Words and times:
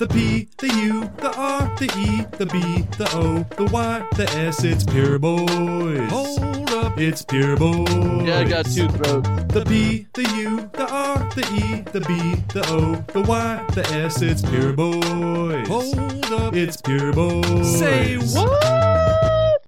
The 0.00 0.08
P, 0.08 0.48
the 0.56 0.66
U, 0.66 1.10
the 1.18 1.30
R, 1.36 1.76
the 1.76 1.84
E, 1.98 2.24
the 2.38 2.46
B, 2.46 2.58
the 2.96 3.06
O, 3.12 3.44
the 3.58 3.70
Y, 3.70 4.08
the 4.16 4.26
S. 4.30 4.64
It's 4.64 4.82
Pure 4.82 5.18
Boys. 5.18 6.10
Hold 6.10 6.70
up, 6.70 6.98
it's 6.98 7.22
Pure 7.22 7.58
Boys. 7.58 7.86
Yeah, 8.26 8.38
I 8.38 8.44
got 8.44 8.64
two 8.64 8.88
throats. 8.88 9.28
The 9.52 9.62
P, 9.62 10.06
the 10.14 10.22
U, 10.22 10.70
the 10.72 10.88
R, 10.90 11.18
the 11.34 11.42
E, 11.52 11.82
the 11.92 12.00
B, 12.00 12.42
the 12.54 12.66
O, 12.70 12.94
the 13.12 13.20
Y, 13.20 13.66
the 13.74 13.86
S. 13.88 14.22
It's 14.22 14.40
Pure 14.40 14.72
Boys. 14.72 15.68
Hold 15.68 16.32
up, 16.32 16.54
it's 16.54 16.80
Pure 16.80 17.12
Boys. 17.12 17.78
Say 17.78 18.16
what? 18.16 19.62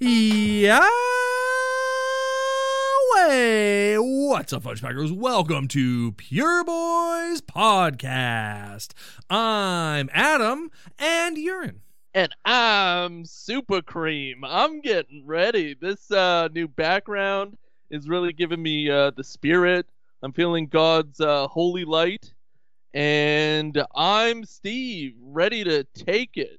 Yeah. 0.00 0.84
Way. 3.14 3.89
What's 4.12 4.52
up, 4.52 4.64
Fudge 4.64 4.82
Packers? 4.82 5.12
Welcome 5.12 5.68
to 5.68 6.10
Pure 6.10 6.64
Boys 6.64 7.40
Podcast. 7.42 8.88
I'm 9.30 10.10
Adam 10.12 10.72
and 10.98 11.38
Urine. 11.38 11.82
And 12.12 12.34
I'm 12.44 13.24
Super 13.24 13.80
Cream. 13.80 14.42
I'm 14.42 14.80
getting 14.80 15.24
ready. 15.24 15.76
This 15.80 16.10
uh, 16.10 16.48
new 16.52 16.66
background 16.66 17.56
is 17.88 18.08
really 18.08 18.32
giving 18.32 18.60
me 18.60 18.90
uh, 18.90 19.12
the 19.12 19.22
spirit. 19.22 19.86
I'm 20.24 20.32
feeling 20.32 20.66
God's 20.66 21.20
uh, 21.20 21.46
holy 21.46 21.84
light. 21.84 22.34
And 22.92 23.80
I'm 23.94 24.44
Steve, 24.44 25.14
ready 25.22 25.62
to 25.62 25.84
take 25.94 26.36
it. 26.36 26.58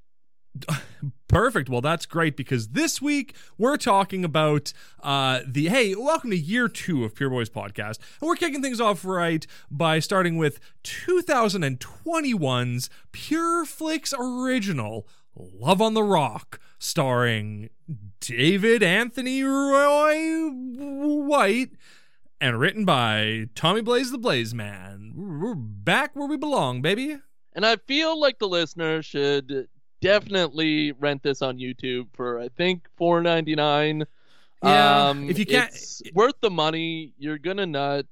Perfect. 1.28 1.70
Well, 1.70 1.82
that's 1.82 2.05
great 2.05 2.36
because 2.36 2.70
this 2.70 3.02
week 3.02 3.36
we're 3.58 3.78
talking 3.78 4.26
about 4.26 4.74
uh, 5.02 5.40
the 5.48 5.70
hey, 5.70 5.96
welcome 5.96 6.32
to 6.32 6.38
year 6.38 6.68
two 6.68 7.05
of 7.05 7.16
Pure 7.16 7.30
Boys 7.30 7.50
podcast, 7.50 8.00
and 8.20 8.27
we're 8.27 8.36
kicking 8.36 8.62
things 8.62 8.82
off 8.82 9.05
right 9.05 9.48
by 9.70 10.00
starting 10.00 10.38
with 10.38 10.60
2021's 10.84 12.90
Pure 13.12 13.66
Flix 13.66 14.13
original 14.18 15.08
Love 15.35 15.82
on 15.82 15.93
the 15.93 16.04
Rock, 16.04 16.60
starring 16.77 17.70
David 18.20 18.84
Anthony 18.84 19.43
Roy 19.43 20.49
White. 20.49 21.71
And 22.41 22.60
written 22.60 22.86
by 22.86 23.49
Tommy 23.54 23.82
Blaze 23.82 24.12
the 24.12 24.18
Blaze 24.18 24.54
Man. 24.54 25.13
We're 25.15 25.54
back 25.54 26.15
where 26.15 26.27
we 26.27 26.38
belong, 26.38 26.82
baby. 26.82 27.18
And 27.54 27.65
I 27.65 27.76
feel 27.76 28.20
like 28.20 28.40
the 28.40 28.48
listener 28.48 29.04
should 29.04 29.68
definitely 30.02 30.91
rent 30.94 31.24
this 31.24 31.41
on 31.41 31.57
YouTube 31.57 32.07
for 32.13 32.40
I 32.40 32.49
think 32.49 32.88
four 32.98 33.21
ninety 33.21 33.55
nine. 33.55 34.04
Yeah, 34.63 35.10
um, 35.10 35.30
if 35.30 35.40
you 35.40 35.46
can't- 35.46 35.70
it's 35.74 36.02
worth 36.13 36.35
the 36.41 36.49
money. 36.52 37.13
You're 37.18 37.38
gonna 37.40 37.66
nut. 37.66 38.05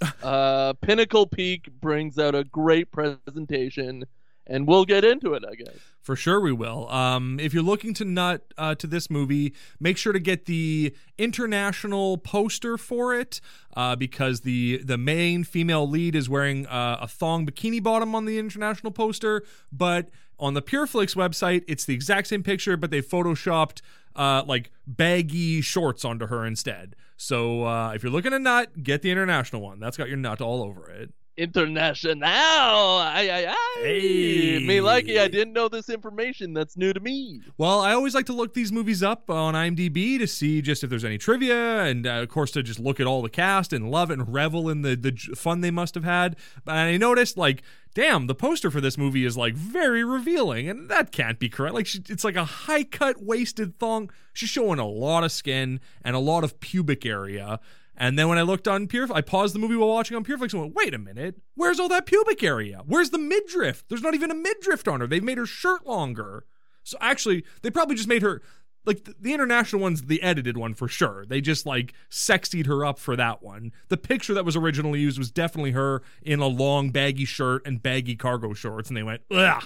Uh, 0.22 0.72
Pinnacle 0.80 1.26
Peak 1.28 1.68
brings 1.80 2.18
out 2.18 2.34
a 2.34 2.42
great 2.42 2.90
presentation, 2.90 4.04
and 4.46 4.66
we'll 4.66 4.84
get 4.84 5.04
into 5.04 5.34
it. 5.34 5.44
I 5.48 5.54
guess. 5.54 5.74
For 6.00 6.16
sure, 6.16 6.40
we 6.40 6.52
will. 6.52 6.88
Um, 6.90 7.38
if 7.38 7.54
you're 7.54 7.62
looking 7.62 7.94
to 7.94 8.04
nut 8.04 8.52
uh, 8.58 8.74
to 8.76 8.86
this 8.88 9.08
movie, 9.08 9.54
make 9.78 9.96
sure 9.96 10.12
to 10.12 10.18
get 10.18 10.46
the 10.46 10.94
international 11.16 12.18
poster 12.18 12.76
for 12.76 13.14
it 13.14 13.40
uh, 13.76 13.94
because 13.96 14.40
the 14.40 14.78
the 14.84 14.98
main 14.98 15.44
female 15.44 15.88
lead 15.88 16.16
is 16.16 16.28
wearing 16.28 16.66
uh, 16.66 16.98
a 17.00 17.06
thong 17.06 17.46
bikini 17.46 17.82
bottom 17.82 18.14
on 18.14 18.24
the 18.24 18.38
international 18.38 18.90
poster, 18.90 19.44
but 19.70 20.10
on 20.38 20.54
the 20.54 20.62
Pureflix 20.62 21.14
website, 21.14 21.62
it's 21.68 21.84
the 21.84 21.94
exact 21.94 22.26
same 22.26 22.42
picture, 22.42 22.76
but 22.76 22.90
they 22.90 23.00
photoshopped 23.00 23.80
uh, 24.16 24.42
like 24.44 24.72
baggy 24.88 25.60
shorts 25.60 26.04
onto 26.04 26.26
her 26.26 26.44
instead. 26.44 26.96
So 27.16 27.64
uh, 27.64 27.92
if 27.94 28.02
you're 28.02 28.10
looking 28.10 28.32
to 28.32 28.40
nut, 28.40 28.82
get 28.82 29.02
the 29.02 29.10
international 29.12 29.62
one. 29.62 29.78
That's 29.78 29.96
got 29.96 30.08
your 30.08 30.16
nut 30.16 30.40
all 30.40 30.62
over 30.64 30.90
it. 30.90 31.12
International. 31.36 32.22
Aye, 32.24 33.28
aye, 33.30 33.46
aye. 33.48 33.80
Hey. 33.82 34.64
Me 34.66 34.78
likey, 34.78 35.18
I 35.18 35.28
didn't 35.28 35.54
know 35.54 35.68
this 35.68 35.88
information. 35.88 36.52
That's 36.52 36.76
new 36.76 36.92
to 36.92 37.00
me. 37.00 37.40
Well, 37.56 37.80
I 37.80 37.92
always 37.94 38.14
like 38.14 38.26
to 38.26 38.32
look 38.32 38.52
these 38.54 38.70
movies 38.70 39.02
up 39.02 39.30
on 39.30 39.54
IMDb 39.54 40.18
to 40.18 40.26
see 40.26 40.60
just 40.60 40.84
if 40.84 40.90
there's 40.90 41.04
any 41.04 41.18
trivia, 41.18 41.84
and 41.84 42.06
uh, 42.06 42.22
of 42.22 42.28
course 42.28 42.50
to 42.52 42.62
just 42.62 42.78
look 42.78 43.00
at 43.00 43.06
all 43.06 43.22
the 43.22 43.30
cast 43.30 43.72
and 43.72 43.90
love 43.90 44.10
it 44.10 44.18
and 44.18 44.32
revel 44.32 44.68
in 44.68 44.82
the 44.82 44.94
the 44.94 45.12
fun 45.34 45.62
they 45.62 45.70
must 45.70 45.94
have 45.94 46.04
had. 46.04 46.36
But 46.64 46.72
I 46.72 46.96
noticed, 46.98 47.38
like, 47.38 47.62
damn, 47.94 48.26
the 48.26 48.34
poster 48.34 48.70
for 48.70 48.80
this 48.80 48.98
movie 48.98 49.24
is 49.24 49.36
like 49.36 49.54
very 49.54 50.04
revealing, 50.04 50.68
and 50.68 50.90
that 50.90 51.12
can't 51.12 51.38
be 51.38 51.48
correct. 51.48 51.74
Like, 51.74 51.86
she, 51.86 52.02
it's 52.08 52.24
like 52.24 52.36
a 52.36 52.44
high 52.44 52.84
cut 52.84 53.22
waisted 53.22 53.78
thong. 53.78 54.10
She's 54.34 54.50
showing 54.50 54.78
a 54.78 54.86
lot 54.86 55.24
of 55.24 55.32
skin 55.32 55.80
and 56.04 56.14
a 56.14 56.20
lot 56.20 56.44
of 56.44 56.60
pubic 56.60 57.06
area. 57.06 57.58
And 57.96 58.18
then 58.18 58.28
when 58.28 58.38
I 58.38 58.42
looked 58.42 58.66
on 58.66 58.86
Pure, 58.86 59.08
I 59.12 59.20
paused 59.20 59.54
the 59.54 59.58
movie 59.58 59.76
while 59.76 59.88
watching 59.88 60.16
on 60.16 60.24
Pureflix 60.24 60.52
and 60.52 60.62
went, 60.62 60.74
wait 60.74 60.94
a 60.94 60.98
minute, 60.98 61.36
where's 61.54 61.78
all 61.78 61.88
that 61.88 62.06
pubic 62.06 62.42
area? 62.42 62.82
Where's 62.86 63.10
the 63.10 63.18
midriff? 63.18 63.84
There's 63.88 64.02
not 64.02 64.14
even 64.14 64.30
a 64.30 64.34
midriff 64.34 64.88
on 64.88 65.00
her. 65.00 65.06
They've 65.06 65.22
made 65.22 65.38
her 65.38 65.46
shirt 65.46 65.86
longer. 65.86 66.44
So 66.84 66.96
actually, 67.00 67.44
they 67.62 67.70
probably 67.70 67.96
just 67.96 68.08
made 68.08 68.22
her 68.22 68.42
like 68.84 69.04
the, 69.04 69.14
the 69.20 69.34
international 69.34 69.82
one's 69.82 70.02
the 70.02 70.22
edited 70.22 70.56
one 70.56 70.74
for 70.74 70.88
sure. 70.88 71.24
They 71.26 71.40
just 71.40 71.66
like 71.66 71.94
sexied 72.10 72.66
her 72.66 72.84
up 72.84 72.98
for 72.98 73.16
that 73.16 73.42
one. 73.42 73.72
The 73.88 73.96
picture 73.96 74.34
that 74.34 74.44
was 74.44 74.56
originally 74.56 75.00
used 75.00 75.18
was 75.18 75.30
definitely 75.30 75.72
her 75.72 76.02
in 76.22 76.40
a 76.40 76.46
long 76.46 76.90
baggy 76.90 77.24
shirt 77.24 77.62
and 77.66 77.82
baggy 77.82 78.16
cargo 78.16 78.54
shorts, 78.54 78.88
and 78.88 78.96
they 78.96 79.02
went, 79.02 79.22
ugh. 79.30 79.64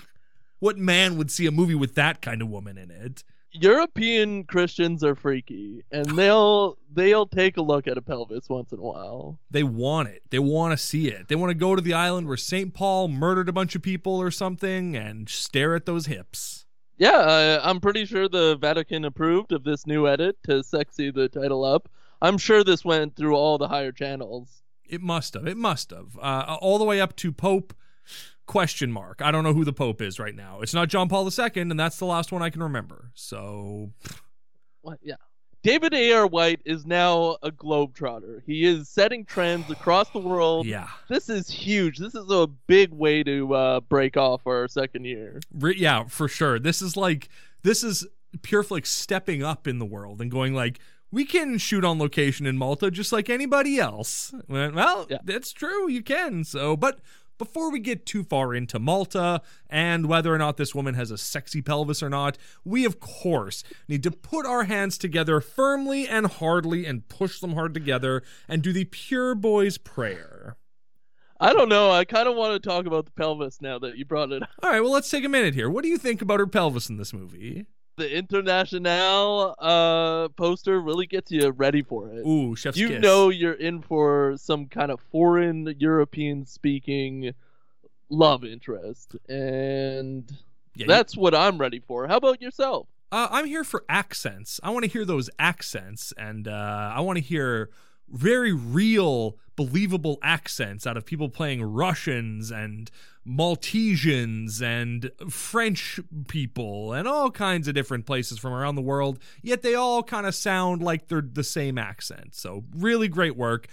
What 0.58 0.78
man 0.78 1.18
would 1.18 1.30
see 1.30 1.46
a 1.46 1.50
movie 1.50 1.74
with 1.74 1.94
that 1.96 2.22
kind 2.22 2.40
of 2.40 2.48
woman 2.48 2.78
in 2.78 2.90
it? 2.90 3.22
European 3.60 4.44
Christians 4.44 5.02
are 5.02 5.14
freaky, 5.14 5.84
and 5.90 6.06
they'll 6.16 6.78
they'll 6.92 7.26
take 7.26 7.56
a 7.56 7.62
look 7.62 7.86
at 7.86 7.98
a 7.98 8.02
pelvis 8.02 8.48
once 8.48 8.72
in 8.72 8.78
a 8.78 8.82
while. 8.82 9.38
They 9.50 9.62
want 9.62 10.08
it. 10.08 10.22
They 10.30 10.38
want 10.38 10.72
to 10.72 10.76
see 10.76 11.08
it. 11.08 11.28
They 11.28 11.34
want 11.34 11.50
to 11.50 11.54
go 11.54 11.76
to 11.76 11.82
the 11.82 11.94
island 11.94 12.28
where 12.28 12.36
St. 12.36 12.72
Paul 12.74 13.08
murdered 13.08 13.48
a 13.48 13.52
bunch 13.52 13.74
of 13.74 13.82
people 13.82 14.20
or 14.20 14.30
something 14.30 14.96
and 14.96 15.28
stare 15.28 15.74
at 15.74 15.86
those 15.86 16.06
hips. 16.06 16.66
Yeah, 16.98 17.10
uh, 17.10 17.60
I'm 17.62 17.80
pretty 17.80 18.06
sure 18.06 18.28
the 18.28 18.56
Vatican 18.56 19.04
approved 19.04 19.52
of 19.52 19.64
this 19.64 19.86
new 19.86 20.08
edit 20.08 20.36
to 20.44 20.62
sexy 20.62 21.10
the 21.10 21.28
title 21.28 21.64
up. 21.64 21.90
I'm 22.22 22.38
sure 22.38 22.64
this 22.64 22.84
went 22.84 23.16
through 23.16 23.34
all 23.34 23.58
the 23.58 23.68
higher 23.68 23.92
channels. 23.92 24.62
It 24.88 25.02
must 25.02 25.34
have. 25.34 25.46
It 25.46 25.58
must 25.58 25.90
have. 25.90 26.16
Uh, 26.18 26.56
all 26.60 26.78
the 26.78 26.84
way 26.84 27.00
up 27.00 27.14
to 27.16 27.32
Pope 27.32 27.74
question 28.46 28.90
mark. 28.92 29.20
I 29.22 29.30
don't 29.30 29.44
know 29.44 29.52
who 29.52 29.64
the 29.64 29.72
Pope 29.72 30.00
is 30.00 30.18
right 30.18 30.34
now. 30.34 30.60
It's 30.60 30.74
not 30.74 30.88
John 30.88 31.08
Paul 31.08 31.28
II, 31.28 31.50
and 31.62 31.78
that's 31.78 31.98
the 31.98 32.04
last 32.06 32.32
one 32.32 32.42
I 32.42 32.50
can 32.50 32.62
remember. 32.62 33.10
So 33.14 33.90
What? 34.82 34.98
Yeah. 35.02 35.16
David 35.62 35.94
A.R. 35.94 36.28
White 36.28 36.60
is 36.64 36.86
now 36.86 37.38
a 37.42 37.50
globetrotter. 37.50 38.40
He 38.46 38.64
is 38.64 38.88
setting 38.88 39.24
trends 39.24 39.68
across 39.68 40.08
the 40.10 40.20
world. 40.20 40.64
yeah, 40.66 40.88
This 41.08 41.28
is 41.28 41.48
huge. 41.48 41.98
This 41.98 42.14
is 42.14 42.30
a 42.30 42.46
big 42.68 42.92
way 42.92 43.24
to 43.24 43.52
uh, 43.52 43.80
break 43.80 44.16
off 44.16 44.46
our 44.46 44.68
second 44.68 45.06
year. 45.06 45.40
Re- 45.52 45.74
yeah, 45.76 46.04
for 46.04 46.28
sure. 46.28 46.60
This 46.60 46.80
is 46.82 46.96
like 46.96 47.28
this 47.62 47.82
is 47.82 48.06
Pureflix 48.38 48.86
stepping 48.86 49.42
up 49.42 49.66
in 49.66 49.78
the 49.80 49.86
world 49.86 50.20
and 50.20 50.30
going 50.30 50.54
like. 50.54 50.78
We 51.12 51.24
can 51.24 51.56
shoot 51.58 51.84
on 51.84 52.00
location 52.00 52.46
in 52.46 52.58
Malta 52.58 52.90
just 52.90 53.12
like 53.12 53.30
anybody 53.30 53.78
else. 53.78 54.34
Well, 54.48 55.06
Yeah. 55.08 55.18
that's 55.24 55.52
true. 55.52 55.88
You 55.88 56.02
can. 56.02 56.42
So, 56.42 56.76
but 56.76 56.98
before 57.38 57.70
we 57.70 57.78
get 57.78 58.06
too 58.06 58.24
far 58.24 58.54
into 58.54 58.78
Malta 58.78 59.42
and 59.68 60.06
whether 60.06 60.34
or 60.34 60.38
not 60.38 60.56
this 60.56 60.74
woman 60.74 60.94
has 60.94 61.10
a 61.10 61.18
sexy 61.18 61.62
pelvis 61.62 62.02
or 62.02 62.08
not, 62.08 62.38
we 62.64 62.84
of 62.84 63.00
course 63.00 63.62
need 63.88 64.02
to 64.02 64.10
put 64.10 64.46
our 64.46 64.64
hands 64.64 64.98
together 64.98 65.40
firmly 65.40 66.08
and 66.08 66.26
hardly 66.26 66.86
and 66.86 67.08
push 67.08 67.40
them 67.40 67.54
hard 67.54 67.74
together 67.74 68.22
and 68.48 68.62
do 68.62 68.72
the 68.72 68.84
pure 68.84 69.34
boy's 69.34 69.78
prayer. 69.78 70.56
I 71.38 71.52
don't 71.52 71.68
know. 71.68 71.90
I 71.90 72.04
kind 72.04 72.28
of 72.28 72.34
want 72.34 72.54
to 72.54 72.68
talk 72.68 72.86
about 72.86 73.04
the 73.04 73.12
pelvis 73.12 73.60
now 73.60 73.78
that 73.80 73.98
you 73.98 74.06
brought 74.06 74.32
it 74.32 74.42
up. 74.42 74.48
All 74.62 74.70
right, 74.70 74.80
well, 74.80 74.92
let's 74.92 75.10
take 75.10 75.24
a 75.24 75.28
minute 75.28 75.54
here. 75.54 75.68
What 75.68 75.82
do 75.82 75.88
you 75.88 75.98
think 75.98 76.22
about 76.22 76.40
her 76.40 76.46
pelvis 76.46 76.88
in 76.88 76.96
this 76.96 77.12
movie? 77.12 77.66
The 77.96 78.14
International 78.14 79.54
uh, 79.58 80.28
poster 80.36 80.80
really 80.82 81.06
gets 81.06 81.30
you 81.30 81.48
ready 81.50 81.82
for 81.82 82.08
it. 82.10 82.26
Ooh, 82.26 82.54
chef's 82.54 82.76
you 82.76 82.88
kiss. 82.88 83.02
know 83.02 83.30
you're 83.30 83.54
in 83.54 83.80
for 83.80 84.34
some 84.36 84.66
kind 84.66 84.90
of 84.90 85.00
foreign 85.10 85.74
European 85.78 86.44
speaking 86.44 87.32
love 88.10 88.44
interest. 88.44 89.16
And 89.30 90.30
Yeah, 90.74 90.84
you- 90.84 90.86
that's 90.86 91.16
what 91.16 91.34
I'm 91.34 91.56
ready 91.58 91.80
for. 91.80 92.06
How 92.06 92.18
about 92.18 92.42
yourself? 92.42 92.86
Uh, 93.10 93.28
I'm 93.30 93.46
here 93.46 93.64
for 93.64 93.84
accents. 93.88 94.60
I 94.62 94.70
want 94.70 94.84
to 94.84 94.90
hear 94.90 95.04
those 95.04 95.30
accents, 95.38 96.12
and 96.18 96.46
uh, 96.48 96.92
I 96.94 97.00
want 97.00 97.16
to 97.18 97.24
hear 97.24 97.70
very 98.08 98.52
real, 98.52 99.38
believable 99.56 100.18
accents 100.22 100.86
out 100.86 100.96
of 100.96 101.04
people 101.04 101.28
playing 101.28 101.62
Russians 101.62 102.50
and 102.50 102.90
Maltesians 103.26 104.62
and 104.62 105.10
French 105.28 105.98
people 106.28 106.92
and 106.92 107.08
all 107.08 107.30
kinds 107.30 107.66
of 107.66 107.74
different 107.74 108.06
places 108.06 108.38
from 108.38 108.52
around 108.52 108.76
the 108.76 108.82
world. 108.82 109.18
Yet 109.42 109.62
they 109.62 109.74
all 109.74 110.02
kind 110.02 110.26
of 110.26 110.34
sound 110.34 110.82
like 110.82 111.08
they're 111.08 111.22
the 111.22 111.42
same 111.42 111.78
accent. 111.78 112.34
So, 112.34 112.64
really 112.74 113.08
great 113.08 113.36
work. 113.36 113.66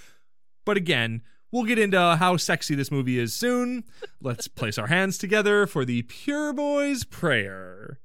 But 0.66 0.78
again, 0.78 1.22
we'll 1.52 1.66
get 1.66 1.78
into 1.78 2.00
how 2.00 2.38
sexy 2.38 2.74
this 2.74 2.92
movie 2.92 3.20
is 3.20 3.34
soon. 3.34 3.84
Let's 4.22 4.48
place 4.48 4.78
our 4.78 4.88
hands 4.88 5.18
together 5.18 5.68
for 5.68 5.86
the 5.86 6.02
Pure 6.04 6.54
Boys 6.54 7.04
Prayer. 7.04 8.00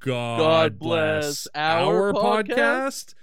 God, 0.00 0.38
God 0.38 0.78
bless, 0.78 1.46
bless 1.46 1.48
our 1.54 2.12
podcast. 2.12 2.46
podcast. 2.48 3.14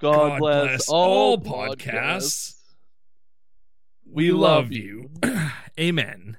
God, 0.00 0.38
bless, 0.38 0.88
all 0.88 1.38
podcasts. 1.38 2.54
We 4.10 4.32
love 4.32 4.72
you. 4.72 5.10
Amen. 5.78 6.38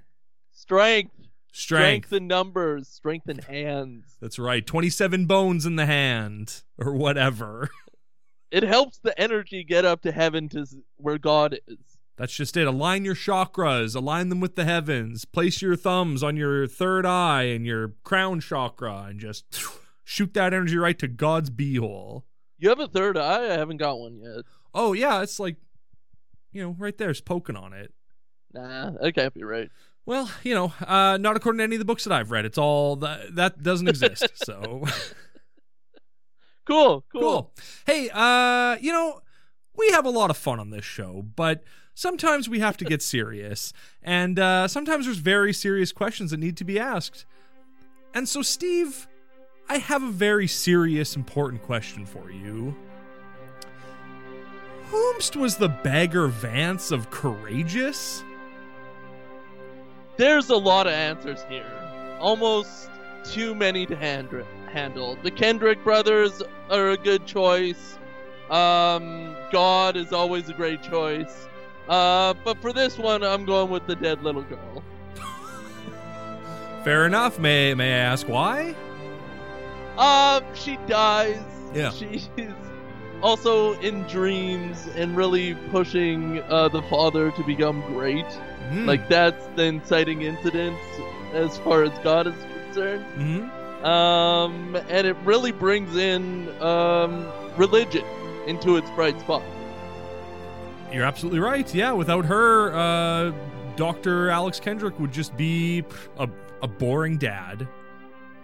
strength, 0.52 1.12
Strength. 1.54 2.12
in 2.14 2.28
numbers, 2.28 2.88
strength 2.88 3.30
in 3.30 3.40
hands. 3.40 4.18
That's 4.22 4.40
right. 4.40 4.66
27 4.66 5.26
bones 5.26 5.66
in 5.66 5.76
the 5.76 5.86
hand 5.86 6.64
or 6.78 6.94
whatever. 6.94 7.70
It 8.52 8.64
helps 8.64 8.98
the 8.98 9.18
energy 9.18 9.64
get 9.64 9.86
up 9.86 10.02
to 10.02 10.12
heaven 10.12 10.50
to 10.50 10.66
where 10.98 11.18
God 11.18 11.58
is. 11.68 11.78
That's 12.18 12.34
just 12.36 12.58
it. 12.58 12.68
Align 12.68 13.06
your 13.06 13.16
chakras, 13.16 13.96
align 13.96 14.28
them 14.28 14.42
with 14.42 14.58
the 14.58 14.66
heavens. 14.66 15.24
Place 15.24 15.62
your 15.62 15.78
thumbs 15.78 16.22
on 16.22 16.36
your 16.36 16.68
third 16.68 17.06
eye 17.06 17.44
and 17.44 17.66
your 17.66 17.94
crown 18.04 18.42
chakra 18.42 19.06
and 19.08 19.22
just 19.22 19.46
shoot 20.04 20.34
that 20.34 20.54
energy 20.54 20.76
right 20.76 21.00
to 21.00 21.08
God's 21.08 21.50
beehole. 21.50 22.24
You 22.62 22.70
have 22.70 22.80
a 22.80 22.88
third 22.88 23.18
eye? 23.18 23.46
I 23.46 23.58
haven't 23.58 23.78
got 23.78 24.00
one 24.00 24.20
yet. 24.22 24.46
Oh, 24.74 24.94
yeah, 24.94 25.22
it's 25.24 25.40
like, 25.40 25.58
you 26.54 26.62
know, 26.62 26.76
right 26.78 26.98
there's 26.98 27.20
poking 27.20 27.56
on 27.58 27.74
it. 27.74 27.92
Nah, 28.54 28.92
that 29.02 29.16
can't 29.16 29.34
be 29.34 29.44
right. 29.44 29.70
Well, 30.06 30.30
you 30.44 30.54
know, 30.54 30.72
uh, 30.86 31.18
not 31.18 31.36
according 31.36 31.58
to 31.58 31.64
any 31.64 31.76
of 31.76 31.80
the 31.80 31.86
books 31.86 32.04
that 32.04 32.14
I've 32.14 32.30
read. 32.32 32.46
It's 32.46 32.58
all 32.60 32.96
that 32.98 33.36
that 33.36 33.64
doesn't 33.64 33.88
exist. 33.88 34.26
So 34.46 34.84
Cool, 36.66 37.04
cool. 37.12 37.22
cool. 37.22 37.54
Hey, 37.88 38.10
uh, 38.14 38.78
you 38.80 38.92
know, 38.92 39.22
we 39.76 39.90
have 39.92 40.06
a 40.06 40.10
lot 40.10 40.30
of 40.30 40.38
fun 40.38 40.60
on 40.60 40.70
this 40.70 40.86
show, 40.86 41.24
but 41.36 41.64
sometimes 41.96 42.48
we 42.48 42.60
have 42.60 42.78
to 42.78 42.86
get 42.86 43.02
serious, 43.18 43.74
and 44.04 44.38
uh, 44.38 44.68
sometimes 44.68 45.06
there's 45.06 45.18
very 45.18 45.54
serious 45.54 45.92
questions 45.92 46.30
that 46.32 46.38
need 46.40 46.58
to 46.58 46.64
be 46.64 46.80
asked. 46.80 47.26
And 48.14 48.30
so, 48.30 48.42
Steve, 48.42 49.08
I 49.70 49.78
have 49.78 50.04
a 50.04 50.12
very 50.12 50.48
serious, 50.48 51.16
important 51.16 51.64
question 51.64 52.06
for 52.06 52.30
you. 52.32 52.76
Whomst 54.90 55.36
was 55.38 55.56
the 55.56 55.70
Bagger 55.70 56.28
Vance 56.28 56.92
of 56.92 57.10
Courageous? 57.10 58.24
There's 60.18 60.50
a 60.50 60.58
lot 60.58 60.88
of 60.88 60.94
answers 60.94 61.44
here. 61.50 61.66
Almost 62.20 62.90
too 63.24 63.56
many 63.56 63.86
to 63.86 63.96
hand- 63.96 64.30
handle. 64.72 65.18
The 65.24 65.32
Kendrick 65.32 65.84
brothers 65.84 66.44
are 66.70 66.90
a 66.90 66.98
good 66.98 67.26
choice. 67.26 67.98
Um, 68.50 69.36
God 69.52 69.96
is 69.96 70.12
always 70.12 70.50
a 70.50 70.54
great 70.54 70.84
choice. 70.84 71.48
Uh, 71.88 72.34
but 72.44 72.62
for 72.62 72.74
this 72.74 72.98
one, 72.98 73.24
I'm 73.24 73.46
going 73.46 73.70
with 73.72 73.88
the 73.88 73.96
dead 73.96 74.24
little 74.24 74.44
girl. 74.44 74.84
Fair 76.84 77.06
enough. 77.06 77.40
May 77.40 77.74
may 77.74 77.94
I 77.94 77.98
ask 77.98 78.28
why? 78.28 78.76
Um, 79.98 80.44
she 80.54 80.78
dies. 80.88 81.42
Yeah. 81.74 81.92
She's 81.92 82.30
also 83.22 83.74
in 83.80 84.04
dreams 84.04 84.88
and 84.96 85.16
really 85.16 85.56
pushing 85.72 86.42
uh, 86.44 86.68
the 86.70 86.82
father 86.84 87.32
to 87.32 87.44
become 87.44 87.82
great. 87.82 88.26
Hmm. 88.70 88.86
Like 88.86 89.08
that's 89.10 89.46
the 89.56 89.64
inciting 89.64 90.22
incident 90.24 90.78
as 91.34 91.58
far 91.60 91.84
as 91.84 91.98
God 92.00 92.28
is 92.28 92.36
concerned. 92.66 93.06
Mhm. 93.18 93.86
Um, 93.86 94.76
and 94.90 95.08
it 95.08 95.16
really 95.24 95.52
brings 95.52 95.96
in 95.96 96.50
um, 96.62 97.26
religion 97.58 98.06
into 98.48 98.78
its 98.78 98.90
bright 98.92 99.20
spot. 99.20 99.42
You're 100.92 101.06
absolutely 101.06 101.40
right. 101.40 101.74
Yeah, 101.74 101.94
without 101.94 102.26
her, 102.26 102.74
uh, 102.74 103.32
Dr. 103.78 104.30
Alex 104.30 104.60
Kendrick 104.60 105.00
would 105.00 105.12
just 105.12 105.36
be 105.38 105.84
a, 106.18 106.28
a 106.62 106.68
boring 106.68 107.18
dad. 107.18 107.68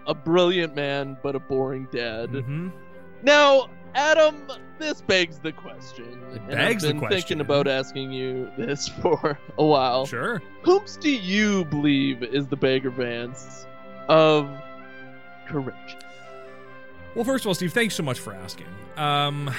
A 0.08 0.14
brilliant 0.14 0.74
man, 0.74 1.16
but 1.22 1.36
a 1.36 1.38
boring 1.38 1.86
dad. 1.92 2.30
hmm 2.30 2.68
Now, 3.22 3.68
Adam, 3.94 4.36
this 4.78 5.00
begs 5.02 5.38
the 5.38 5.52
question. 5.52 6.20
It 6.32 6.46
begs 6.48 6.82
the 6.82 6.88
I've 6.88 6.92
been 6.94 6.98
question. 6.98 7.18
thinking 7.18 7.40
about 7.40 7.68
asking 7.68 8.10
you 8.12 8.50
this 8.58 8.88
for 8.88 9.38
a 9.58 9.64
while. 9.64 10.06
Sure. 10.06 10.42
Whom's 10.62 10.96
do 10.96 11.10
you 11.10 11.64
believe 11.66 12.22
is 12.22 12.46
the 12.46 12.56
Bagger 12.56 12.90
Vance 12.90 13.66
of 14.08 14.48
courage? 15.46 15.74
Well, 17.14 17.24
first 17.24 17.44
of 17.44 17.48
all, 17.48 17.54
Steve, 17.54 17.72
thanks 17.72 17.94
so 17.94 18.02
much 18.02 18.20
for 18.20 18.32
asking. 18.34 18.66
Um, 18.96 19.50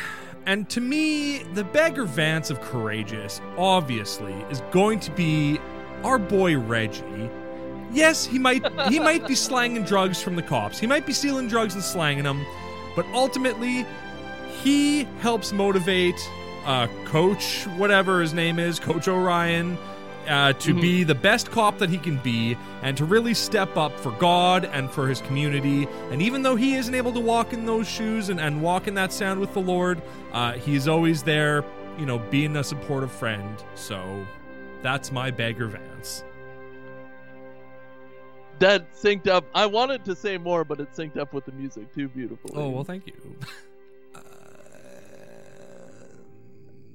and 0.45 0.69
to 0.69 0.81
me, 0.81 1.43
the 1.53 1.63
Bagger 1.63 2.05
Vance 2.05 2.49
of 2.49 2.61
Courageous, 2.61 3.41
obviously, 3.57 4.33
is 4.49 4.61
going 4.71 4.99
to 5.01 5.11
be 5.11 5.59
our 6.03 6.17
boy 6.17 6.57
Reggie. 6.57 7.29
Yes, 7.91 8.25
he 8.25 8.37
might 8.39 8.65
he 8.89 8.99
might 8.99 9.27
be 9.27 9.35
slanging 9.35 9.83
drugs 9.83 10.21
from 10.21 10.35
the 10.35 10.43
cops. 10.43 10.79
He 10.79 10.87
might 10.87 11.05
be 11.05 11.13
stealing 11.13 11.47
drugs 11.47 11.73
and 11.73 11.83
slanging 11.83 12.23
them, 12.23 12.45
but 12.95 13.05
ultimately, 13.13 13.85
he 14.63 15.05
helps 15.21 15.51
motivate 15.51 16.19
uh, 16.65 16.87
Coach, 17.05 17.63
whatever 17.77 18.21
his 18.21 18.33
name 18.33 18.59
is, 18.59 18.79
Coach 18.79 19.07
Orion, 19.07 19.77
uh, 20.27 20.53
to 20.53 20.75
Mhm. 20.75 20.81
be 20.81 21.03
the 21.03 21.15
best 21.15 21.49
cop 21.49 21.79
that 21.79 21.89
he 21.89 21.97
can 21.97 22.17
be 22.17 22.57
and 22.83 22.95
to 22.97 23.05
really 23.05 23.33
step 23.33 23.75
up 23.77 23.97
for 23.99 24.11
God 24.11 24.65
and 24.65 24.91
for 24.91 25.07
his 25.07 25.21
community. 25.21 25.87
And 26.11 26.21
even 26.21 26.43
though 26.43 26.55
he 26.57 26.75
isn't 26.75 26.93
able 26.93 27.13
to 27.13 27.19
walk 27.19 27.53
in 27.53 27.65
those 27.65 27.87
shoes 27.87 28.29
and, 28.29 28.39
and 28.39 28.61
walk 28.61 28.87
in 28.87 28.93
that 28.95 29.11
sound 29.13 29.39
with 29.39 29.53
the 29.53 29.61
Lord, 29.61 30.01
uh, 30.33 30.51
he's 30.53 30.87
always 30.87 31.23
there, 31.23 31.63
you 31.97 32.05
know, 32.05 32.19
being 32.19 32.55
a 32.57 32.63
supportive 32.63 33.11
friend. 33.11 33.63
So 33.73 34.27
that's 34.83 35.11
my 35.11 35.31
Bagger 35.31 35.67
Vance. 35.67 36.23
That 38.59 38.91
synced 38.93 39.27
up. 39.27 39.45
I 39.55 39.65
wanted 39.65 40.03
to 40.05 40.15
say 40.15 40.37
more, 40.37 40.63
but 40.63 40.79
it 40.79 40.91
synced 40.91 41.17
up 41.17 41.33
with 41.33 41.45
the 41.45 41.51
music 41.53 41.93
too 41.93 42.07
beautifully. 42.09 42.51
Oh, 42.55 42.69
well, 42.69 42.83
thank 42.83 43.07
you. 43.07 43.13
Uh, 44.15 44.21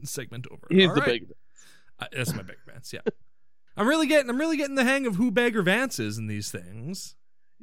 segment 0.02 0.46
over. 0.50 0.60
He's 0.70 0.88
All 0.88 0.94
the 0.94 1.00
right. 1.00 1.20
Vance. 1.20 1.32
Uh, 2.00 2.06
that's 2.12 2.32
my 2.34 2.42
Bagger 2.42 2.58
Vance. 2.66 2.92
Yeah, 2.92 3.00
I'm 3.76 3.86
really 3.86 4.06
getting 4.06 4.28
I'm 4.30 4.38
really 4.38 4.56
getting 4.56 4.74
the 4.74 4.84
hang 4.84 5.06
of 5.06 5.16
who 5.16 5.30
Bagger 5.30 5.62
Vance 5.62 5.98
is 5.98 6.18
in 6.18 6.26
these 6.26 6.50
things. 6.50 7.14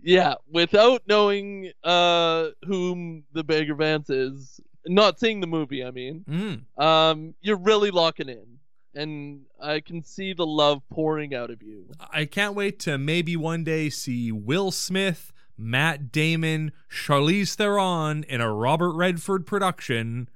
Yeah, 0.02 0.36
without 0.50 1.04
knowing 1.08 1.72
uh 1.84 2.48
whom 2.66 3.24
the 3.34 3.44
Bagger 3.44 3.76
Vance 3.76 4.10
is, 4.10 4.60
not 4.88 5.20
seeing 5.20 5.42
the 5.42 5.48
movie, 5.48 5.84
I 5.84 5.92
mean, 5.92 6.26
Mm. 6.28 6.82
um, 6.84 7.36
you're 7.42 7.58
really 7.58 7.92
locking 7.92 8.30
in, 8.30 8.58
and 8.94 9.42
I 9.62 9.80
can 9.80 10.04
see 10.04 10.34
the 10.34 10.46
love 10.46 10.82
pouring 10.90 11.34
out 11.34 11.50
of 11.50 11.62
you. 11.62 11.86
I 12.12 12.26
can't 12.26 12.56
wait 12.56 12.80
to 12.82 12.98
maybe 12.98 13.36
one 13.36 13.64
day 13.64 13.90
see 13.90 14.32
Will 14.32 14.72
Smith, 14.72 15.32
Matt 15.58 16.12
Damon, 16.12 16.72
Charlize 16.90 17.56
Theron 17.56 18.24
in 18.24 18.42
a 18.42 18.54
Robert 18.54 18.94
Redford 18.94 19.46
production 19.46 20.30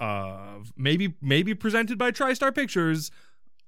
of 0.00 0.72
maybe 0.76 1.14
maybe 1.20 1.54
presented 1.54 1.98
by 1.98 2.12
TriStar 2.12 2.54
Pictures 2.54 3.10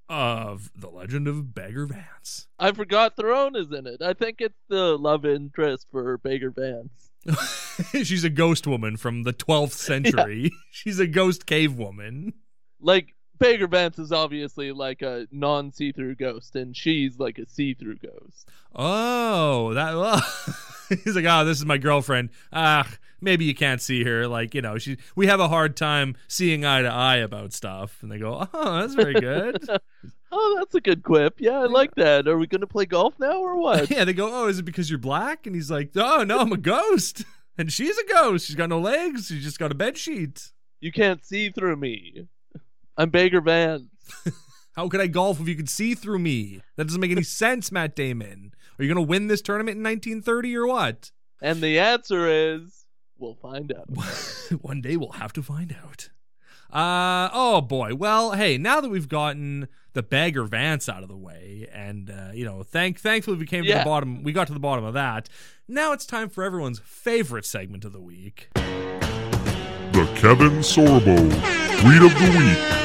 of 0.09 0.71
The 0.75 0.89
Legend 0.89 1.29
of 1.29 1.55
Bagger 1.55 1.87
Vance. 1.87 2.49
I 2.59 2.73
forgot 2.73 3.17
Theron 3.17 3.57
is 3.57 3.71
in 3.73 3.87
it. 3.87 4.03
I 4.03 4.13
think 4.13 4.41
it's 4.41 4.59
the 4.69 4.99
love 4.99 5.25
interest 5.25 5.87
for 5.91 6.19
Bagger 6.19 6.51
Vance. 6.51 7.11
She's 7.93 8.25
a 8.25 8.31
ghost 8.31 8.67
woman 8.67 8.97
from 8.97 9.23
the 9.23 9.33
12th 9.33 9.73
century. 9.73 10.51
She's 10.71 10.99
a 10.99 11.07
ghost 11.07 11.47
cave 11.47 11.75
woman. 11.75 12.35
Like 12.81 13.15
Bagger 13.41 13.67
Vance 13.67 13.99
is 13.99 14.13
obviously 14.13 14.71
like 14.71 15.03
a 15.03 15.27
non-see-through 15.33 16.15
ghost, 16.17 16.55
and 16.55 16.77
she's 16.77 17.19
like 17.19 17.39
a 17.39 17.47
see-through 17.49 17.97
ghost. 17.97 18.49
Oh, 18.75 19.75
that. 19.75 19.97
Well, 19.97 20.23
he's 21.05 21.17
like, 21.17 21.25
oh, 21.27 21.45
this 21.45 21.59
is 21.59 21.65
my 21.65 21.79
girlfriend. 21.79 22.29
Ah, 22.53 22.87
maybe 23.21 23.47
you 23.47 23.55
can't 23.55 23.81
see 23.81 24.05
her. 24.05 24.29
Like, 24.29 24.55
you 24.55 24.61
know, 24.63 24.79
she. 24.79 24.99
We 25.17 25.27
have 25.27 25.41
a 25.41 25.49
hard 25.49 25.77
time 25.77 26.17
seeing 26.29 26.65
eye 26.65 26.83
to 26.83 26.89
eye 26.89 27.17
about 27.17 27.53
stuff, 27.53 27.99
and 28.03 28.13
they 28.13 28.19
go, 28.19 28.47
oh, 28.53 28.81
that's 28.81 28.95
very 28.95 29.15
good. 29.15 29.67
Oh, 30.33 30.55
that's 30.61 30.77
a 30.77 30.81
good 30.81 31.03
quip. 31.03 31.41
Yeah, 31.41 31.59
I 31.59 31.67
like 31.67 31.97
that. 31.97 32.29
Are 32.29 32.39
we 32.39 32.47
gonna 32.47 32.69
play 32.69 32.87
golf 32.87 33.15
now 33.19 33.41
or 33.41 33.57
what? 33.57 33.91
yeah, 33.91 34.05
they 34.05 34.13
go, 34.13 34.31
oh, 34.33 34.47
is 34.47 34.61
it 34.61 34.65
because 34.65 34.89
you're 34.89 34.97
black? 34.97 35.45
And 35.45 35.57
he's 35.57 35.73
like, 35.73 35.91
oh 35.97 36.23
no, 36.23 36.39
I'm 36.39 36.53
a 36.53 36.57
ghost, 36.57 37.25
and 37.59 37.73
she's 37.73 37.99
a 37.99 38.05
ghost. 38.05 38.47
She's 38.47 38.55
got 38.55 38.69
no 38.69 38.79
legs. 38.79 39.27
She's 39.27 39.43
just 39.43 39.59
got 39.59 39.73
a 39.73 39.75
bed 39.75 39.99
sheet. 39.99 40.53
you 40.79 40.93
can't 40.93 41.27
see 41.27 41.51
through 41.51 41.75
me. 41.75 42.29
I'm 43.01 43.09
Bagger 43.09 43.41
Vance. 43.41 43.85
How 44.77 44.87
could 44.87 45.01
I 45.01 45.07
golf 45.07 45.41
if 45.41 45.49
you 45.49 45.57
could 45.57 45.71
see 45.71 45.95
through 45.95 46.19
me? 46.19 46.61
That 46.77 46.85
doesn't 46.85 47.01
make 47.01 47.11
any 47.11 47.23
sense, 47.43 47.73
Matt 47.73 47.97
Damon. 47.97 48.53
Are 48.79 48.85
you 48.85 48.93
gonna 48.93 49.07
win 49.07 49.27
this 49.27 49.41
tournament 49.41 49.79
in 49.79 49.83
1930 49.83 50.57
or 50.59 50.67
what? 50.67 51.11
And 51.41 51.63
the 51.63 51.79
answer 51.79 52.29
is 52.29 52.85
we'll 53.17 53.37
find 53.37 53.73
out. 53.73 53.87
One 54.61 54.83
day 54.83 54.99
we'll 54.99 55.13
have 55.13 55.33
to 55.33 55.43
find 55.43 55.75
out. 55.83 56.11
Uh 56.71 57.31
oh 57.33 57.63
boy. 57.63 57.95
Well, 57.95 58.33
hey, 58.33 58.59
now 58.59 58.83
that 58.83 58.91
we've 58.91 59.09
gotten 59.09 59.69
the 59.95 60.03
Bagger 60.03 60.45
Vance 60.45 60.87
out 60.87 61.03
of 61.03 61.09
the 61.09 61.17
way, 61.17 61.69
and 61.73 62.11
uh, 62.11 62.33
you 62.35 62.45
know, 62.45 62.63
thank 62.63 63.01
thankfully 63.01 63.39
we 63.39 63.47
came 63.47 63.65
to 63.65 63.73
the 63.73 63.83
bottom. 63.83 64.23
We 64.23 64.33
got 64.33 64.47
to 64.49 64.53
the 64.53 64.61
bottom 64.61 64.85
of 64.85 64.93
that. 64.93 65.31
Now 65.67 65.93
it's 65.95 66.05
time 66.05 66.29
for 66.29 66.45
everyone's 66.45 66.81
favorite 66.81 67.47
segment 67.47 67.87
of 67.87 67.95
the 67.95 68.03
week. 68.03 68.51
The 68.55 70.13
Kevin 70.17 70.59
Sorbo 70.59 71.17
Tweet 71.81 72.03
of 72.03 72.13
the 72.13 72.37
Week. 72.39 72.80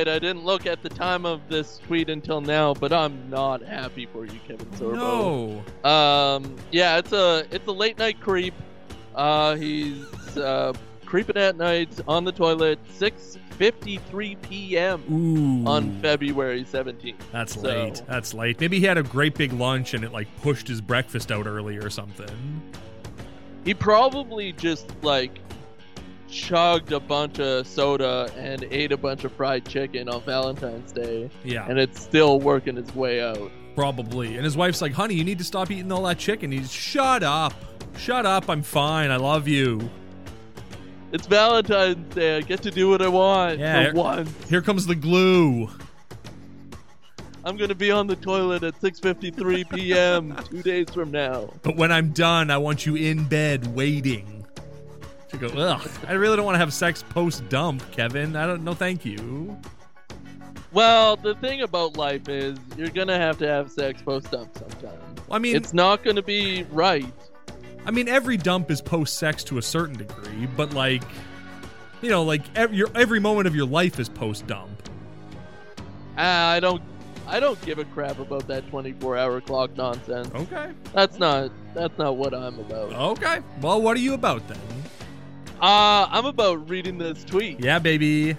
Right, 0.00 0.08
I 0.16 0.18
didn't 0.18 0.44
look 0.44 0.66
at 0.66 0.82
the 0.82 0.88
time 0.88 1.24
of 1.26 1.40
this 1.48 1.78
tweet 1.86 2.08
until 2.10 2.40
now, 2.40 2.74
but 2.74 2.92
I'm 2.92 3.28
not 3.30 3.62
happy 3.62 4.06
for 4.06 4.24
you, 4.24 4.38
Kevin 4.46 4.66
Sorbo. 4.72 5.62
No. 5.84 5.88
Um, 5.90 6.56
yeah, 6.70 6.98
it's 6.98 7.12
a 7.12 7.46
it's 7.50 7.66
a 7.66 7.72
late 7.72 7.98
night 7.98 8.20
creep. 8.20 8.54
Uh, 9.14 9.56
he's 9.56 10.04
uh, 10.36 10.72
creeping 11.04 11.36
at 11.36 11.56
night 11.56 12.00
on 12.06 12.24
the 12.24 12.32
toilet, 12.32 12.78
6:53 12.98 14.40
p.m. 14.42 15.02
Ooh. 15.10 15.68
on 15.68 16.00
February 16.00 16.64
17th. 16.64 17.14
That's 17.32 17.54
So- 17.54 17.60
late. 17.62 18.02
That's 18.06 18.32
late. 18.34 18.60
Maybe 18.60 18.78
he 18.78 18.86
had 18.86 18.98
a 18.98 19.02
great 19.02 19.34
big 19.34 19.52
lunch 19.52 19.94
and 19.94 20.04
it 20.04 20.12
like 20.12 20.28
pushed 20.42 20.68
his 20.68 20.80
breakfast 20.80 21.30
out 21.32 21.46
early 21.46 21.76
or 21.76 21.90
something. 21.90 22.62
He 23.64 23.74
probably 23.74 24.52
just 24.52 24.88
like 25.02 25.38
chugged 26.30 26.92
a 26.92 27.00
bunch 27.00 27.38
of 27.40 27.66
soda 27.66 28.30
and 28.36 28.64
ate 28.70 28.92
a 28.92 28.96
bunch 28.96 29.24
of 29.24 29.32
fried 29.32 29.66
chicken 29.66 30.08
on 30.08 30.22
Valentine's 30.22 30.92
Day, 30.92 31.28
Yeah, 31.44 31.66
and 31.68 31.78
it's 31.78 32.00
still 32.00 32.40
working 32.40 32.78
its 32.78 32.94
way 32.94 33.20
out. 33.22 33.50
probably. 33.74 34.36
And 34.36 34.44
his 34.44 34.56
wife's 34.56 34.80
like, 34.82 34.92
"Honey, 34.92 35.14
you 35.14 35.24
need 35.24 35.38
to 35.38 35.44
stop 35.44 35.70
eating 35.70 35.90
all 35.92 36.02
that 36.04 36.18
chicken." 36.18 36.52
He's, 36.52 36.72
"Shut 36.72 37.22
up, 37.22 37.52
shut 37.96 38.26
up. 38.26 38.48
I'm 38.48 38.62
fine. 38.62 39.10
I 39.10 39.16
love 39.16 39.48
you." 39.48 39.90
It's 41.12 41.26
Valentine's 41.26 42.14
Day. 42.14 42.36
I 42.36 42.40
get 42.40 42.62
to 42.62 42.70
do 42.70 42.88
what 42.88 43.02
I 43.02 43.08
want 43.08 43.58
Yeah. 43.58 43.90
for 43.90 43.96
once. 43.96 44.30
Here 44.48 44.62
comes 44.62 44.86
the 44.86 44.94
glue. 44.94 45.68
I'm 47.44 47.56
gonna 47.56 47.74
be 47.74 47.90
on 47.90 48.06
the 48.06 48.16
toilet 48.16 48.62
at 48.62 48.78
6:53 48.80 49.64
p.m. 49.64 50.36
two 50.50 50.62
days 50.62 50.86
from 50.92 51.10
now. 51.10 51.48
But 51.62 51.74
when 51.76 51.90
I'm 51.90 52.10
done, 52.10 52.50
I 52.50 52.58
want 52.58 52.84
you 52.84 52.96
in 52.96 53.24
bed 53.24 53.74
waiting. 53.74 54.39
Go, 55.38 55.46
ugh. 55.48 55.88
I 56.08 56.12
really 56.12 56.36
don't 56.36 56.44
want 56.44 56.54
to 56.54 56.58
have 56.58 56.72
sex 56.72 57.04
post 57.08 57.48
dump, 57.48 57.82
Kevin. 57.92 58.36
I 58.36 58.46
don't. 58.46 58.64
No, 58.64 58.74
thank 58.74 59.04
you. 59.04 59.56
Well, 60.72 61.16
the 61.16 61.34
thing 61.36 61.62
about 61.62 61.96
life 61.96 62.28
is 62.28 62.58
you're 62.76 62.90
gonna 62.90 63.16
have 63.18 63.38
to 63.38 63.46
have 63.48 63.70
sex 63.70 64.02
post 64.02 64.30
dump 64.30 64.56
sometimes. 64.56 65.20
I 65.30 65.38
mean, 65.38 65.56
It's 65.56 65.72
not 65.72 66.04
gonna 66.04 66.22
be 66.22 66.64
right. 66.70 67.12
I 67.86 67.90
mean, 67.90 68.08
every 68.08 68.36
dump 68.36 68.70
is 68.70 68.80
post 68.80 69.16
sex 69.16 69.42
to 69.44 69.58
a 69.58 69.62
certain 69.62 69.96
degree, 69.96 70.46
but 70.56 70.74
like, 70.74 71.02
you 72.02 72.10
know, 72.10 72.22
like 72.22 72.42
every, 72.54 72.76
your, 72.76 72.88
every 72.94 73.20
moment 73.20 73.46
of 73.46 73.56
your 73.56 73.66
life 73.66 73.98
is 73.98 74.08
post 74.08 74.46
dump. 74.46 74.88
Ah, 76.18 76.50
I 76.50 76.60
don't. 76.60 76.82
I 77.26 77.38
don't 77.38 77.60
give 77.64 77.78
a 77.78 77.84
crap 77.84 78.18
about 78.18 78.48
that 78.48 78.68
24-hour 78.72 79.40
clock 79.42 79.76
nonsense. 79.76 80.30
Okay. 80.34 80.72
That's 80.92 81.18
not. 81.18 81.52
That's 81.74 81.96
not 81.96 82.16
what 82.16 82.34
I'm 82.34 82.58
about. 82.58 82.92
Okay. 82.92 83.38
Well, 83.60 83.80
what 83.80 83.96
are 83.96 84.00
you 84.00 84.14
about 84.14 84.46
then? 84.48 84.58
Uh, 85.60 86.08
I'm 86.10 86.24
about 86.24 86.68
reading 86.70 86.96
this 86.96 87.22
tweet. 87.24 87.60
Yeah, 87.60 87.78
baby. 87.78 88.36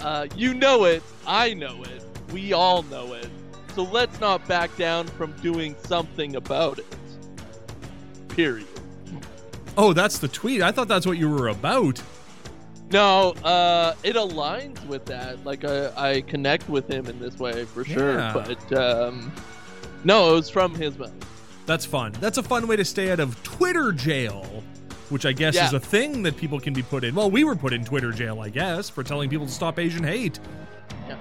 Uh, 0.00 0.26
you 0.36 0.52
know 0.52 0.84
it. 0.84 1.02
I 1.26 1.54
know 1.54 1.82
it. 1.82 2.02
We 2.32 2.52
all 2.52 2.82
know 2.84 3.14
it. 3.14 3.28
So 3.74 3.84
let's 3.84 4.20
not 4.20 4.46
back 4.46 4.76
down 4.76 5.06
from 5.06 5.32
doing 5.40 5.74
something 5.84 6.36
about 6.36 6.78
it. 6.78 6.96
Period. 8.28 8.68
Oh, 9.76 9.92
that's 9.92 10.18
the 10.18 10.28
tweet. 10.28 10.62
I 10.62 10.70
thought 10.70 10.86
that's 10.86 11.06
what 11.06 11.18
you 11.18 11.30
were 11.30 11.48
about. 11.48 12.02
No, 12.90 13.30
uh, 13.42 13.94
it 14.04 14.14
aligns 14.14 14.84
with 14.86 15.06
that. 15.06 15.44
Like, 15.44 15.64
I, 15.64 15.90
I 15.96 16.20
connect 16.20 16.68
with 16.68 16.86
him 16.88 17.06
in 17.06 17.18
this 17.18 17.38
way 17.38 17.64
for 17.64 17.84
sure. 17.84 18.18
Yeah. 18.18 18.32
But, 18.32 18.72
um, 18.78 19.32
no, 20.04 20.32
it 20.32 20.34
was 20.36 20.50
from 20.50 20.74
his 20.74 20.96
mouth. 20.98 21.12
That's 21.66 21.86
fun. 21.86 22.12
That's 22.20 22.36
a 22.38 22.42
fun 22.42 22.66
way 22.68 22.76
to 22.76 22.84
stay 22.84 23.10
out 23.10 23.20
of 23.20 23.42
Twitter 23.42 23.90
jail, 23.90 24.62
which 25.14 25.24
I 25.24 25.32
guess 25.32 25.54
Yeah. 25.54 25.68
is 25.68 25.72
a 25.72 25.78
thing 25.78 26.24
that 26.24 26.36
people 26.36 26.58
can 26.58 26.74
be 26.74 26.82
put 26.82 27.04
in. 27.04 27.14
Well, 27.14 27.30
we 27.30 27.44
were 27.44 27.54
put 27.54 27.72
in 27.72 27.84
Twitter 27.84 28.10
jail, 28.10 28.40
I 28.40 28.48
guess, 28.48 28.90
for 28.90 29.04
telling 29.04 29.30
people 29.30 29.46
to 29.46 29.52
stop 29.52 29.78
Asian 29.78 30.02
hate. 30.02 30.40
Yeah. 31.08 31.16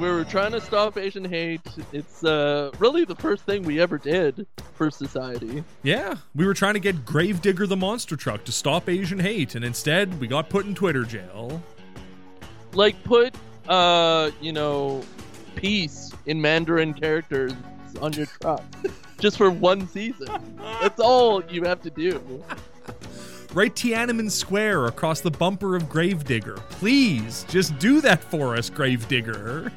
We 0.00 0.08
were 0.08 0.24
trying 0.24 0.52
to 0.52 0.62
stop 0.62 0.96
Asian 0.96 1.26
hate. 1.26 1.60
It's 1.92 2.24
uh, 2.24 2.70
really 2.78 3.04
the 3.04 3.16
first 3.16 3.44
thing 3.44 3.64
we 3.64 3.82
ever 3.82 3.98
did 3.98 4.46
for 4.72 4.90
society. 4.90 5.62
Yeah, 5.82 6.14
we 6.34 6.46
were 6.46 6.54
trying 6.54 6.72
to 6.72 6.80
get 6.80 7.04
Gravedigger 7.04 7.66
the 7.66 7.76
monster 7.76 8.16
truck 8.16 8.44
to 8.44 8.52
stop 8.52 8.88
Asian 8.88 9.18
hate, 9.18 9.54
and 9.54 9.62
instead 9.62 10.18
we 10.20 10.26
got 10.26 10.48
put 10.48 10.64
in 10.64 10.74
Twitter 10.74 11.04
jail. 11.04 11.62
Like, 12.72 13.04
put, 13.04 13.34
uh, 13.68 14.30
you 14.40 14.52
know, 14.52 15.02
peace 15.54 16.12
in 16.24 16.40
Mandarin 16.40 16.94
characters 16.94 17.52
on 18.00 18.14
your 18.14 18.24
truck. 18.40 18.62
Just 19.20 19.36
for 19.36 19.50
one 19.50 19.86
season. 19.88 20.28
That's 20.80 21.00
all 21.00 21.44
you 21.46 21.64
have 21.64 21.82
to 21.82 21.90
do. 21.90 22.42
Write 23.54 23.74
Tiananmen 23.74 24.30
Square 24.30 24.86
across 24.86 25.20
the 25.20 25.30
bumper 25.30 25.74
of 25.74 25.88
Gravedigger. 25.88 26.56
Please, 26.70 27.46
just 27.48 27.78
do 27.78 28.00
that 28.02 28.22
for 28.22 28.54
us, 28.54 28.68
Gravedigger. 28.68 29.72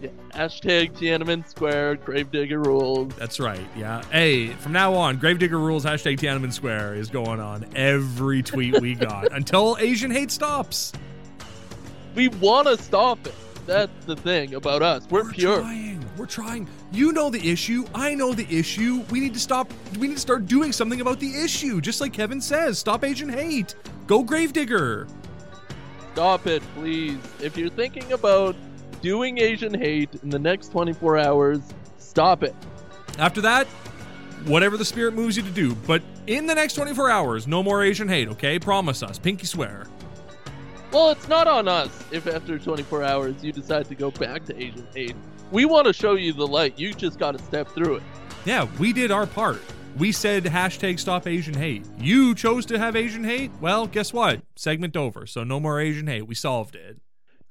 Yeah. 0.00 0.10
Hashtag 0.30 0.92
Tiananmen 0.92 1.48
Square, 1.48 1.96
Gravedigger 1.96 2.60
rules. 2.60 3.12
That's 3.16 3.40
right, 3.40 3.66
yeah. 3.76 4.02
Hey, 4.12 4.48
from 4.48 4.72
now 4.72 4.94
on, 4.94 5.16
Gravedigger 5.16 5.58
rules 5.58 5.84
hashtag 5.84 6.18
Tiananmen 6.18 6.52
Square 6.52 6.94
is 6.94 7.10
going 7.10 7.40
on 7.40 7.66
every 7.74 8.42
tweet 8.42 8.80
we 8.80 8.94
got 8.94 9.32
until 9.32 9.76
Asian 9.80 10.10
hate 10.10 10.30
stops. 10.30 10.92
We 12.14 12.28
want 12.28 12.68
to 12.68 12.80
stop 12.80 13.26
it. 13.26 13.34
That's 13.66 14.04
the 14.04 14.14
thing 14.14 14.54
about 14.54 14.82
us. 14.82 15.06
We're, 15.10 15.30
pure. 15.30 15.60
trying. 15.60 16.03
We're 16.16 16.26
trying. 16.26 16.68
You 16.92 17.12
know 17.12 17.30
the 17.30 17.50
issue. 17.50 17.84
I 17.94 18.14
know 18.14 18.32
the 18.32 18.46
issue. 18.54 19.02
We 19.10 19.20
need 19.20 19.34
to 19.34 19.40
stop. 19.40 19.72
We 19.98 20.08
need 20.08 20.14
to 20.14 20.20
start 20.20 20.46
doing 20.46 20.72
something 20.72 21.00
about 21.00 21.18
the 21.18 21.34
issue. 21.34 21.80
Just 21.80 22.00
like 22.00 22.12
Kevin 22.12 22.40
says, 22.40 22.78
stop 22.78 23.04
Asian 23.04 23.28
hate. 23.28 23.74
Go 24.06 24.22
Gravedigger. 24.22 25.06
Stop 26.12 26.46
it, 26.46 26.62
please. 26.76 27.18
If 27.40 27.56
you're 27.56 27.70
thinking 27.70 28.12
about 28.12 28.54
doing 29.02 29.38
Asian 29.38 29.74
hate 29.74 30.10
in 30.22 30.30
the 30.30 30.38
next 30.38 30.70
24 30.70 31.18
hours, 31.18 31.60
stop 31.98 32.44
it. 32.44 32.54
After 33.18 33.40
that, 33.40 33.66
whatever 34.46 34.76
the 34.76 34.84
spirit 34.84 35.14
moves 35.14 35.36
you 35.36 35.42
to 35.42 35.50
do. 35.50 35.74
But 35.74 36.02
in 36.26 36.46
the 36.46 36.54
next 36.54 36.74
24 36.74 37.10
hours, 37.10 37.46
no 37.48 37.62
more 37.62 37.82
Asian 37.82 38.08
hate. 38.08 38.28
Okay, 38.28 38.58
promise 38.58 39.02
us. 39.02 39.18
Pinky 39.18 39.46
swear. 39.46 39.86
Well, 40.92 41.10
it's 41.10 41.26
not 41.26 41.48
on 41.48 41.66
us 41.66 41.90
if 42.12 42.28
after 42.28 42.56
24 42.58 43.02
hours 43.02 43.42
you 43.42 43.50
decide 43.50 43.86
to 43.88 43.96
go 43.96 44.12
back 44.12 44.44
to 44.44 44.56
Asian 44.56 44.86
hate. 44.94 45.16
We 45.50 45.64
want 45.64 45.86
to 45.86 45.92
show 45.92 46.14
you 46.14 46.32
the 46.32 46.46
light. 46.46 46.78
You 46.78 46.92
just 46.94 47.18
got 47.18 47.32
to 47.38 47.44
step 47.44 47.68
through 47.68 47.96
it. 47.96 48.02
Yeah, 48.44 48.66
we 48.78 48.92
did 48.92 49.10
our 49.10 49.26
part. 49.26 49.62
We 49.96 50.10
said 50.10 50.44
hashtag 50.44 50.98
stop 50.98 51.26
Asian 51.26 51.54
hate. 51.54 51.86
You 51.98 52.34
chose 52.34 52.66
to 52.66 52.78
have 52.78 52.96
Asian 52.96 53.22
hate? 53.22 53.52
Well, 53.60 53.86
guess 53.86 54.12
what? 54.12 54.42
Segment 54.56 54.96
over. 54.96 55.24
So 55.26 55.44
no 55.44 55.60
more 55.60 55.80
Asian 55.80 56.08
hate. 56.08 56.22
We 56.26 56.34
solved 56.34 56.74
it. 56.74 56.98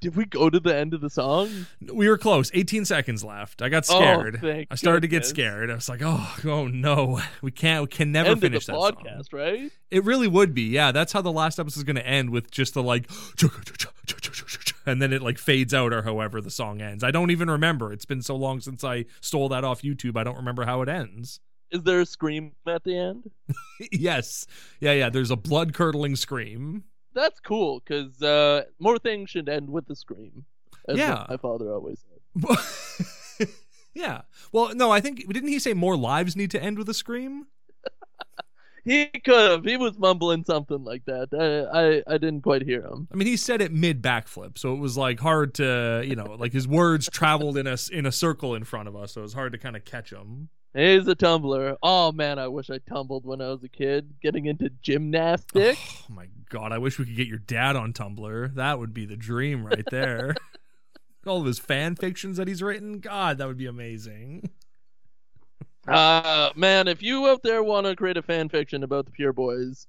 Did 0.01 0.17
we 0.17 0.25
go 0.25 0.49
to 0.49 0.59
the 0.59 0.75
end 0.75 0.93
of 0.93 0.99
the 0.99 1.09
song? 1.09 1.65
We 1.81 2.09
were 2.09 2.17
close. 2.17 2.51
18 2.53 2.83
seconds 2.83 3.23
left. 3.23 3.61
I 3.61 3.69
got 3.69 3.85
Oh, 3.89 3.95
scared. 3.95 4.39
thank 4.41 4.67
I 4.69 4.75
started 4.75 4.99
to 5.03 5.07
get 5.07 5.25
scared. 5.25 5.71
I 5.71 5.75
was 5.75 5.87
like, 5.87 6.01
"Oh, 6.03 6.35
oh 6.43 6.67
no. 6.67 7.21
We 7.41 7.51
can't 7.51 7.83
we 7.83 7.87
can 7.87 8.11
never 8.11 8.31
end 8.31 8.41
finish 8.41 8.65
that 8.65 8.73
the 8.73 8.79
song." 8.81 8.91
podcast, 9.05 9.31
right? 9.31 9.71
It 9.89 10.03
really 10.03 10.27
would 10.27 10.53
be. 10.53 10.63
Yeah, 10.63 10.91
that's 10.91 11.13
how 11.13 11.21
the 11.21 11.31
last 11.31 11.57
episode 11.57 11.79
is 11.79 11.83
going 11.85 11.95
to 11.95 12.05
end 12.05 12.31
with 12.31 12.51
just 12.51 12.73
the 12.73 12.83
like 12.83 13.09
and 14.85 15.01
then 15.01 15.13
it 15.13 15.21
like 15.21 15.37
fades 15.37 15.73
out 15.73 15.93
or 15.93 16.01
however 16.03 16.41
the 16.41 16.51
song 16.51 16.81
ends. 16.81 17.03
I 17.03 17.11
don't 17.11 17.31
even 17.31 17.49
remember. 17.49 17.91
It's 17.93 18.05
been 18.05 18.21
so 18.21 18.35
long 18.35 18.59
since 18.61 18.83
I 18.83 19.05
stole 19.21 19.49
that 19.49 19.63
off 19.63 19.81
YouTube. 19.81 20.17
I 20.17 20.23
don't 20.23 20.37
remember 20.37 20.65
how 20.65 20.81
it 20.81 20.89
ends. 20.89 21.39
Is 21.71 21.83
there 21.83 22.01
a 22.01 22.05
scream 22.05 22.51
at 22.67 22.83
the 22.83 22.95
end? 22.97 23.31
yes. 23.91 24.45
Yeah, 24.79 24.93
yeah, 24.93 25.09
there's 25.09 25.31
a 25.31 25.35
blood-curdling 25.35 26.15
scream. 26.17 26.83
That's 27.15 27.39
cool 27.39 27.79
because 27.79 28.21
uh, 28.21 28.63
more 28.79 28.99
things 28.99 29.29
should 29.31 29.49
end 29.49 29.69
with 29.69 29.89
a 29.89 29.95
scream. 29.95 30.45
As 30.87 30.97
Yeah. 30.97 31.25
my 31.29 31.37
father 31.37 31.73
always 31.73 32.03
said. 33.39 33.47
yeah. 33.93 34.21
Well, 34.51 34.73
no, 34.75 34.91
I 34.91 34.99
think 34.99 35.27
didn't 35.31 35.49
he 35.49 35.59
say 35.59 35.73
more 35.73 35.95
lives 35.97 36.35
need 36.35 36.51
to 36.51 36.61
end 36.61 36.77
with 36.77 36.89
a 36.89 36.93
scream? 36.93 37.47
He 38.85 39.05
could 39.07 39.51
have. 39.51 39.63
He 39.63 39.77
was 39.77 39.97
mumbling 39.97 40.43
something 40.43 40.83
like 40.83 41.05
that. 41.05 41.29
I, 41.33 41.79
I 41.79 42.15
I 42.15 42.17
didn't 42.17 42.41
quite 42.41 42.63
hear 42.63 42.85
him. 42.85 43.07
I 43.11 43.15
mean, 43.15 43.27
he 43.27 43.37
said 43.37 43.61
it 43.61 43.71
mid 43.71 44.01
backflip, 44.01 44.57
so 44.57 44.73
it 44.73 44.79
was 44.79 44.97
like 44.97 45.19
hard 45.19 45.53
to, 45.55 46.03
you 46.05 46.15
know, 46.15 46.35
like 46.37 46.51
his 46.51 46.67
words 46.67 47.09
traveled 47.11 47.57
in 47.57 47.65
a 47.65 47.77
in 47.91 48.05
a 48.05 48.11
circle 48.11 48.55
in 48.55 48.65
front 48.65 48.89
of 48.89 48.95
us, 48.95 49.13
so 49.13 49.21
it 49.21 49.23
was 49.23 49.33
hard 49.33 49.53
to 49.53 49.57
kind 49.57 49.77
of 49.77 49.85
catch 49.85 50.11
him. 50.11 50.49
He's 50.73 51.07
a 51.07 51.15
tumbler. 51.15 51.77
Oh 51.83 52.11
man, 52.11 52.39
I 52.39 52.47
wish 52.47 52.69
I 52.69 52.79
tumbled 52.79 53.25
when 53.25 53.41
I 53.41 53.49
was 53.49 53.63
a 53.63 53.69
kid, 53.69 54.15
getting 54.21 54.47
into 54.47 54.69
gymnastics. 54.81 55.79
Oh 56.09 56.13
my 56.13 56.27
god, 56.49 56.71
I 56.71 56.79
wish 56.79 56.99
we 56.99 57.05
could 57.05 57.15
get 57.15 57.27
your 57.27 57.39
dad 57.39 57.75
on 57.75 57.93
Tumblr. 57.93 58.55
That 58.55 58.79
would 58.79 58.93
be 58.93 59.05
the 59.05 59.15
dream 59.15 59.65
right 59.65 59.85
there. 59.91 60.35
All 61.25 61.39
of 61.39 61.45
his 61.45 61.59
fan 61.59 61.95
fictions 61.95 62.35
that 62.37 62.49
he's 62.49 62.61
written, 62.61 62.99
God, 62.99 63.37
that 63.37 63.47
would 63.47 63.57
be 63.57 63.65
amazing. 63.65 64.49
Uh 65.87 66.49
man, 66.55 66.87
if 66.87 67.01
you 67.01 67.27
out 67.27 67.43
there 67.43 67.61
want 67.63 67.85
to 67.87 67.95
create 67.95 68.17
a 68.17 68.21
fan 68.21 68.49
fiction 68.49 68.83
about 68.83 69.05
the 69.05 69.11
Pure 69.11 69.33
Boys, 69.33 69.87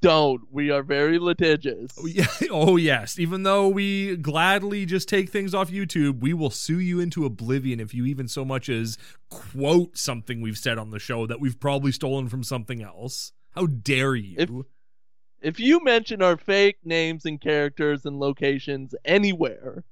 don't. 0.00 0.40
We 0.50 0.70
are 0.70 0.82
very 0.82 1.18
litigious. 1.18 1.92
Oh, 1.98 2.08
oh 2.50 2.76
yes, 2.76 3.18
even 3.18 3.44
though 3.44 3.68
we 3.68 4.16
gladly 4.16 4.84
just 4.86 5.08
take 5.08 5.30
things 5.30 5.54
off 5.54 5.70
YouTube, 5.70 6.20
we 6.20 6.34
will 6.34 6.50
sue 6.50 6.80
you 6.80 6.98
into 7.00 7.24
oblivion 7.24 7.78
if 7.78 7.94
you 7.94 8.06
even 8.06 8.26
so 8.28 8.44
much 8.44 8.68
as 8.68 8.98
quote 9.30 9.96
something 9.96 10.40
we've 10.40 10.58
said 10.58 10.78
on 10.78 10.90
the 10.90 10.98
show 10.98 11.26
that 11.26 11.38
we've 11.40 11.60
probably 11.60 11.92
stolen 11.92 12.28
from 12.28 12.42
something 12.42 12.82
else. 12.82 13.32
How 13.54 13.66
dare 13.66 14.14
you? 14.16 14.34
If- 14.38 14.50
If 15.42 15.60
you 15.60 15.84
mention 15.84 16.22
our 16.22 16.36
fake 16.36 16.78
names 16.84 17.24
and 17.24 17.40
characters 17.40 18.04
and 18.04 18.18
locations 18.18 18.94
anywhere, 19.04 19.84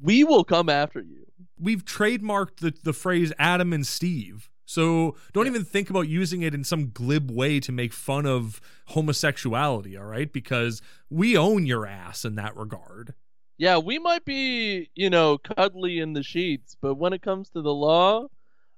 we 0.00 0.22
will 0.22 0.44
come 0.44 0.68
after 0.68 1.00
you. 1.00 1.26
we've 1.58 1.84
trademarked 1.84 2.56
the, 2.60 2.72
the 2.84 2.92
phrase 2.92 3.32
Adam 3.38 3.72
and 3.72 3.84
Steve. 3.86 4.48
So 4.72 5.16
don't 5.32 5.46
even 5.46 5.64
think 5.64 5.90
about 5.90 6.08
using 6.08 6.40
it 6.42 6.54
in 6.54 6.64
some 6.64 6.90
glib 6.90 7.30
way 7.30 7.60
to 7.60 7.70
make 7.72 7.92
fun 7.92 8.24
of 8.26 8.60
homosexuality, 8.86 9.96
all 9.98 10.04
right? 10.06 10.32
Because 10.32 10.80
we 11.10 11.36
own 11.36 11.66
your 11.66 11.86
ass 11.86 12.24
in 12.24 12.36
that 12.36 12.56
regard. 12.56 13.14
Yeah, 13.58 13.76
we 13.78 13.98
might 13.98 14.24
be, 14.24 14.88
you 14.94 15.10
know, 15.10 15.36
cuddly 15.38 15.98
in 16.00 16.14
the 16.14 16.22
sheets, 16.22 16.76
but 16.80 16.94
when 16.94 17.12
it 17.12 17.20
comes 17.22 17.50
to 17.50 17.60
the 17.60 17.72
law, 17.72 18.28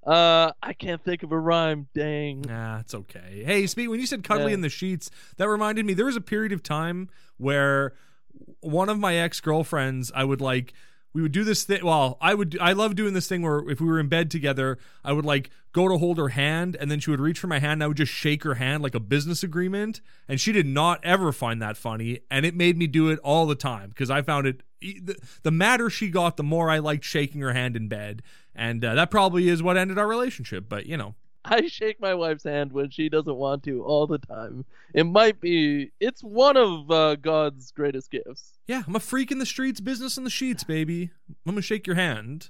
uh, 0.05 0.51
I 0.61 0.73
can't 0.73 1.03
think 1.03 1.23
of 1.23 1.31
a 1.31 1.39
rhyme. 1.39 1.87
Dang. 1.95 2.41
Nah, 2.41 2.79
it's 2.79 2.93
okay. 2.93 3.43
Hey, 3.45 3.65
speak 3.65 3.89
when 3.89 3.99
you 3.99 4.05
said 4.05 4.23
cuddly 4.23 4.51
Yeah. 4.51 4.55
in 4.55 4.61
the 4.61 4.69
sheets, 4.69 5.09
that 5.37 5.47
reminded 5.47 5.85
me 5.85 5.93
there 5.93 6.05
was 6.05 6.17
a 6.17 6.21
period 6.21 6.51
of 6.51 6.61
time 6.61 7.09
where 7.37 7.93
one 8.59 8.89
of 8.89 8.99
my 8.99 9.15
ex 9.15 9.39
girlfriends, 9.39 10.11
I 10.13 10.25
would 10.25 10.41
like 10.41 10.73
we 11.15 11.21
would 11.21 11.31
do 11.31 11.45
this 11.45 11.63
thing. 11.63 11.79
Well, 11.81 12.17
I 12.19 12.33
would 12.33 12.57
I 12.59 12.73
love 12.73 12.93
doing 12.93 13.13
this 13.13 13.29
thing 13.29 13.41
where 13.41 13.67
if 13.69 13.79
we 13.79 13.87
were 13.87 14.01
in 14.01 14.09
bed 14.09 14.29
together, 14.29 14.77
I 15.01 15.13
would 15.13 15.23
like 15.23 15.49
go 15.71 15.87
to 15.87 15.97
hold 15.97 16.17
her 16.17 16.27
hand, 16.27 16.75
and 16.77 16.91
then 16.91 16.99
she 16.99 17.09
would 17.09 17.21
reach 17.21 17.39
for 17.39 17.47
my 17.47 17.59
hand, 17.59 17.73
and 17.73 17.83
I 17.85 17.87
would 17.87 17.95
just 17.95 18.11
shake 18.11 18.43
her 18.43 18.55
hand 18.55 18.83
like 18.83 18.95
a 18.95 18.99
business 18.99 19.41
agreement, 19.41 20.01
and 20.27 20.41
she 20.41 20.51
did 20.51 20.67
not 20.67 20.99
ever 21.05 21.31
find 21.31 21.61
that 21.61 21.77
funny, 21.77 22.19
and 22.29 22.45
it 22.45 22.53
made 22.53 22.77
me 22.77 22.85
do 22.85 23.09
it 23.09 23.19
all 23.19 23.45
the 23.45 23.55
time 23.55 23.89
because 23.89 24.11
I 24.11 24.23
found 24.23 24.45
it. 24.45 24.61
The, 24.81 25.15
the 25.43 25.51
madder 25.51 25.89
she 25.89 26.09
got, 26.09 26.35
the 26.35 26.43
more 26.43 26.69
I 26.69 26.79
liked 26.79 27.05
shaking 27.05 27.39
her 27.39 27.53
hand 27.53 27.77
in 27.77 27.87
bed, 27.87 28.21
and 28.53 28.83
uh, 28.83 28.95
that 28.95 29.09
probably 29.09 29.47
is 29.47 29.63
what 29.63 29.77
ended 29.77 29.97
our 29.97 30.07
relationship. 30.07 30.65
But 30.67 30.85
you 30.85 30.97
know. 30.97 31.15
I 31.47 31.67
shake 31.67 31.99
my 32.01 32.13
wife's 32.15 32.43
hand 32.43 32.71
when 32.71 32.89
she 32.89 33.07
doesn't 33.09 33.35
want 33.35 33.63
to 33.63 33.83
all 33.83 34.07
the 34.07 34.17
time. 34.17 34.65
It 34.93 35.03
might 35.05 35.39
be, 35.39 35.91
it's 35.99 36.21
one 36.23 36.57
of 36.57 36.89
uh, 36.89 37.15
God's 37.15 37.71
greatest 37.71 38.09
gifts. 38.11 38.53
Yeah, 38.67 38.81
I'm 38.87 38.95
a 38.95 38.99
freak 38.99 39.31
in 39.31 39.37
the 39.37 39.45
streets, 39.45 39.79
business 39.79 40.17
in 40.17 40.23
the 40.23 40.29
sheets, 40.29 40.63
baby. 40.63 41.11
I'm 41.45 41.53
gonna 41.53 41.61
shake 41.61 41.85
your 41.85 41.95
hand. 41.95 42.49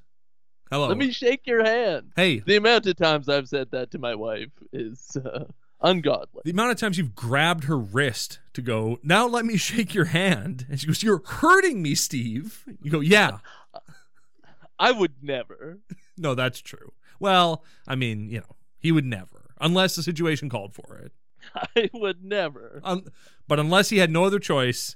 Hello. 0.72 0.88
Let 0.88 0.98
me 0.98 1.12
shake 1.12 1.42
your 1.46 1.64
hand. 1.64 2.12
hey, 2.16 2.40
The 2.40 2.56
amount 2.56 2.88
of 2.88 2.96
times 2.96 3.30
I've 3.30 3.48
said 3.50 3.70
that 3.72 3.92
to 3.92 4.00
my 4.00 4.16
wife 4.16 4.50
is 4.74 5.16
uh, 5.24 5.44
ungodly. 5.82 6.42
the 6.46 6.52
amount 6.52 6.72
of 6.72 6.78
times 6.80 6.98
you've 6.98 7.14
grabbed 7.16 7.66
her 7.66 7.78
wrist 7.78 8.40
to 8.54 8.62
go, 8.62 8.98
now 9.04 9.28
let 9.28 9.46
me 9.46 9.58
shake 9.58 9.94
your 9.94 10.06
hand. 10.06 10.66
And 10.70 10.80
she 10.80 10.88
goes, 10.88 11.04
You're 11.04 11.22
hurting 11.25 11.82
me, 11.82 11.96
Steve. 11.96 12.64
You 12.82 12.92
go, 12.92 13.00
Yeah. 13.02 13.40
I 14.80 14.92
would 14.92 15.14
never. 15.22 15.80
No, 16.18 16.36
that's 16.36 16.60
true. 16.62 16.94
Well, 17.20 17.64
I 17.88 17.96
mean, 17.96 18.30
you 18.30 18.40
know, 18.40 18.55
he 18.86 18.92
would 18.92 19.06
never, 19.06 19.50
unless 19.60 19.96
the 19.96 20.04
situation 20.04 20.48
called 20.48 20.75
for 20.75 20.98
it. 20.98 21.12
I 21.75 21.89
would 21.94 22.24
never. 22.24 22.82
Um, 22.84 23.06
but 23.48 23.60
unless 23.60 23.89
he 23.89 23.98
had 23.98 24.12
no 24.12 24.24
other 24.25 24.39
choice, 24.39 24.96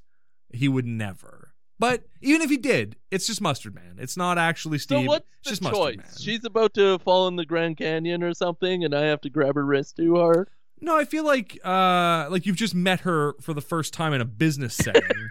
he 0.54 0.68
would 0.68 0.86
never. 0.86 1.54
But 1.80 2.04
even 2.22 2.42
if 2.42 2.50
he 2.50 2.58
did, 2.58 2.98
it's 3.10 3.26
just 3.26 3.42
Mustard 3.42 3.74
Man. 3.74 3.96
It's 4.00 4.18
not 4.18 4.38
actually 4.38 4.78
Steve. 4.80 5.06
So 5.06 5.08
what's 5.08 5.26
it's 5.44 5.46
the 5.46 5.50
just 5.50 5.62
choice? 5.64 5.98
Mustard 5.98 5.98
Man. 5.98 6.14
She's 6.20 6.46
about 6.46 6.74
to 6.74 7.00
fall 7.00 7.28
in 7.28 7.36
the 7.36 7.46
Grand 7.46 7.78
Canyon 7.78 8.22
or 8.22 8.34
something, 8.34 8.84
and 8.84 8.94
I 8.94 9.04
have 9.06 9.22
to 9.22 9.30
grab 9.30 9.56
her 9.56 9.66
wrist 9.66 9.96
too 9.96 10.16
hard. 10.16 10.50
No, 10.82 10.96
I 10.98 11.06
feel 11.06 11.26
like 11.26 11.58
uh 11.66 12.28
like 12.30 12.46
you've 12.46 12.56
just 12.58 12.76
met 12.76 13.02
her 13.02 13.34
for 13.42 13.54
the 13.54 13.62
first 13.62 13.94
time 13.94 14.14
in 14.14 14.22
a 14.22 14.26
business 14.26 14.76
setting. 14.78 15.30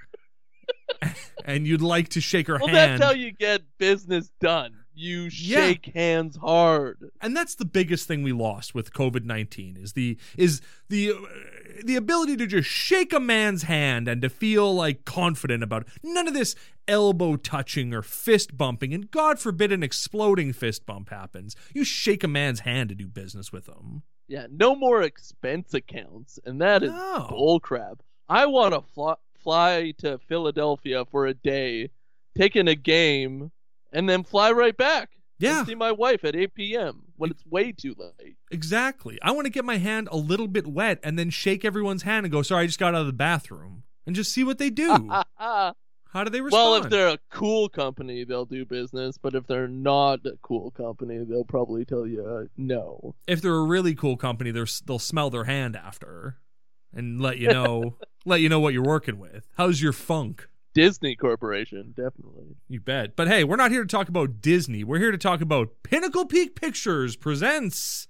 and 1.44 1.66
you'd 1.66 1.82
like 1.82 2.08
to 2.10 2.20
shake 2.20 2.46
her 2.48 2.58
Well, 2.58 2.68
hand. 2.68 3.00
that's 3.00 3.04
how 3.04 3.14
you 3.16 3.30
get 3.32 3.62
business 3.78 4.30
done. 4.40 4.72
You 5.00 5.30
shake 5.30 5.86
hands 5.94 6.36
hard. 6.36 7.10
and 7.20 7.36
that's 7.36 7.54
the 7.54 7.64
biggest 7.64 8.08
thing 8.08 8.22
we 8.24 8.32
lost 8.32 8.74
with 8.74 8.92
COVID-19 8.92 9.80
is 9.82 9.92
the 9.92 10.18
is 10.36 10.60
the 10.88 11.12
uh, 11.12 11.14
the 11.84 11.94
ability 11.94 12.36
to 12.38 12.46
just 12.46 12.68
shake 12.68 13.12
a 13.12 13.20
man's 13.20 13.62
hand 13.62 14.08
and 14.08 14.20
to 14.22 14.28
feel 14.28 14.74
like 14.74 15.04
confident 15.04 15.62
about 15.62 15.82
it. 15.82 15.88
None 16.02 16.26
of 16.26 16.34
this 16.34 16.56
elbow 16.88 17.36
touching 17.36 17.94
or 17.94 18.02
fist 18.02 18.56
bumping 18.56 18.92
and 18.92 19.10
god 19.10 19.38
forbid 19.38 19.70
an 19.70 19.82
exploding 19.84 20.52
fist 20.52 20.84
bump 20.84 21.10
happens. 21.10 21.54
You 21.72 21.84
shake 21.84 22.24
a 22.24 22.28
man's 22.28 22.60
hand 22.60 22.88
to 22.88 22.94
do 22.96 23.06
business 23.06 23.52
with 23.52 23.68
him. 23.68 24.02
Yeah, 24.26 24.46
no 24.50 24.74
more 24.74 25.02
expense 25.02 25.72
accounts, 25.74 26.38
and 26.44 26.60
that 26.60 26.82
is 26.82 26.90
No. 26.90 27.28
bullcrap. 27.30 28.00
I 28.28 28.46
want 28.46 28.74
to 28.74 28.80
fly, 28.82 29.14
fly 29.38 29.92
to 29.98 30.18
Philadelphia 30.18 31.04
for 31.04 31.26
a 31.26 31.34
day, 31.34 31.90
take 32.36 32.56
in 32.56 32.68
a 32.68 32.74
game, 32.74 33.52
and 33.98 34.08
then 34.08 34.22
fly 34.22 34.52
right 34.52 34.76
back. 34.76 35.10
Yeah. 35.40 35.64
See 35.64 35.74
my 35.74 35.90
wife 35.90 36.24
at 36.24 36.36
8 36.36 36.54
p.m. 36.54 37.02
when 37.16 37.32
it's 37.32 37.44
way 37.44 37.72
too 37.72 37.96
late. 37.98 38.36
Exactly. 38.52 39.18
I 39.22 39.32
want 39.32 39.46
to 39.46 39.50
get 39.50 39.64
my 39.64 39.78
hand 39.78 40.08
a 40.12 40.16
little 40.16 40.46
bit 40.46 40.68
wet 40.68 41.00
and 41.02 41.18
then 41.18 41.30
shake 41.30 41.64
everyone's 41.64 42.02
hand 42.02 42.24
and 42.24 42.32
go, 42.32 42.42
"Sorry, 42.42 42.62
I 42.62 42.66
just 42.66 42.78
got 42.78 42.94
out 42.94 43.00
of 43.00 43.06
the 43.08 43.12
bathroom." 43.12 43.82
And 44.06 44.14
just 44.16 44.32
see 44.32 44.44
what 44.44 44.58
they 44.58 44.70
do. 44.70 45.10
How 45.36 46.24
do 46.24 46.30
they 46.30 46.40
respond? 46.40 46.70
well, 46.70 46.74
if 46.82 46.90
they're 46.90 47.08
a 47.08 47.18
cool 47.30 47.68
company, 47.68 48.24
they'll 48.24 48.46
do 48.46 48.64
business, 48.64 49.18
but 49.18 49.34
if 49.34 49.46
they're 49.46 49.68
not 49.68 50.24
a 50.24 50.38
cool 50.40 50.70
company, 50.70 51.22
they'll 51.24 51.44
probably 51.44 51.84
tell 51.84 52.06
you 52.06 52.24
uh, 52.24 52.44
no. 52.56 53.14
if 53.26 53.42
they're 53.42 53.52
a 53.52 53.64
really 53.64 53.94
cool 53.94 54.16
company, 54.16 54.50
they're, 54.50 54.66
they'll 54.86 54.98
smell 54.98 55.28
their 55.28 55.44
hand 55.44 55.76
after 55.76 56.38
and 56.94 57.20
let 57.20 57.36
you 57.36 57.48
know 57.48 57.96
let 58.24 58.40
you 58.40 58.48
know 58.48 58.60
what 58.60 58.72
you're 58.72 58.82
working 58.82 59.18
with. 59.18 59.46
How's 59.58 59.82
your 59.82 59.92
funk? 59.92 60.48
Disney 60.78 61.16
Corporation, 61.16 61.92
definitely. 61.96 62.54
You 62.68 62.78
bet. 62.78 63.16
But 63.16 63.26
hey, 63.26 63.42
we're 63.42 63.56
not 63.56 63.72
here 63.72 63.82
to 63.82 63.88
talk 63.88 64.08
about 64.08 64.40
Disney. 64.40 64.84
We're 64.84 65.00
here 65.00 65.10
to 65.10 65.18
talk 65.18 65.40
about 65.40 65.70
Pinnacle 65.82 66.24
Peak 66.24 66.54
Pictures 66.54 67.16
presents 67.16 68.06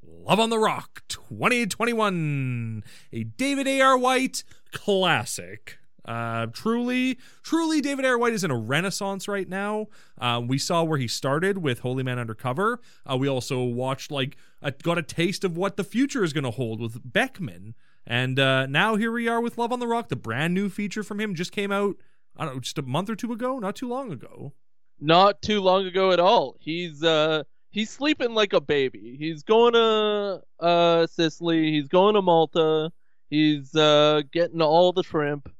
Love 0.00 0.38
on 0.38 0.48
the 0.48 0.58
Rock 0.60 1.02
2021, 1.08 2.84
a 3.12 3.24
David 3.24 3.66
A.R. 3.66 3.98
White 3.98 4.44
classic. 4.70 5.78
Uh, 6.04 6.46
truly, 6.46 7.18
truly, 7.42 7.80
David 7.80 8.04
A.R. 8.04 8.18
White 8.18 8.34
is 8.34 8.44
in 8.44 8.52
a 8.52 8.56
renaissance 8.56 9.26
right 9.26 9.48
now. 9.48 9.88
Uh, 10.16 10.40
we 10.46 10.58
saw 10.58 10.84
where 10.84 10.98
he 10.98 11.08
started 11.08 11.58
with 11.58 11.80
Holy 11.80 12.04
Man 12.04 12.20
Undercover. 12.20 12.80
Uh, 13.04 13.16
we 13.16 13.28
also 13.28 13.64
watched, 13.64 14.12
like, 14.12 14.36
a, 14.60 14.70
got 14.70 14.96
a 14.96 15.02
taste 15.02 15.42
of 15.42 15.56
what 15.56 15.76
the 15.76 15.82
future 15.82 16.22
is 16.22 16.32
going 16.32 16.44
to 16.44 16.52
hold 16.52 16.80
with 16.80 17.00
Beckman. 17.04 17.74
And 18.06 18.38
uh, 18.38 18.66
now 18.66 18.96
here 18.96 19.12
we 19.12 19.28
are 19.28 19.40
with 19.40 19.58
Love 19.58 19.72
on 19.72 19.80
the 19.80 19.86
Rock. 19.86 20.08
The 20.08 20.16
brand 20.16 20.54
new 20.54 20.68
feature 20.68 21.02
from 21.02 21.20
him 21.20 21.34
just 21.34 21.52
came 21.52 21.70
out, 21.70 21.96
I 22.36 22.44
don't 22.44 22.54
know, 22.54 22.60
just 22.60 22.78
a 22.78 22.82
month 22.82 23.10
or 23.10 23.16
two 23.16 23.32
ago, 23.32 23.58
not 23.58 23.76
too 23.76 23.88
long 23.88 24.10
ago. 24.12 24.52
Not 25.00 25.42
too 25.42 25.60
long 25.60 25.86
ago 25.86 26.12
at 26.12 26.20
all. 26.20 26.56
He's 26.60 27.02
uh 27.02 27.42
he's 27.70 27.90
sleeping 27.90 28.34
like 28.34 28.52
a 28.52 28.60
baby. 28.60 29.16
He's 29.18 29.42
going 29.42 29.72
to 29.74 30.42
uh 30.60 31.06
Sicily. 31.08 31.72
He's 31.72 31.88
going 31.88 32.14
to 32.14 32.22
Malta. 32.22 32.92
He's 33.28 33.74
uh 33.74 34.22
getting 34.32 34.62
all 34.62 34.92
the 34.92 35.02
shrimp 35.02 35.52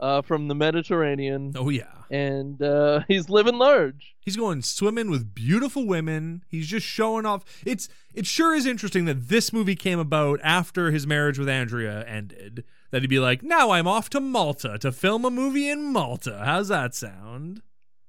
uh 0.00 0.22
from 0.22 0.48
the 0.48 0.54
Mediterranean, 0.54 1.52
Oh, 1.56 1.68
yeah. 1.68 1.92
and 2.10 2.60
uh 2.62 3.00
he's 3.08 3.28
living 3.30 3.56
large. 3.58 4.16
He's 4.20 4.36
going 4.36 4.62
swimming 4.62 5.10
with 5.10 5.34
beautiful 5.34 5.86
women. 5.86 6.42
He's 6.48 6.66
just 6.66 6.86
showing 6.86 7.26
off. 7.26 7.44
It's 7.64 7.88
it 8.14 8.26
sure 8.26 8.54
is 8.54 8.66
interesting 8.66 9.04
that 9.04 9.28
this 9.28 9.52
movie 9.52 9.76
came 9.76 9.98
about 10.00 10.40
after 10.42 10.90
his 10.90 11.06
marriage 11.06 11.38
with 11.38 11.48
Andrea 11.48 12.04
ended. 12.06 12.64
That 12.90 13.02
he'd 13.02 13.08
be 13.08 13.20
like, 13.20 13.42
"Now 13.42 13.70
I'm 13.70 13.86
off 13.86 14.10
to 14.10 14.20
Malta 14.20 14.78
to 14.80 14.90
film 14.92 15.24
a 15.24 15.30
movie 15.30 15.68
in 15.68 15.92
Malta." 15.92 16.42
How's 16.44 16.68
that 16.68 16.94
sound? 16.94 17.62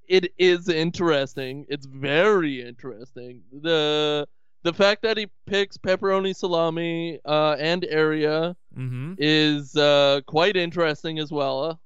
It 0.07 0.33
is 0.37 0.67
interesting. 0.67 1.65
It's 1.69 1.85
very 1.85 2.61
interesting. 2.61 3.41
The 3.51 4.27
the 4.63 4.73
fact 4.73 5.01
that 5.03 5.17
he 5.17 5.27
picks 5.47 5.77
pepperoni 5.77 6.35
salami 6.35 7.19
uh 7.25 7.55
and 7.59 7.85
area 7.89 8.55
Mm-hmm. 8.77 9.15
is 9.17 9.75
uh 9.75 10.21
quite 10.27 10.55
interesting 10.55 11.19
as 11.19 11.31
well. 11.31 11.79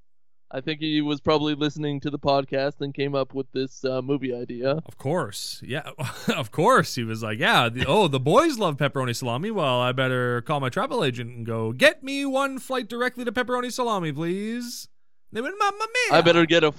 I 0.52 0.62
think 0.62 0.80
he 0.80 1.02
was 1.02 1.20
probably 1.20 1.56
listening 1.56 2.00
to 2.02 2.10
the 2.10 2.20
podcast 2.20 2.80
and 2.80 2.94
came 2.94 3.16
up 3.16 3.34
with 3.34 3.52
this 3.52 3.84
uh, 3.84 4.02
movie 4.02 4.34
idea. 4.34 4.82
Of 4.86 4.98
course, 4.98 5.62
yeah, 5.66 5.90
of 6.36 6.52
course. 6.52 6.96
He 6.96 7.04
was 7.04 7.24
like, 7.24 7.40
"Yeah, 7.40 7.70
the, 7.70 7.86
oh, 7.88 8.08
the 8.08 8.20
boys 8.20 8.58
love 8.58 8.78
pepperoni 8.78 9.16
salami. 9.16 9.52
Well, 9.52 9.82
I 9.82 9.92
better 9.92 10.42
call 10.42 10.60
my 10.60 10.70
travel 10.70 11.04
agent 11.04 11.30
and 11.32 11.46
go 11.46 11.72
get 11.72 12.04
me 12.04 12.26
one 12.26 12.60
flight 12.60 12.88
directly 12.88 13.26
to 13.26 13.32
pepperoni 13.32 13.72
salami, 13.72 14.12
please." 14.12 14.88
They 15.32 15.42
went, 15.42 15.56
"Mamma 15.58 15.88
mia!" 16.10 16.20
I 16.20 16.22
better 16.22 16.46
get 16.46 16.64
a, 16.64 16.74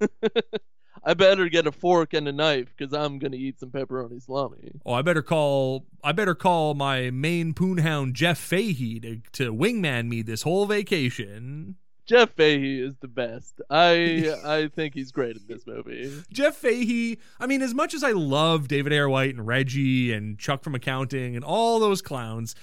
I 1.04 1.14
better 1.14 1.48
get 1.48 1.66
a 1.66 1.72
fork 1.72 2.14
and 2.14 2.28
a 2.28 2.32
knife 2.32 2.74
because 2.76 2.92
I'm 2.92 3.18
gonna 3.18 3.36
eat 3.36 3.60
some 3.60 3.70
pepperoni 3.70 4.20
salami. 4.20 4.72
Oh, 4.84 4.92
I 4.92 5.02
better 5.02 5.22
call. 5.22 5.86
I 6.02 6.12
better 6.12 6.34
call 6.34 6.74
my 6.74 7.10
main 7.10 7.54
poonhound 7.54 8.14
Jeff 8.14 8.38
Fahey 8.38 9.00
to 9.00 9.20
to 9.32 9.54
wingman 9.54 10.08
me 10.08 10.22
this 10.22 10.42
whole 10.42 10.66
vacation. 10.66 11.76
Jeff 12.06 12.30
Fahey 12.30 12.80
is 12.80 12.94
the 13.00 13.08
best. 13.08 13.60
I 13.70 14.34
I 14.44 14.68
think 14.68 14.94
he's 14.94 15.12
great 15.12 15.36
in 15.36 15.42
this 15.46 15.66
movie. 15.66 16.12
Jeff 16.32 16.56
Fahey. 16.56 17.18
I 17.38 17.46
mean, 17.46 17.62
as 17.62 17.74
much 17.74 17.94
as 17.94 18.02
I 18.02 18.12
love 18.12 18.68
David 18.68 18.92
A.R. 18.92 19.08
White 19.08 19.34
and 19.34 19.46
Reggie 19.46 20.12
and 20.12 20.38
Chuck 20.38 20.62
from 20.64 20.74
Accounting 20.74 21.36
and 21.36 21.44
all 21.44 21.78
those 21.80 22.02
clowns, 22.02 22.54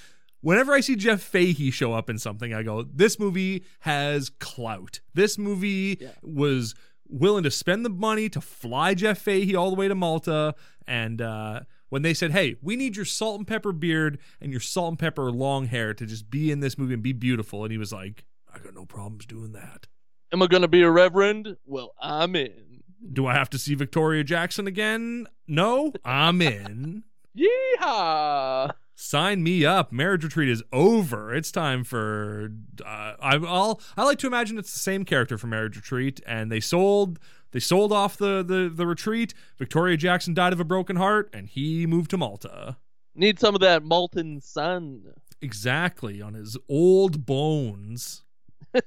whenever 0.41 0.73
I 0.73 0.81
see 0.81 0.95
Jeff 0.95 1.21
Fahey 1.21 1.71
show 1.71 1.93
up 1.93 2.09
in 2.09 2.17
something, 2.17 2.53
I 2.53 2.63
go, 2.63 2.83
"This 2.83 3.17
movie 3.19 3.63
has 3.81 4.29
clout. 4.29 4.99
This 5.13 5.37
movie 5.37 5.97
Yeah. 6.01 6.09
was 6.21 6.75
willing 7.07 7.43
to 7.43 7.49
spend 7.51 7.83
the 7.85 7.89
money 7.89 8.29
to 8.29 8.41
fly 8.41 8.93
Jeff 8.93 9.19
Fahey 9.19 9.55
all 9.55 9.69
the 9.69 9.75
way 9.77 9.87
to 9.87 9.95
Malta." 9.95 10.53
And 10.85 11.21
uh, 11.21 11.61
when 11.89 12.01
they 12.01 12.13
said, 12.13 12.31
"Hey, 12.31 12.55
we 12.61 12.75
need 12.75 12.95
your 12.97 13.05
salt 13.05 13.37
and 13.39 13.47
pepper 13.47 13.71
beard 13.71 14.19
and 14.41 14.51
your 14.51 14.59
salt 14.61 14.89
and 14.89 14.99
pepper 14.99 15.31
long 15.31 15.67
hair 15.67 15.93
to 15.93 16.05
just 16.05 16.29
be 16.29 16.51
in 16.51 16.59
this 16.59 16.77
movie 16.77 16.93
and 16.93 17.03
be 17.03 17.13
beautiful," 17.13 17.63
and 17.63 17.71
he 17.71 17.77
was 17.77 17.93
like, 17.93 18.25
"I 18.59 18.63
got 18.63 18.73
no 18.73 18.85
problems 18.85 19.25
doing 19.25 19.53
that." 19.53 19.87
Am 20.31 20.41
I 20.41 20.47
gonna 20.47 20.67
be 20.67 20.83
a 20.83 20.91
reverend? 20.91 21.57
Well, 21.65 21.93
I'm 22.01 22.35
in. 22.35 22.83
Do 23.13 23.25
I 23.25 23.33
have 23.33 23.49
to 23.51 23.57
see 23.57 23.75
Victoria 23.75 24.23
Jackson 24.23 24.67
again? 24.67 25.27
No, 25.47 25.93
I'm 26.03 26.41
in. 26.41 27.03
Yeehaw! 27.37 28.71
Sign 28.95 29.41
me 29.41 29.65
up. 29.65 29.93
Marriage 29.93 30.25
retreat 30.25 30.49
is 30.49 30.61
over. 30.73 31.33
It's 31.33 31.51
time 31.51 31.85
for. 31.85 32.51
Uh, 32.85 33.13
I, 33.21 33.37
I'll. 33.37 33.79
I 33.95 34.03
like 34.03 34.19
to 34.19 34.27
imagine 34.27 34.57
it's 34.57 34.73
the 34.73 34.79
same 34.79 35.05
character 35.05 35.37
from 35.37 35.51
Marriage 35.51 35.77
Retreat, 35.77 36.19
and 36.27 36.51
they 36.51 36.59
sold. 36.59 37.17
They 37.51 37.61
sold 37.61 37.93
off 37.93 38.17
the, 38.17 38.43
the 38.43 38.69
the 38.73 38.85
retreat. 38.85 39.33
Victoria 39.57 39.95
Jackson 39.95 40.33
died 40.33 40.51
of 40.51 40.59
a 40.59 40.65
broken 40.65 40.97
heart, 40.97 41.29
and 41.33 41.47
he 41.47 41.87
moved 41.87 42.11
to 42.11 42.17
Malta. 42.17 42.77
Need 43.15 43.39
some 43.39 43.55
of 43.55 43.61
that 43.61 43.83
molten 43.83 44.41
sun. 44.41 45.13
Exactly 45.41 46.21
on 46.21 46.33
his 46.33 46.57
old 46.67 47.25
bones. 47.25 48.23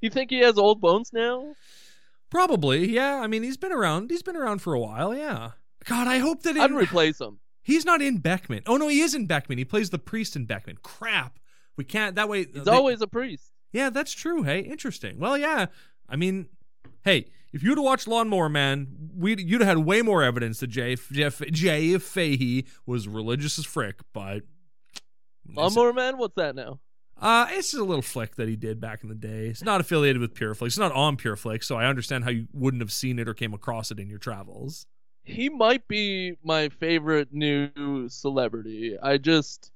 You 0.00 0.10
think 0.10 0.30
he 0.30 0.38
has 0.40 0.56
old 0.58 0.80
bones 0.80 1.12
now? 1.12 1.54
Probably, 2.30 2.88
yeah. 2.88 3.16
I 3.20 3.26
mean, 3.26 3.42
he's 3.42 3.56
been 3.56 3.72
around. 3.72 4.10
He's 4.10 4.22
been 4.22 4.36
around 4.36 4.60
for 4.62 4.72
a 4.74 4.78
while, 4.78 5.12
yeah. 5.14 5.50
God, 5.86 6.06
I 6.06 6.18
hope 6.18 6.42
that 6.44 6.56
I'd 6.56 6.70
replace 6.70 7.20
him. 7.20 7.40
he's 7.62 7.84
not 7.84 8.00
in 8.00 8.18
Beckman. 8.18 8.62
Oh 8.66 8.76
no, 8.76 8.86
he 8.88 9.00
is 9.00 9.14
in 9.14 9.26
Beckman. 9.26 9.58
He 9.58 9.64
plays 9.64 9.90
the 9.90 9.98
priest 9.98 10.36
in 10.36 10.44
Beckman. 10.44 10.78
Crap. 10.82 11.38
We 11.76 11.84
can't. 11.84 12.14
That 12.14 12.28
way. 12.28 12.44
He's 12.52 12.64
they- 12.64 12.70
always 12.70 13.00
a 13.00 13.06
priest. 13.08 13.50
Yeah, 13.72 13.90
that's 13.90 14.12
true. 14.12 14.42
Hey, 14.44 14.60
interesting. 14.60 15.18
Well, 15.18 15.36
yeah. 15.36 15.66
I 16.08 16.16
mean, 16.16 16.48
hey, 17.04 17.26
if 17.52 17.62
you'd 17.62 17.76
have 17.78 17.84
watched 17.84 18.06
Lawnmower 18.06 18.48
Man, 18.48 19.10
we'd 19.16 19.40
you'd 19.40 19.60
have 19.62 19.78
had 19.78 19.86
way 19.86 20.00
more 20.02 20.22
evidence 20.22 20.60
that 20.60 20.68
Jay 20.68 20.94
Jeff 21.10 21.40
Jay 21.50 21.98
Fahey 21.98 22.66
was 22.86 23.08
religious 23.08 23.58
as 23.58 23.64
frick. 23.64 24.00
But 24.12 24.42
Lawnmower 25.48 25.92
Man, 25.92 26.18
what's 26.18 26.34
that 26.36 26.54
now? 26.54 26.78
Uh, 27.20 27.46
it's 27.50 27.72
just 27.72 27.80
a 27.80 27.84
little 27.84 28.02
flick 28.02 28.36
that 28.36 28.48
he 28.48 28.56
did 28.56 28.80
back 28.80 29.02
in 29.02 29.08
the 29.08 29.14
day. 29.14 29.46
It's 29.48 29.62
not 29.62 29.80
affiliated 29.80 30.20
with 30.20 30.34
PureFlix. 30.34 30.66
It's 30.66 30.78
not 30.78 30.92
on 30.92 31.16
PureFlix, 31.16 31.64
so 31.64 31.76
I 31.76 31.86
understand 31.86 32.24
how 32.24 32.30
you 32.30 32.46
wouldn't 32.52 32.80
have 32.80 32.92
seen 32.92 33.18
it 33.18 33.28
or 33.28 33.34
came 33.34 33.52
across 33.52 33.90
it 33.90 33.98
in 33.98 34.08
your 34.08 34.18
travels. 34.18 34.86
He 35.24 35.48
might 35.48 35.86
be 35.88 36.36
my 36.42 36.68
favorite 36.68 37.32
new 37.32 38.08
celebrity. 38.08 38.96
I 39.02 39.18
just, 39.18 39.72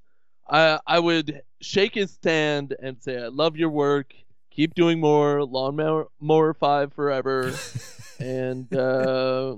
I 0.49 0.79
I 0.87 0.99
would 0.99 1.41
shake 1.61 1.93
his 1.93 2.17
hand 2.23 2.75
and 2.81 3.01
say, 3.01 3.21
"I 3.21 3.27
love 3.27 3.55
your 3.57 3.69
work. 3.69 4.13
Keep 4.49 4.73
doing 4.73 4.99
more. 4.99 5.43
Lawnmower 5.43 6.07
Mower 6.19 6.53
Five 6.53 6.93
forever," 6.93 7.53
and 8.19 8.73
uh, 8.73 9.57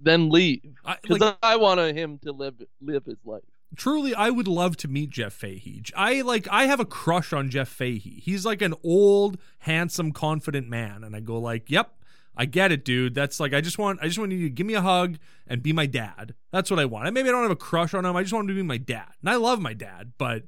then 0.00 0.30
leave 0.30 0.62
I, 0.84 0.96
because 1.00 1.20
like, 1.20 1.36
I 1.42 1.56
want 1.56 1.80
him 1.96 2.18
to 2.24 2.32
live 2.32 2.54
live 2.80 3.04
his 3.04 3.18
life. 3.24 3.42
Truly, 3.74 4.14
I 4.14 4.30
would 4.30 4.48
love 4.48 4.76
to 4.78 4.88
meet 4.88 5.10
Jeff 5.10 5.32
Fahey. 5.32 5.82
I 5.96 6.20
like. 6.22 6.46
I 6.50 6.66
have 6.66 6.80
a 6.80 6.84
crush 6.84 7.32
on 7.32 7.50
Jeff 7.50 7.68
Fahey. 7.68 8.20
He's 8.22 8.44
like 8.44 8.62
an 8.62 8.74
old, 8.84 9.38
handsome, 9.60 10.12
confident 10.12 10.68
man, 10.68 11.02
and 11.02 11.16
I 11.16 11.20
go 11.20 11.38
like, 11.38 11.70
"Yep, 11.70 11.92
I 12.36 12.44
get 12.44 12.70
it, 12.70 12.84
dude. 12.84 13.14
That's 13.14 13.40
like 13.40 13.54
I 13.54 13.60
just 13.60 13.78
want. 13.78 14.00
I 14.02 14.06
just 14.06 14.18
want 14.18 14.32
you 14.32 14.42
to 14.42 14.50
give 14.50 14.66
me 14.66 14.74
a 14.74 14.82
hug 14.82 15.16
and 15.46 15.62
be 15.62 15.72
my 15.72 15.86
dad. 15.86 16.34
That's 16.52 16.70
what 16.70 16.78
I 16.78 16.84
want. 16.84 17.12
Maybe 17.12 17.28
I 17.28 17.32
don't 17.32 17.42
have 17.42 17.50
a 17.50 17.56
crush 17.56 17.94
on 17.94 18.04
him. 18.04 18.14
I 18.14 18.22
just 18.22 18.32
want 18.32 18.44
him 18.44 18.48
to 18.48 18.62
be 18.62 18.62
my 18.62 18.78
dad. 18.78 19.08
And 19.20 19.30
I 19.30 19.36
love 19.36 19.60
my 19.60 19.74
dad, 19.74 20.12
but 20.18 20.44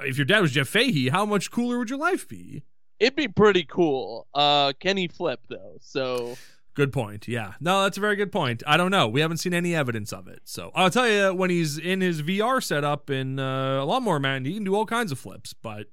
if 0.00 0.18
your 0.18 0.26
dad 0.26 0.40
was 0.40 0.52
Jeff 0.52 0.68
Fahey, 0.68 1.08
how 1.08 1.24
much 1.24 1.50
cooler 1.50 1.78
would 1.78 1.90
your 1.90 1.98
life 1.98 2.28
be? 2.28 2.62
It'd 2.98 3.16
be 3.16 3.28
pretty 3.28 3.64
cool. 3.64 4.26
Uh, 4.34 4.72
he 4.80 5.08
flip 5.08 5.40
though? 5.48 5.76
So 5.80 6.36
Good 6.76 6.92
point. 6.92 7.26
Yeah. 7.26 7.54
No, 7.58 7.82
that's 7.82 7.96
a 7.96 8.00
very 8.00 8.16
good 8.16 8.30
point. 8.30 8.62
I 8.66 8.76
don't 8.76 8.90
know. 8.90 9.08
We 9.08 9.22
haven't 9.22 9.38
seen 9.38 9.54
any 9.54 9.74
evidence 9.74 10.12
of 10.12 10.28
it. 10.28 10.42
So 10.44 10.70
I'll 10.74 10.90
tell 10.90 11.08
you, 11.08 11.32
when 11.34 11.48
he's 11.48 11.78
in 11.78 12.02
his 12.02 12.20
VR 12.20 12.62
setup 12.62 13.08
in 13.08 13.38
uh, 13.38 13.82
Lawnmower 13.82 14.20
Man, 14.20 14.44
he 14.44 14.52
can 14.52 14.64
do 14.64 14.74
all 14.74 14.84
kinds 14.84 15.10
of 15.10 15.18
flips. 15.18 15.54
But 15.54 15.86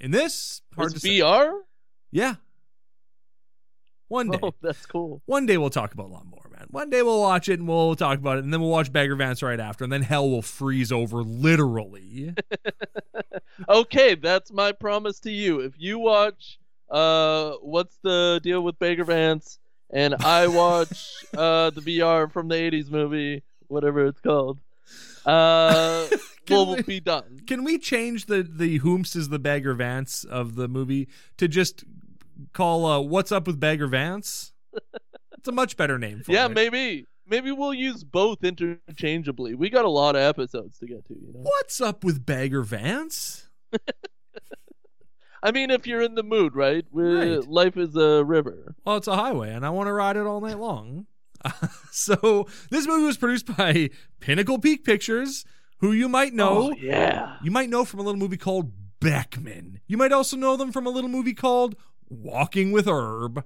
in 0.00 0.12
this, 0.12 0.62
hard 0.74 0.94
to 0.94 0.98
say. 0.98 1.18
VR? 1.18 1.52
Yeah. 2.10 2.36
One 4.08 4.30
day. 4.30 4.38
Oh, 4.42 4.54
that's 4.62 4.86
cool. 4.86 5.20
One 5.26 5.44
day 5.44 5.58
we'll 5.58 5.68
talk 5.68 5.92
about 5.92 6.10
Lawnmower 6.10 6.48
Man. 6.50 6.66
One 6.70 6.88
day 6.88 7.02
we'll 7.02 7.20
watch 7.20 7.50
it 7.50 7.58
and 7.60 7.68
we'll 7.68 7.94
talk 7.94 8.18
about 8.18 8.38
it, 8.38 8.44
and 8.44 8.52
then 8.52 8.62
we'll 8.62 8.70
watch 8.70 8.90
Bagger 8.90 9.16
Vance 9.16 9.42
right 9.42 9.60
after, 9.60 9.84
and 9.84 9.92
then 9.92 10.02
hell 10.02 10.28
will 10.28 10.42
freeze 10.42 10.90
over 10.90 11.22
literally. 11.22 12.34
Okay, 13.68 14.14
that's 14.14 14.50
my 14.50 14.72
promise 14.72 15.20
to 15.20 15.30
you. 15.30 15.60
If 15.60 15.74
you 15.76 15.98
watch 15.98 16.58
uh 16.90 17.52
what's 17.60 17.98
the 18.02 18.40
deal 18.42 18.62
with 18.62 18.78
Bagger 18.78 19.04
Vance 19.04 19.58
and 19.92 20.14
I 20.16 20.46
watch 20.46 21.12
uh 21.36 21.70
the 21.70 21.80
VR 21.80 22.30
from 22.30 22.48
the 22.48 22.54
80s 22.56 22.90
movie, 22.90 23.42
whatever 23.68 24.06
it's 24.06 24.20
called. 24.20 24.58
Uh 25.26 26.06
we'll 26.50 26.76
we- 26.76 26.82
be 26.82 27.00
done. 27.00 27.40
Can 27.46 27.64
we 27.64 27.78
change 27.78 28.26
the 28.26 28.42
the 28.42 28.80
Whomst 28.80 29.16
is 29.16 29.28
the 29.28 29.38
Bagger 29.38 29.74
Vance 29.74 30.24
of 30.24 30.54
the 30.56 30.68
movie 30.68 31.08
to 31.36 31.46
just 31.48 31.84
call 32.52 32.86
uh, 32.86 33.00
What's 33.00 33.30
Up 33.32 33.46
with 33.46 33.60
Bagger 33.60 33.86
Vance? 33.86 34.52
It's 35.36 35.48
a 35.48 35.52
much 35.52 35.76
better 35.76 35.98
name 35.98 36.22
for 36.22 36.32
Yeah, 36.32 36.46
it. 36.46 36.52
maybe 36.52 37.06
maybe 37.26 37.52
we'll 37.52 37.74
use 37.74 38.02
both 38.04 38.42
interchangeably. 38.44 39.54
We 39.54 39.70
got 39.70 39.84
a 39.84 39.90
lot 39.90 40.16
of 40.16 40.22
episodes 40.22 40.78
to 40.78 40.86
get 40.86 41.04
to, 41.06 41.14
you 41.14 41.32
know. 41.32 41.40
What's 41.42 41.80
up 41.80 42.02
with 42.04 42.24
Bagger 42.26 42.62
Vance? 42.62 43.48
I 45.42 45.52
mean, 45.52 45.70
if 45.70 45.86
you're 45.86 46.02
in 46.02 46.14
the 46.14 46.22
mood, 46.22 46.54
right? 46.54 46.84
Right. 46.92 47.46
Life 47.46 47.76
is 47.76 47.96
a 47.96 48.24
river. 48.24 48.74
Well, 48.84 48.96
it's 48.96 49.08
a 49.08 49.16
highway, 49.16 49.52
and 49.52 49.64
I 49.64 49.70
want 49.70 49.86
to 49.88 49.92
ride 49.92 50.16
it 50.16 50.26
all 50.26 50.40
night 50.40 50.58
long. 50.58 51.06
so 51.90 52.46
this 52.70 52.86
movie 52.86 53.04
was 53.04 53.16
produced 53.16 53.56
by 53.56 53.90
Pinnacle 54.20 54.58
Peak 54.58 54.84
Pictures, 54.84 55.44
who 55.78 55.92
you 55.92 56.08
might 56.08 56.34
know. 56.34 56.70
Oh, 56.72 56.76
yeah. 56.78 57.36
You 57.42 57.50
might 57.50 57.70
know 57.70 57.84
from 57.84 58.00
a 58.00 58.02
little 58.02 58.18
movie 58.18 58.36
called 58.36 58.72
Beckman. 59.00 59.80
You 59.86 59.96
might 59.96 60.12
also 60.12 60.36
know 60.36 60.56
them 60.56 60.72
from 60.72 60.86
a 60.86 60.90
little 60.90 61.08
movie 61.08 61.32
called 61.32 61.74
Walking 62.08 62.72
with 62.72 62.86
Herb. 62.86 63.44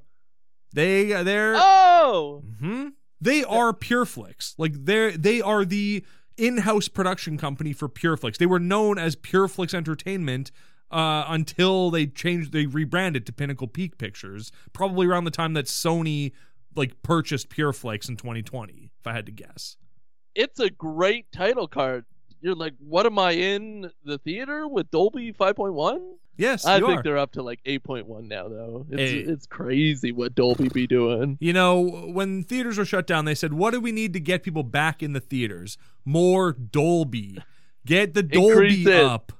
They 0.72 1.22
they're 1.22 1.54
Oh, 1.57 2.42
hmm 2.59 2.88
they 3.20 3.44
are 3.44 3.72
Pureflix. 3.72 4.54
Like 4.59 4.72
they're 4.74 5.12
they 5.12 5.40
are 5.40 5.64
the 5.64 6.04
in-house 6.37 6.88
production 6.88 7.38
company 7.38 7.72
for 7.72 7.88
Pureflix. 7.88 8.37
They 8.38 8.46
were 8.46 8.59
known 8.59 8.98
as 8.98 9.14
Pureflix 9.14 9.72
Entertainment 9.72 10.50
uh, 10.94 11.24
until 11.28 11.90
they 11.90 12.07
changed 12.07 12.52
they 12.52 12.66
rebranded 12.66 13.26
to 13.26 13.33
Pinnacle 13.33 13.66
Peak 13.66 13.98
Pictures, 13.98 14.52
probably 14.72 15.07
around 15.07 15.24
the 15.24 15.30
time 15.30 15.54
that 15.54 15.66
Sony 15.66 16.33
like 16.76 17.02
purchased 17.02 17.50
Pureflix 17.50 18.09
in 18.09 18.16
2020, 18.16 18.90
if 18.98 19.07
I 19.07 19.12
had 19.12 19.26
to 19.26 19.33
guess. 19.33 19.76
it's 20.35 20.59
a 20.61 20.70
great 20.70 21.30
title 21.33 21.68
card. 21.68 22.04
You're 22.40 22.54
like, 22.54 22.74
what 22.78 23.07
am 23.07 23.18
I 23.18 23.30
in 23.33 23.90
the 24.04 24.18
theater 24.18 24.68
with 24.68 24.90
Dolby 24.90 25.33
5.1? 25.33 26.00
Yes, 26.37 26.66
I 26.66 26.80
think 26.80 26.98
are. 26.98 27.02
they're 27.02 27.16
up 27.18 27.33
to 27.33 27.42
like 27.42 27.61
8.1 27.64 28.26
now, 28.28 28.48
though. 28.48 28.87
It's 28.90 29.12
Hey. 29.12 29.18
it's 29.20 29.46
crazy 29.46 30.11
what 30.11 30.35
Dolby 30.35 30.68
be 30.68 30.87
doing. 30.87 31.38
You 31.40 31.52
know, 31.52 31.80
when 31.80 32.42
theaters 32.42 32.76
were 32.76 32.85
shut 32.85 33.07
down, 33.07 33.24
they 33.24 33.37
said, 33.37 33.54
"What 33.54 33.72
do 33.72 33.80
we 33.80 33.92
need 33.92 34.12
to 34.14 34.20
get 34.20 34.42
people 34.42 34.64
back 34.64 35.00
in 35.02 35.12
the 35.12 35.20
theaters? 35.20 35.78
More 36.04 36.52
Dolby. 36.52 37.38
Get 37.87 38.14
the 38.14 38.24
Dolby 38.24 38.92
up." 38.92 39.33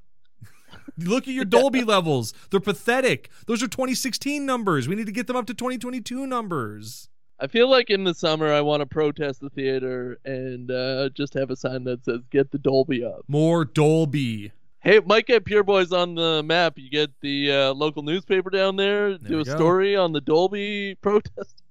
Look 0.98 1.26
at 1.28 1.35
your 1.35 1.44
Dolby 1.44 1.83
levels. 1.85 2.33
They're 2.50 2.61
pathetic. 2.61 3.30
Those 3.46 3.62
are 3.62 3.68
2016 3.68 4.44
numbers. 4.46 4.88
We 4.88 4.94
need 4.94 5.07
to 5.07 5.12
get 5.12 5.26
them 5.26 5.37
up 5.37 5.46
to 5.46 5.54
2022 5.54 6.26
numbers. 6.26 7.09
I 7.40 7.48
feel 7.48 7.68
like 7.68 7.90
in 7.90 8.04
the 8.04 8.14
summer 8.14 8.52
I 8.52 8.61
want 8.61 8.80
to 8.80 8.87
protest 8.87 9.40
the 9.40 9.50
theater 9.50 10.18
and 10.24 10.70
uh, 10.70 11.09
just 11.11 11.35
have 11.35 11.50
a 11.50 11.57
sign 11.57 11.85
that 11.85 12.04
says 12.04 12.20
"Get 12.30 12.52
the 12.52 12.59
Dolby 12.59 13.04
up." 13.04 13.22
More 13.26 13.64
Dolby. 13.64 14.52
Hey, 14.80 15.00
might 15.04 15.26
get 15.26 15.44
Pure 15.44 15.64
Boys 15.64 15.92
on 15.92 16.14
the 16.14 16.42
map. 16.44 16.74
You 16.76 16.90
get 16.90 17.11
the 17.22 17.50
uh, 17.50 17.74
local 17.74 18.02
newspaper 18.02 18.50
down 18.50 18.76
there, 18.76 19.16
do 19.18 19.40
a 19.40 19.44
go. 19.44 19.54
story 19.57 19.96
on 19.96 20.12
the 20.12 20.20
Dolby 20.20 20.94
protest. 21.00 21.62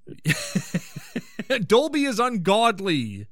Dolby 1.67 2.05
is 2.05 2.19
ungodly. 2.19 3.27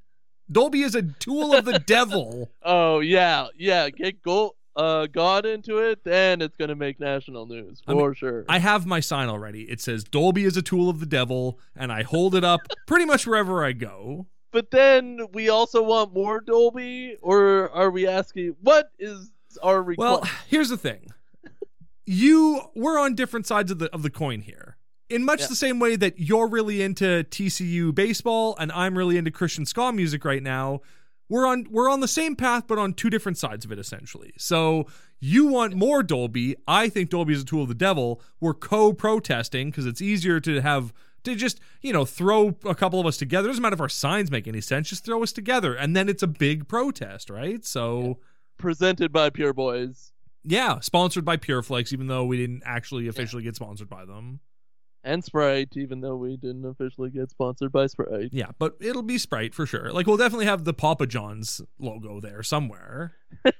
Dolby 0.51 0.81
is 0.81 0.95
a 0.95 1.01
tool 1.01 1.53
of 1.53 1.65
the 1.65 1.79
devil. 1.79 2.49
Oh 2.61 2.99
yeah, 2.99 3.47
yeah. 3.57 3.89
Get 3.89 4.21
go 4.21 4.55
uh, 4.75 5.07
God 5.07 5.45
into 5.45 5.77
it, 5.79 6.03
then 6.03 6.41
it's 6.41 6.55
gonna 6.57 6.75
make 6.75 6.99
national 6.99 7.45
news 7.45 7.81
I 7.87 7.91
for 7.91 7.97
mean, 8.07 8.13
sure. 8.13 8.45
I 8.47 8.59
have 8.59 8.85
my 8.85 8.99
sign 8.99 9.27
already. 9.29 9.63
It 9.63 9.81
says 9.81 10.03
Dolby 10.03 10.45
is 10.45 10.55
a 10.57 10.61
tool 10.61 10.89
of 10.89 10.99
the 10.99 11.05
devil, 11.05 11.59
and 11.75 11.91
I 11.91 12.03
hold 12.03 12.35
it 12.35 12.43
up 12.43 12.61
pretty 12.87 13.05
much 13.05 13.27
wherever 13.27 13.63
I 13.65 13.73
go. 13.73 14.27
But 14.51 14.71
then 14.71 15.19
we 15.33 15.49
also 15.49 15.81
want 15.81 16.13
more 16.13 16.41
Dolby, 16.41 17.17
or 17.21 17.69
are 17.71 17.89
we 17.89 18.07
asking 18.07 18.55
what 18.61 18.91
is 18.99 19.31
our 19.63 19.81
request? 19.81 20.21
Well, 20.23 20.31
here's 20.47 20.69
the 20.69 20.77
thing. 20.77 21.07
You 22.05 22.61
we're 22.75 22.99
on 22.99 23.15
different 23.15 23.45
sides 23.47 23.71
of 23.71 23.79
the 23.79 23.89
of 23.93 24.01
the 24.03 24.09
coin 24.09 24.41
here. 24.41 24.75
In 25.09 25.23
much 25.23 25.41
Yeah. 25.41 25.47
the 25.47 25.55
same 25.55 25.79
way 25.79 25.95
that 25.97 26.19
you're 26.19 26.47
really 26.47 26.81
into 26.81 27.23
TCU 27.29 27.93
baseball 27.93 28.55
and 28.59 28.71
I'm 28.71 28.97
really 28.97 29.17
into 29.17 29.29
Christian 29.31 29.65
ska 29.65 29.91
music 29.93 30.25
right 30.25 30.41
now, 30.41 30.81
we're 31.31 31.47
on 31.47 31.65
we're 31.71 31.89
on 31.89 32.01
the 32.01 32.07
same 32.07 32.35
path 32.35 32.65
but 32.67 32.77
on 32.77 32.93
two 32.93 33.09
different 33.09 33.37
sides 33.37 33.65
of 33.65 33.71
it 33.71 33.79
essentially. 33.79 34.33
So 34.37 34.85
you 35.19 35.47
want 35.47 35.75
more 35.75 36.03
Dolby. 36.03 36.55
I 36.67 36.89
think 36.89 37.09
Dolby 37.09 37.33
is 37.33 37.43
a 37.43 37.45
tool 37.45 37.63
of 37.63 37.69
the 37.69 37.73
devil. 37.73 38.21
We're 38.39 38.53
co-protesting 38.53 39.71
because 39.71 39.85
it's 39.85 40.01
easier 40.01 40.39
to 40.41 40.61
have 40.61 40.93
to 41.23 41.35
just, 41.35 41.59
you 41.81 41.93
know, 41.93 42.03
throw 42.03 42.57
a 42.65 42.75
couple 42.75 42.99
of 42.99 43.05
us 43.05 43.17
together. 43.17 43.47
It 43.47 43.51
doesn't 43.51 43.61
matter 43.61 43.75
if 43.75 43.81
our 43.81 43.89
signs 43.89 44.29
make 44.29 44.47
any 44.47 44.59
sense, 44.61 44.89
just 44.89 45.05
throw 45.05 45.23
us 45.23 45.31
together. 45.31 45.73
And 45.73 45.95
then 45.95 46.09
it's 46.09 46.23
a 46.23 46.27
big 46.27 46.67
protest, 46.67 47.29
right? 47.29 47.63
So 47.63 48.17
presented 48.57 49.11
by 49.11 49.29
Pure 49.29 49.53
Boys. 49.53 50.11
yeah, 50.43 50.79
sponsored 50.79 51.23
by 51.23 51.37
Pureflix, 51.37 51.93
even 51.93 52.07
though 52.07 52.25
we 52.25 52.37
didn't 52.37 52.63
actually 52.65 53.07
officially 53.07 53.43
get 53.43 53.55
sponsored 53.55 53.89
by 53.89 54.03
them. 54.05 54.39
And 55.03 55.23
Sprite, 55.23 55.75
even 55.75 56.01
though 56.01 56.15
we 56.15 56.37
didn't 56.37 56.65
officially 56.65 57.09
get 57.09 57.31
sponsored 57.31 57.71
by 57.71 57.87
Sprite. 57.87 58.29
Yeah, 58.31 58.51
but 58.59 58.75
it'll 58.79 59.01
be 59.01 59.17
Sprite 59.17 59.55
for 59.55 59.65
sure. 59.65 59.91
Like 59.91 60.05
we'll 60.05 60.17
definitely 60.17 60.45
have 60.45 60.63
the 60.63 60.73
Papa 60.73 61.07
John's 61.07 61.61
logo 61.79 62.19
there 62.19 62.43
somewhere. 62.43 63.15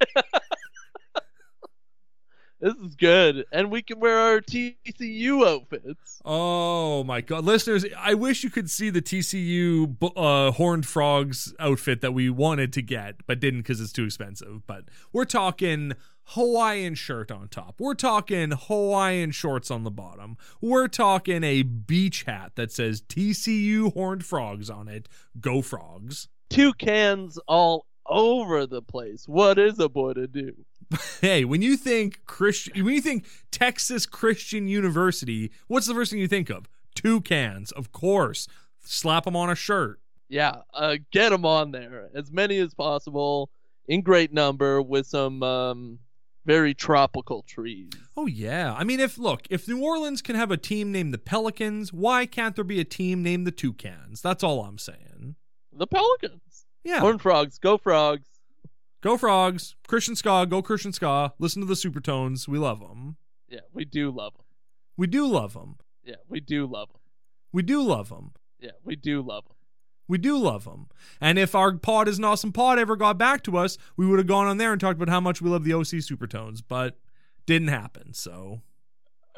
This 2.61 2.75
is 2.75 2.93
good. 2.93 3.45
And 3.51 3.71
we 3.71 3.81
can 3.81 3.99
wear 3.99 4.19
our 4.19 4.39
TCU 4.39 5.47
outfits. 5.47 6.21
Oh 6.23 7.03
my 7.03 7.21
god, 7.21 7.43
listeners! 7.43 7.83
I 7.97 8.13
wish 8.13 8.43
you 8.43 8.51
could 8.51 8.69
see 8.69 8.91
the 8.91 9.01
TCU 9.01 9.95
uh, 10.15 10.51
horned 10.51 10.85
frogs 10.85 11.55
outfit 11.59 12.01
that 12.01 12.13
we 12.13 12.29
wanted 12.29 12.71
to 12.73 12.83
get, 12.83 13.25
but 13.25 13.39
didn't 13.39 13.61
because 13.61 13.81
it's 13.81 13.91
too 13.91 14.05
expensive. 14.05 14.67
But 14.67 14.85
we're 15.11 15.25
talking 15.25 15.93
Hawaiian 16.25 16.95
shirt 16.95 17.31
on 17.31 17.47
top. 17.49 17.75
We're 17.79 17.93
talking 17.93 18.51
Hawaiian 18.51 19.31
shorts 19.31 19.69
on 19.69 19.83
the 19.83 19.91
bottom. 19.91 20.37
We're 20.61 20.87
talking 20.87 21.43
a 21.43 21.63
beach 21.63 22.23
hat 22.23 22.53
that 22.55 22.71
says 22.71 23.01
TCU 23.01 23.93
horned 23.93 24.25
frogs 24.25 24.69
on 24.69 24.87
it. 24.87 25.09
Go 25.39 25.61
frogs! 25.61 26.27
Two 26.49 26.73
cans 26.73 27.37
all 27.47 27.85
over 28.05 28.65
the 28.65 28.81
place. 28.81 29.27
What 29.27 29.57
is 29.57 29.79
a 29.79 29.89
boy 29.89 30.13
to 30.13 30.27
do? 30.27 30.53
Hey, 31.21 31.45
when 31.45 31.61
you 31.61 31.77
think 31.77 32.19
Christian, 32.25 32.83
when 32.83 32.95
you 32.95 33.01
think 33.01 33.25
Texas 33.51 34.05
Christian 34.05 34.67
University, 34.67 35.51
what's 35.67 35.85
the 35.87 35.93
first 35.93 36.11
thing 36.11 36.19
you 36.19 36.27
think 36.27 36.49
of? 36.49 36.67
Two 36.95 37.21
cans, 37.21 37.71
of 37.71 37.91
course. 37.91 38.47
Slap 38.83 39.25
them 39.25 39.35
on 39.35 39.49
a 39.49 39.55
shirt. 39.55 40.01
Yeah, 40.27 40.61
uh, 40.73 40.97
get 41.11 41.29
them 41.29 41.45
on 41.45 41.71
there. 41.71 42.09
As 42.13 42.31
many 42.31 42.57
as 42.57 42.73
possible, 42.73 43.51
in 43.87 44.01
great 44.01 44.33
number, 44.33 44.81
with 44.81 45.05
some 45.05 45.43
um, 45.43 45.99
very 46.45 46.73
tropical 46.73 47.43
trees. 47.43 47.91
Oh 48.17 48.27
yeah. 48.27 48.73
I 48.73 48.83
mean 48.83 48.99
if 48.99 49.17
look, 49.17 49.41
if 49.49 49.67
New 49.67 49.81
Orleans 49.83 50.21
can 50.21 50.35
have 50.35 50.51
a 50.51 50.57
team 50.57 50.91
named 50.91 51.13
the 51.13 51.17
Pelicans, 51.17 51.93
why 51.93 52.25
can't 52.25 52.55
there 52.55 52.63
be 52.63 52.79
a 52.79 52.85
team 52.85 53.23
named 53.23 53.45
the 53.47 53.51
Toucans? 53.51 54.21
That's 54.21 54.43
all 54.43 54.63
I'm 54.63 54.77
saying. 54.77 55.35
The 55.71 55.87
Pelicans. 55.87 56.65
Yeah. 56.83 56.99
Horn 56.99 57.19
frogs. 57.19 57.57
Go 57.59 57.77
frogs. 57.77 58.27
Go 59.01 59.17
Frogs. 59.17 59.75
Christian 59.87 60.15
Ska, 60.15 60.45
go 60.47 60.61
Christian 60.61 60.93
Ska. 60.93 61.33
Listen 61.39 61.61
to 61.61 61.67
the 61.67 61.73
Supertones. 61.73 62.47
We 62.47 62.59
love 62.59 62.79
them. 62.79 63.17
Yeah, 63.49 63.61
we 63.73 63.83
do 63.83 64.11
love 64.11 64.33
them. 64.33 64.45
We 64.95 65.07
do 65.07 65.25
love 65.25 65.53
them. 65.53 65.77
Yeah, 66.03 66.17
we 66.29 66.39
do 66.39 66.67
love 66.67 66.89
them. 66.89 67.01
We 67.51 67.63
do 67.63 67.81
love 67.81 68.09
them. 68.09 68.33
Yeah, 68.59 68.71
we 68.83 68.95
do 68.95 69.23
love 69.23 69.45
them. 69.45 69.55
We 70.11 70.17
do 70.17 70.37
love 70.37 70.65
them. 70.65 70.87
And 71.21 71.39
if 71.39 71.55
our 71.55 71.73
pod 71.77 72.09
is 72.09 72.17
an 72.17 72.25
awesome 72.25 72.51
pod 72.51 72.77
ever 72.77 72.97
got 72.97 73.17
back 73.17 73.43
to 73.43 73.55
us, 73.55 73.77
we 73.95 74.05
would 74.05 74.19
have 74.19 74.27
gone 74.27 74.45
on 74.45 74.57
there 74.57 74.73
and 74.73 74.81
talked 74.81 75.01
about 75.01 75.07
how 75.09 75.21
much 75.21 75.41
we 75.41 75.49
love 75.49 75.63
the 75.63 75.73
OC 75.73 76.03
Supertones, 76.03 76.61
but 76.67 76.99
didn't 77.45 77.69
happen. 77.69 78.13
So 78.13 78.59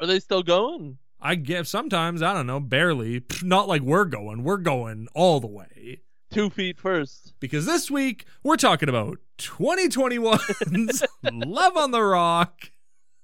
Are 0.00 0.06
they 0.08 0.18
still 0.18 0.42
going? 0.42 0.98
I 1.20 1.36
guess 1.36 1.68
sometimes, 1.68 2.22
I 2.22 2.34
don't 2.34 2.48
know, 2.48 2.58
barely. 2.58 3.22
Not 3.40 3.68
like 3.68 3.82
we're 3.82 4.04
going. 4.04 4.42
We're 4.42 4.56
going 4.56 5.06
all 5.14 5.38
the 5.38 5.46
way. 5.46 6.00
Two 6.32 6.50
feet 6.50 6.80
first. 6.80 7.34
because 7.38 7.66
this 7.66 7.88
week 7.88 8.26
we're 8.42 8.56
talking 8.56 8.88
about 8.88 9.18
2021's 9.38 11.04
Love 11.32 11.76
on 11.76 11.92
the 11.92 12.02
Rock. 12.02 12.72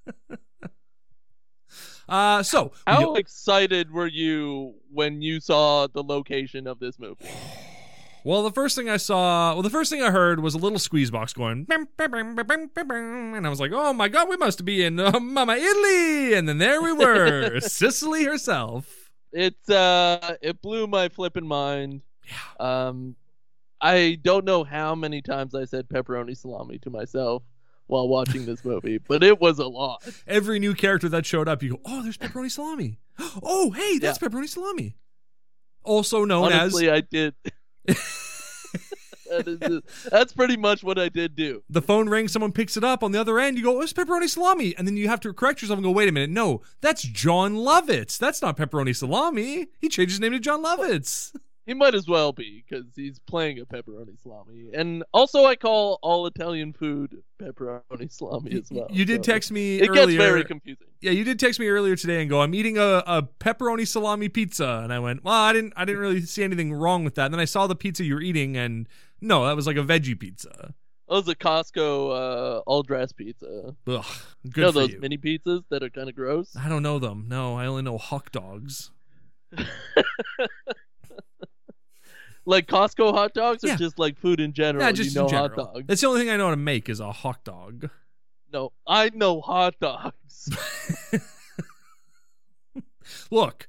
uh, 2.10 2.42
so 2.42 2.72
How 2.86 3.14
excited 3.14 3.90
were 3.90 4.06
you 4.06 4.74
when 4.92 5.22
you 5.22 5.40
saw 5.40 5.86
the 5.86 6.02
location 6.02 6.66
of 6.66 6.78
this 6.78 6.98
movie? 6.98 7.24
well, 8.24 8.42
the 8.42 8.50
first 8.50 8.76
thing 8.76 8.90
I 8.90 8.96
saw, 8.98 9.54
well, 9.54 9.62
the 9.62 9.70
first 9.70 9.90
thing 9.90 10.02
I 10.02 10.10
heard 10.10 10.40
was 10.40 10.54
a 10.54 10.58
little 10.58 10.78
squeeze 10.78 11.10
box 11.10 11.32
going, 11.32 11.66
and 11.70 11.86
I 11.98 13.48
was 13.48 13.60
like, 13.60 13.70
"Oh 13.72 13.92
my 13.92 14.08
god, 14.08 14.28
we 14.28 14.36
must 14.36 14.64
be 14.64 14.84
in 14.84 15.00
uh, 15.00 15.18
Mama 15.18 15.54
Italy!" 15.54 16.34
And 16.34 16.48
then 16.48 16.58
there 16.58 16.82
we 16.82 16.92
were, 16.92 17.60
Sicily 17.60 18.24
herself. 18.24 19.12
It 19.32 19.56
uh, 19.70 20.34
it 20.42 20.60
blew 20.60 20.86
my 20.86 21.08
flipping 21.08 21.46
mind. 21.46 22.02
Yeah. 22.26 22.88
Um, 22.88 23.16
I 23.80 24.18
don't 24.22 24.44
know 24.44 24.64
how 24.64 24.94
many 24.94 25.22
times 25.22 25.54
I 25.54 25.64
said 25.64 25.88
pepperoni 25.88 26.36
salami 26.36 26.78
to 26.80 26.90
myself 26.90 27.42
while 27.90 28.08
watching 28.08 28.46
this 28.46 28.64
movie, 28.64 28.98
but 28.98 29.22
it 29.22 29.40
was 29.40 29.58
a 29.58 29.66
lot. 29.66 30.02
Every 30.26 30.58
new 30.58 30.74
character 30.74 31.08
that 31.10 31.26
showed 31.26 31.48
up, 31.48 31.62
you 31.62 31.70
go, 31.70 31.80
"Oh, 31.84 32.02
there's 32.02 32.16
pepperoni 32.18 32.50
salami." 32.50 32.98
Oh, 33.42 33.70
hey, 33.72 33.98
that's 33.98 34.18
pepperoni 34.18 34.48
salami. 34.48 34.96
Also 35.84 36.24
known 36.24 36.52
Honestly, 36.52 36.88
as 36.88 36.96
I 36.96 37.00
did. 37.02 37.34
that 39.30 39.46
is 39.46 39.58
just- 39.62 40.10
that's 40.10 40.32
pretty 40.32 40.56
much 40.56 40.82
what 40.82 40.98
I 40.98 41.08
did 41.08 41.34
do. 41.36 41.62
the 41.68 41.82
phone 41.82 42.08
rings, 42.08 42.32
someone 42.32 42.52
picks 42.52 42.76
it 42.76 42.84
up 42.84 43.02
on 43.02 43.12
the 43.12 43.20
other 43.20 43.38
end, 43.38 43.56
you 43.58 43.64
go, 43.64 43.78
oh, 43.78 43.82
it's 43.82 43.92
pepperoni 43.92 44.28
salami. 44.28 44.74
And 44.76 44.86
then 44.86 44.96
you 44.96 45.08
have 45.08 45.20
to 45.20 45.32
correct 45.32 45.62
yourself 45.62 45.78
and 45.78 45.84
go, 45.84 45.90
wait 45.90 46.08
a 46.08 46.12
minute, 46.12 46.30
no, 46.30 46.62
that's 46.80 47.02
Jon 47.02 47.54
Lovitz. 47.56 48.18
That's 48.18 48.42
not 48.42 48.56
pepperoni 48.56 48.94
salami. 48.96 49.68
He 49.78 49.88
changed 49.88 50.12
his 50.12 50.20
name 50.20 50.32
to 50.32 50.40
Jon 50.40 50.62
Lovitz. 50.64 51.34
He 51.70 51.74
might 51.74 51.94
as 51.94 52.08
well 52.08 52.32
be 52.32 52.64
because 52.68 52.86
he's 52.96 53.20
playing 53.20 53.60
a 53.60 53.64
pepperoni 53.64 54.20
salami, 54.20 54.70
and 54.74 55.04
also 55.14 55.44
I 55.44 55.54
call 55.54 56.00
all 56.02 56.26
Italian 56.26 56.72
food 56.72 57.22
pepperoni 57.40 58.10
salami 58.10 58.54
as 58.58 58.66
well. 58.72 58.88
you 58.90 59.04
did 59.04 59.24
so 59.24 59.30
text 59.32 59.52
me 59.52 59.78
It 59.78 59.88
earlier. 59.88 60.06
gets 60.06 60.14
very 60.14 60.44
confusing. 60.44 60.88
yeah, 61.00 61.12
you 61.12 61.22
did 61.22 61.38
text 61.38 61.60
me 61.60 61.68
earlier 61.68 61.94
today 61.94 62.22
and 62.22 62.28
go, 62.28 62.40
I'm 62.42 62.56
eating 62.56 62.76
a, 62.76 63.04
a 63.06 63.22
pepperoni 63.38 63.86
salami 63.86 64.28
pizza. 64.28 64.80
And 64.82 64.92
I 64.92 64.98
went, 64.98 65.22
well, 65.22 65.32
I 65.32 65.52
didn't, 65.52 65.72
I 65.76 65.84
didn't 65.84 66.00
really 66.00 66.22
see 66.22 66.42
anything 66.42 66.72
wrong 66.72 67.04
with 67.04 67.14
that. 67.14 67.26
And 67.26 67.34
then 67.34 67.40
I 67.40 67.44
saw 67.44 67.68
the 67.68 67.76
pizza 67.76 68.02
you 68.02 68.16
were 68.16 68.20
eating 68.20 68.56
and 68.56 68.88
no, 69.20 69.46
that 69.46 69.54
was 69.54 69.68
like 69.68 69.76
a 69.76 69.84
veggie 69.84 70.18
pizza. 70.18 70.74
That 71.08 71.14
was 71.14 71.28
a 71.28 71.36
Costco 71.36 72.10
uh, 72.10 72.58
all 72.66 72.82
dress 72.82 73.12
pizza. 73.12 73.76
Ugh, 73.86 74.04
good 74.44 74.56
you 74.56 74.62
know 74.62 74.70
those 74.72 74.90
you. 74.90 74.98
mini 74.98 75.18
pizzas 75.18 75.62
that 75.70 75.84
are 75.84 75.90
kind 75.90 76.08
of 76.08 76.16
gross. 76.16 76.56
I 76.56 76.68
don't 76.68 76.82
know 76.82 76.98
them. 76.98 77.26
No, 77.28 77.56
I 77.56 77.66
only 77.66 77.82
know 77.82 77.96
hawk 77.96 78.32
dogs. 78.32 78.90
Like 82.46 82.66
Costco 82.66 83.12
hot 83.12 83.34
dogs, 83.34 83.62
or 83.64 83.68
Yeah. 83.68 83.76
just 83.76 83.98
like 83.98 84.18
food 84.18 84.40
in 84.40 84.52
general. 84.52 84.84
Yeah, 84.84 84.92
just 84.92 85.14
you 85.14 85.20
know 85.20 85.28
in 85.28 85.34
hot 85.34 85.50
general. 85.50 85.72
dogs. 85.74 85.86
That's 85.86 86.00
the 86.00 86.06
only 86.08 86.20
thing 86.20 86.30
I 86.30 86.36
know 86.36 86.46
how 86.46 86.50
to 86.50 86.56
make 86.56 86.88
is 86.88 86.98
a 87.00 87.12
hot 87.12 87.44
dog. 87.44 87.90
No, 88.52 88.72
I 88.86 89.10
know 89.14 89.40
hot 89.40 89.74
dogs. 89.80 90.48
Look, 93.30 93.66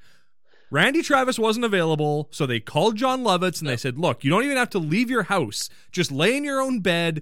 Randy 0.70 1.02
Travis 1.02 1.38
wasn't 1.40 1.66
available, 1.66 2.30
so 2.32 2.46
they 2.46 2.60
called 2.60 2.96
Jon 2.96 3.24
Lovitz 3.24 3.60
and 3.60 3.70
they 3.70 3.78
said, 3.78 3.98
"Look, 3.98 4.24
you 4.24 4.30
don't 4.30 4.44
even 4.44 4.58
have 4.58 4.70
to 4.72 4.80
leave 4.80 5.10
your 5.10 5.24
house. 5.24 5.70
Just 5.92 6.12
lay 6.12 6.36
in 6.38 6.44
your 6.44 6.62
own 6.62 6.80
bed, 6.80 7.22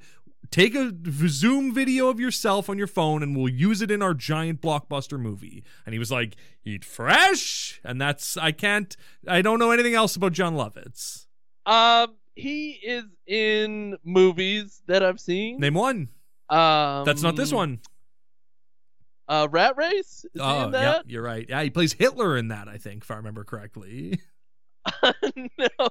take 0.51 0.75
a 0.75 0.91
Zoom 1.27 1.73
video 1.73 2.09
of 2.09 2.19
yourself 2.19 2.69
on 2.69 2.77
your 2.77 2.87
phone, 2.87 3.23
and 3.23 3.35
we'll 3.35 3.49
use 3.49 3.81
it 3.81 3.89
in 3.91 4.01
our 4.01 4.13
giant 4.13 4.61
blockbuster 4.61 5.19
movie." 5.19 5.63
And 5.85 5.93
he 5.93 5.99
was 5.99 6.11
like, 6.11 6.35
"Eat 6.63 6.85
fresh," 6.85 7.79
and 7.83 7.99
that's 7.99 8.37
I 8.37 8.51
can't. 8.51 8.95
I 9.27 9.41
don't 9.41 9.59
know 9.59 9.71
anything 9.71 9.95
else 9.95 10.15
about 10.15 10.33
Jon 10.33 10.55
Lovitz. 10.55 11.25
Um, 11.69 12.15
he 12.35 12.71
is 12.71 13.05
in 13.27 13.97
movies 14.03 14.81
that 14.87 15.03
I've 15.03 15.19
seen. 15.19 15.59
Name 15.59 15.73
one. 15.73 16.09
Um, 16.49 17.05
That's 17.05 17.21
not 17.21 17.35
this 17.35 17.51
one. 17.51 17.79
Uh, 19.27 19.47
Rat 19.51 19.77
Race. 19.77 20.25
Is 20.25 20.29
he 20.33 20.39
Oh, 20.39 20.71
yeah, 20.73 21.01
you're 21.05 21.21
right. 21.21 21.45
Yeah, 21.47 21.61
he 21.61 21.69
plays 21.69 21.93
Hitler 21.93 22.35
in 22.35 22.47
that. 22.47 22.67
I 22.67 22.77
think, 22.77 23.03
if 23.03 23.11
I 23.11 23.15
remember 23.15 23.43
correctly. 23.43 24.19
no, 25.03 25.89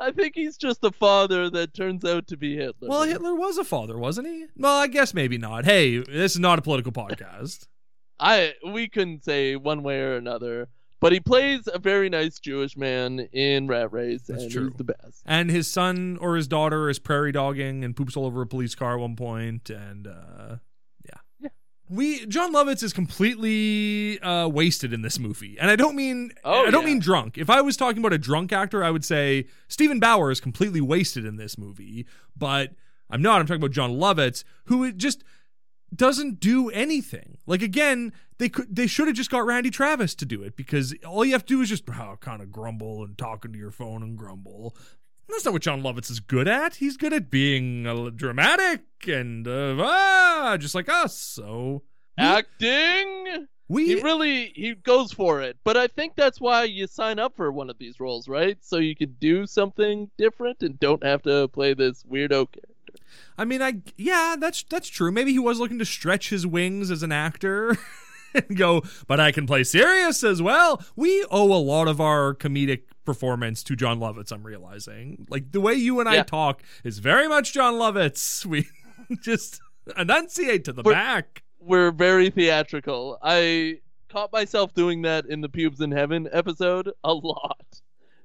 I 0.00 0.12
think 0.12 0.34
he's 0.34 0.56
just 0.56 0.82
a 0.84 0.90
father 0.90 1.50
that 1.50 1.74
turns 1.74 2.04
out 2.04 2.26
to 2.28 2.36
be 2.36 2.56
Hitler. 2.56 2.88
Well, 2.88 3.02
Hitler 3.02 3.34
was 3.34 3.58
a 3.58 3.64
father, 3.64 3.98
wasn't 3.98 4.28
he? 4.28 4.46
Well, 4.56 4.78
I 4.78 4.86
guess 4.86 5.12
maybe 5.12 5.36
not. 5.36 5.66
Hey, 5.66 5.98
this 5.98 6.32
is 6.32 6.38
not 6.38 6.58
a 6.58 6.62
political 6.62 6.92
podcast. 6.92 7.66
I 8.20 8.54
we 8.72 8.88
couldn't 8.88 9.24
say 9.24 9.56
one 9.56 9.82
way 9.82 10.00
or 10.00 10.16
another, 10.16 10.68
but 11.00 11.12
he 11.12 11.20
plays 11.20 11.68
a 11.72 11.78
very 11.78 12.08
nice 12.08 12.38
Jewish 12.38 12.76
man 12.76 13.20
in 13.32 13.66
Rat 13.68 13.92
Race, 13.92 14.22
That's 14.28 14.44
and 14.44 14.52
true. 14.52 14.64
he's 14.68 14.74
the 14.76 14.84
best. 14.84 15.22
And 15.26 15.50
his 15.50 15.68
son 15.70 16.18
or 16.20 16.36
his 16.36 16.48
daughter 16.48 16.88
is 16.90 16.98
prairie 16.98 17.32
dogging 17.32 17.84
and 17.84 17.94
poops 17.96 18.16
all 18.16 18.26
over 18.26 18.42
a 18.42 18.46
police 18.46 18.74
car 18.74 18.94
at 18.94 19.00
one 19.00 19.16
point, 19.16 19.70
and 19.70 20.06
uh, 20.06 20.56
yeah, 21.04 21.18
Yeah. 21.40 21.48
We 21.88 22.26
Jon 22.26 22.52
Lovitz 22.52 22.82
is 22.82 22.92
completely 22.92 24.20
uh, 24.20 24.48
wasted 24.48 24.92
in 24.92 25.02
this 25.02 25.18
movie, 25.18 25.56
and 25.60 25.70
I 25.70 25.76
don't 25.76 25.96
mean 25.96 26.32
Oh, 26.44 26.66
I 26.66 26.70
don't 26.70 26.82
yeah. 26.82 26.88
mean 26.88 26.98
drunk. 26.98 27.38
If 27.38 27.48
I 27.50 27.60
was 27.60 27.76
talking 27.76 27.98
about 27.98 28.12
a 28.12 28.18
drunk 28.18 28.52
actor, 28.52 28.82
I 28.84 28.90
would 28.90 29.04
say 29.04 29.46
Stephen 29.68 30.00
Bauer 30.00 30.30
is 30.30 30.40
completely 30.40 30.80
wasted 30.80 31.24
in 31.24 31.36
this 31.36 31.56
movie, 31.58 32.06
but 32.36 32.72
I'm 33.10 33.22
not. 33.22 33.40
I'm 33.40 33.46
talking 33.46 33.62
about 33.62 33.70
Jon 33.72 33.92
Lovitz, 33.92 34.44
who 34.64 34.90
just 34.92 35.24
doesn't 35.94 36.40
do 36.40 36.68
anything. 36.70 37.38
Like 37.46 37.62
again, 37.62 38.12
they 38.38 38.48
could 38.48 38.74
they 38.74 38.86
should 38.86 39.08
have 39.08 39.16
just 39.16 39.30
got 39.30 39.44
Randy 39.44 39.70
Travis 39.70 40.14
to 40.16 40.24
do 40.24 40.42
it 40.42 40.56
because 40.56 40.94
all 41.06 41.24
you 41.24 41.32
have 41.32 41.44
to 41.46 41.54
do 41.54 41.60
is 41.60 41.68
just 41.68 41.84
oh, 41.90 42.16
kind 42.20 42.40
of 42.40 42.50
grumble 42.50 43.02
and 43.02 43.18
talking 43.18 43.52
to 43.52 43.58
your 43.58 43.72
phone 43.72 44.02
and 44.02 44.16
grumble. 44.16 44.76
That's 45.28 45.44
not 45.44 45.52
what 45.52 45.62
Jon 45.62 45.82
Lovitz 45.82 46.10
is 46.10 46.20
good 46.20 46.48
at. 46.48 46.76
He's 46.76 46.96
good 46.96 47.12
at 47.12 47.30
being 47.30 47.86
uh, 47.86 48.10
dramatic 48.10 48.80
and 49.06 49.46
uh, 49.46 49.76
ah, 49.78 50.56
just 50.58 50.74
like 50.74 50.88
us. 50.88 51.18
So 51.18 51.82
Acting. 52.16 53.46
we 53.68 53.86
He 53.86 53.94
really 53.96 54.52
he 54.54 54.74
goes 54.74 55.12
for 55.12 55.42
it, 55.42 55.58
but 55.64 55.76
I 55.76 55.88
think 55.88 56.14
that's 56.16 56.40
why 56.40 56.64
you 56.64 56.86
sign 56.86 57.18
up 57.18 57.36
for 57.36 57.50
one 57.52 57.68
of 57.68 57.78
these 57.78 58.00
roles, 58.00 58.28
right? 58.28 58.56
So 58.60 58.78
you 58.78 58.96
can 58.96 59.16
do 59.20 59.46
something 59.46 60.10
different 60.16 60.62
and 60.62 60.80
don't 60.80 61.04
have 61.04 61.22
to 61.22 61.48
play 61.48 61.74
this 61.74 62.04
weirdo 62.04 62.52
character. 62.52 62.64
I 63.36 63.44
mean, 63.44 63.62
I 63.62 63.82
yeah, 63.96 64.36
that's 64.38 64.62
that's 64.62 64.88
true. 64.88 65.12
Maybe 65.12 65.32
he 65.32 65.38
was 65.38 65.58
looking 65.58 65.78
to 65.80 65.84
stretch 65.84 66.30
his 66.30 66.46
wings 66.46 66.90
as 66.90 67.02
an 67.02 67.12
actor. 67.12 67.76
and 68.48 68.56
go, 68.56 68.82
but 69.06 69.20
I 69.20 69.32
can 69.32 69.46
play 69.46 69.64
serious 69.64 70.22
as 70.24 70.40
well. 70.42 70.82
We 70.96 71.24
owe 71.30 71.52
a 71.52 71.58
lot 71.62 71.88
of 71.88 72.00
our 72.00 72.34
comedic 72.34 72.82
performance 73.04 73.62
to 73.64 73.74
Jon 73.76 73.98
Lovitz, 74.00 74.30
I'm 74.32 74.42
realizing. 74.44 75.26
Like 75.30 75.52
the 75.52 75.60
way 75.60 75.74
you 75.74 76.00
and 76.00 76.08
I 76.08 76.22
talk 76.22 76.62
is 76.84 76.98
very 76.98 77.28
much 77.28 77.52
Jon 77.52 77.74
Lovitz. 77.74 78.44
We 78.48 78.66
just 79.22 79.60
enunciate 79.96 80.64
to 80.66 80.72
the 80.72 80.82
We're- 80.82 80.94
back. 80.94 81.42
We're 81.60 81.90
very 81.90 82.30
theatrical. 82.30 83.18
I 83.22 83.80
caught 84.08 84.32
myself 84.32 84.74
doing 84.74 85.02
that 85.02 85.26
in 85.26 85.40
the 85.40 85.48
Pubes 85.48 85.80
in 85.80 85.90
Heaven 85.90 86.28
episode 86.32 86.90
a 87.04 87.12
lot. 87.12 87.80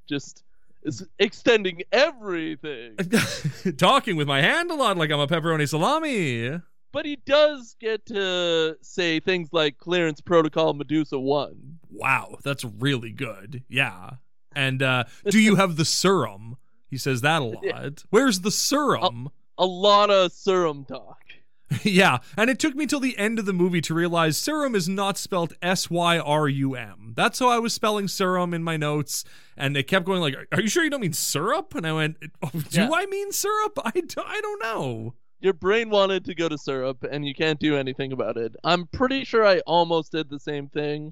Just 0.07 0.43
is 0.83 1.05
extending 1.19 1.81
everything. 1.91 2.97
Talking 3.77 4.17
with 4.17 4.27
my 4.27 4.41
hand 4.41 4.69
a 4.71 4.75
lot 4.75 4.97
like 4.97 5.11
I'm 5.11 5.19
a 5.19 5.27
pepperoni 5.27 5.67
salami. 5.67 6.59
But 6.93 7.05
he 7.05 7.17
does 7.25 7.75
get 7.81 8.05
to 8.05 8.77
say 8.81 9.19
things 9.19 9.49
like 9.51 9.77
clearance 9.77 10.21
protocol 10.21 10.73
Medusa 10.73 11.19
1. 11.19 11.79
Wow, 11.89 12.37
that's 12.43 12.63
really 12.63 13.11
good. 13.11 13.63
Yeah. 13.67 14.11
And 14.55 14.81
uh, 14.81 15.05
do 15.29 15.39
you 15.39 15.55
have 15.55 15.75
the 15.75 15.85
serum? 15.85 16.57
He 16.89 16.97
says 16.97 17.21
that 17.21 17.41
a 17.41 17.45
lot. 17.45 18.03
Where's 18.11 18.41
the 18.41 18.51
serum? 18.51 19.29
A 19.57 19.65
lot 19.65 20.11
of 20.11 20.31
serum 20.31 20.85
talk. 20.85 21.17
yeah, 21.83 22.19
and 22.37 22.51
it 22.51 22.59
took 22.59 22.75
me 22.75 22.85
till 22.85 22.99
the 22.99 23.17
end 23.17 23.39
of 23.39 23.45
the 23.45 23.53
movie 23.53 23.81
to 23.81 23.95
realize 23.95 24.37
serum 24.37 24.75
is 24.75 24.87
not 24.87 25.17
spelled 25.17 25.53
S 25.59 25.89
Y 25.89 26.19
R 26.19 26.47
U 26.47 26.75
M. 26.75 27.13
That's 27.15 27.39
how 27.39 27.47
I 27.49 27.57
was 27.57 27.73
spelling 27.73 28.07
serum 28.07 28.53
in 28.53 28.63
my 28.63 28.77
notes, 28.77 29.23
and 29.57 29.75
they 29.75 29.81
kept 29.81 30.05
going 30.05 30.21
like, 30.21 30.35
"Are 30.51 30.61
you 30.61 30.67
sure 30.67 30.83
you 30.83 30.91
don't 30.91 31.01
mean 31.01 31.13
syrup?" 31.13 31.73
And 31.73 31.87
I 31.87 31.93
went, 31.93 32.17
oh, 32.43 32.49
"Do 32.53 32.81
Yeah. 32.81 32.89
I 32.93 33.07
mean 33.07 33.31
syrup? 33.31 33.79
I 33.83 33.91
I 33.95 34.41
don't 34.41 34.61
know." 34.61 35.15
Your 35.43 35.51
brain 35.51 35.89
wanted 35.89 36.23
to 36.25 36.35
go 36.35 36.47
to 36.47 36.57
syrup, 36.57 37.03
and 37.03 37.27
you 37.27 37.35
can't 37.35 37.59
do 37.59 37.75
anything 37.75 38.13
about 38.13 38.37
it. 38.37 38.55
I'm 38.63 38.87
pretty 38.87 39.25
sure 39.25 39.45
I 39.45 39.59
almost 39.67 40.13
did 40.13 40.29
the 40.29 40.39
same 40.39 40.69
thing, 40.69 41.11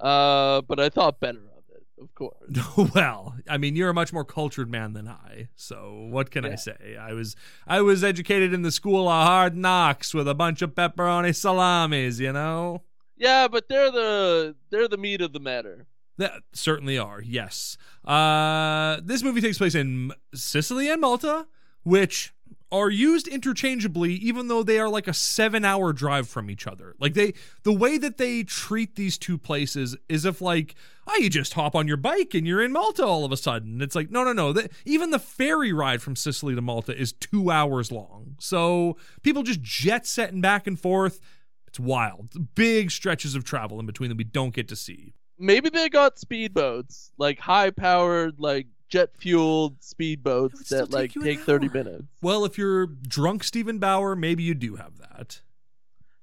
uh, 0.00 0.62
but 0.62 0.80
I 0.80 0.88
thought 0.88 1.20
better 1.20 1.44
of 1.56 1.62
it, 1.72 1.84
of 2.02 2.12
course. 2.12 2.92
well, 2.94 3.36
I 3.48 3.56
mean, 3.56 3.76
you're 3.76 3.90
a 3.90 3.94
much 3.94 4.12
more 4.12 4.24
cultured 4.24 4.68
man 4.68 4.94
than 4.94 5.06
I, 5.06 5.50
so 5.54 6.08
what 6.10 6.32
can 6.32 6.44
I 6.44 6.56
say? 6.56 6.96
I 7.00 7.12
was 7.12 7.36
I 7.68 7.80
was 7.80 8.02
educated 8.02 8.52
in 8.52 8.62
the 8.62 8.72
school 8.72 9.08
of 9.08 9.24
hard 9.24 9.56
knocks 9.56 10.12
with 10.12 10.26
a 10.26 10.34
bunch 10.34 10.60
of 10.60 10.74
pepperoni 10.74 11.32
salamis, 11.32 12.18
you 12.18 12.32
know. 12.32 12.82
Yeah, 13.16 13.46
but 13.46 13.68
they're 13.68 13.92
the 13.92 14.56
they're 14.70 14.88
the 14.88 14.96
meat 14.96 15.20
of 15.20 15.32
the 15.32 15.40
matter. 15.40 15.86
That 16.16 16.42
certainly 16.52 16.98
are, 16.98 17.22
yes. 17.22 17.78
Uh, 18.04 18.98
this 19.04 19.22
movie 19.22 19.40
takes 19.40 19.58
place 19.58 19.76
in 19.76 20.10
Sicily 20.34 20.90
and 20.90 21.00
Malta, 21.00 21.46
which 21.84 22.34
are 22.70 22.90
used 22.90 23.26
interchangeably, 23.26 24.12
even 24.14 24.48
though 24.48 24.62
they 24.62 24.78
are 24.78 24.88
like 24.88 25.08
a 25.08 25.14
seven-hour 25.14 25.92
drive 25.92 26.28
from 26.28 26.50
each 26.50 26.66
other. 26.66 26.94
Like 27.00 27.14
they, 27.14 27.32
the 27.62 27.72
way 27.72 27.96
that 27.98 28.18
they 28.18 28.42
treat 28.42 28.94
these 28.96 29.16
two 29.16 29.38
places 29.38 29.96
is 30.08 30.24
if 30.24 30.40
like, 30.40 30.74
oh, 31.06 31.16
you 31.16 31.30
just 31.30 31.54
hop 31.54 31.74
on 31.74 31.88
your 31.88 31.96
bike 31.96 32.34
and 32.34 32.46
you're 32.46 32.62
in 32.62 32.72
Malta 32.72 33.04
all 33.04 33.24
of 33.24 33.32
a 33.32 33.36
sudden. 33.38 33.80
It's 33.80 33.94
like, 33.94 34.10
no, 34.10 34.22
no, 34.22 34.32
no. 34.32 34.52
The, 34.52 34.68
even 34.84 35.10
the 35.10 35.18
ferry 35.18 35.72
ride 35.72 36.02
from 36.02 36.14
Sicily 36.14 36.54
to 36.54 36.60
Malta 36.60 36.94
is 36.94 37.12
two 37.14 37.50
hours 37.50 37.90
long. 37.90 38.36
So 38.38 38.98
people 39.22 39.42
just 39.42 39.62
jet 39.62 40.06
setting 40.06 40.42
back 40.42 40.66
and 40.66 40.78
forth. 40.78 41.20
It's 41.66 41.80
wild. 41.80 42.54
Big 42.54 42.90
stretches 42.90 43.34
of 43.34 43.44
travel 43.44 43.80
in 43.80 43.86
between 43.86 44.10
that 44.10 44.18
we 44.18 44.24
don't 44.24 44.54
get 44.54 44.68
to 44.68 44.76
see. 44.76 45.14
Maybe 45.38 45.70
they 45.70 45.88
got 45.88 46.16
speedboats, 46.16 47.10
like 47.16 47.38
high 47.38 47.70
powered, 47.70 48.40
like 48.40 48.66
jet 48.88 49.10
fueled 49.16 49.80
speedboats 49.80 50.56
still 50.64 50.86
that 50.86 50.90
like 50.92 51.10
take 51.10 51.16
you 51.16 51.22
take 51.22 51.40
thirty 51.40 51.68
minutes. 51.68 52.04
Well, 52.22 52.44
if 52.44 52.58
you're 52.58 52.86
drunk 52.86 53.44
Steven 53.44 53.78
Bauer, 53.78 54.16
maybe 54.16 54.42
you 54.42 54.54
do 54.54 54.76
have 54.76 54.98
that. 54.98 55.40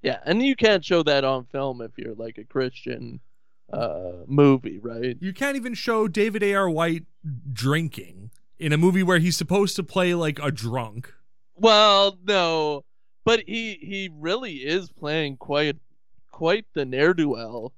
Yeah, 0.02 0.20
and 0.24 0.42
you 0.42 0.54
can't 0.54 0.84
show 0.84 1.02
that 1.02 1.24
on 1.24 1.46
film 1.46 1.80
if 1.80 1.92
you're 1.96 2.14
like 2.14 2.38
a 2.38 2.44
Christian 2.44 3.20
uh 3.72 4.12
movie, 4.26 4.78
right? 4.78 5.16
You 5.20 5.32
can't 5.32 5.56
even 5.56 5.74
show 5.74 6.08
David 6.08 6.42
A.R. 6.42 6.70
White 6.70 7.04
drinking 7.52 8.30
in 8.58 8.72
a 8.72 8.76
movie 8.76 9.02
where 9.02 9.18
he's 9.18 9.36
supposed 9.36 9.76
to 9.76 9.82
play 9.82 10.14
like 10.14 10.38
a 10.40 10.50
drunk. 10.50 11.12
Well, 11.54 12.18
no, 12.24 12.84
but 13.24 13.40
he 13.46 13.78
he 13.80 14.10
really 14.12 14.56
is 14.56 14.90
playing 14.90 15.38
quite 15.38 15.76
quite 16.30 16.66
the 16.74 16.84
ne'er 16.84 17.14
do 17.14 17.30
well 17.30 17.72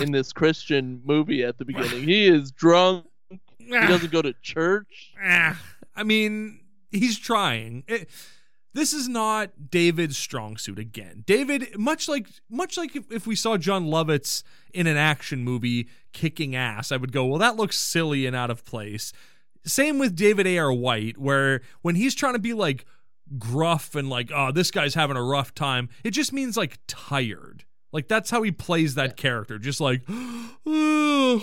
in 0.00 0.12
this 0.12 0.32
Christian 0.32 1.00
movie 1.04 1.44
at 1.44 1.58
the 1.58 1.64
beginning. 1.66 2.04
He 2.04 2.26
is 2.26 2.50
drunk. 2.50 3.06
He 3.66 3.70
doesn't 3.86 4.12
go 4.12 4.22
to 4.22 4.32
church. 4.42 5.12
Ah, 5.22 5.60
I 5.94 6.02
mean, 6.02 6.60
he's 6.90 7.18
trying. 7.18 7.84
It- 7.86 8.08
this 8.72 8.92
is 8.92 9.08
not 9.08 9.70
David's 9.70 10.16
strong 10.16 10.56
suit 10.56 10.78
again. 10.78 11.24
David, 11.26 11.76
much 11.76 12.08
like 12.08 12.28
much 12.48 12.76
like 12.76 12.94
if, 12.94 13.10
if 13.10 13.26
we 13.26 13.34
saw 13.34 13.56
Jon 13.56 13.86
Lovitz 13.86 14.44
in 14.72 14.86
an 14.86 14.96
action 14.96 15.42
movie 15.42 15.88
kicking 16.12 16.54
ass, 16.54 16.92
I 16.92 16.96
would 16.96 17.10
go, 17.10 17.26
well, 17.26 17.38
that 17.40 17.56
looks 17.56 17.76
silly 17.76 18.26
and 18.26 18.36
out 18.36 18.50
of 18.50 18.64
place. 18.64 19.12
Same 19.64 19.98
with 19.98 20.14
David 20.14 20.46
A.R. 20.46 20.72
White, 20.72 21.18
where 21.18 21.62
when 21.82 21.96
he's 21.96 22.14
trying 22.14 22.34
to 22.34 22.38
be 22.38 22.54
like 22.54 22.86
gruff 23.38 23.94
and 23.96 24.08
like, 24.08 24.30
oh, 24.32 24.52
this 24.52 24.70
guy's 24.70 24.94
having 24.94 25.16
a 25.16 25.22
rough 25.22 25.52
time, 25.52 25.88
it 26.04 26.12
just 26.12 26.32
means 26.32 26.56
like 26.56 26.78
tired. 26.86 27.64
Like 27.92 28.06
that's 28.06 28.30
how 28.30 28.42
he 28.42 28.52
plays 28.52 28.94
that 28.94 29.16
character, 29.16 29.58
just 29.58 29.80
like, 29.80 30.02
oh, 30.08 30.50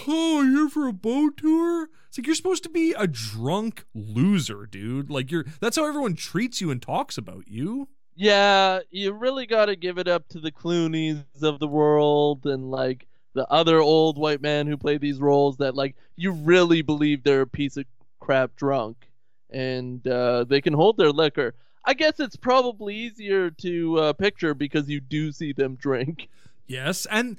oh, 0.07 0.43
you're 0.49 0.69
for 0.69 0.87
a 0.87 0.93
boat 0.93 1.37
tour. 1.37 1.89
It's 2.07 2.17
like 2.17 2.25
you're 2.25 2.35
supposed 2.35 2.63
to 2.63 2.69
be 2.69 2.93
a 2.97 3.07
drunk 3.07 3.85
loser, 3.93 4.65
dude. 4.65 5.09
Like 5.09 5.31
you're. 5.31 5.45
That's 5.59 5.77
how 5.77 5.87
everyone 5.87 6.15
treats 6.15 6.61
you 6.61 6.71
and 6.71 6.81
talks 6.81 7.17
about 7.17 7.47
you. 7.47 7.89
Yeah, 8.15 8.79
you 8.89 9.13
really 9.13 9.45
got 9.45 9.65
to 9.65 9.75
give 9.75 9.99
it 9.99 10.07
up 10.07 10.27
to 10.29 10.39
the 10.39 10.51
Clooney's 10.51 11.43
of 11.43 11.59
the 11.59 11.67
world 11.67 12.45
and 12.45 12.71
like 12.71 13.07
the 13.33 13.47
other 13.51 13.79
old 13.79 14.17
white 14.17 14.41
man 14.41 14.65
who 14.65 14.75
play 14.77 14.97
these 14.97 15.19
roles 15.19 15.57
that 15.57 15.75
like 15.75 15.95
you 16.15 16.31
really 16.31 16.81
believe 16.81 17.23
they're 17.23 17.41
a 17.41 17.47
piece 17.47 17.77
of 17.77 17.85
crap 18.19 18.55
drunk 18.55 18.97
and 19.51 20.05
uh, 20.07 20.43
they 20.45 20.61
can 20.61 20.73
hold 20.73 20.97
their 20.97 21.11
liquor. 21.11 21.53
I 21.85 21.93
guess 21.93 22.19
it's 22.19 22.35
probably 22.35 22.95
easier 22.95 23.51
to 23.51 23.99
uh, 23.99 24.13
picture 24.13 24.53
because 24.53 24.89
you 24.89 24.99
do 24.99 25.31
see 25.31 25.53
them 25.53 25.75
drink. 25.75 26.29
Yes, 26.67 27.05
and 27.09 27.37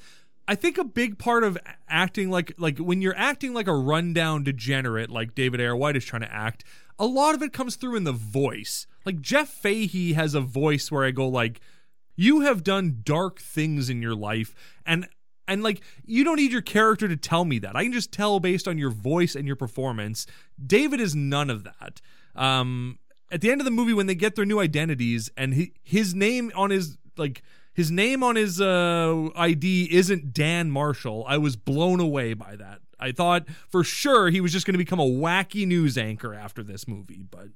I 0.48 0.54
think 0.54 0.78
a 0.78 0.84
big 0.84 1.18
part 1.18 1.44
of 1.44 1.58
acting 1.88 2.30
like 2.30 2.54
like 2.56 2.78
when 2.78 3.02
you're 3.02 3.16
acting 3.16 3.52
like 3.52 3.68
a 3.68 3.74
rundown 3.74 4.44
degenerate 4.44 5.10
like 5.10 5.34
David 5.34 5.60
A.R. 5.60 5.76
White 5.76 5.94
is 5.94 6.06
trying 6.06 6.22
to 6.22 6.32
act, 6.32 6.64
a 6.98 7.04
lot 7.04 7.34
of 7.34 7.42
it 7.42 7.52
comes 7.52 7.76
through 7.76 7.96
in 7.96 8.04
the 8.04 8.12
voice. 8.12 8.86
Like 9.04 9.20
Jeff 9.20 9.50
Fahey 9.50 10.14
has 10.14 10.34
a 10.34 10.40
voice 10.40 10.90
where 10.90 11.04
I 11.04 11.10
go 11.10 11.28
like, 11.28 11.60
"You 12.16 12.40
have 12.40 12.64
done 12.64 13.00
dark 13.04 13.40
things 13.40 13.90
in 13.90 14.00
your 14.00 14.14
life," 14.14 14.54
and 14.86 15.06
and 15.46 15.62
like 15.62 15.82
you 16.06 16.24
don't 16.24 16.36
need 16.36 16.50
your 16.50 16.62
character 16.62 17.08
to 17.08 17.16
tell 17.16 17.44
me 17.44 17.58
that. 17.58 17.76
I 17.76 17.82
can 17.82 17.92
just 17.92 18.10
tell 18.10 18.40
based 18.40 18.66
on 18.66 18.78
your 18.78 18.90
voice 18.90 19.36
and 19.36 19.46
your 19.46 19.56
performance. 19.56 20.26
David 20.64 20.98
is 20.98 21.14
none 21.14 21.50
of 21.50 21.64
that. 21.64 22.00
Um, 22.34 22.98
at 23.30 23.42
the 23.42 23.50
end 23.50 23.60
of 23.60 23.66
the 23.66 23.70
movie, 23.70 23.92
when 23.92 24.06
they 24.06 24.14
get 24.14 24.34
their 24.34 24.46
new 24.46 24.60
identities 24.60 25.30
and 25.36 25.52
he, 25.52 25.72
his 25.82 26.14
name 26.14 26.50
on 26.54 26.70
his 26.70 26.96
like 27.18 27.42
his 27.78 27.92
name 27.92 28.24
on 28.24 28.34
his 28.34 28.60
uh, 28.60 29.28
ID 29.36 29.88
isn't 29.92 30.32
Dan 30.32 30.68
Marshall. 30.68 31.24
I 31.28 31.38
was 31.38 31.54
blown 31.54 32.00
away 32.00 32.34
by 32.34 32.56
that. 32.56 32.80
I 32.98 33.12
thought 33.12 33.46
for 33.70 33.84
sure 33.84 34.30
he 34.30 34.40
was 34.40 34.50
just 34.50 34.66
going 34.66 34.74
to 34.74 34.78
become 34.78 34.98
a 34.98 35.06
wacky 35.06 35.64
news 35.64 35.96
anchor 35.96 36.34
after 36.34 36.64
this 36.64 36.88
movie, 36.88 37.22
but 37.30 37.50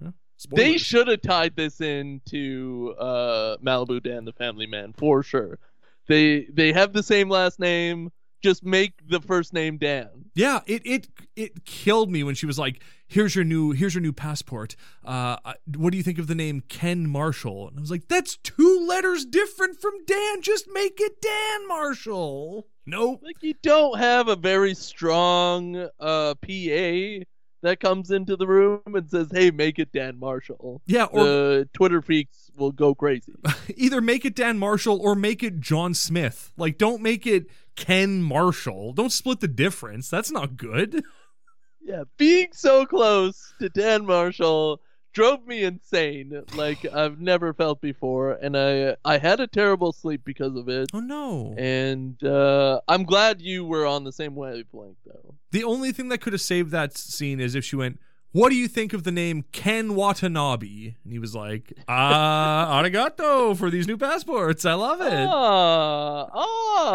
well, 0.00 0.14
They 0.52 0.78
should 0.78 1.08
have 1.08 1.22
tied 1.22 1.56
this 1.56 1.80
into 1.80 2.94
uh, 3.00 3.56
Malibu 3.56 4.00
Dan 4.00 4.24
the 4.24 4.32
Family 4.32 4.68
Man 4.68 4.92
for 4.96 5.24
sure. 5.24 5.58
They 6.06 6.46
they 6.52 6.72
have 6.72 6.92
the 6.92 7.02
same 7.02 7.28
last 7.28 7.58
name. 7.58 8.12
Just 8.42 8.64
make 8.64 8.92
the 9.08 9.20
first 9.20 9.52
name 9.52 9.78
Dan. 9.78 10.08
Yeah, 10.34 10.60
it 10.66 10.82
it 10.84 11.08
it 11.34 11.64
killed 11.64 12.10
me 12.10 12.22
when 12.22 12.34
she 12.34 12.46
was 12.46 12.58
like, 12.58 12.82
"Here's 13.06 13.34
your 13.34 13.44
new 13.44 13.72
here's 13.72 13.94
your 13.94 14.02
new 14.02 14.12
passport. 14.12 14.76
Uh, 15.04 15.36
what 15.76 15.90
do 15.90 15.96
you 15.96 16.04
think 16.04 16.18
of 16.18 16.28
the 16.28 16.34
name 16.34 16.62
Ken 16.68 17.08
Marshall?" 17.08 17.68
And 17.68 17.78
I 17.78 17.80
was 17.80 17.90
like, 17.90 18.08
"That's 18.08 18.36
two 18.36 18.86
letters 18.86 19.24
different 19.24 19.80
from 19.80 19.92
Dan. 20.06 20.42
Just 20.42 20.68
make 20.72 21.00
it 21.00 21.20
Dan 21.20 21.68
Marshall." 21.68 22.68
Nope. 22.86 23.20
Like 23.22 23.42
you 23.42 23.54
don't 23.62 23.98
have 23.98 24.28
a 24.28 24.36
very 24.36 24.74
strong 24.74 25.88
uh, 25.98 26.34
PA 26.34 27.24
that 27.62 27.80
comes 27.80 28.10
into 28.10 28.36
the 28.36 28.46
room 28.46 28.80
and 28.86 29.08
says, 29.10 29.28
"Hey, 29.32 29.50
make 29.50 29.78
it 29.78 29.92
Dan 29.92 30.18
Marshall." 30.18 30.82
Yeah, 30.86 31.04
or 31.04 31.24
the 31.24 31.68
Twitter 31.72 32.02
freaks 32.02 32.50
will 32.56 32.72
go 32.72 32.94
crazy. 32.94 33.34
either 33.76 34.00
make 34.00 34.24
it 34.24 34.34
Dan 34.34 34.58
Marshall 34.58 35.00
or 35.00 35.14
make 35.14 35.42
it 35.42 35.60
John 35.60 35.94
Smith. 35.94 36.52
Like, 36.56 36.78
don't 36.78 37.02
make 37.02 37.26
it 37.26 37.46
Ken 37.76 38.22
Marshall. 38.22 38.92
Don't 38.92 39.12
split 39.12 39.40
the 39.40 39.48
difference. 39.48 40.08
That's 40.08 40.30
not 40.30 40.56
good. 40.56 41.02
yeah, 41.80 42.04
being 42.16 42.48
so 42.52 42.86
close 42.86 43.54
to 43.60 43.68
Dan 43.68 44.06
Marshall 44.06 44.80
drove 45.18 45.44
me 45.48 45.64
insane, 45.64 46.44
like 46.54 46.86
I've 46.94 47.20
never 47.20 47.52
felt 47.52 47.80
before, 47.80 48.34
and 48.34 48.56
I 48.56 48.94
I 49.04 49.18
had 49.18 49.40
a 49.40 49.48
terrible 49.48 49.92
sleep 49.92 50.20
because 50.24 50.54
of 50.54 50.68
it. 50.68 50.90
Oh 50.94 51.00
no. 51.00 51.56
And 51.58 52.22
uh, 52.22 52.80
I'm 52.86 53.02
glad 53.02 53.40
you 53.40 53.64
were 53.64 53.84
on 53.84 54.04
the 54.04 54.12
same 54.12 54.36
wavelength, 54.36 54.98
though. 55.04 55.34
The 55.50 55.64
only 55.64 55.90
thing 55.90 56.08
that 56.10 56.18
could 56.18 56.34
have 56.34 56.40
saved 56.40 56.70
that 56.70 56.96
scene 56.96 57.40
is 57.40 57.56
if 57.56 57.64
she 57.64 57.74
went, 57.74 57.98
what 58.30 58.50
do 58.50 58.54
you 58.54 58.68
think 58.68 58.92
of 58.92 59.02
the 59.02 59.10
name 59.10 59.44
Ken 59.50 59.96
Watanabe? 59.96 60.94
And 61.02 61.12
he 61.12 61.18
was 61.18 61.34
like, 61.34 61.72
ah, 61.88 62.80
arigato 62.80 63.56
for 63.56 63.70
these 63.70 63.88
new 63.88 63.96
passports. 63.96 64.64
I 64.64 64.74
love 64.74 65.00
it. 65.00 65.28
Ah, 65.28 66.28
ah. 66.32 66.92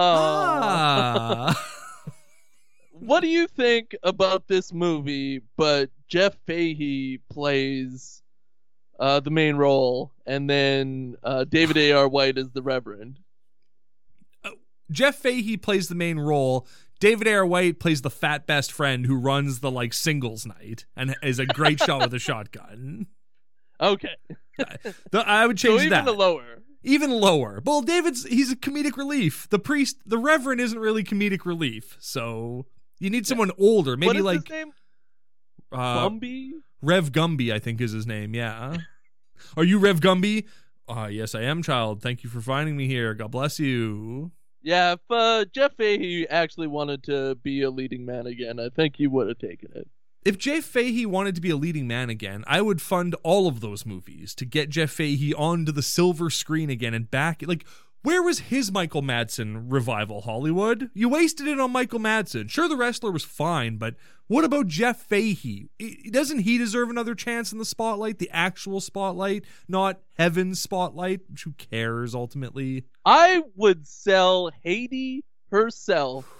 Ah. 1.49 1.69
What 3.05 3.19
do 3.19 3.27
you 3.27 3.47
think 3.47 3.97
about 4.03 4.47
this 4.47 4.71
movie? 4.71 5.41
But 5.57 5.89
Jeff 6.13 6.37
Fahey 6.45 7.17
plays 7.27 8.21
uh, 8.99 9.19
the 9.19 9.31
main 9.31 9.55
role, 9.55 10.11
and 10.27 10.47
then 10.47 11.15
uh, 11.23 11.43
David 11.43 11.75
A. 11.75 11.93
R. 11.93 12.07
White 12.07 12.37
is 12.37 12.51
the 12.51 12.61
Reverend. 12.61 13.17
Jeff 14.91 15.15
Fahey 15.15 15.57
plays 15.57 15.87
the 15.87 15.95
main 15.95 16.19
role. 16.19 16.67
David 16.99 17.25
A. 17.25 17.33
R. 17.33 17.45
White 17.47 17.79
plays 17.79 18.03
the 18.03 18.11
fat 18.11 18.45
best 18.45 18.71
friend 18.71 19.07
who 19.07 19.15
runs 19.15 19.61
the 19.61 19.71
like 19.71 19.91
singles 19.91 20.45
night 20.45 20.85
and 20.95 21.15
is 21.23 21.39
a 21.39 21.47
great 21.47 21.79
shot 21.79 22.01
with 22.03 22.13
a 22.13 22.19
shotgun. 22.29 23.07
Okay, 23.81 24.15
I 25.15 25.47
would 25.47 25.59
so 25.59 25.69
change 25.69 25.81
even 25.81 25.89
that. 25.93 26.05
the 26.05 26.11
lower. 26.11 26.61
even 26.83 27.09
lower. 27.09 27.59
Well, 27.65 27.81
David's 27.81 28.23
he's 28.23 28.51
a 28.51 28.55
comedic 28.55 28.97
relief. 28.97 29.49
The 29.49 29.57
priest, 29.57 29.97
the 30.05 30.19
reverend, 30.19 30.61
isn't 30.61 30.77
really 30.77 31.03
comedic 31.03 31.43
relief. 31.43 31.97
So 31.99 32.67
you 32.99 33.09
need 33.09 33.25
someone 33.25 33.49
older, 33.57 33.97
maybe 33.97 34.21
like? 34.21 34.47
Uh, 35.73 36.09
Gumby. 36.09 36.51
Rev 36.81 37.11
Gumby. 37.11 37.51
I 37.51 37.59
think 37.59 37.81
is 37.81 37.91
his 37.91 38.07
name. 38.07 38.33
Yeah. 38.33 38.77
Are 39.57 39.63
you 39.63 39.79
Rev 39.79 39.99
Gumby? 39.99 40.45
Uh, 40.87 41.07
yes, 41.11 41.33
I 41.33 41.41
am, 41.41 41.63
child. 41.63 42.01
Thank 42.01 42.23
you 42.23 42.29
for 42.29 42.41
finding 42.41 42.75
me 42.75 42.87
here. 42.87 43.13
God 43.13 43.31
bless 43.31 43.59
you. 43.59 44.31
Yeah, 44.61 44.93
if 44.93 44.99
uh, 45.09 45.45
Jeff 45.53 45.75
Fahey 45.75 46.25
actually 46.29 46.67
wanted 46.67 47.03
to 47.03 47.35
be 47.35 47.61
a 47.63 47.69
leading 47.69 48.05
man 48.05 48.27
again, 48.27 48.59
I 48.59 48.69
think 48.69 48.95
he 48.95 49.07
would 49.07 49.27
have 49.27 49.37
taken 49.37 49.71
it. 49.75 49.87
If 50.23 50.37
Jeff 50.37 50.63
Fahey 50.63 51.05
wanted 51.05 51.35
to 51.35 51.41
be 51.41 51.49
a 51.49 51.57
leading 51.57 51.85
man 51.85 52.09
again, 52.09 52.45
I 52.47 52.61
would 52.61 52.81
fund 52.81 53.13
all 53.23 53.47
of 53.47 53.59
those 53.59 53.85
movies 53.85 54.33
to 54.35 54.45
get 54.45 54.69
Jeff 54.69 54.91
Fahey 54.91 55.33
onto 55.33 55.73
the 55.73 55.81
silver 55.81 56.29
screen 56.29 56.69
again 56.69 56.93
and 56.93 57.11
back. 57.11 57.43
Like, 57.45 57.65
where 58.03 58.21
was 58.21 58.39
his 58.39 58.71
Michael 58.71 59.01
Madsen 59.01 59.65
revival, 59.67 60.21
Hollywood? 60.21 60.89
You 60.93 61.09
wasted 61.09 61.47
it 61.47 61.59
on 61.59 61.71
Michael 61.71 61.99
Madsen. 61.99 62.49
Sure, 62.49 62.69
the 62.69 62.77
wrestler 62.77 63.11
was 63.11 63.23
fine, 63.23 63.77
but 63.77 63.95
what 64.27 64.43
about 64.43 64.67
Jeff 64.67 65.01
Fahey? 65.01 65.69
Doesn't 66.11 66.39
he 66.39 66.57
deserve 66.57 66.89
another 66.89 67.15
chance 67.15 67.51
in 67.51 67.57
the 67.57 67.65
spotlight, 67.65 68.19
the 68.19 68.29
actual 68.31 68.81
spotlight, 68.81 69.45
not 69.67 70.01
heaven's 70.17 70.61
spotlight? 70.61 71.21
Which 71.29 71.43
who 71.43 71.53
cares 71.53 72.13
ultimately? 72.13 72.85
I 73.05 73.43
would 73.55 73.87
sell 73.87 74.51
Haiti 74.63 75.23
herself 75.49 76.31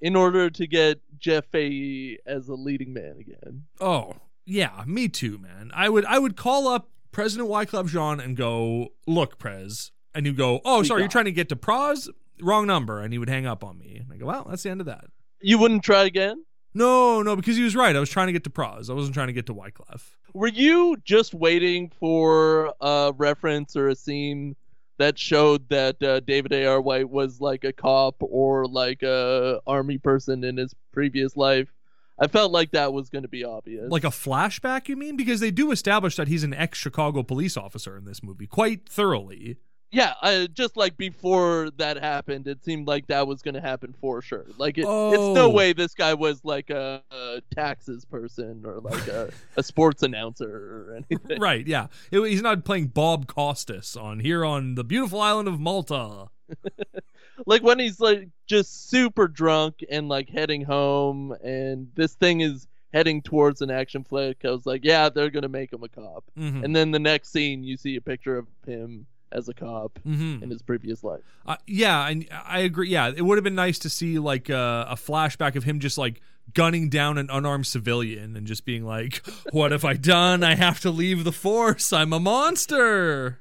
in 0.00 0.16
order 0.16 0.50
to 0.50 0.66
get 0.66 1.00
Jeff 1.18 1.46
Fahey 1.46 2.18
as 2.26 2.48
a 2.48 2.54
leading 2.54 2.92
man 2.92 3.16
again. 3.20 3.64
Oh, 3.80 4.14
yeah, 4.44 4.82
me 4.86 5.08
too, 5.08 5.38
man. 5.38 5.70
I 5.72 5.88
would 5.88 6.04
I 6.06 6.18
would 6.18 6.36
call 6.36 6.66
up 6.66 6.90
President 7.12 7.48
Wyclef 7.48 7.88
Jean 7.88 8.18
and 8.18 8.36
go, 8.36 8.88
look, 9.06 9.38
Prez. 9.38 9.92
And 10.14 10.26
you 10.26 10.32
go, 10.32 10.60
oh, 10.64 10.82
sorry, 10.82 11.02
you're 11.02 11.08
trying 11.08 11.24
to 11.26 11.32
get 11.32 11.48
to 11.50 11.56
Pras? 11.56 12.08
Wrong 12.40 12.66
number. 12.66 13.00
And 13.00 13.12
he 13.12 13.18
would 13.18 13.28
hang 13.28 13.46
up 13.46 13.64
on 13.64 13.78
me. 13.78 13.96
And 13.96 14.12
I 14.12 14.16
go, 14.16 14.26
well, 14.26 14.46
that's 14.48 14.62
the 14.62 14.70
end 14.70 14.80
of 14.80 14.86
that. 14.86 15.06
You 15.40 15.58
wouldn't 15.58 15.82
try 15.82 16.04
again? 16.04 16.44
No, 16.74 17.22
no, 17.22 17.36
because 17.36 17.56
he 17.56 17.62
was 17.62 17.76
right. 17.76 17.94
I 17.94 18.00
was 18.00 18.10
trying 18.10 18.28
to 18.28 18.32
get 18.32 18.44
to 18.44 18.50
Pras. 18.50 18.88
I 18.88 18.94
wasn't 18.94 19.14
trying 19.14 19.26
to 19.26 19.32
get 19.32 19.46
to 19.46 19.54
Wyclef. 19.54 20.02
Were 20.32 20.48
you 20.48 20.96
just 21.04 21.34
waiting 21.34 21.90
for 22.00 22.72
a 22.80 23.12
reference 23.16 23.76
or 23.76 23.88
a 23.88 23.94
scene 23.94 24.56
that 24.98 25.18
showed 25.18 25.68
that 25.68 26.02
uh, 26.02 26.20
David 26.20 26.52
A. 26.52 26.66
R. 26.66 26.80
White 26.80 27.10
was 27.10 27.40
like 27.40 27.64
a 27.64 27.72
cop 27.72 28.16
or 28.20 28.66
like 28.66 29.02
a 29.02 29.60
army 29.66 29.98
person 29.98 30.44
in 30.44 30.56
his 30.56 30.74
previous 30.92 31.36
life? 31.36 31.72
I 32.18 32.28
felt 32.28 32.52
like 32.52 32.70
that 32.70 32.92
was 32.92 33.10
going 33.10 33.22
to 33.22 33.28
be 33.28 33.42
obvious. 33.44 33.90
Like 33.90 34.04
a 34.04 34.08
flashback, 34.08 34.88
you 34.88 34.96
mean? 34.96 35.16
Because 35.16 35.40
they 35.40 35.50
do 35.50 35.72
establish 35.72 36.16
that 36.16 36.28
he's 36.28 36.44
an 36.44 36.54
ex 36.54 36.78
Chicago 36.78 37.22
police 37.22 37.56
officer 37.56 37.96
in 37.96 38.04
this 38.04 38.22
movie 38.22 38.46
quite 38.46 38.88
thoroughly. 38.88 39.56
Yeah, 39.92 40.14
uh, 40.22 40.46
just 40.48 40.76
like 40.76 40.96
before 40.96 41.70
that 41.76 41.98
happened, 41.98 42.48
it 42.48 42.64
seemed 42.64 42.86
like 42.88 43.06
that 43.08 43.26
was 43.26 43.42
going 43.42 43.54
to 43.54 43.60
happen 43.60 43.94
for 44.00 44.22
sure. 44.22 44.46
Like 44.56 44.78
it, 44.78 44.82
it's 44.82 44.88
Oh. 44.88 45.34
no 45.34 45.50
way 45.50 45.72
this 45.74 45.94
guy 45.94 46.14
was 46.14 46.44
like 46.44 46.70
a, 46.70 47.02
a 47.10 47.42
taxes 47.54 48.04
person 48.04 48.62
or 48.64 48.80
like 48.80 49.06
a, 49.06 49.30
a 49.56 49.62
sports 49.62 50.02
announcer 50.02 50.48
or 50.48 50.96
anything. 51.10 51.40
right, 51.40 51.66
yeah. 51.66 51.86
It- 52.10 52.20
he's 52.28 52.42
not 52.42 52.64
playing 52.64 52.88
Bob 52.88 53.26
Costas 53.26 53.96
on 53.96 54.20
here 54.20 54.44
on 54.44 54.74
the 54.74 54.84
beautiful 54.84 55.20
island 55.20 55.46
of 55.48 55.60
Malta. 55.60 56.28
like 57.46 57.62
when 57.62 57.78
he's 57.78 58.00
like 58.00 58.28
just 58.46 58.88
super 58.90 59.28
drunk 59.28 59.84
and 59.90 60.08
like 60.08 60.28
heading 60.28 60.62
home 60.62 61.32
and 61.42 61.88
this 61.94 62.14
thing 62.14 62.40
is 62.40 62.66
heading 62.92 63.22
towards 63.22 63.62
an 63.62 63.70
action 63.70 64.04
flick 64.04 64.36
i 64.44 64.50
was 64.50 64.66
like 64.66 64.84
yeah 64.84 65.08
they're 65.08 65.30
gonna 65.30 65.48
make 65.48 65.72
him 65.72 65.82
a 65.82 65.88
cop 65.88 66.24
Mhm. 66.38 66.62
and 66.62 66.76
then 66.76 66.90
the 66.90 66.98
next 66.98 67.30
scene 67.32 67.64
you 67.64 67.78
see 67.78 67.96
a 67.96 68.02
picture 68.02 68.36
of 68.36 68.46
him 68.66 69.06
as 69.32 69.48
a 69.48 69.54
cop 69.54 69.98
Mhm. 70.06 70.42
in 70.42 70.50
his 70.50 70.62
previous 70.62 71.02
life 71.02 71.20
Uh, 71.46 71.56
yeah, 71.66 72.06
and 72.08 72.26
I 72.44 72.60
agree. 72.60 72.88
Yeah, 72.90 73.08
it 73.14 73.22
would 73.22 73.36
have 73.38 73.44
been 73.44 73.54
nice 73.54 73.78
to 73.80 73.90
see 73.90 74.18
like 74.18 74.48
uh, 74.50 74.86
a 74.88 74.94
flashback 74.94 75.56
of 75.56 75.64
him 75.64 75.80
just 75.80 75.98
like 75.98 76.20
gunning 76.54 76.88
down 76.88 77.18
an 77.18 77.28
unarmed 77.30 77.66
civilian 77.66 78.36
and 78.36 78.46
just 78.46 78.64
being 78.64 78.84
like, 78.84 79.24
"What 79.52 79.72
have 79.72 79.84
I 79.84 79.94
done? 79.94 80.42
I 80.44 80.54
have 80.54 80.80
to 80.80 80.90
leave 80.90 81.24
the 81.24 81.32
force. 81.32 81.92
I'm 81.92 82.12
a 82.12 82.20
monster." 82.20 83.38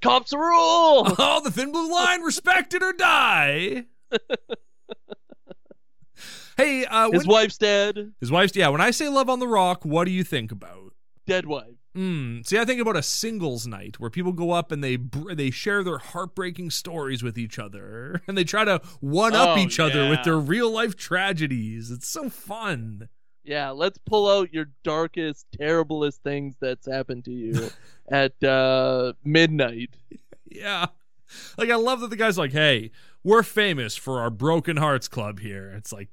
cops 0.00 0.32
rule 0.32 1.06
Oh, 1.18 1.40
the 1.42 1.50
thin 1.50 1.72
blue 1.72 1.90
line: 1.92 2.20
respect 2.22 2.72
it 2.74 2.82
or 2.84 2.92
die. 2.92 3.86
hey, 6.56 6.84
uh, 6.86 7.10
his 7.10 7.26
when- 7.26 7.34
wife's 7.34 7.58
dead 7.58 8.12
his 8.20 8.30
wife's 8.30 8.54
yeah. 8.56 8.68
When 8.68 8.80
I 8.80 8.90
say 8.90 9.08
love 9.08 9.28
on 9.28 9.38
the 9.38 9.48
rock, 9.48 9.84
what 9.84 10.04
do 10.04 10.10
you 10.10 10.24
think 10.24 10.52
about? 10.52 10.92
dead 11.26 11.44
wife 11.46 11.74
Mm, 11.96 12.46
see, 12.46 12.58
I 12.58 12.64
think 12.64 12.80
about 12.80 12.96
a 12.96 13.02
singles 13.02 13.66
night 13.66 13.98
where 13.98 14.10
people 14.10 14.32
go 14.32 14.52
up 14.52 14.70
and 14.70 14.84
they 14.84 14.96
br- 14.96 15.34
they 15.34 15.50
share 15.50 15.82
their 15.82 15.98
heartbreaking 15.98 16.70
stories 16.70 17.22
with 17.22 17.36
each 17.38 17.58
other, 17.58 18.22
and 18.28 18.36
they 18.38 18.44
try 18.44 18.64
to 18.64 18.80
one 19.00 19.34
up 19.34 19.56
Oh, 19.56 19.60
each 19.60 19.80
other 19.80 20.08
with 20.08 20.22
their 20.24 20.38
real 20.38 20.70
life 20.70 20.96
tragedies. 20.96 21.90
It's 21.90 22.08
so 22.08 22.28
fun. 22.30 23.08
yeah 23.44 23.70
let's 23.70 23.98
pull 23.98 24.28
out 24.30 24.52
your 24.52 24.66
darkest 24.84 25.46
terriblest 25.58 26.22
things 26.22 26.54
that's 26.60 26.86
happened 26.86 27.24
to 27.24 27.32
you 27.32 27.70
at 28.10 28.32
uh 28.44 29.14
midnight 29.24 29.90
Yeah, 30.50 30.86
like 31.56 31.70
I 31.70 31.76
love 31.76 32.00
that 32.00 32.10
the 32.10 32.16
guy's 32.16 32.38
like, 32.38 32.52
"Hey, 32.52 32.90
we're 33.24 33.42
famous 33.42 33.96
for 33.96 34.20
our 34.20 34.30
Broken 34.30 34.76
Hearts 34.76 35.08
Club 35.08 35.40
here." 35.40 35.70
It's 35.76 35.92
like, 35.92 36.08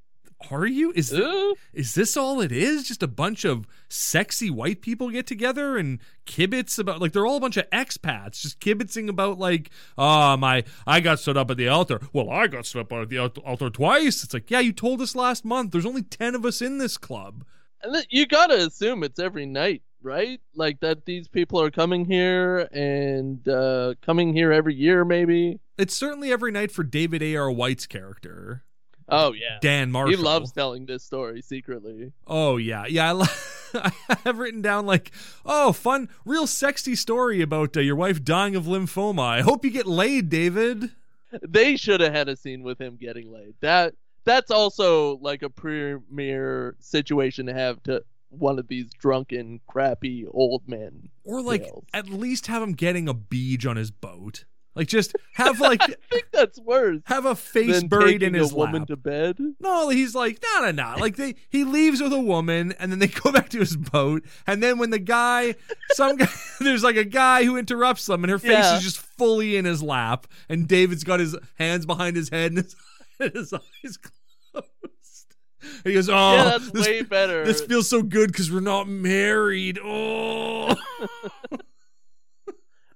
are 0.51 0.65
you? 0.65 0.91
Is 0.95 1.09
thi- 1.09 1.23
Uh, 1.23 1.53
is 1.73 1.95
this 1.95 2.15
all 2.17 2.41
it 2.41 2.51
is? 2.51 2.87
Just 2.87 3.03
a 3.03 3.07
bunch 3.07 3.45
of 3.45 3.67
sexy 3.89 4.49
white 4.49 4.81
people 4.81 5.09
get 5.09 5.27
together 5.27 5.77
and 5.77 5.99
kibitz 6.25 6.77
about 6.79 6.99
like 7.01 7.11
they're 7.13 7.25
all 7.25 7.37
a 7.37 7.41
bunch 7.41 7.57
of 7.57 7.69
expats 7.69 8.41
just 8.41 8.59
kibitzing 8.59 9.09
about 9.09 9.37
like, 9.39 9.69
oh 9.97 10.35
my, 10.37 10.63
I 10.87 10.99
got 10.99 11.19
stood 11.19 11.37
up 11.37 11.51
at 11.51 11.57
the 11.57 11.67
altar. 11.67 11.99
Well, 12.13 12.29
I 12.29 12.47
got 12.47 12.65
stood 12.65 12.81
up 12.81 12.91
at 12.93 13.09
the 13.09 13.19
altar 13.19 13.69
twice. 13.69 14.23
It's 14.23 14.33
like, 14.33 14.49
yeah, 14.51 14.59
you 14.59 14.73
told 14.73 15.01
us 15.01 15.15
last 15.15 15.45
month. 15.45 15.71
There's 15.71 15.85
only 15.85 16.03
ten 16.03 16.35
of 16.35 16.45
us 16.45 16.61
in 16.61 16.77
this 16.77 16.97
club. 16.97 17.45
And 17.83 18.05
you 18.09 18.25
gotta 18.25 18.65
assume 18.65 19.03
it's 19.03 19.19
every 19.19 19.45
night, 19.45 19.83
right? 20.01 20.41
Like 20.55 20.79
that 20.79 21.05
these 21.05 21.27
people 21.27 21.61
are 21.61 21.69
coming 21.71 22.05
here 22.05 22.67
and 22.71 23.47
uh, 23.47 23.93
coming 24.01 24.33
here 24.33 24.51
every 24.51 24.73
year, 24.75 25.05
maybe. 25.05 25.59
It's 25.77 25.95
certainly 25.95 26.31
every 26.31 26.51
night 26.51 26.71
for 26.71 26.83
David 26.83 27.21
A. 27.21 27.35
R. 27.35 27.51
White's 27.51 27.85
character, 27.85 28.63
Oh 29.07 29.33
yeah, 29.33 29.59
Dan 29.61 29.91
Marshall. 29.91 30.17
he 30.17 30.23
loves 30.23 30.51
telling 30.51 30.85
this 30.85 31.03
story 31.03 31.41
secretly. 31.41 32.11
Oh 32.25 32.57
yeah, 32.57 32.85
yeah. 32.87 33.09
I, 33.09 33.11
lo- 33.11 33.25
I 33.73 33.91
have 34.23 34.39
written 34.39 34.61
down 34.61 34.85
like, 34.85 35.11
oh, 35.45 35.73
fun, 35.73 36.09
real 36.25 36.47
sexy 36.47 36.95
story 36.95 37.41
about 37.41 37.77
uh, 37.77 37.81
your 37.81 37.95
wife 37.95 38.23
dying 38.23 38.55
of 38.55 38.65
lymphoma. 38.65 39.21
I 39.21 39.41
hope 39.41 39.63
you 39.63 39.71
get 39.71 39.85
laid, 39.85 40.29
David. 40.29 40.91
They 41.47 41.75
should 41.75 42.01
have 42.01 42.13
had 42.13 42.29
a 42.29 42.35
scene 42.35 42.63
with 42.63 42.79
him 42.79 42.97
getting 42.99 43.31
laid. 43.31 43.55
That 43.61 43.93
that's 44.23 44.51
also 44.51 45.17
like 45.17 45.43
a 45.43 45.49
premier 45.49 46.75
situation 46.79 47.45
to 47.45 47.53
have 47.53 47.81
to 47.83 48.03
one 48.29 48.59
of 48.59 48.67
these 48.67 48.91
drunken, 48.93 49.61
crappy 49.67 50.25
old 50.29 50.63
men. 50.67 51.09
Or 51.23 51.41
like 51.41 51.63
Tales. 51.63 51.85
at 51.93 52.09
least 52.09 52.47
have 52.47 52.61
him 52.61 52.73
getting 52.73 53.07
a 53.07 53.13
beach 53.13 53.65
on 53.65 53.77
his 53.77 53.91
boat. 53.91 54.45
Like 54.75 54.87
just 54.87 55.15
have 55.35 55.59
like 55.61 55.81
I 55.83 55.93
think 56.11 56.25
that's 56.33 56.59
worse 56.59 57.01
have 57.05 57.25
a 57.25 57.33
face 57.35 57.81
buried 57.83 58.21
in 58.23 58.33
his 58.33 58.51
a 58.51 58.55
woman 58.55 58.81
lap. 58.81 58.87
to 58.89 58.97
bed. 58.97 59.37
No, 59.59 59.89
he's 59.89 60.13
like 60.13 60.39
no, 60.43 60.65
no, 60.65 60.71
no. 60.71 60.95
Like 60.99 61.15
they 61.15 61.35
he 61.49 61.63
leaves 61.63 62.01
with 62.01 62.11
a 62.11 62.19
woman 62.19 62.73
and 62.79 62.91
then 62.91 62.99
they 62.99 63.07
go 63.23 63.31
back 63.31 63.49
to 63.49 63.59
his 63.59 63.77
boat 63.77 64.23
and 64.45 64.61
then 64.61 64.77
when 64.77 64.89
the 64.89 64.99
guy, 64.99 65.55
some 65.91 66.17
guy, 66.17 66.27
there's 66.59 66.83
like 66.83 66.97
a 66.97 67.05
guy 67.05 67.45
who 67.45 67.57
interrupts 67.57 68.05
them 68.05 68.23
and 68.23 68.31
her 68.31 68.39
face 68.39 68.51
Yeah. 68.51 68.77
is 68.77 68.83
just 68.83 68.97
fully 68.97 69.55
in 69.55 69.63
his 69.65 69.81
lap 69.81 70.27
and 70.49 70.67
David's 70.67 71.03
got 71.05 71.19
his 71.21 71.35
hands 71.57 71.85
behind 71.85 72.15
his 72.17 72.29
head 72.29 72.51
and 72.51 72.57
his, 72.63 72.75
his 73.33 73.53
eyes 73.53 73.97
closed. 73.97 74.11
And 75.61 75.85
he 75.85 75.93
goes, 75.93 76.09
oh, 76.09 76.13
yeah, 76.35 76.43
that's 76.43 76.69
this, 76.71 76.85
way 76.85 77.01
better. 77.01 77.43
this 77.43 77.61
feels 77.61 77.89
so 77.89 78.03
good 78.03 78.31
because 78.31 78.51
we're 78.51 78.59
not 78.59 78.87
married. 78.87 79.79
Oh. 79.83 80.75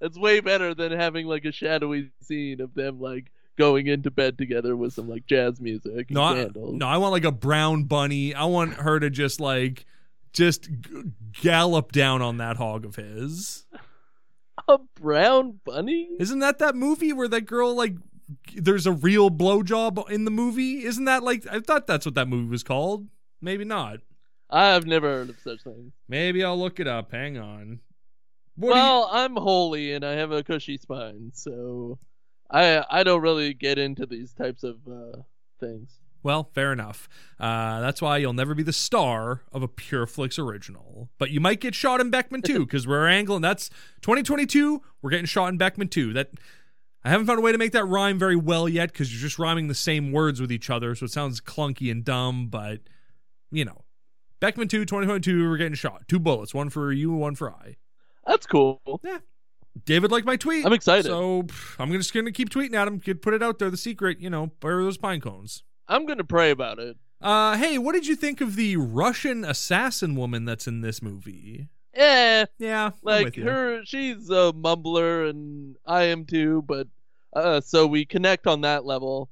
It's 0.02 0.18
way 0.18 0.40
better 0.40 0.74
than 0.74 0.92
having 0.92 1.28
like 1.28 1.46
a 1.46 1.52
shadowy 1.52 2.12
scene 2.22 2.62
of 2.62 2.74
them 2.74 3.00
like 3.00 3.32
going 3.58 3.88
into 3.88 4.10
bed 4.10 4.38
together 4.38 4.76
with 4.76 4.94
some 4.94 5.10
like 5.10 5.26
jazz 5.26 5.60
music 5.60 6.08
and 6.10 6.12
No, 6.12 6.24
I, 6.24 6.50
no, 6.56 6.88
I 6.88 6.98
want 6.98 7.12
like 7.12 7.26
a 7.26 7.32
brown 7.32 7.84
bunny. 7.84 8.34
I 8.34 8.46
want 8.46 8.76
her 8.76 9.00
to 9.00 9.10
just 9.10 9.42
like 9.42 9.86
just 10.32 10.64
g- 10.70 11.04
gallop 11.42 11.92
down 11.92 12.22
on 12.22 12.38
that 12.38 12.58
hog 12.58 12.86
of 12.86 12.96
his. 12.96 13.66
A 14.68 14.78
brown 15.00 15.60
bunny? 15.66 16.10
Isn't 16.20 16.40
that 16.40 16.60
that 16.60 16.76
movie 16.76 17.12
where 17.12 17.28
that 17.28 17.42
girl 17.42 17.76
like 17.76 17.96
there's 18.56 18.86
a 18.86 18.92
real 18.92 19.30
blowjob 19.30 20.10
in 20.10 20.26
the 20.26 20.32
movie? 20.32 20.86
Isn't 20.86 21.06
that 21.06 21.24
like 21.24 21.46
I 21.52 21.60
thought 21.60 21.88
that's 21.88 22.06
what 22.06 22.16
that 22.16 22.28
movie 22.28 22.50
was 22.50 22.64
called? 22.64 23.08
Maybe 23.42 23.66
not. 23.66 24.00
I've 24.50 24.86
never 24.86 25.08
heard 25.10 25.30
of 25.30 25.40
such 25.40 25.62
things. 25.64 25.92
Maybe 26.08 26.44
I'll 26.44 26.58
look 26.58 26.80
it 26.80 26.88
up. 26.88 27.12
Hang 27.12 27.38
on. 27.38 27.80
What 28.60 28.74
do 28.74 28.80
you- 28.80 28.84
well, 28.84 29.10
I'm 29.12 29.36
holy 29.36 29.94
and 29.94 30.04
I 30.06 30.12
have 30.14 30.32
a 30.32 30.44
cushy 30.44 30.78
spine, 30.78 31.32
so 31.34 31.98
I 32.52 32.84
I 32.90 33.04
don't 33.04 33.22
really 33.22 33.54
get 33.54 33.78
into 33.80 34.06
these 34.06 34.34
types 34.34 34.64
of 34.64 34.78
uh, 34.88 35.20
things. 35.60 36.00
Well, 36.22 36.50
fair 36.54 36.74
enough. 36.74 37.08
Uh, 37.40 37.80
that's 37.80 38.02
why 38.02 38.18
you'll 38.18 38.34
never 38.34 38.54
be 38.54 38.64
the 38.64 38.74
star 38.74 39.44
of 39.54 39.64
a 39.64 39.70
Pureflix 39.70 40.38
original. 40.38 41.10
But 41.18 41.32
you 41.32 41.40
might 41.40 41.62
get 41.62 41.74
shot 41.74 42.02
in 42.02 42.10
Beckman 42.10 42.42
too, 42.42 42.60
because 42.66 42.86
we're 42.86 43.08
angling. 43.08 43.42
That's 43.42 43.70
2022. 44.02 44.82
We're 45.02 45.10
getting 45.12 45.26
shot 45.26 45.48
in 45.48 45.58
Beckman 45.58 45.88
too. 45.88 46.12
That 46.12 46.32
I 47.06 47.10
haven't 47.10 47.28
found 47.28 47.40
a 47.40 47.42
way 47.42 47.54
to 47.54 47.58
make 47.58 47.72
that 47.72 47.86
rhyme 47.86 48.20
very 48.20 48.36
well 48.36 48.68
yet, 48.68 48.92
because 48.92 49.14
you're 49.14 49.22
just 49.22 49.40
rhyming 49.40 49.70
the 49.70 49.76
same 49.76 50.12
words 50.12 50.42
with 50.42 50.52
each 50.52 50.70
other, 50.70 50.94
so 50.96 51.06
it 51.06 51.12
sounds 51.12 51.40
clunky 51.40 51.90
and 51.90 52.04
dumb. 52.04 52.48
But 52.48 52.82
you 53.52 53.64
know, 53.64 53.86
Beckman 54.42 54.68
2, 54.68 54.80
2022. 54.84 55.50
We're 55.50 55.56
getting 55.56 55.74
shot. 55.76 56.08
Two 56.10 56.20
bullets, 56.20 56.54
one 56.54 56.70
for 56.70 56.92
you, 56.92 57.14
one 57.14 57.36
for 57.36 57.50
I. 57.52 57.78
That's 58.26 58.46
cool. 58.46 58.82
Yeah. 59.04 59.20
David 59.86 60.12
liked 60.12 60.26
my 60.26 60.36
tweet. 60.36 60.66
I'm 60.66 60.74
excited. 60.74 61.06
So 61.06 61.44
pff, 61.44 61.76
I'm 61.80 61.92
just 61.92 62.14
gonna 62.14 62.32
keep 62.32 62.50
tweeting 62.50 62.74
at 62.76 62.88
him. 62.88 63.00
Could 63.00 63.22
put 63.22 63.34
it 63.34 63.42
out 63.44 63.60
there. 63.60 63.70
The 63.70 63.78
secret, 63.78 64.20
you 64.20 64.30
know, 64.30 64.48
bury 64.60 64.84
those 64.84 64.98
pine 64.98 65.22
cones. 65.22 65.64
I'm 65.88 66.06
gonna 66.06 66.24
pray 66.24 66.52
about 66.52 66.80
it. 66.80 66.98
Uh, 67.22 67.58
hey, 67.58 67.78
what 67.78 67.94
did 67.94 68.08
you 68.08 68.16
think 68.16 68.40
of 68.42 68.56
the 68.56 68.78
Russian 68.78 69.44
assassin 69.44 70.16
woman 70.16 70.46
that's 70.46 70.68
in 70.68 70.82
this 70.82 71.02
movie? 71.02 71.68
Eh, 71.94 72.46
Yeah, 72.60 72.92
like 73.02 73.36
her, 73.36 73.84
she's 73.84 74.30
a 74.30 74.54
mumbler, 74.54 75.30
and 75.30 75.76
I 75.86 76.04
am 76.04 76.26
too. 76.26 76.64
But 76.68 76.88
uh, 77.34 77.62
so 77.62 77.88
we 77.88 78.06
connect 78.06 78.48
on 78.48 78.62
that 78.62 78.86
level. 78.86 79.30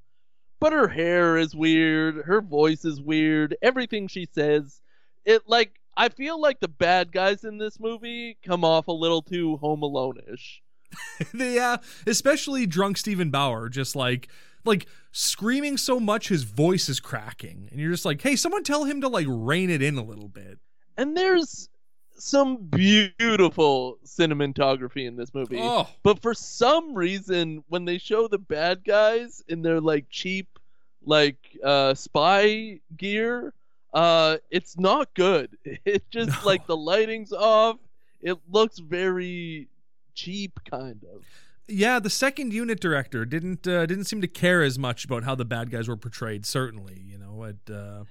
But 0.60 0.74
her 0.74 0.88
hair 0.88 1.38
is 1.38 1.56
weird. 1.56 2.26
Her 2.26 2.42
voice 2.42 2.84
is 2.84 3.00
weird. 3.00 3.56
Everything 3.62 4.08
she 4.08 4.28
says, 4.34 4.82
it 5.24 5.44
like 5.48 5.72
I 5.98 6.10
feel 6.10 6.40
like 6.40 6.60
the 6.60 6.68
bad 6.68 7.12
guys 7.12 7.44
in 7.44 7.58
this 7.58 7.80
movie 7.80 8.38
come 8.44 8.64
off 8.64 8.88
a 8.88 8.92
little 8.94 9.24
too 9.24 9.58
Home 9.58 9.82
Alone-ish. 9.82 10.62
yeah, 11.34 11.74
uh, 11.74 11.78
especially 12.06 12.66
drunk 12.66 12.98
Steven 12.98 13.32
Bauer, 13.32 13.68
just 13.68 13.96
like 13.96 14.30
like 14.64 14.86
screaming 15.12 15.76
so 15.76 16.00
much 16.00 16.30
his 16.30 16.44
voice 16.44 16.88
is 16.88 17.00
cracking, 17.00 17.68
and 17.72 17.80
you're 17.80 17.92
just 17.92 18.06
like, 18.06 18.22
hey, 18.22 18.36
someone 18.36 18.64
tell 18.64 18.86
him 18.86 19.02
to 19.02 19.08
like 19.08 19.26
rein 19.28 19.70
it 19.70 19.82
in 19.82 19.98
a 19.98 20.04
little 20.04 20.30
bit. 20.30 20.60
And 20.96 21.18
there's 21.18 21.68
some 22.16 22.58
beautiful 22.58 23.98
cinematography 24.06 25.08
in 25.08 25.16
this 25.16 25.34
movie. 25.34 25.60
Oh, 25.60 25.88
But 26.04 26.22
for 26.22 26.34
some 26.34 26.94
reason, 26.94 27.64
when 27.68 27.86
they 27.86 27.98
show 27.98 28.28
the 28.28 28.40
bad 28.40 28.84
guys 28.84 29.44
in 29.48 29.62
their 29.62 29.82
like 29.82 30.06
cheap, 30.10 30.60
like 31.04 31.38
uh, 31.64 31.94
spy 31.94 32.80
gear, 32.96 33.54
uh, 33.98 34.38
it's 34.52 34.78
not 34.78 35.14
good. 35.14 35.58
It 35.86 36.04
just 36.12 36.30
No. 36.30 36.46
like 36.46 36.68
the 36.68 36.78
lighting's 36.78 37.32
off. 37.34 37.78
It 38.22 38.38
looks 38.50 38.80
very 38.80 39.68
cheap, 40.14 40.60
kind 40.70 41.04
of. 41.14 41.24
yeah. 41.68 42.00
The 42.00 42.10
second 42.10 42.54
unit 42.54 42.80
director 42.80 43.26
didn't 43.26 43.68
uh, 43.68 43.86
didn't 43.86 44.06
seem 44.06 44.22
to 44.22 44.28
care 44.28 44.62
as 44.64 44.78
much 44.78 45.06
about 45.06 45.24
how 45.24 45.36
the 45.36 45.46
bad 45.46 45.70
guys 45.72 45.88
were 45.88 45.98
portrayed. 45.98 46.46
Certainly, 46.46 47.02
you 47.06 47.18
know, 47.18 47.44
it, 47.44 47.58
uh, 47.72 48.04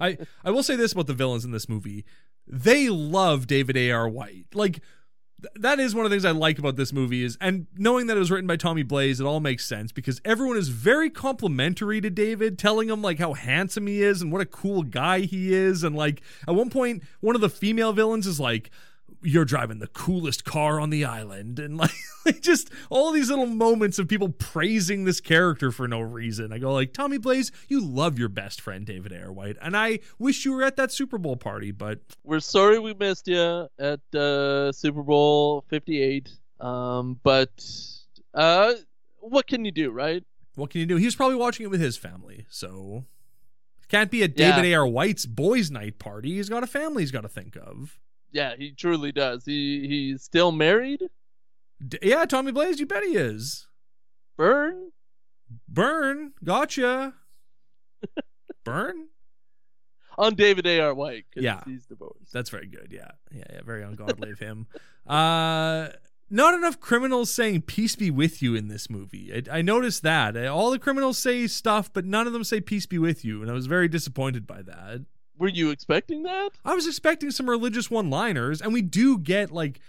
I 0.00 0.18
I 0.44 0.50
will 0.50 0.62
say 0.62 0.76
this 0.76 0.92
about 0.92 1.06
the 1.06 1.14
villains 1.14 1.44
in 1.44 1.50
this 1.50 1.68
movie: 1.68 2.04
they 2.46 2.88
love 2.88 3.46
David 3.46 3.76
A. 3.76 3.90
R. 3.90 4.08
White. 4.08 4.46
Like 4.54 4.80
th- 5.40 5.52
that 5.56 5.78
is 5.80 5.94
one 5.94 6.04
of 6.04 6.10
the 6.10 6.14
things 6.14 6.24
I 6.24 6.30
like 6.30 6.58
about 6.58 6.76
this 6.76 6.92
movie 6.92 7.24
is, 7.24 7.36
and 7.40 7.66
knowing 7.76 8.06
that 8.06 8.16
it 8.16 8.20
was 8.20 8.30
written 8.30 8.46
by 8.46 8.56
Tommy 8.56 8.82
Blaze, 8.82 9.20
it 9.20 9.24
all 9.24 9.40
makes 9.40 9.64
sense 9.64 9.92
because 9.92 10.20
everyone 10.24 10.56
is 10.56 10.68
very 10.68 11.10
complimentary 11.10 12.00
to 12.00 12.10
David, 12.10 12.58
telling 12.58 12.88
him 12.88 13.02
like 13.02 13.18
how 13.18 13.34
handsome 13.34 13.86
he 13.86 14.02
is 14.02 14.22
and 14.22 14.32
what 14.32 14.40
a 14.40 14.46
cool 14.46 14.82
guy 14.82 15.20
he 15.20 15.52
is, 15.54 15.84
and 15.84 15.96
like 15.96 16.22
at 16.46 16.54
one 16.54 16.70
point, 16.70 17.02
one 17.20 17.34
of 17.34 17.40
the 17.40 17.50
female 17.50 17.92
villains 17.92 18.26
is 18.26 18.40
like. 18.40 18.70
You're 19.22 19.44
driving 19.44 19.78
the 19.78 19.86
coolest 19.88 20.44
car 20.44 20.78
on 20.78 20.90
the 20.90 21.04
island, 21.04 21.58
and 21.58 21.76
like, 21.76 21.90
like 22.26 22.40
just 22.40 22.70
all 22.90 23.10
these 23.12 23.30
little 23.30 23.46
moments 23.46 23.98
of 23.98 24.06
people 24.08 24.28
praising 24.28 25.04
this 25.04 25.20
character 25.20 25.72
for 25.72 25.88
no 25.88 26.00
reason. 26.00 26.52
I 26.52 26.58
go 26.58 26.72
like, 26.72 26.92
Tommy 26.92 27.18
Blaze, 27.18 27.50
you 27.68 27.80
love 27.84 28.18
your 28.18 28.28
best 28.28 28.60
friend 28.60 28.86
David 28.86 29.12
A.R. 29.12 29.32
White, 29.32 29.56
and 29.60 29.76
I 29.76 30.00
wish 30.18 30.44
you 30.44 30.52
were 30.52 30.62
at 30.62 30.76
that 30.76 30.92
Super 30.92 31.18
Bowl 31.18 31.36
party, 31.36 31.70
but 31.72 32.00
We're 32.24 32.40
sorry 32.40 32.78
we 32.78 32.94
missed 32.94 33.26
you 33.28 33.68
at 33.78 34.00
uh, 34.14 34.70
Super 34.72 35.02
Bowl 35.02 35.64
58. 35.68 36.30
Um, 36.60 37.18
but 37.22 37.50
uh, 38.34 38.74
what 39.20 39.46
can 39.46 39.64
you 39.64 39.72
do, 39.72 39.90
right? 39.90 40.22
what 40.54 40.70
can 40.70 40.80
you 40.80 40.86
do? 40.86 40.96
He 40.96 41.04
was 41.04 41.14
probably 41.14 41.36
watching 41.36 41.64
it 41.64 41.70
with 41.70 41.80
his 41.80 41.96
family, 41.96 42.44
so 42.50 43.04
can't 43.88 44.10
be 44.10 44.22
at 44.24 44.36
Yeah. 44.38 44.56
David 44.56 44.72
A.R. 44.72 44.86
White's 44.86 45.24
boys' 45.24 45.70
night 45.70 45.98
party. 46.00 46.34
He's 46.34 46.48
got 46.48 46.64
a 46.64 46.66
family 46.66 47.02
he's 47.04 47.12
got 47.12 47.20
to 47.20 47.28
think 47.28 47.56
of. 47.56 48.00
Yeah, 48.32 48.54
he 48.56 48.72
truly 48.72 49.12
does. 49.12 49.44
He 49.44 49.86
he's 49.88 50.22
still 50.22 50.52
married. 50.52 51.02
D- 51.86 51.98
yeah, 52.02 52.24
Tommy 52.24 52.52
Blaze, 52.52 52.78
you 52.80 52.86
bet 52.86 53.02
he 53.04 53.16
is. 53.16 53.66
Burn. 54.36 54.90
Burn, 55.68 56.32
gotcha. 56.44 57.14
Burn. 58.64 59.08
on 60.18 60.34
David 60.34 60.66
A. 60.66 60.80
R. 60.80 60.94
White. 60.94 61.24
Yeah. 61.34 61.62
he's 61.64 61.86
divorced. 61.86 62.32
That's 62.32 62.50
very 62.50 62.66
good. 62.66 62.88
Yeah, 62.90 63.12
yeah, 63.32 63.44
yeah. 63.52 63.60
Very 63.64 63.82
ungodly 63.82 64.30
of 64.30 64.38
him. 64.38 64.66
Uh, 65.06 65.88
not 66.28 66.52
enough 66.52 66.78
criminals 66.80 67.32
saying 67.32 67.62
"peace 67.62 67.96
be 67.96 68.10
with 68.10 68.42
you" 68.42 68.54
in 68.54 68.68
this 68.68 68.90
movie. 68.90 69.32
I, 69.50 69.58
I 69.60 69.62
noticed 69.62 70.02
that 70.02 70.36
Uh, 70.36 70.54
all 70.54 70.70
the 70.70 70.78
criminals 70.78 71.16
say 71.16 71.46
stuff, 71.46 71.90
but 71.90 72.04
none 72.04 72.26
of 72.26 72.34
them 72.34 72.44
say 72.44 72.60
"peace 72.60 72.84
be 72.84 72.98
with 72.98 73.24
you," 73.24 73.40
and 73.40 73.50
I 73.50 73.54
was 73.54 73.64
very 73.64 73.88
disappointed 73.88 74.46
by 74.46 74.60
that. 74.60 75.06
Were 75.38 75.48
you 75.48 75.70
expecting 75.70 76.24
that? 76.24 76.50
I 76.64 76.74
was 76.74 76.86
expecting 76.86 77.30
some 77.30 77.48
religious 77.48 77.90
one-liners, 77.90 78.60
and 78.60 78.72
we 78.72 78.82
do 78.82 79.18
get 79.18 79.50
like 79.50 79.80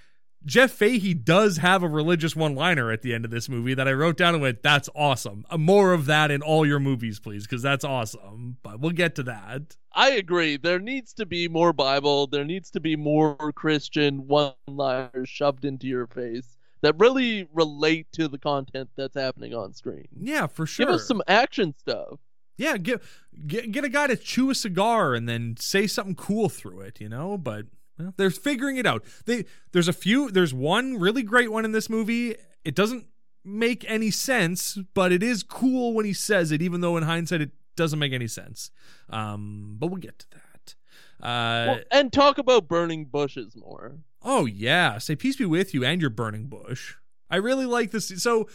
Jeff 0.46 0.72
Fahey 0.72 1.14
does 1.14 1.58
have 1.58 1.84
a 1.84 1.88
religious 1.88 2.36
one-liner 2.36 2.92
at 2.92 3.02
the 3.02 3.14
end 3.14 3.26
of 3.26 3.32
this 3.32 3.50
movie 3.50 3.74
that 3.74 3.88
I 3.88 3.94
wrote 3.94 4.16
down 4.16 4.36
and 4.36 4.42
went, 4.42 4.64
"That's 4.64 4.90
awesome." 4.96 5.46
Uh, 5.50 5.58
more 5.58 5.92
of 5.92 6.06
that 6.06 6.32
in 6.32 6.42
all 6.42 6.66
your 6.66 6.80
movies, 6.80 7.20
please, 7.20 7.46
because 7.46 7.62
that's 7.62 7.84
awesome. 7.84 8.58
But 8.64 8.80
we'll 8.80 8.92
get 8.92 9.16
to 9.16 9.24
that. 9.24 9.76
I 9.92 10.12
agree. 10.12 10.56
There 10.56 10.80
needs 10.80 11.14
to 11.16 11.26
be 11.26 11.48
more 11.50 11.74
Bible. 11.74 12.28
There 12.28 12.46
needs 12.46 12.72
to 12.72 12.80
be 12.80 12.96
more 12.96 13.36
Christian 13.54 14.28
one-liners 14.28 15.28
shoved 15.28 15.66
into 15.66 15.88
your 15.88 16.08
face 16.08 16.58
that 16.82 16.96
really 17.00 17.48
relate 17.54 18.08
to 18.14 18.28
the 18.28 18.38
content 18.38 18.90
that's 18.96 19.16
happening 19.16 19.54
on 19.54 19.74
screen. 19.74 20.08
Yeah, 20.18 20.48
for 20.48 20.66
sure. 20.66 20.86
Give 20.86 20.96
us 20.96 21.06
some 21.06 21.22
action 21.28 21.74
stuff. 21.78 22.20
Yeah, 22.60 22.78
get, 22.78 23.02
get 23.48 23.72
get 23.72 23.84
a 23.84 23.90
guy 23.90 24.08
to 24.08 24.16
chew 24.16 24.50
a 24.52 24.56
cigar 24.56 25.16
and 25.16 25.28
then 25.28 25.56
say 25.58 25.88
something 25.88 26.16
cool 26.16 26.50
through 26.50 26.82
it, 26.82 27.00
you 27.02 27.10
know. 27.10 27.38
But 27.38 27.66
well, 27.98 28.14
they're 28.18 28.30
figuring 28.30 28.78
it 28.78 28.86
out. 28.86 29.04
They 29.26 29.46
there's 29.72 29.88
a 29.88 29.94
few. 29.94 30.30
There's 30.30 30.54
one 30.54 30.98
really 31.00 31.24
great 31.24 31.52
one 31.52 31.66
in 31.66 31.72
this 31.72 31.90
movie. 31.90 32.36
It 32.66 32.76
doesn't 32.76 33.06
make 33.46 33.86
any 33.88 34.12
sense, 34.12 34.78
but 34.94 35.12
it 35.12 35.24
is 35.24 35.42
cool 35.42 35.94
when 35.94 36.06
he 36.06 36.14
says 36.14 36.52
it, 36.52 36.62
even 36.62 36.82
though 36.82 36.98
in 36.98 37.04
hindsight 37.04 37.42
it 37.42 37.52
doesn't 37.76 37.98
make 38.00 38.12
any 38.14 38.28
sense. 38.28 38.72
Um, 39.10 39.78
but 39.80 39.88
we'll 39.88 39.98
get 40.02 40.20
to 40.20 40.26
that. 40.32 40.76
Uh, 41.22 41.66
Well, 41.68 41.80
and 41.92 42.12
talk 42.14 42.38
about 42.38 42.68
burning 42.68 43.06
bushes 43.06 43.56
more. 43.56 44.00
Oh 44.22 44.46
yeah, 44.46 44.98
say 44.98 45.16
peace 45.16 45.38
be 45.38 45.46
with 45.46 45.74
you 45.74 45.86
and 45.86 46.02
your 46.02 46.10
burning 46.10 46.48
bush. 46.48 46.96
I 47.30 47.38
really 47.38 47.66
like 47.66 47.92
this. 47.92 48.10
So 48.22 48.50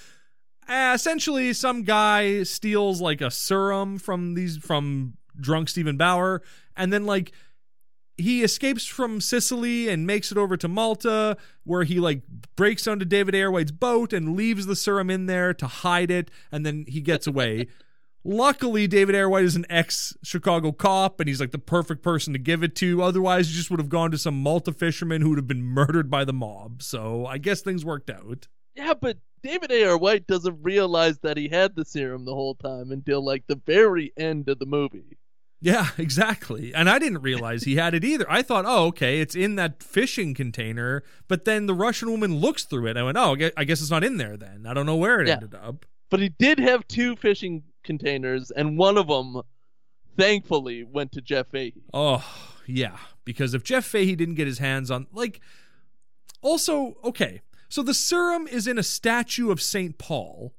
uh, 0.69 0.93
essentially, 0.95 1.53
some 1.53 1.83
guy 1.83 2.43
steals 2.43 3.01
like 3.01 3.21
a 3.21 3.31
serum 3.31 3.99
from 3.99 4.35
these 4.35 4.57
from 4.57 5.15
drunk 5.39 5.69
Steven 5.69 5.97
Bauer, 5.97 6.43
and 6.77 6.93
then 6.93 7.05
like 7.05 7.33
he 8.17 8.43
escapes 8.43 8.87
from 8.87 9.21
Sicily 9.21 9.89
and 9.89 10.07
makes 10.07 10.31
it 10.31 10.39
over 10.39 10.57
to 10.57 10.69
Malta, 10.69 11.37
where 11.65 11.85
he 11.85 11.99
like 11.99 12.23
breaks 12.57 12.87
onto 12.87 13.05
David 13.05 13.35
A.R. 13.35 13.51
White's 13.51 13.73
boat 13.73 14.13
and 14.13 14.37
leaves 14.37 14.67
the 14.67 14.77
serum 14.77 15.11
in 15.11 15.27
there 15.27 15.53
to 15.55 15.67
hide 15.67 16.11
it, 16.11 16.31
and 16.53 16.65
then 16.65 16.85
he 16.89 17.01
gets 17.01 17.27
away. 17.27 17.67
Luckily, 18.27 18.87
David 18.87 19.15
A.R. 19.15 19.29
White 19.29 19.45
is 19.45 19.57
an 19.57 19.67
ex 19.69 20.17
Chicago 20.23 20.73
cop, 20.73 21.21
and 21.21 21.29
he's 21.29 21.41
like 21.41 21.51
the 21.51 21.59
perfect 21.59 22.03
person 22.03 22.33
to 22.33 22.39
give 22.39 22.63
it 22.63 22.75
to. 22.77 23.03
Otherwise, 23.03 23.49
he 23.49 23.55
just 23.55 23.71
would 23.71 23.81
have 23.81 23.91
gone 23.91 24.11
to 24.13 24.19
some 24.19 24.41
Malta 24.43 24.73
fisherman 24.73 25.21
who 25.21 25.31
would 25.31 25.39
have 25.39 25.49
been 25.49 25.63
murdered 25.63 26.11
by 26.11 26.25
the 26.25 26.33
mob. 26.33 26.83
So 26.83 27.27
I 27.27 27.37
guess 27.37 27.61
things 27.61 27.85
worked 27.85 28.09
out. 28.09 28.49
Yeah, 28.75 28.95
but 28.95 29.19
David 29.45 29.71
A. 29.71 29.85
R. 29.91 29.97
White 29.99 30.27
doesn't 30.27 30.59
realize 30.63 31.19
that 31.21 31.37
he 31.37 31.49
had 31.49 31.77
the 31.77 31.85
serum 31.85 32.25
the 32.25 32.35
whole 32.35 32.55
time 32.57 32.91
until 32.91 33.23
like 33.25 33.47
the 33.47 33.61
very 33.67 34.13
end 34.17 34.49
of 34.49 34.59
the 34.59 34.67
movie. 34.67 35.19
Yeah, 35.61 35.89
exactly. 35.99 36.75
And 36.75 36.89
I 36.91 36.99
didn't 36.99 37.23
realize 37.23 37.63
he 37.63 37.77
had 37.77 37.95
it 37.95 38.05
either. 38.05 38.27
I 38.29 38.43
thought, 38.43 38.65
oh, 38.67 38.87
okay, 38.87 39.21
it's 39.21 39.35
in 39.37 39.57
that 39.57 39.83
fishing 39.83 40.35
container. 40.35 41.03
But 41.29 41.45
then 41.45 41.67
the 41.67 41.75
Russian 41.75 42.11
woman 42.11 42.37
looks 42.37 42.65
through 42.65 42.87
it. 42.89 42.97
I 42.97 43.03
went, 43.03 43.17
oh, 43.19 43.37
I 43.57 43.65
guess 43.65 43.81
it's 43.81 43.91
not 43.91 44.03
in 44.03 44.17
there 44.17 44.37
then. 44.37 44.67
I 44.67 44.75
don't 44.75 44.87
know 44.87 44.97
where 44.97 45.21
it 45.21 45.29
Yeah. 45.29 45.35
ended 45.35 45.55
up. 45.55 45.87
But 46.11 46.21
he 46.21 46.31
did 46.31 46.59
have 46.59 46.87
two 46.89 47.15
fishing 47.17 47.63
containers, 47.83 48.51
and 48.51 48.79
one 48.79 48.97
of 48.99 49.09
them, 49.09 49.43
thankfully, 50.17 50.85
went 50.85 51.13
to 51.13 51.21
Jeff 51.21 51.49
Fahey. 51.51 51.83
Oh, 51.93 52.25
Yeah, 52.67 52.97
because 53.25 53.53
if 53.53 53.63
Jeff 53.65 53.85
Fahey 53.85 54.15
didn't 54.17 54.37
get 54.37 54.47
his 54.47 54.59
hands 54.59 54.91
on, 54.91 55.07
like, 55.13 55.41
also, 56.41 56.97
okay, 57.05 57.41
so 57.75 57.83
the 57.83 57.93
serum 57.93 58.47
is 58.47 58.69
in 58.69 58.79
a 58.79 58.85
statue 58.85 59.51
of 59.51 59.61
St. 59.61 59.99
Paul, 59.99 60.55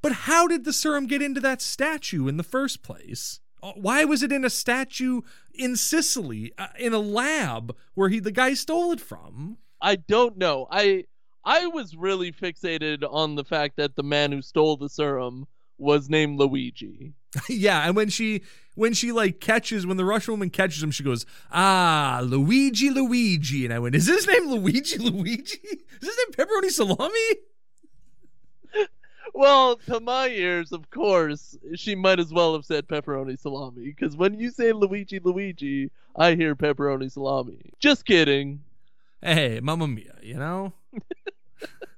but 0.00 0.12
how 0.12 0.48
did 0.48 0.64
the 0.64 0.72
serum 0.72 1.06
get 1.06 1.20
into 1.20 1.38
that 1.42 1.60
statue 1.60 2.26
in 2.26 2.38
the 2.38 2.42
first 2.42 2.82
place? 2.82 3.40
Uh, 3.62 3.72
Why 3.72 4.06
was 4.06 4.22
it 4.22 4.32
in 4.32 4.46
a 4.46 4.48
statue 4.48 5.20
in 5.52 5.76
Sicily, 5.76 6.54
uh, 6.56 6.68
in 6.78 6.94
a 6.94 6.98
lab 7.00 7.76
where 7.92 8.08
he 8.08 8.18
the 8.18 8.30
guy 8.30 8.54
stole 8.54 8.92
it 8.92 9.00
from? 9.02 9.58
I 9.82 9.96
don't 9.96 10.38
know. 10.38 10.66
I 10.70 11.04
I 11.44 11.66
was 11.66 11.96
really 11.96 12.32
fixated 12.32 13.04
on 13.10 13.34
the 13.34 13.44
fact 13.44 13.76
that 13.76 13.94
the 13.94 14.02
man 14.02 14.32
who 14.32 14.40
stole 14.40 14.78
the 14.78 14.88
serum 14.88 15.46
was 15.78 16.08
named 16.08 16.38
Luigi. 16.38 17.14
yeah, 17.48 17.86
and 17.86 17.96
when 17.96 18.08
she 18.08 18.42
when 18.74 18.92
she 18.94 19.12
like 19.12 19.40
catches 19.40 19.86
when 19.86 19.96
the 19.96 20.04
Russian 20.04 20.32
woman 20.32 20.50
catches 20.50 20.82
him, 20.82 20.90
she 20.90 21.02
goes, 21.02 21.26
"Ah, 21.52 22.20
Luigi, 22.24 22.90
Luigi," 22.90 23.64
and 23.64 23.74
I 23.74 23.78
went, 23.78 23.94
"Is 23.94 24.06
his 24.06 24.26
name 24.26 24.48
Luigi, 24.50 24.98
Luigi? 24.98 25.58
Is 25.62 26.00
his 26.00 26.16
name 26.18 26.32
pepperoni 26.46 26.70
salami?" 26.70 27.18
Well, 29.36 29.76
to 29.88 29.98
my 29.98 30.28
ears, 30.28 30.70
of 30.70 30.90
course, 30.90 31.58
she 31.74 31.96
might 31.96 32.20
as 32.20 32.32
well 32.32 32.52
have 32.54 32.64
said 32.64 32.86
pepperoni 32.86 33.36
salami 33.36 33.86
because 33.86 34.16
when 34.16 34.38
you 34.38 34.50
say 34.50 34.70
Luigi, 34.70 35.18
Luigi, 35.18 35.90
I 36.14 36.36
hear 36.36 36.54
pepperoni 36.54 37.10
salami. 37.10 37.72
Just 37.80 38.04
kidding. 38.04 38.60
Hey, 39.20 39.58
mamma 39.60 39.88
mia, 39.88 40.14
you 40.22 40.34
know. 40.34 40.72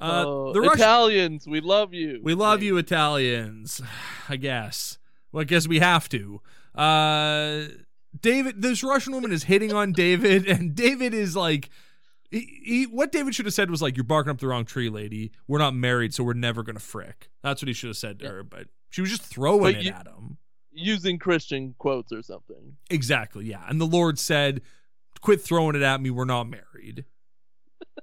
Uh, 0.00 0.24
Oh, 0.26 0.52
the 0.52 0.60
Russian, 0.60 0.78
Italians, 0.80 1.46
we 1.46 1.60
love 1.60 1.92
you. 1.92 2.20
we 2.22 2.34
love 2.34 2.62
you, 2.62 2.76
Italians. 2.78 3.80
I 4.28 4.36
guess. 4.36 4.98
Well, 5.32 5.42
I 5.42 5.44
guess 5.44 5.68
we 5.68 5.78
have 5.80 6.08
to. 6.10 6.40
Uh, 6.74 7.64
David, 8.20 8.62
this 8.62 8.82
Russian 8.82 9.12
woman 9.12 9.30
is 9.32 9.44
hitting 9.44 9.72
on 9.72 9.92
David, 9.92 10.46
and 10.48 10.74
David 10.74 11.14
is 11.14 11.36
like, 11.36 11.70
he, 12.30 12.60
he, 12.64 12.84
what 12.84 13.12
David 13.12 13.34
should 13.34 13.44
have 13.46 13.54
said 13.54 13.70
was 13.70 13.82
like, 13.82 13.96
"You're 13.96 14.04
barking 14.04 14.30
up 14.30 14.38
the 14.38 14.46
wrong 14.48 14.64
tree, 14.64 14.88
lady. 14.88 15.32
We're 15.48 15.58
not 15.58 15.74
married, 15.74 16.14
so 16.14 16.24
we're 16.24 16.32
never 16.32 16.62
gonna 16.62 16.78
frick." 16.80 17.28
That's 17.42 17.60
what 17.62 17.68
he 17.68 17.74
should 17.74 17.88
have 17.88 17.96
said 17.96 18.18
to 18.20 18.24
Yeah. 18.24 18.30
her, 18.32 18.42
but 18.44 18.68
she 18.88 19.00
was 19.00 19.10
just 19.10 19.22
throwing 19.22 19.74
But 19.74 19.74
it 19.76 19.84
you- 19.84 19.90
at 19.92 20.06
him. 20.06 20.38
Using 20.72 21.18
Christian 21.18 21.74
quotes 21.78 22.12
or 22.12 22.22
something. 22.22 22.76
Exactly, 22.88 23.44
yeah. 23.46 23.64
And 23.68 23.80
the 23.80 23.86
Lord 23.86 24.18
said, 24.18 24.62
"Quit 25.20 25.40
throwing 25.42 25.74
it 25.76 25.82
at 25.82 26.00
me. 26.00 26.10
We're 26.10 26.24
not 26.24 26.48
married." 26.48 27.04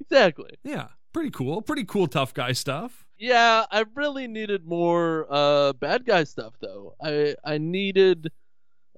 Exactly. 0.00 0.50
Yeah, 0.62 0.88
pretty 1.16 1.30
cool. 1.30 1.62
Pretty 1.62 1.84
cool, 1.84 2.06
tough 2.06 2.34
guy 2.34 2.52
stuff. 2.52 3.06
Yeah, 3.18 3.64
I 3.70 3.86
really 3.94 4.28
needed 4.28 4.66
more 4.66 5.26
uh 5.30 5.72
bad 5.72 6.04
guy 6.04 6.24
stuff 6.24 6.52
though. 6.60 6.94
I 7.02 7.34
I 7.42 7.56
needed 7.56 8.30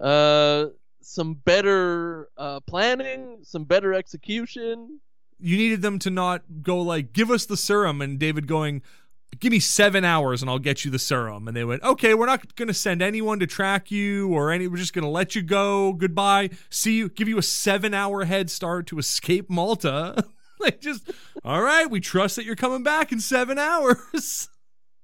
uh 0.00 0.66
some 1.00 1.34
better 1.34 2.28
uh 2.36 2.58
planning, 2.66 3.38
some 3.42 3.62
better 3.62 3.94
execution. 3.94 4.98
you 5.38 5.56
needed 5.56 5.80
them 5.80 6.00
to 6.00 6.10
not 6.10 6.42
go 6.60 6.80
like, 6.80 7.12
give 7.12 7.30
us 7.30 7.46
the 7.46 7.56
serum, 7.56 8.02
and 8.02 8.18
David 8.18 8.48
going, 8.48 8.82
give 9.38 9.52
me 9.52 9.60
seven 9.60 10.04
hours 10.04 10.42
and 10.42 10.50
I'll 10.50 10.58
get 10.58 10.84
you 10.84 10.90
the 10.90 10.98
serum. 10.98 11.46
And 11.46 11.56
they 11.56 11.62
went, 11.62 11.84
okay, 11.84 12.14
we're 12.14 12.26
not 12.26 12.56
going 12.56 12.66
to 12.66 12.74
send 12.74 13.00
anyone 13.00 13.38
to 13.38 13.46
track 13.46 13.92
you 13.92 14.34
or 14.34 14.50
any, 14.50 14.66
we're 14.66 14.78
just 14.78 14.92
going 14.92 15.04
to 15.04 15.08
let 15.08 15.36
you 15.36 15.42
go. 15.42 15.92
Goodbye. 15.92 16.50
See 16.70 16.96
you, 16.96 17.08
give 17.08 17.28
you 17.28 17.38
a 17.38 17.42
seven 17.42 17.94
hour 17.94 18.24
head 18.24 18.50
start 18.50 18.88
to 18.88 18.98
escape 18.98 19.48
Malta. 19.48 20.24
like, 20.60 20.80
just, 20.80 21.10
all 21.44 21.62
right, 21.62 21.90
we 21.90 22.00
trust 22.00 22.36
that 22.36 22.44
you're 22.44 22.56
coming 22.56 22.82
back 22.82 23.12
in 23.12 23.20
seven 23.20 23.58
hours. 23.58 24.48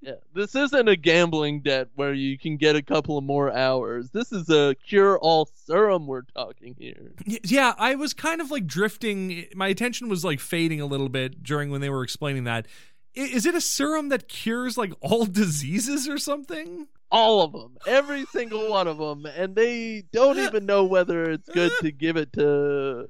Yeah, 0.05 0.17
this 0.35 0.55
isn't 0.55 0.87
a 0.87 0.97
gambling 0.97 1.63
debt 1.63 1.89
where 1.95 2.13
you 2.13 2.39
can 2.39 2.59
get 2.59 2.77
a 2.77 2.83
couple 2.83 3.17
of 3.17 3.25
more 3.25 3.51
hours. 3.51 4.11
This 4.11 4.33
is 4.33 4.51
a 4.51 4.75
cure 4.87 5.19
all 5.19 5.49
serum 5.65 6.07
we're 6.07 6.27
talking 6.37 6.77
here. 6.79 7.13
Yeah, 7.25 7.73
I 7.79 7.95
was 7.95 8.13
kind 8.13 8.43
of 8.43 8.51
like 8.51 8.67
drifting. 8.67 9.47
My 9.55 9.69
attention 9.69 10.11
was 10.11 10.23
like 10.23 10.41
fading 10.41 10.83
a 10.83 10.85
little 10.85 11.09
bit 11.09 11.43
during 11.43 11.71
when 11.71 11.81
they 11.81 11.89
were 11.89 12.03
explaining 12.03 12.45
that. 12.45 12.67
Is 13.15 13.47
it 13.47 13.55
a 13.55 13.63
serum 13.63 14.11
that 14.11 14.29
cures 14.29 14.77
like 14.77 14.93
all 15.01 15.25
diseases 15.25 16.07
or 16.07 16.19
something? 16.19 16.87
All 17.11 17.41
of 17.41 17.53
them, 17.53 17.79
every 17.87 18.27
single 18.27 18.69
one 18.69 18.89
of 18.89 18.99
them, 18.99 19.25
and 19.25 19.55
they 19.55 20.05
don't 20.13 20.39
even 20.39 20.67
know 20.67 20.85
whether 20.85 21.31
it's 21.31 21.49
good 21.49 21.73
to 21.81 21.93
give 21.93 22.17
it 22.19 22.33
to, 22.35 23.09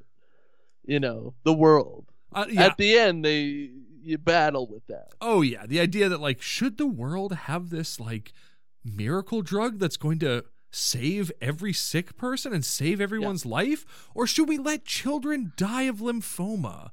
you 0.85 1.01
know, 1.01 1.35
the 1.43 1.55
world. 1.55 2.07
Uh, 2.35 2.47
yeah. 2.51 2.63
At 2.67 2.77
the 2.77 2.99
end, 2.99 3.25
they 3.25 3.71
you 4.03 4.19
battle 4.19 4.67
with 4.67 4.87
that. 4.89 5.09
oh 5.21 5.41
yeah, 5.43 5.65
the 5.67 5.81
idea 5.81 6.09
that 6.09 6.21
like 6.21 6.43
should 6.43 6.77
the 6.79 6.87
world 6.87 7.33
have 7.35 7.71
this 7.71 7.99
like 7.99 8.33
miracle 8.85 9.41
drug 9.43 9.79
that's 9.79 9.97
going 9.97 10.19
to 10.19 10.45
save 10.71 11.31
every 11.41 11.73
sick 11.73 12.17
person 12.17 12.53
and 12.53 12.65
save 12.65 13.01
everyone's 13.01 13.47
life 13.47 13.87
or 14.15 14.27
should 14.27 14.49
we 14.49 14.59
let 14.59 14.85
children 14.85 15.53
die 15.57 15.85
of 15.85 15.99
lymphoma? 15.99 16.91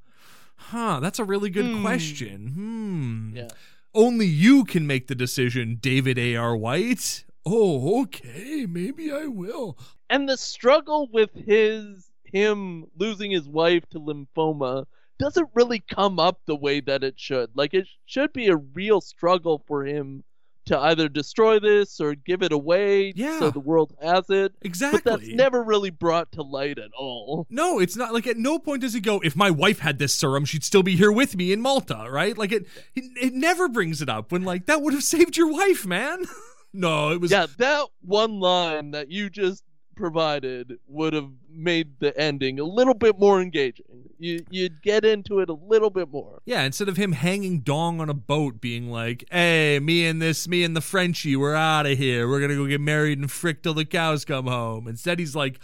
Huh, 0.55 0.99
that's 1.01 1.17
a 1.19 1.23
really 1.25 1.49
good 1.49 1.65
Hmm. 1.65 1.81
question. 1.81 2.47
Hmm. 2.49 3.35
Yeah. 3.35 3.47
Only 3.93 4.27
you 4.27 4.63
can 4.63 4.87
make 4.87 5.07
the 5.07 5.15
decision, 5.15 5.79
David 5.81 6.17
A.R. 6.17 6.55
White. 6.55 7.25
Oh, 7.45 8.03
okay, 8.03 8.65
maybe 8.69 9.11
I 9.11 9.25
will. 9.25 9.77
and 10.09 10.29
the 10.29 10.37
struggle 10.37 11.09
with 11.11 11.31
his 11.33 12.07
him 12.23 12.85
losing 12.95 13.31
his 13.31 13.49
wife 13.49 13.83
to 13.89 13.99
lymphoma 13.99 14.85
doesn't 15.21 15.49
really 15.53 15.79
come 15.79 16.19
up 16.19 16.39
the 16.45 16.55
way 16.55 16.79
that 16.81 17.03
it 17.03 17.19
should. 17.19 17.51
Like 17.55 17.73
it 17.73 17.87
should 18.05 18.33
be 18.33 18.47
a 18.47 18.55
real 18.57 18.99
struggle 19.01 19.63
for 19.67 19.85
him 19.85 20.23
to 20.67 20.77
either 20.77 21.09
destroy 21.09 21.59
this 21.59 21.99
or 21.99 22.13
give 22.13 22.43
it 22.43 22.51
away 22.51 23.13
Yeah. 23.15 23.39
so 23.39 23.49
the 23.49 23.59
world 23.59 23.95
has 23.99 24.29
it. 24.29 24.53
Exactly. 24.61 25.01
But 25.03 25.19
that's 25.21 25.27
never 25.33 25.63
really 25.63 25.89
brought 25.89 26.31
to 26.33 26.43
light 26.43 26.77
at 26.77 26.91
all. 26.95 27.47
No, 27.49 27.79
it's 27.79 27.95
not 27.95 28.13
like 28.13 28.27
at 28.27 28.37
no 28.37 28.59
point 28.59 28.81
does 28.81 28.93
he 28.93 28.99
go, 28.99 29.19
if 29.23 29.35
my 29.35 29.49
wife 29.49 29.79
had 29.79 29.97
this 29.97 30.13
serum, 30.13 30.45
she'd 30.45 30.63
still 30.63 30.83
be 30.83 30.95
here 30.95 31.11
with 31.11 31.35
me 31.35 31.51
in 31.51 31.61
Malta, 31.61 32.05
right? 32.11 32.37
Like 32.37 32.51
it 32.51 32.67
it, 32.95 33.05
it 33.19 33.33
never 33.33 33.67
brings 33.69 34.01
it 34.03 34.09
up 34.09 34.31
when 34.31 34.43
like 34.43 34.67
that 34.67 34.81
would 34.83 34.93
have 34.93 35.03
saved 35.03 35.35
your 35.35 35.51
wife, 35.51 35.85
man. 35.85 36.25
no, 36.73 37.09
it 37.11 37.19
was 37.19 37.31
Yeah, 37.31 37.47
that 37.57 37.87
one 38.01 38.39
line 38.39 38.91
that 38.91 39.09
you 39.09 39.29
just 39.31 39.63
provided 40.01 40.79
would 40.87 41.13
have 41.13 41.29
made 41.49 41.99
the 41.99 42.17
ending 42.19 42.59
a 42.59 42.63
little 42.63 42.93
bit 42.93 43.17
more 43.17 43.41
engaging. 43.41 43.85
You 44.19 44.43
you'd 44.49 44.81
get 44.81 45.05
into 45.05 45.39
it 45.39 45.49
a 45.49 45.53
little 45.53 45.89
bit 45.89 46.09
more. 46.09 46.41
Yeah, 46.45 46.63
instead 46.63 46.89
of 46.89 46.97
him 46.97 47.13
hanging 47.13 47.61
dong 47.61 48.01
on 48.01 48.09
a 48.09 48.13
boat 48.13 48.59
being 48.59 48.89
like, 48.89 49.23
Hey, 49.31 49.79
me 49.79 50.05
and 50.05 50.21
this 50.21 50.47
me 50.47 50.63
and 50.63 50.75
the 50.75 50.81
Frenchie, 50.81 51.35
we're 51.35 51.55
out 51.55 51.85
of 51.85 51.97
here. 51.97 52.27
We're 52.27 52.41
gonna 52.41 52.55
go 52.55 52.67
get 52.67 52.81
married 52.81 53.19
and 53.19 53.31
frick 53.31 53.63
till 53.63 53.73
the 53.73 53.85
cows 53.85 54.25
come 54.25 54.47
home. 54.47 54.87
Instead 54.87 55.19
he's 55.19 55.35
like, 55.35 55.59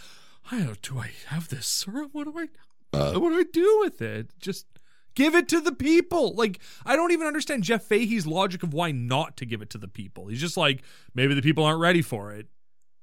I 0.51 0.59
don't 0.59 0.81
do 0.81 0.99
I 0.99 1.11
have 1.27 1.49
this 1.49 1.67
serum? 1.67 2.09
What 2.13 2.25
do 2.25 2.39
I 2.39 2.47
uh, 2.97 3.19
what 3.19 3.31
do 3.31 3.39
I 3.39 3.45
do 3.51 3.79
with 3.81 4.01
it? 4.01 4.29
Just 4.39 4.65
Give 5.17 5.33
it 5.33 5.49
to 5.49 5.59
the 5.59 5.71
people. 5.71 6.35
Like, 6.35 6.59
I 6.85 6.95
don't 6.95 7.11
even 7.11 7.25
understand 7.25 7.63
Jeff 7.63 7.81
Fahey's 7.81 8.27
logic 8.27 8.61
of 8.61 8.71
why 8.71 8.91
not 8.91 9.35
to 9.37 9.47
give 9.47 9.63
it 9.63 9.71
to 9.71 9.79
the 9.79 9.87
people. 9.87 10.27
He's 10.27 10.39
just 10.39 10.57
like, 10.57 10.83
maybe 11.15 11.33
the 11.33 11.41
people 11.41 11.63
aren't 11.63 11.79
ready 11.79 12.03
for 12.03 12.33
it. 12.33 12.45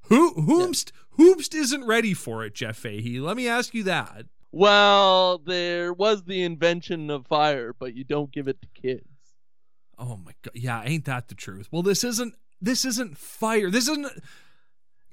Who 0.02 0.32
whomst 0.34 0.92
whomst 1.18 1.54
isn't 1.54 1.84
ready 1.86 2.14
for 2.14 2.44
it, 2.44 2.54
Jeff 2.54 2.76
Fahey? 2.76 3.20
Let 3.20 3.36
me 3.36 3.48
ask 3.48 3.74
you 3.74 3.82
that. 3.84 4.26
Well, 4.52 5.38
there 5.38 5.92
was 5.92 6.24
the 6.24 6.42
invention 6.42 7.10
of 7.10 7.26
fire, 7.26 7.72
but 7.72 7.94
you 7.94 8.04
don't 8.04 8.30
give 8.30 8.46
it 8.46 8.62
to 8.62 8.68
kids. 8.80 9.08
Oh 9.98 10.16
my 10.16 10.32
god. 10.42 10.52
Yeah, 10.54 10.82
ain't 10.84 11.04
that 11.06 11.28
the 11.28 11.34
truth? 11.34 11.68
Well, 11.72 11.82
this 11.82 12.04
isn't 12.04 12.34
this 12.60 12.84
isn't 12.84 13.18
fire. 13.18 13.70
This 13.70 13.88
isn't 13.88 14.06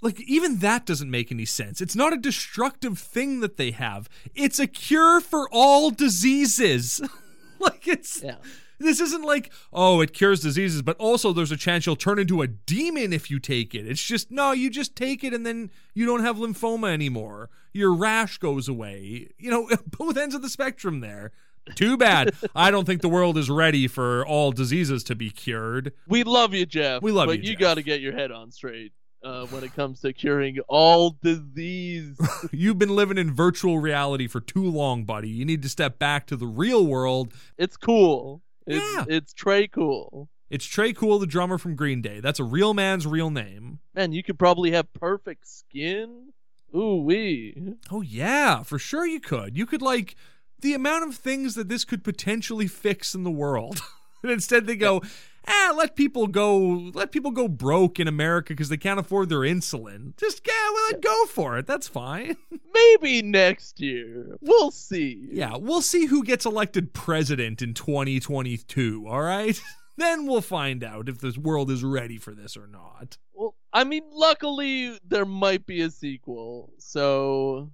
like 0.02 0.20
even 0.22 0.58
that 0.58 0.86
doesn't 0.86 1.10
make 1.10 1.32
any 1.32 1.46
sense. 1.46 1.82
It's 1.82 1.96
not 1.96 2.14
a 2.14 2.18
destructive 2.18 3.00
thing 3.00 3.40
that 3.40 3.58
they 3.58 3.72
have. 3.72 4.10
It's 4.36 4.60
a 4.60 4.68
cure 4.68 5.22
for 5.22 5.48
all 5.52 5.92
diseases. 5.92 7.02
like 7.60 7.88
it's 7.88 8.22
Yeah. 8.24 8.38
This 8.84 9.00
isn't 9.00 9.24
like, 9.24 9.52
oh, 9.72 10.02
it 10.02 10.14
cures 10.14 10.42
diseases, 10.42 10.82
but 10.82 10.98
also 10.98 11.34
there's 11.34 11.52
a 11.52 11.58
chance 11.58 11.86
you'll 11.86 11.96
turn 11.96 12.20
into 12.20 12.42
a 12.42 12.48
demon 12.48 13.14
if 13.14 13.30
you 13.30 13.40
take 13.40 13.74
it. 13.76 13.88
It's 13.88 14.04
just, 14.04 14.32
no, 14.32 14.52
you 14.52 14.70
just 14.70 14.96
take 14.96 15.24
it 15.24 15.34
and 15.34 15.46
then 15.46 15.72
you 15.94 16.06
don't 16.06 16.24
have 16.24 16.38
lymphoma 16.38 16.92
anymore. 16.92 17.50
Your 17.74 17.94
rash 17.94 18.38
goes 18.38 18.68
away. 18.68 19.30
You 19.38 19.52
know, 19.52 19.70
both 19.98 20.18
ends 20.18 20.36
of 20.36 20.42
the 20.42 20.50
spectrum 20.50 21.00
there. 21.00 21.32
Too 21.76 21.96
bad. 21.96 22.34
I 22.56 22.72
don't 22.72 22.86
think 22.86 23.02
the 23.02 23.10
world 23.10 23.38
is 23.38 23.50
ready 23.50 23.88
for 23.88 24.26
all 24.26 24.52
diseases 24.52 25.04
to 25.06 25.16
be 25.16 25.30
cured. 25.30 25.94
We 26.08 26.24
love 26.24 26.54
you, 26.54 26.66
Jeff. 26.66 27.04
We 27.04 27.12
love 27.12 27.28
you. 27.30 27.38
but 27.38 27.44
you, 27.44 27.52
you 27.52 27.58
got 27.58 27.76
to 27.76 27.84
get 27.84 28.02
your 28.02 28.14
head 28.14 28.32
on 28.32 28.52
straight 28.52 28.94
uh, 29.24 29.46
when 29.48 29.64
it 29.64 29.74
comes 29.76 30.02
to 30.02 30.14
curing 30.14 30.60
all 30.68 31.18
disease. 31.22 32.18
You've 32.52 32.80
been 32.80 32.96
living 32.96 33.18
in 33.18 33.34
virtual 33.34 33.80
reality 33.80 34.28
for 34.28 34.42
too 34.42 34.66
long, 34.66 35.04
buddy. 35.04 35.30
You 35.30 35.46
need 35.46 35.62
to 35.64 35.70
step 35.70 36.00
back 36.00 36.26
to 36.28 36.36
the 36.36 36.48
real 36.48 36.86
world. 36.86 37.34
it's 37.58 37.78
cool. 37.78 38.42
It's, 38.72 38.96
Yeah. 38.96 39.06
it's 39.08 39.34
Trey 39.34 39.68
cool. 39.68 40.30
It's 40.50 40.68
Tré 40.68 40.94
Cool, 40.94 41.18
the 41.18 41.28
drummer 41.28 41.58
from 41.58 41.78
Green 41.78 42.02
Day. 42.02 42.20
That's 42.20 42.40
a 42.40 42.44
real 42.44 42.74
man's 42.74 43.08
real 43.08 43.30
name. 43.30 43.80
Man, 43.96 44.12
you 44.12 44.22
could 44.22 44.38
probably 44.38 44.72
have 44.72 44.92
perfect 44.92 45.48
skin. 45.48 46.34
Ooh 46.76 46.98
wee. 46.98 47.56
Oh 47.90 48.02
yeah, 48.02 48.62
for 48.64 48.78
sure 48.78 49.06
you 49.06 49.22
could. 49.22 49.58
You 49.58 49.66
could 49.66 49.82
like 49.82 50.16
the 50.60 50.74
amount 50.74 51.06
of 51.08 51.16
things 51.16 51.56
that 51.56 51.70
this 51.70 51.86
could 51.86 52.04
potentially 52.04 52.68
fix 52.68 53.16
in 53.16 53.24
the 53.24 53.32
world. 53.32 53.82
and 54.24 54.32
instead 54.32 54.68
they 54.68 54.76
go, 54.76 55.02
ah, 55.48 55.74
let 55.78 55.96
people 55.96 56.28
go, 56.28 56.58
let 56.94 57.12
people 57.12 57.32
go 57.32 57.48
broke 57.48 58.00
in 58.00 58.08
America 58.08 58.54
because 58.54 58.70
they 58.70 58.78
can't 58.78 59.00
afford 59.00 59.30
their 59.30 59.40
insulin. 59.40 60.16
Just 60.18 60.42
yeah, 60.48 60.54
well, 60.74 61.00
go 61.02 61.26
for 61.26 61.58
it. 61.58 61.66
That's 61.68 61.88
fine. 61.88 62.38
Maybe 62.74 63.22
next 63.22 63.80
year. 63.80 64.38
We'll 64.42 64.72
see. 64.72 65.28
Yeah, 65.32 65.58
we'll 65.58 65.82
see 65.82 66.06
who 66.06 66.24
gets 66.24 66.46
elected 66.46 66.94
president 66.94 67.62
in 67.62 67.74
2022. 67.74 69.06
All 69.08 69.22
right, 69.22 69.60
then 69.98 70.26
we'll 70.28 70.42
find 70.42 70.84
out 70.84 71.10
if 71.10 71.20
this 71.20 71.38
world 71.38 71.70
is 71.72 71.84
ready 71.84 72.18
for 72.18 72.34
this 72.34 72.56
or 72.58 72.68
not. 72.68 73.18
Well, 73.34 73.56
I 73.74 73.84
mean, 73.84 74.04
luckily 74.12 74.98
there 75.08 75.26
might 75.26 75.66
be 75.66 75.82
a 75.82 75.90
sequel. 75.90 76.72
So 76.78 77.72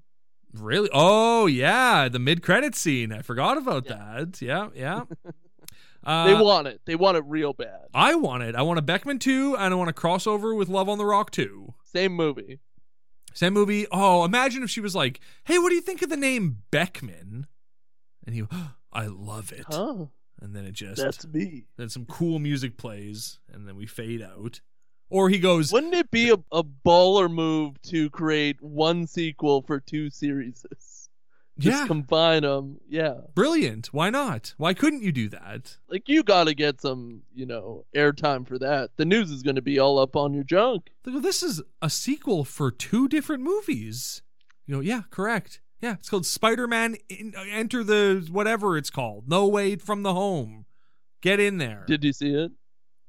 Really? 0.53 0.89
Oh 0.93 1.45
yeah, 1.45 2.07
the 2.09 2.19
mid-credit 2.19 2.73
scene. 2.73 3.11
I 3.11 3.21
forgot 3.21 3.57
about 3.57 3.85
Yeah. 3.85 3.95
that. 4.23 4.41
Yeah, 4.41 4.69
yeah. 4.75 5.01
Uh, 6.03 6.27
they 6.27 6.33
want 6.33 6.67
it. 6.67 6.81
They 6.85 6.95
want 6.95 7.17
it 7.17 7.23
real 7.25 7.53
bad. 7.53 7.87
I 7.93 8.15
want 8.15 8.43
it. 8.43 8.55
I 8.55 8.61
want 8.61 8.79
a 8.79 8.81
Beckman 8.81 9.19
2 9.19 9.55
and 9.57 9.73
I 9.73 9.77
want 9.77 9.89
a 9.89 9.93
crossover 9.93 10.55
with 10.55 10.69
Love 10.69 10.87
on 10.89 10.97
the 10.97 11.05
Rock 11.05 11.31
2. 11.31 11.73
Same 11.83 12.13
movie. 12.13 12.59
Same 13.33 13.53
movie. 13.53 13.85
Oh, 13.91 14.25
imagine 14.25 14.63
if 14.63 14.69
she 14.69 14.81
was 14.81 14.95
like, 14.95 15.19
"Hey, 15.43 15.59
what 15.59 15.69
do 15.69 15.75
you 15.75 15.81
think 15.81 16.01
of 16.01 16.09
the 16.09 16.17
name 16.17 16.63
Beckman?" 16.71 17.45
And 18.25 18.33
he, 18.33 18.43
"I 18.91 19.05
love 19.07 19.51
it." 19.51 19.65
Huh? 19.69 20.05
And 20.41 20.55
then 20.55 20.65
it 20.65 20.73
just 20.73 21.01
That's 21.01 21.25
me. 21.27 21.65
then 21.77 21.89
some 21.89 22.05
cool 22.05 22.39
music 22.39 22.77
plays 22.77 23.39
and 23.51 23.67
then 23.67 23.75
we 23.75 23.85
fade 23.85 24.21
out. 24.21 24.61
Or 25.09 25.29
he 25.29 25.39
goes, 25.39 25.71
Wouldn't 25.71 25.93
it 25.93 26.11
be 26.11 26.29
a, 26.29 26.35
a 26.51 26.63
baller 26.63 27.31
move 27.31 27.81
to 27.83 28.09
create 28.09 28.61
one 28.61 29.07
sequel 29.07 29.61
for 29.61 29.79
two 29.79 30.09
series? 30.09 30.65
Just 31.59 31.81
"Yeah, 31.81 31.87
combine 31.87 32.43
them. 32.43 32.79
Yeah. 32.87 33.15
brilliant. 33.33 33.87
Why 33.87 34.09
not? 34.09 34.53
Why 34.57 34.73
couldn't 34.73 35.03
you 35.03 35.11
do 35.11 35.29
that?" 35.29 35.77
Like 35.89 36.07
you 36.07 36.23
got 36.23 36.45
to 36.45 36.53
get 36.53 36.81
some, 36.81 37.23
you 37.33 37.45
know, 37.45 37.85
airtime 37.95 38.47
for 38.47 38.59
that. 38.59 38.91
The 38.97 39.05
news 39.05 39.31
is 39.31 39.43
going 39.43 39.55
to 39.55 39.61
be 39.61 39.79
all 39.79 39.97
up 39.99 40.15
on 40.15 40.33
your 40.33 40.43
junk. 40.43 40.91
This 41.03 41.41
is 41.41 41.61
a 41.81 41.89
sequel 41.89 42.43
for 42.43 42.71
two 42.71 43.07
different 43.07 43.43
movies. 43.43 44.21
You 44.65 44.75
know, 44.75 44.81
yeah, 44.81 45.01
correct. 45.09 45.61
Yeah, 45.81 45.93
it's 45.93 46.09
called 46.09 46.25
Spider-Man 46.25 46.97
in, 47.07 47.33
Enter 47.35 47.83
the 47.83 48.27
whatever 48.31 48.77
it's 48.77 48.89
called. 48.89 49.29
No 49.29 49.47
Way 49.47 49.75
from 49.75 50.03
the 50.03 50.13
Home. 50.13 50.65
Get 51.21 51.39
in 51.39 51.57
there. 51.57 51.83
Did 51.87 52.03
you 52.03 52.13
see 52.13 52.33
it? 52.33 52.51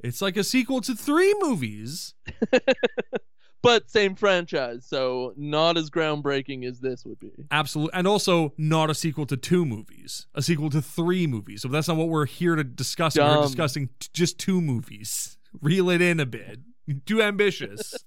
It's 0.00 0.22
like 0.22 0.36
a 0.36 0.44
sequel 0.44 0.80
to 0.82 0.94
three 0.94 1.34
movies. 1.40 2.14
But 3.60 3.90
same 3.90 4.14
franchise, 4.14 4.86
so 4.86 5.32
not 5.36 5.76
as 5.76 5.90
groundbreaking 5.90 6.64
as 6.64 6.78
this 6.78 7.04
would 7.04 7.18
be. 7.18 7.32
Absolutely. 7.50 7.92
And 7.98 8.06
also 8.06 8.54
not 8.56 8.88
a 8.88 8.94
sequel 8.94 9.26
to 9.26 9.36
two 9.36 9.66
movies, 9.66 10.26
a 10.34 10.42
sequel 10.42 10.70
to 10.70 10.80
three 10.80 11.26
movies. 11.26 11.62
So 11.62 11.68
that's 11.68 11.88
not 11.88 11.96
what 11.96 12.08
we're 12.08 12.26
here 12.26 12.54
to 12.54 12.62
discuss. 12.62 13.16
We're 13.18 13.42
discussing 13.42 13.88
t- 13.98 14.08
just 14.12 14.38
two 14.38 14.60
movies. 14.60 15.38
Reel 15.60 15.90
it 15.90 16.00
in 16.00 16.20
a 16.20 16.26
bit. 16.26 16.60
Too 17.06 17.20
ambitious. 17.22 17.94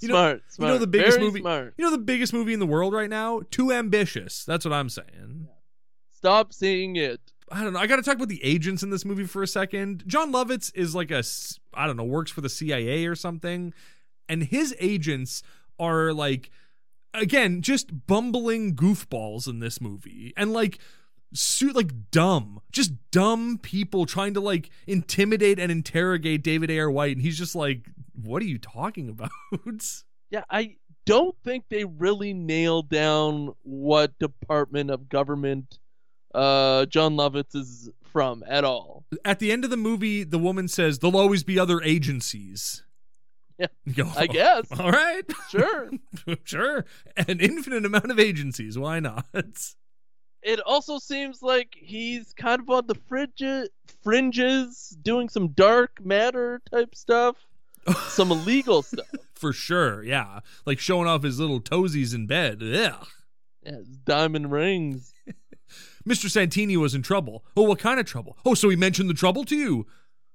You 0.00 0.08
know- 0.08 0.14
smart, 0.14 0.42
you 0.58 0.66
know 0.66 0.78
the 0.78 0.86
biggest 0.86 1.18
Very 1.18 1.26
movie- 1.26 1.40
Smart. 1.40 1.74
You 1.76 1.84
know 1.84 1.90
the 1.90 1.98
biggest 1.98 2.32
movie 2.32 2.54
in 2.54 2.58
the 2.60 2.66
world 2.66 2.94
right 2.94 3.10
now? 3.10 3.42
Too 3.50 3.70
ambitious. 3.70 4.44
That's 4.46 4.64
what 4.64 4.72
I'm 4.72 4.88
saying. 4.88 5.46
Stop 6.12 6.52
seeing 6.54 6.96
it. 6.96 7.20
I 7.50 7.64
don't 7.64 7.72
know. 7.72 7.80
I 7.80 7.86
got 7.86 7.96
to 7.96 8.02
talk 8.02 8.14
about 8.14 8.28
the 8.28 8.42
agents 8.44 8.82
in 8.82 8.90
this 8.90 9.04
movie 9.04 9.24
for 9.24 9.42
a 9.42 9.46
second. 9.46 10.04
Jon 10.06 10.32
Lovitz 10.32 10.70
is 10.74 10.94
like 10.94 11.10
a 11.10 11.24
I 11.74 11.86
don't 11.86 11.96
know, 11.96 12.04
works 12.04 12.30
for 12.30 12.40
the 12.40 12.48
CIA 12.48 13.06
or 13.06 13.16
something. 13.16 13.74
And 14.28 14.44
his 14.44 14.74
agents 14.78 15.42
are 15.78 16.12
like, 16.12 16.50
again, 17.12 17.62
just 17.62 18.06
bumbling 18.06 18.76
goofballs 18.76 19.48
in 19.48 19.58
this 19.58 19.80
movie. 19.80 20.32
And 20.36 20.52
like, 20.52 20.78
suit 21.32 21.74
like 21.74 22.10
dumb, 22.10 22.60
just 22.70 22.92
dumb 23.10 23.58
people 23.58 24.06
trying 24.06 24.34
to 24.34 24.40
like 24.40 24.70
intimidate 24.86 25.58
and 25.58 25.72
interrogate 25.72 26.42
David 26.42 26.70
A.R. 26.70 26.90
White. 26.90 27.16
And 27.16 27.22
he's 27.22 27.38
just 27.38 27.56
like, 27.56 27.88
what 28.14 28.42
are 28.42 28.46
you 28.46 28.58
talking 28.58 29.08
about? 29.10 29.30
Yeah, 30.30 30.44
I 30.48 30.76
don't 31.06 31.34
think 31.42 31.64
they 31.68 31.84
really 31.84 32.32
nailed 32.32 32.88
down 32.88 33.54
what 33.62 34.16
department 34.20 34.90
of 34.90 35.08
government 35.08 35.80
uh 36.34 36.86
Jon 36.86 37.16
Lovitz 37.16 37.54
is 37.54 37.90
from 38.12 38.44
at 38.48 38.64
all. 38.64 39.04
At 39.24 39.38
the 39.38 39.52
end 39.52 39.64
of 39.64 39.70
the 39.70 39.76
movie, 39.76 40.24
the 40.24 40.38
woman 40.38 40.68
says, 40.68 40.98
there'll 40.98 41.16
always 41.16 41.44
be 41.44 41.58
other 41.58 41.80
agencies. 41.82 42.82
Yeah, 43.58 43.66
go, 43.94 44.10
I 44.16 44.26
guess. 44.26 44.66
All 44.78 44.90
right. 44.90 45.22
Sure. 45.50 45.90
sure. 46.44 46.84
An 47.16 47.40
infinite 47.40 47.84
amount 47.84 48.10
of 48.10 48.18
agencies. 48.18 48.78
Why 48.78 49.00
not? 49.00 49.26
It 50.42 50.60
also 50.60 50.98
seems 50.98 51.42
like 51.42 51.74
he's 51.78 52.32
kind 52.32 52.60
of 52.60 52.70
on 52.70 52.86
the 52.86 52.94
fringe- 52.94 53.68
fringes, 54.02 54.96
doing 55.02 55.28
some 55.28 55.48
dark 55.48 56.02
matter 56.02 56.62
type 56.70 56.94
stuff, 56.94 57.36
some 58.08 58.30
illegal 58.30 58.82
stuff. 58.82 59.06
For 59.34 59.52
sure. 59.52 60.02
Yeah. 60.02 60.40
Like 60.64 60.78
showing 60.78 61.06
off 61.06 61.22
his 61.22 61.38
little 61.38 61.60
toesies 61.60 62.14
in 62.14 62.26
bed. 62.26 62.62
Yeah, 62.62 62.96
his 63.62 63.86
diamond 63.98 64.50
rings. 64.50 65.09
Mr. 66.08 66.30
Santini 66.30 66.76
was 66.76 66.94
in 66.94 67.02
trouble. 67.02 67.44
Oh, 67.56 67.62
what 67.62 67.78
kind 67.78 68.00
of 68.00 68.06
trouble? 68.06 68.36
Oh, 68.44 68.54
so 68.54 68.68
he 68.68 68.76
mentioned 68.76 69.10
the 69.10 69.14
trouble 69.14 69.44
to 69.44 69.56
you? 69.56 69.86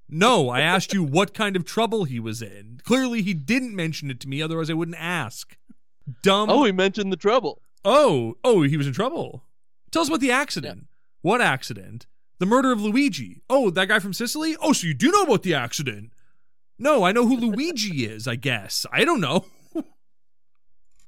No, 0.08 0.50
I 0.50 0.62
asked 0.62 0.94
you 0.94 1.04
what 1.04 1.34
kind 1.34 1.56
of 1.56 1.66
trouble 1.66 2.04
he 2.04 2.20
was 2.20 2.42
in. 2.42 2.80
Clearly, 2.84 3.22
he 3.24 3.34
didn't 3.34 3.76
mention 3.76 4.12
it 4.12 4.20
to 4.22 4.28
me, 4.28 4.42
otherwise, 4.42 4.70
I 4.70 4.74
wouldn't 4.74 4.98
ask. 5.00 5.58
Dumb. 6.22 6.50
Oh, 6.50 6.64
he 6.64 6.72
mentioned 6.72 7.12
the 7.12 7.18
trouble. 7.18 7.62
Oh, 7.84 8.36
oh, 8.44 8.62
he 8.62 8.78
was 8.78 8.86
in 8.88 8.94
trouble. 8.94 9.44
Tell 9.92 10.04
us 10.04 10.08
about 10.08 10.20
the 10.20 10.32
accident. 10.32 10.88
What 11.22 11.42
accident? 11.42 12.06
The 12.38 12.46
murder 12.46 12.72
of 12.72 12.82
Luigi. 12.82 13.42
Oh, 13.50 13.72
that 13.72 13.88
guy 13.88 14.00
from 14.00 14.14
Sicily? 14.14 14.56
Oh, 14.62 14.74
so 14.74 14.86
you 14.86 14.94
do 14.94 15.12
know 15.12 15.24
about 15.24 15.44
the 15.44 15.56
accident? 15.56 16.12
No, 16.78 17.04
I 17.04 17.12
know 17.12 17.26
who 17.26 17.38
Luigi 17.38 18.06
is, 18.12 18.28
I 18.28 18.36
guess. 18.36 18.86
I 18.92 19.06
don't 19.06 19.22
know. 19.22 19.46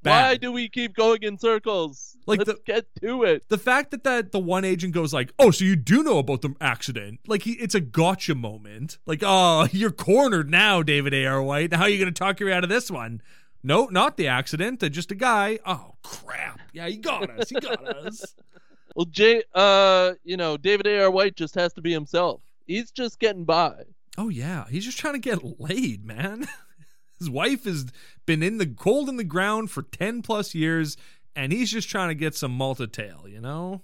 Why 0.09 0.37
do 0.37 0.51
we 0.51 0.69
keep 0.69 0.95
going 0.95 1.23
in 1.23 1.37
circles? 1.37 2.17
Like 2.25 2.39
Let's 2.39 2.51
the- 2.53 2.59
get 2.65 2.85
to 3.01 3.23
it. 3.23 3.43
the 3.49 3.57
fact 3.57 3.91
that, 3.91 4.03
that 4.03 4.31
the 4.31 4.39
one 4.39 4.65
agent 4.65 4.93
goes 4.93 5.13
like, 5.13 5.31
"Oh, 5.39 5.51
so 5.51 5.63
you 5.65 5.75
do 5.75 6.03
know 6.03 6.17
about 6.19 6.41
the 6.41 6.53
accident?" 6.59 7.19
Like 7.27 7.43
he, 7.43 7.53
it's 7.53 7.75
a 7.75 7.79
gotcha 7.79 8.35
moment. 8.35 8.97
Like, 9.05 9.21
"Oh, 9.25 9.67
you're 9.71 9.91
cornered 9.91 10.49
now, 10.49 10.83
David 10.83 11.13
A.R. 11.13 11.41
White. 11.41 11.71
Now 11.71 11.77
how 11.77 11.83
are 11.83 11.89
you 11.89 11.97
going 11.99 12.13
to 12.13 12.17
talk 12.17 12.39
your 12.39 12.49
way 12.49 12.55
out 12.55 12.63
of 12.63 12.69
this 12.69 12.91
one?" 12.91 13.21
No, 13.63 13.85
not 13.85 14.17
the 14.17 14.27
accident. 14.27 14.83
uh, 14.83 14.89
Just 14.89 15.11
a 15.11 15.15
guy. 15.15 15.59
Oh 15.65 15.95
crap! 16.03 16.59
Yeah, 16.73 16.87
he 16.87 16.97
got 16.97 17.29
us. 17.29 17.49
He 17.49 17.55
got 17.59 17.85
us. 18.05 18.35
Well, 18.95 19.05
Jay, 19.05 19.43
uh, 19.53 20.13
you 20.23 20.37
know, 20.37 20.57
David 20.57 20.87
A.R. 20.87 21.09
White 21.11 21.35
just 21.35 21.55
has 21.55 21.71
to 21.73 21.81
be 21.81 21.91
himself. 21.93 22.41
He's 22.65 22.91
just 22.91 23.19
getting 23.19 23.45
by. 23.45 23.83
Oh 24.17 24.29
yeah, 24.29 24.65
he's 24.69 24.83
just 24.85 24.97
trying 24.97 25.13
to 25.13 25.19
get 25.19 25.59
laid, 25.59 26.03
man. 26.05 26.47
His 27.19 27.29
wife 27.29 27.65
has 27.65 27.87
been 28.25 28.43
in 28.43 28.57
the 28.57 28.67
cold 28.67 29.09
in 29.09 29.17
the 29.17 29.23
ground 29.23 29.71
for 29.71 29.81
ten 29.81 30.21
plus 30.21 30.53
years, 30.53 30.97
and 31.35 31.51
he's 31.51 31.71
just 31.71 31.89
trying 31.89 32.09
to 32.09 32.15
get 32.15 32.35
some 32.35 32.51
Malta 32.51 32.87
tail, 32.87 33.25
you 33.27 33.41
know. 33.41 33.81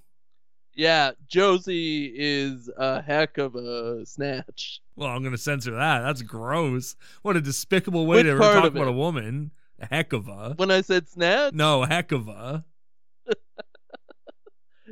Yeah, 0.75 1.11
Josie 1.27 2.11
is 2.15 2.69
a 2.77 3.01
heck 3.01 3.37
of 3.37 3.55
a 3.55 4.05
snatch. 4.05 4.81
Well, 4.95 5.09
I'm 5.09 5.23
gonna 5.23 5.37
censor 5.37 5.71
that. 5.71 6.01
That's 6.01 6.21
gross. 6.21 6.95
What 7.21 7.37
a 7.37 7.41
despicable 7.41 8.07
way 8.07 8.17
Which 8.17 8.25
to 8.25 8.31
ever 8.31 8.39
talk 8.39 8.65
about 8.65 8.87
a 8.87 8.91
woman. 8.91 9.51
A 9.79 9.85
heck 9.85 10.13
of 10.13 10.27
a. 10.27 10.53
When 10.55 10.71
I 10.71 10.81
said 10.81 11.07
snatch, 11.09 11.53
No, 11.53 11.83
heck 11.83 12.11
of 12.11 12.27
a. 12.27 12.65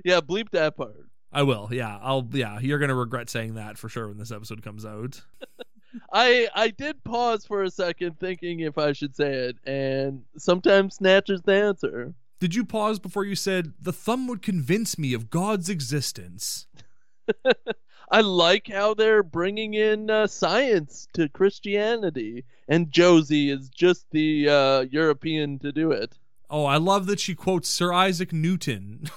yeah, 0.06 0.22
bleep 0.22 0.50
that 0.52 0.76
part. 0.76 1.06
I 1.32 1.44
will. 1.44 1.70
Yeah, 1.72 1.98
I'll. 2.02 2.28
Yeah, 2.32 2.60
you're 2.60 2.80
gonna 2.80 2.96
regret 2.96 3.30
saying 3.30 3.56
that 3.56 3.78
for 3.78 3.90
sure 3.90 4.08
when 4.08 4.18
this 4.18 4.32
episode 4.32 4.62
comes 4.62 4.86
out. 4.86 5.22
I 6.12 6.48
I 6.56 6.70
did 6.70 7.04
pause 7.04 7.46
for 7.46 7.64
a 7.64 7.72
second, 7.72 8.20
thinking 8.20 8.62
if 8.62 8.78
I 8.78 8.94
should 8.94 9.16
say 9.16 9.34
it, 9.34 9.58
and 9.66 10.24
sometimes 10.38 10.96
snatch 10.96 11.30
is 11.30 11.42
the 11.42 11.54
answer. 11.54 12.14
Did 12.40 12.56
you 12.56 12.66
pause 12.66 13.00
before 13.00 13.24
you 13.24 13.36
said 13.36 13.74
the 13.80 13.94
thumb 13.94 14.28
would 14.28 14.42
convince 14.42 14.98
me 14.98 15.14
of 15.14 15.30
God's 15.30 15.70
existence? 15.70 16.68
I 18.12 18.22
like 18.22 18.68
how 18.68 18.94
they're 18.94 19.24
bringing 19.24 19.74
in 19.74 20.10
uh, 20.10 20.28
science 20.28 21.08
to 21.14 21.30
Christianity, 21.30 22.44
and 22.68 22.92
Josie 22.92 23.50
is 23.50 23.70
just 23.70 24.06
the 24.12 24.50
uh, 24.50 24.82
European 24.82 25.60
to 25.60 25.72
do 25.72 25.92
it. 25.92 26.18
Oh, 26.50 26.66
I 26.66 26.76
love 26.76 27.06
that 27.06 27.22
she 27.22 27.36
quotes 27.36 27.70
Sir 27.70 27.94
Isaac 27.94 28.34
Newton. 28.34 29.10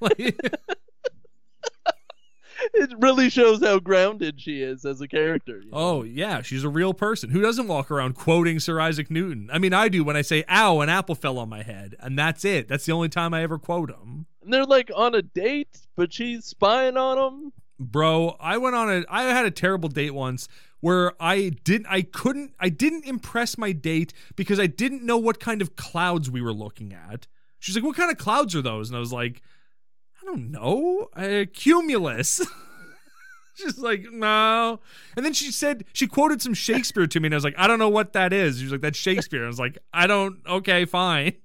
Like- 0.00 0.36
It 2.74 2.92
really 2.98 3.30
shows 3.30 3.60
how 3.62 3.78
grounded 3.78 4.40
she 4.40 4.62
is 4.62 4.84
as 4.84 5.00
a 5.00 5.08
character. 5.08 5.60
you 5.60 5.70
oh, 5.72 5.78
know? 5.78 6.00
oh 6.00 6.02
yeah, 6.04 6.42
she's 6.42 6.64
a 6.64 6.68
real 6.68 6.94
person. 6.94 7.30
Who 7.30 7.40
doesn't 7.40 7.68
walk 7.68 7.90
around 7.90 8.14
quoting 8.14 8.60
Sir 8.60 8.80
Isaac 8.80 9.10
Newton? 9.10 9.50
I 9.52 9.58
mean, 9.58 9.72
I 9.72 9.88
do 9.88 10.04
when 10.04 10.16
I 10.16 10.22
say 10.22 10.44
"ow," 10.48 10.80
an 10.80 10.88
apple 10.88 11.14
fell 11.14 11.38
on 11.38 11.48
my 11.48 11.62
head, 11.62 11.96
and 12.00 12.18
that's 12.18 12.44
it. 12.44 12.68
That's 12.68 12.86
the 12.86 12.92
only 12.92 13.08
time 13.08 13.34
I 13.34 13.42
ever 13.42 13.58
quote 13.58 13.90
him. 13.90 14.26
And 14.42 14.52
they're 14.52 14.64
like 14.64 14.90
on 14.94 15.14
a 15.14 15.22
date, 15.22 15.86
but 15.96 16.12
she's 16.12 16.44
spying 16.44 16.96
on 16.96 17.18
him. 17.18 17.52
bro 17.78 18.36
i 18.38 18.56
went 18.56 18.76
on 18.76 18.88
a 18.90 19.04
i 19.08 19.22
had 19.24 19.44
a 19.44 19.50
terrible 19.50 19.88
date 19.88 20.12
once 20.14 20.46
where 20.80 21.12
i 21.20 21.50
didn't 21.64 21.86
i 21.88 22.00
couldn't 22.02 22.54
i 22.60 22.68
didn't 22.68 23.04
impress 23.04 23.58
my 23.58 23.72
date 23.72 24.12
because 24.36 24.60
i 24.60 24.66
didn't 24.66 25.02
know 25.02 25.16
what 25.16 25.40
kind 25.40 25.60
of 25.60 25.74
clouds 25.74 26.30
we 26.30 26.40
were 26.40 26.52
looking 26.52 26.92
at 26.92 27.26
she's 27.58 27.74
like 27.74 27.84
what 27.84 27.96
kind 27.96 28.10
of 28.10 28.18
clouds 28.18 28.54
are 28.54 28.62
those 28.62 28.88
and 28.88 28.96
i 28.96 29.00
was 29.00 29.12
like 29.12 29.42
i 30.22 30.24
don't 30.24 30.50
know 30.50 31.08
uh, 31.16 31.44
cumulus 31.52 32.40
She's 33.54 33.78
like, 33.78 34.06
no. 34.10 34.80
And 35.16 35.24
then 35.24 35.34
she 35.34 35.52
said, 35.52 35.84
she 35.92 36.06
quoted 36.06 36.40
some 36.40 36.54
Shakespeare 36.54 37.06
to 37.06 37.20
me, 37.20 37.26
and 37.26 37.34
I 37.34 37.36
was 37.36 37.44
like, 37.44 37.54
I 37.58 37.66
don't 37.66 37.78
know 37.78 37.88
what 37.88 38.14
that 38.14 38.32
is. 38.32 38.58
She 38.58 38.64
was 38.64 38.72
like, 38.72 38.80
that's 38.80 38.98
Shakespeare. 38.98 39.44
I 39.44 39.46
was 39.46 39.58
like, 39.58 39.78
I 39.92 40.06
don't, 40.06 40.38
okay, 40.46 40.84
fine. 40.84 41.34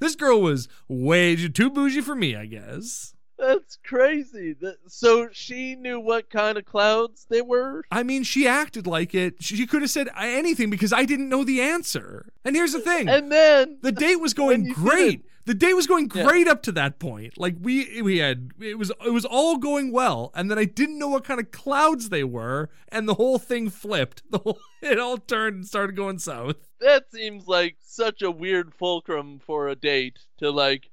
This 0.00 0.16
girl 0.16 0.40
was 0.40 0.66
way 0.88 1.36
too 1.36 1.70
bougie 1.70 2.00
for 2.00 2.16
me, 2.16 2.34
I 2.34 2.46
guess. 2.46 3.14
That's 3.38 3.78
crazy. 3.84 4.56
So 4.88 5.28
she 5.30 5.76
knew 5.76 6.00
what 6.00 6.30
kind 6.30 6.56
of 6.56 6.64
clouds 6.64 7.26
they 7.28 7.42
were. 7.42 7.84
I 7.92 8.02
mean, 8.02 8.24
she 8.24 8.48
acted 8.48 8.86
like 8.86 9.14
it. 9.14 9.42
She 9.42 9.66
could 9.66 9.82
have 9.82 9.90
said 9.90 10.08
anything 10.16 10.70
because 10.70 10.92
I 10.92 11.04
didn't 11.04 11.28
know 11.28 11.44
the 11.44 11.60
answer. 11.60 12.32
And 12.44 12.56
here's 12.56 12.72
the 12.72 12.80
thing. 12.80 13.08
And 13.08 13.30
then 13.30 13.78
the 13.82 13.92
date 13.92 14.16
was 14.20 14.34
going 14.34 14.72
great. 14.72 15.24
Didn't. 15.46 15.60
The 15.60 15.66
date 15.66 15.74
was 15.74 15.86
going 15.86 16.10
Yeah. 16.14 16.24
great 16.24 16.48
up 16.48 16.62
to 16.64 16.72
that 16.72 16.98
point. 16.98 17.38
Like 17.38 17.56
we 17.60 18.00
we 18.02 18.18
had 18.18 18.50
it 18.60 18.78
was 18.78 18.90
it 19.04 19.10
was 19.10 19.24
all 19.24 19.58
going 19.58 19.92
well, 19.92 20.30
and 20.34 20.50
then 20.50 20.58
I 20.58 20.64
didn't 20.64 20.98
know 20.98 21.08
what 21.08 21.24
kind 21.24 21.40
of 21.40 21.50
clouds 21.50 22.08
they 22.08 22.24
were, 22.24 22.70
and 22.88 23.08
the 23.08 23.14
whole 23.14 23.38
thing 23.38 23.70
flipped. 23.70 24.22
The 24.30 24.38
whole 24.38 24.58
it 24.82 24.98
all 24.98 25.18
turned 25.18 25.56
and 25.56 25.66
started 25.66 25.96
going 25.96 26.18
south. 26.18 26.56
that 26.80 27.10
seems 27.12 27.46
like 27.46 27.76
such 27.82 28.22
a 28.22 28.30
weird 28.30 28.74
fulcrum 28.74 29.38
for 29.38 29.68
a 29.68 29.76
date 29.76 30.18
to 30.38 30.50
like 30.50 30.90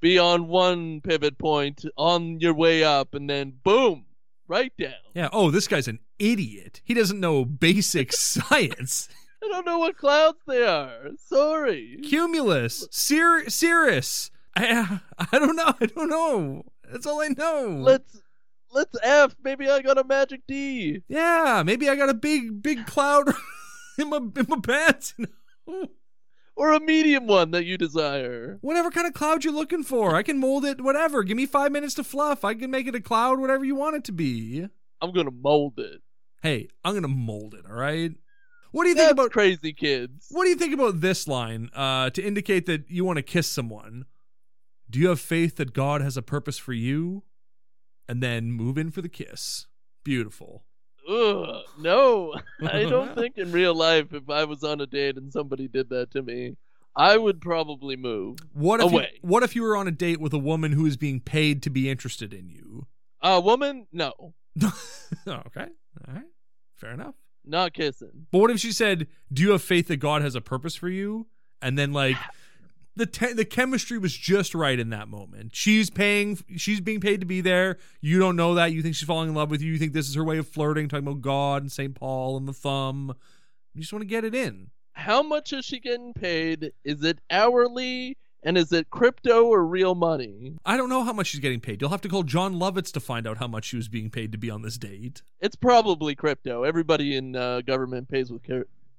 be 0.00 0.18
on 0.18 0.48
one 0.48 1.00
pivot 1.00 1.38
point 1.38 1.84
on 1.96 2.38
your 2.40 2.52
way 2.54 2.84
up 2.84 3.14
and 3.14 3.28
then 3.28 3.54
boom, 3.64 4.04
right 4.48 4.72
down. 4.78 4.92
Yeah. 5.14 5.28
Oh, 5.32 5.50
this 5.50 5.66
guy's 5.66 5.88
an 5.88 5.98
idiot. 6.18 6.80
He 6.84 6.92
doesn't 6.94 7.20
know 7.20 7.44
basic 7.46 8.12
science. 8.14 9.08
I 9.44 9.48
don't 9.50 9.66
know 9.66 9.78
what 9.78 9.96
clouds 9.96 10.38
they 10.46 10.62
are. 10.66 11.10
Sorry. 11.18 11.98
Cumulus, 12.02 12.86
Cir- 12.90 13.48
Cirrus. 13.48 14.30
I, 14.56 15.00
I 15.32 15.38
don't 15.38 15.56
know. 15.56 15.74
I 15.80 15.86
don't 15.86 16.08
know. 16.08 16.64
That's 16.90 17.06
all 17.06 17.20
I 17.20 17.28
know. 17.28 17.78
Let's 17.80 18.20
let's 18.72 18.96
F. 19.02 19.34
Maybe 19.42 19.68
I 19.68 19.82
got 19.82 19.98
a 19.98 20.04
magic 20.04 20.42
D. 20.46 21.02
yeah, 21.08 21.62
maybe 21.64 21.88
I 21.88 21.96
got 21.96 22.08
a 22.08 22.14
big 22.14 22.62
big 22.62 22.86
cloud 22.86 23.28
in 23.98 24.10
my 24.10 24.18
in 24.18 24.46
my 24.48 24.58
pants. 24.62 25.14
Or 26.56 26.72
a 26.72 26.78
medium 26.78 27.26
one 27.26 27.50
that 27.50 27.64
you 27.64 27.76
desire. 27.76 28.58
Whatever 28.60 28.92
kind 28.92 29.08
of 29.08 29.12
cloud 29.12 29.42
you're 29.42 29.52
looking 29.52 29.82
for, 29.82 30.14
I 30.14 30.22
can 30.22 30.38
mold 30.38 30.64
it. 30.64 30.80
Whatever. 30.80 31.24
Give 31.24 31.36
me 31.36 31.46
five 31.46 31.72
minutes 31.72 31.94
to 31.94 32.04
fluff. 32.04 32.44
I 32.44 32.54
can 32.54 32.70
make 32.70 32.86
it 32.86 32.94
a 32.94 33.00
cloud, 33.00 33.40
whatever 33.40 33.64
you 33.64 33.74
want 33.74 33.96
it 33.96 34.04
to 34.04 34.12
be. 34.12 34.68
I'm 35.00 35.12
gonna 35.12 35.32
mold 35.32 35.80
it. 35.80 36.00
Hey, 36.42 36.68
I'm 36.84 36.94
gonna 36.94 37.08
mold 37.08 37.54
it. 37.54 37.64
All 37.68 37.74
right. 37.74 38.12
What 38.74 38.82
do 38.82 38.88
you 38.88 38.96
think 38.96 39.04
That's 39.04 39.12
about 39.12 39.30
crazy 39.30 39.72
kids. 39.72 40.26
What 40.32 40.42
do 40.42 40.50
you 40.50 40.56
think 40.56 40.74
about 40.74 41.00
this 41.00 41.28
line 41.28 41.70
uh, 41.76 42.10
to 42.10 42.20
indicate 42.20 42.66
that 42.66 42.90
you 42.90 43.04
want 43.04 43.18
to 43.18 43.22
kiss 43.22 43.46
someone? 43.46 44.06
Do 44.90 44.98
you 44.98 45.10
have 45.10 45.20
faith 45.20 45.54
that 45.56 45.72
God 45.72 46.00
has 46.00 46.16
a 46.16 46.22
purpose 46.22 46.58
for 46.58 46.72
you? 46.72 47.22
And 48.08 48.20
then 48.20 48.50
move 48.50 48.76
in 48.76 48.90
for 48.90 49.00
the 49.00 49.08
kiss. 49.08 49.68
Beautiful. 50.02 50.64
Ugh, 51.08 51.62
no. 51.78 52.34
I 52.66 52.82
don't 52.82 53.14
think 53.14 53.38
in 53.38 53.52
real 53.52 53.76
life 53.76 54.12
if 54.12 54.28
I 54.28 54.42
was 54.42 54.64
on 54.64 54.80
a 54.80 54.86
date 54.86 55.18
and 55.18 55.32
somebody 55.32 55.68
did 55.68 55.88
that 55.90 56.10
to 56.10 56.22
me, 56.22 56.56
I 56.96 57.16
would 57.16 57.40
probably 57.40 57.94
move. 57.94 58.40
What 58.54 58.80
if 58.80 58.90
you, 58.90 58.98
Away. 58.98 59.10
what 59.22 59.44
if 59.44 59.54
you 59.54 59.62
were 59.62 59.76
on 59.76 59.86
a 59.86 59.92
date 59.92 60.20
with 60.20 60.32
a 60.32 60.38
woman 60.38 60.72
who 60.72 60.84
is 60.84 60.96
being 60.96 61.20
paid 61.20 61.62
to 61.62 61.70
be 61.70 61.88
interested 61.88 62.34
in 62.34 62.48
you? 62.48 62.88
A 63.22 63.40
woman? 63.40 63.86
No. 63.92 64.34
okay. 65.28 65.68
All 66.08 66.14
right. 66.14 66.24
Fair 66.74 66.90
enough. 66.90 67.14
Not 67.44 67.74
kissing. 67.74 68.26
But 68.30 68.38
what 68.38 68.50
if 68.50 68.60
she 68.60 68.72
said, 68.72 69.06
"Do 69.32 69.42
you 69.42 69.50
have 69.50 69.62
faith 69.62 69.88
that 69.88 69.96
God 69.98 70.22
has 70.22 70.34
a 70.34 70.40
purpose 70.40 70.74
for 70.74 70.88
you?" 70.88 71.26
And 71.60 71.78
then 71.78 71.92
like 71.92 72.16
the 72.96 73.06
te- 73.06 73.32
the 73.32 73.44
chemistry 73.44 73.98
was 73.98 74.16
just 74.16 74.54
right 74.54 74.78
in 74.78 74.90
that 74.90 75.08
moment. 75.08 75.54
She's 75.54 75.90
paying 75.90 76.38
she's 76.56 76.80
being 76.80 77.00
paid 77.00 77.20
to 77.20 77.26
be 77.26 77.40
there. 77.40 77.78
You 78.00 78.18
don't 78.18 78.36
know 78.36 78.54
that. 78.54 78.72
You 78.72 78.82
think 78.82 78.94
she's 78.94 79.06
falling 79.06 79.28
in 79.30 79.34
love 79.34 79.50
with 79.50 79.62
you. 79.62 79.72
You 79.72 79.78
think 79.78 79.92
this 79.92 80.08
is 80.08 80.14
her 80.14 80.24
way 80.24 80.38
of 80.38 80.48
flirting, 80.48 80.88
talking 80.88 81.06
about 81.06 81.20
God 81.20 81.62
and 81.62 81.72
St. 81.72 81.94
Paul 81.94 82.36
and 82.36 82.46
the 82.48 82.52
thumb. 82.52 83.14
You 83.74 83.80
just 83.80 83.92
want 83.92 84.02
to 84.02 84.06
get 84.08 84.24
it 84.24 84.34
in. 84.34 84.70
How 84.92 85.22
much 85.22 85.52
is 85.52 85.64
she 85.64 85.80
getting 85.80 86.14
paid? 86.14 86.72
Is 86.84 87.02
it 87.02 87.18
hourly? 87.30 88.16
And 88.46 88.58
is 88.58 88.72
it 88.72 88.90
crypto 88.90 89.46
or 89.46 89.64
real 89.64 89.94
money? 89.94 90.58
I 90.66 90.76
don't 90.76 90.90
know 90.90 91.02
how 91.02 91.14
much 91.14 91.28
she's 91.28 91.40
getting 91.40 91.60
paid. 91.60 91.80
You'll 91.80 91.90
have 91.90 92.02
to 92.02 92.08
call 92.08 92.22
Jon 92.24 92.54
Lovitz 92.54 92.92
to 92.92 93.00
find 93.00 93.26
out 93.26 93.38
how 93.38 93.48
much 93.48 93.64
she 93.64 93.76
was 93.76 93.88
being 93.88 94.10
paid 94.10 94.32
to 94.32 94.38
be 94.38 94.50
on 94.50 94.60
this 94.60 94.76
date. 94.76 95.22
It's 95.40 95.56
probably 95.56 96.14
crypto. 96.14 96.62
Everybody 96.62 97.16
in 97.16 97.34
uh, 97.34 97.62
government 97.62 98.08
pays 98.10 98.30
with 98.30 98.42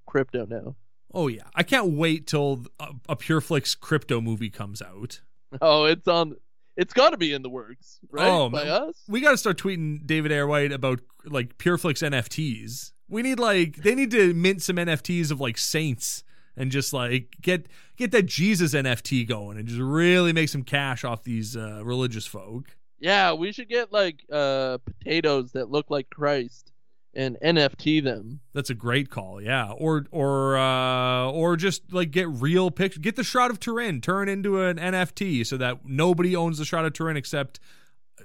crypto 0.08 0.48
now. 0.48 0.76
Oh 1.14 1.28
yeah, 1.28 1.44
I 1.54 1.62
can't 1.64 1.92
wait 1.92 2.26
till 2.28 2.66
a, 2.80 2.90
a 3.08 3.16
PureFlix 3.16 3.80
crypto 3.80 4.20
movie 4.20 4.50
comes 4.50 4.82
out. 4.82 5.22
Oh, 5.62 5.86
it's 5.86 6.08
on. 6.08 6.36
It's 6.76 6.94
got 6.94 7.12
to 7.12 7.18
be 7.18 7.32
in 7.32 7.42
the 7.42 7.50
works, 7.50 8.00
right? 8.12 8.28
Oh, 8.28 8.50
By 8.50 8.66
man. 8.66 8.90
us. 8.90 9.04
We 9.08 9.22
got 9.22 9.32
to 9.32 9.38
start 9.38 9.58
tweeting 9.58 10.06
David 10.06 10.32
A.R. 10.34 10.48
White 10.48 10.74
about 10.74 11.00
like 11.24 11.58
PureFlix 11.58 12.06
NFTs. 12.10 12.92
We 13.08 13.22
need 13.22 13.40
like 13.40 13.78
they 13.78 13.96
need 13.96 14.12
to 14.12 14.34
mint 14.34 14.64
some 14.64 14.76
NFTs 14.78 15.32
of 15.32 15.40
like 15.40 15.58
saints 15.58 16.24
and 16.58 16.72
just 16.72 16.94
like 16.94 17.36
get 17.42 17.68
get 17.96 18.12
that 18.12 18.26
Jesus 18.26 18.74
NFT 18.74 19.28
going 19.28 19.58
and 19.58 19.68
just 19.68 19.82
really 19.82 20.34
make 20.34 20.50
some 20.50 20.64
cash 20.64 21.04
off 21.04 21.24
these 21.24 21.56
uh, 21.56 21.82
religious 21.84 22.26
folk. 22.26 22.76
Yeah, 23.00 23.34
we 23.34 23.52
should 23.52 23.70
get 23.70 23.92
like 23.92 24.24
uh 24.32 24.78
potatoes 24.80 25.52
that 25.54 25.70
look 25.70 25.90
like 25.90 26.10
Christ 26.10 26.72
and 27.16 27.38
NFT 27.44 28.04
them. 28.04 28.42
That's 28.54 28.70
a 28.70 28.74
great 28.74 29.10
call, 29.10 29.42
yeah. 29.42 29.72
Or 29.72 30.06
or 30.12 30.58
uh, 30.58 31.32
or 31.32 31.56
just 31.56 31.94
like 31.94 32.12
get 32.12 32.28
real 32.30 32.70
pictures. 32.72 33.02
Get 33.02 33.16
the 33.16 33.24
Shroud 33.24 33.52
of 33.52 33.60
Turin, 33.60 34.02
turn 34.02 34.30
into 34.30 34.62
an 34.62 34.78
NFT 34.78 35.46
so 35.46 35.58
that 35.58 35.86
nobody 35.86 36.36
owns 36.36 36.58
the 36.58 36.66
Shroud 36.66 36.86
of 36.86 36.94
Turin 36.94 37.18
except 37.18 37.60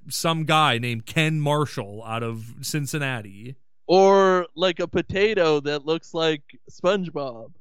some 0.09 0.45
guy 0.45 0.79
named 0.79 1.07
Ken 1.07 1.41
Marshall 1.41 2.03
out 2.05 2.23
of 2.23 2.55
Cincinnati. 2.61 3.57
Or 3.87 4.47
like 4.55 4.79
a 4.79 4.87
potato 4.87 5.61
that 5.61 5.85
looks 5.85 6.15
like 6.15 6.43
SpongeBob. 6.71 7.53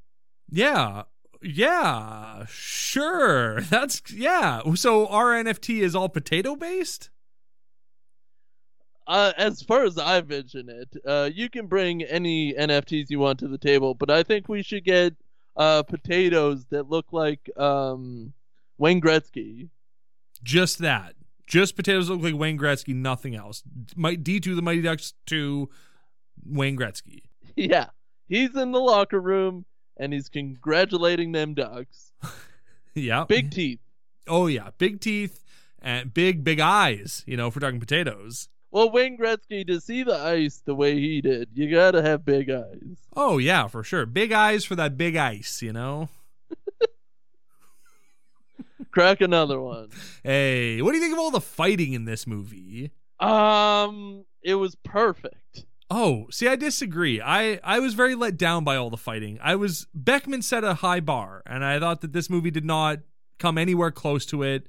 Yeah. 0.50 1.04
Yeah, 1.42 2.46
sure. 2.50 3.62
That's 3.70 4.02
yeah. 4.12 4.62
So 4.76 5.08
our 5.08 5.32
NFT 5.32 5.82
is 5.82 5.96
all 5.96 6.10
potato 6.10 6.56
based? 6.56 7.10
Uh, 9.08 9.34
as 9.38 9.64
far 9.64 9.84
as 9.86 9.98
I 9.98 10.22
vision 10.22 10.70
it, 10.70 11.02
uh, 11.04 11.30
you 11.34 11.50
can 11.50 11.66
bring 11.66 12.04
any 12.04 12.54
NFTs 12.54 13.10
you 13.10 13.20
want 13.20 13.40
to 13.40 13.48
the 13.48 13.58
table, 13.58 13.96
but 13.96 14.12
I 14.12 14.22
think 14.22 14.48
we 14.48 14.62
should 14.62 14.84
get 14.84 15.16
uh, 15.58 15.82
potatoes 15.82 16.66
that 16.70 16.90
look 16.90 17.08
like 17.12 17.50
um, 17.58 18.34
Wayne 18.78 19.02
Gretzky. 19.02 19.70
Just 20.44 20.78
that. 20.80 21.16
Just 21.48 21.76
potatoes 21.76 22.08
that 22.08 22.16
look 22.16 22.24
like 22.24 22.40
Wayne 22.40 22.60
Gretzky, 22.60 22.94
nothing 22.94 23.36
else. 23.36 23.64
Might 23.96 24.24
D2 24.24 24.56
the 24.56 24.62
Mighty 24.62 24.84
Ducks 24.84 25.14
to 25.28 25.70
Wayne 26.46 26.78
Gretzky. 26.78 27.24
yeah, 27.56 27.88
he's 28.28 28.56
in 28.56 28.72
the 28.72 28.80
locker 28.80 29.20
room 29.20 29.66
and 30.00 30.14
he's 30.14 30.30
congratulating 30.30 31.34
them 31.34 31.54
ducks. 31.54 32.14
Yeah. 32.96 33.24
Big 33.30 33.52
teeth. 33.52 33.80
Oh 34.28 34.48
yeah, 34.48 34.72
big 34.78 35.00
teeth 35.00 35.42
and 35.82 36.14
big 36.14 36.44
big 36.44 36.60
eyes. 36.60 37.24
You 37.26 37.38
know, 37.38 37.48
if 37.48 37.56
we're 37.56 37.62
talking 37.62 37.80
potatoes. 37.80 38.50
Well, 38.72 38.92
Wayne 38.92 39.18
Gretzky, 39.18 39.66
to 39.68 39.80
see 39.80 40.04
the 40.04 40.18
ice 40.18 40.62
the 40.66 40.76
way 40.76 41.00
he 41.00 41.22
did, 41.22 41.50
you 41.54 41.74
gotta 41.74 42.02
have 42.02 42.26
big 42.26 42.50
eyes. 42.50 42.98
Oh 43.16 43.38
yeah, 43.38 43.68
for 43.68 43.84
sure. 43.84 44.06
Big 44.06 44.32
eyes 44.32 44.66
for 44.66 44.76
that 44.76 44.98
big 44.98 45.16
ice. 45.16 45.62
You 45.62 45.72
know. 45.72 46.10
Crack 48.92 49.22
another 49.22 49.62
one. 49.62 49.90
Hey, 50.24 50.82
what 50.82 50.92
do 50.92 50.98
you 50.98 51.04
think 51.04 51.14
of 51.14 51.20
all 51.20 51.32
the 51.32 51.40
fighting 51.40 51.94
in 51.94 52.06
this 52.06 52.26
movie? 52.26 52.92
Um, 53.20 54.26
it 54.44 54.56
was 54.56 54.76
perfect. 54.76 55.36
Oh, 55.92 56.28
see, 56.30 56.48
I 56.48 56.56
disagree. 56.56 57.20
I 57.20 57.60
I 57.64 57.80
was 57.80 57.94
very 57.96 58.14
let 58.16 58.38
down 58.38 58.64
by 58.64 58.76
all 58.76 58.90
the 58.90 58.98
fighting. 58.98 59.40
I 59.42 59.56
was 59.56 59.88
Beckman 59.94 60.42
set 60.44 60.64
a 60.64 60.76
high 60.76 61.00
bar, 61.00 61.42
and 61.46 61.66
I 61.66 61.80
thought 61.80 62.02
that 62.02 62.14
this 62.14 62.30
movie 62.30 62.52
did 62.52 62.66
not 62.66 63.00
come 63.40 63.58
anywhere 63.58 63.90
close 63.92 64.26
to 64.28 64.44
it. 64.44 64.68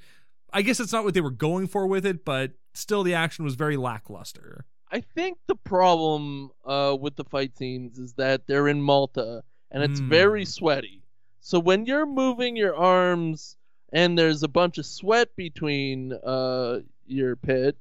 I 0.52 0.62
guess 0.62 0.80
it's 0.80 0.92
not 0.92 1.04
what 1.04 1.14
they 1.14 1.20
were 1.20 1.30
going 1.30 1.66
for 1.66 1.86
with 1.86 2.06
it, 2.06 2.24
but 2.24 2.52
still, 2.74 3.02
the 3.02 3.14
action 3.14 3.44
was 3.44 3.54
very 3.54 3.76
lackluster. 3.76 4.64
I 4.90 5.00
think 5.00 5.38
the 5.46 5.54
problem 5.54 6.50
uh, 6.64 6.96
with 6.98 7.14
the 7.16 7.24
fight 7.24 7.56
scenes 7.56 7.98
is 7.98 8.14
that 8.14 8.46
they're 8.48 8.66
in 8.66 8.82
Malta 8.82 9.44
and 9.70 9.84
it's 9.84 10.00
Hmm. 10.00 10.08
very 10.08 10.44
sweaty. 10.44 11.04
So 11.38 11.60
when 11.60 11.86
you're 11.86 12.06
moving 12.06 12.56
your 12.56 12.74
arms 12.74 13.56
and 13.92 14.18
there's 14.18 14.42
a 14.42 14.48
bunch 14.48 14.78
of 14.78 14.86
sweat 14.86 15.28
between 15.36 16.12
uh, 16.12 16.80
your 17.06 17.36
pit, 17.36 17.76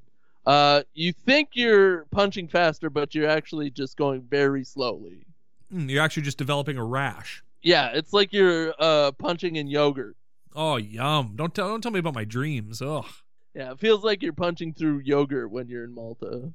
uh, 0.45 0.83
you 0.93 1.13
think 1.13 1.49
you're 1.53 2.05
punching 2.05 2.47
faster, 2.47 2.89
but 2.89 3.13
you're 3.13 3.29
actually 3.29 3.69
just 3.69 3.97
going 3.97 4.21
very 4.21 4.63
slowly. 4.63 5.25
Mm, 5.73 5.89
you're 5.89 6.03
actually 6.03 6.23
just 6.23 6.37
developing 6.37 6.77
a 6.77 6.83
rash. 6.83 7.43
Yeah, 7.61 7.91
it's 7.93 8.13
like 8.13 8.33
you're 8.33 8.73
uh, 8.79 9.11
punching 9.13 9.55
in 9.55 9.67
yogurt. 9.67 10.15
Oh, 10.55 10.77
yum! 10.77 11.33
Don't 11.35 11.53
tell 11.53 11.67
don't 11.67 11.81
tell 11.81 11.91
me 11.91 11.99
about 11.99 12.15
my 12.15 12.25
dreams. 12.25 12.81
Ugh. 12.81 13.05
Yeah, 13.53 13.71
it 13.71 13.79
feels 13.79 14.03
like 14.03 14.21
you're 14.21 14.33
punching 14.33 14.73
through 14.73 14.99
yogurt 14.99 15.51
when 15.51 15.67
you're 15.67 15.83
in 15.83 15.93
Malta. 15.93 16.53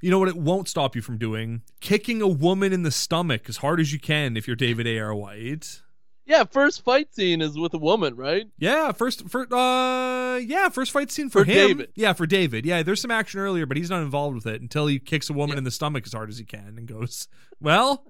You 0.00 0.10
know 0.10 0.18
what? 0.18 0.28
It 0.28 0.36
won't 0.36 0.68
stop 0.68 0.96
you 0.96 1.02
from 1.02 1.18
doing 1.18 1.62
kicking 1.80 2.22
a 2.22 2.28
woman 2.28 2.72
in 2.72 2.82
the 2.82 2.90
stomach 2.90 3.48
as 3.48 3.58
hard 3.58 3.80
as 3.80 3.92
you 3.92 4.00
can 4.00 4.36
if 4.36 4.46
you're 4.46 4.56
David 4.56 4.86
A. 4.86 4.98
R. 4.98 5.14
White. 5.14 5.82
Yeah, 6.26 6.44
first 6.44 6.84
fight 6.84 7.12
scene 7.14 7.40
is 7.40 7.58
with 7.58 7.74
a 7.74 7.78
woman, 7.78 8.14
right? 8.14 8.46
Yeah, 8.58 8.92
first 8.92 9.28
for 9.28 9.52
uh 9.52 10.36
yeah, 10.36 10.68
first 10.68 10.92
fight 10.92 11.10
scene 11.10 11.28
for, 11.28 11.44
For 11.44 11.50
him. 11.50 11.66
David. 11.68 11.92
Yeah, 11.96 12.12
for 12.12 12.26
David. 12.26 12.64
Yeah, 12.66 12.82
there's 12.82 13.00
some 13.00 13.10
action 13.10 13.40
earlier, 13.40 13.66
but 13.66 13.76
he's 13.76 13.90
not 13.90 14.02
involved 14.02 14.36
with 14.36 14.46
it 14.46 14.60
until 14.62 14.86
he 14.86 14.98
kicks 15.00 15.28
a 15.28 15.32
woman 15.32 15.54
Yeah. 15.54 15.58
in 15.58 15.64
the 15.64 15.70
stomach 15.70 16.04
as 16.06 16.12
hard 16.12 16.28
as 16.30 16.38
he 16.38 16.44
can 16.44 16.74
and 16.78 16.86
goes, 16.86 17.26
"Well, 17.60 18.06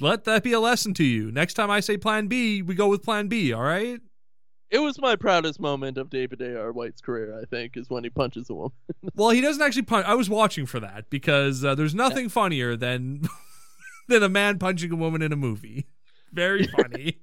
let 0.00 0.24
that 0.24 0.42
be 0.42 0.52
a 0.52 0.58
lesson 0.60 0.94
to 0.94 1.04
you. 1.04 1.30
Next 1.30 1.54
time 1.54 1.70
I 1.70 1.78
say 1.80 1.96
plan 1.96 2.26
B, 2.26 2.60
we 2.62 2.74
go 2.74 2.88
with 2.88 3.02
plan 3.04 3.28
B, 3.28 3.52
all 3.52 3.62
right?" 3.62 4.00
It 4.70 4.78
was 4.78 5.00
my 5.00 5.16
proudest 5.16 5.58
moment 5.58 5.98
of 5.98 6.10
David 6.10 6.40
A.R. 6.40 6.70
White's 6.72 7.00
career, 7.00 7.36
I 7.40 7.44
think, 7.44 7.76
is 7.76 7.90
when 7.90 8.04
he 8.04 8.10
punches 8.10 8.48
a 8.50 8.54
woman. 8.54 8.70
Well, 9.14 9.30
he 9.30 9.40
doesn't 9.40 9.60
actually 9.62 9.82
punch. 9.82 10.06
I 10.06 10.14
was 10.14 10.30
watching 10.30 10.64
for 10.66 10.78
that 10.80 11.10
because 11.10 11.64
uh, 11.64 11.74
there's 11.74 11.94
nothing 11.94 12.28
funnier 12.28 12.74
than 12.76 13.22
than 14.08 14.22
a 14.22 14.28
man 14.28 14.58
punching 14.58 14.90
a 14.92 14.96
woman 14.96 15.22
in 15.22 15.32
a 15.32 15.36
movie. 15.36 15.86
Very 16.32 16.66
funny. 16.76 17.18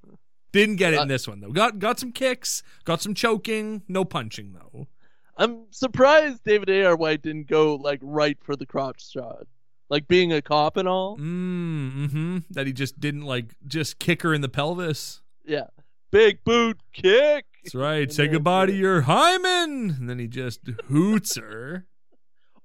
Didn't 0.52 0.76
get 0.76 0.94
it 0.94 1.00
in 1.00 1.08
this 1.08 1.28
one 1.28 1.40
though. 1.40 1.50
Got 1.50 1.78
got 1.78 1.98
some 1.98 2.12
kicks, 2.12 2.62
got 2.84 3.02
some 3.02 3.14
choking, 3.14 3.82
no 3.88 4.04
punching 4.04 4.54
though. 4.54 4.88
I'm 5.36 5.66
surprised 5.70 6.42
David 6.44 6.68
A.R. 6.68 6.96
White 6.96 7.22
didn't 7.22 7.46
go 7.46 7.76
like 7.76 8.00
right 8.02 8.36
for 8.42 8.56
the 8.56 8.66
crotch 8.66 9.10
shot, 9.10 9.46
like 9.88 10.08
being 10.08 10.32
a 10.32 10.42
cop 10.42 10.76
and 10.76 10.88
all. 10.88 11.16
Mm, 11.16 11.96
mm-hmm. 11.96 12.38
That 12.50 12.66
he 12.66 12.72
just 12.72 12.98
didn't 12.98 13.22
like 13.22 13.54
just 13.66 13.98
kick 13.98 14.22
her 14.22 14.34
in 14.34 14.40
the 14.40 14.48
pelvis. 14.48 15.22
Yeah, 15.44 15.66
big 16.10 16.42
boot 16.44 16.80
kick. 16.92 17.46
That's 17.64 17.74
right. 17.74 18.02
And 18.02 18.12
Say 18.12 18.28
goodbye 18.28 18.66
to 18.66 18.72
your 18.72 19.02
hymen, 19.02 19.96
and 19.98 20.10
then 20.10 20.18
he 20.18 20.26
just 20.26 20.60
hoots 20.88 21.36
her. 21.36 21.86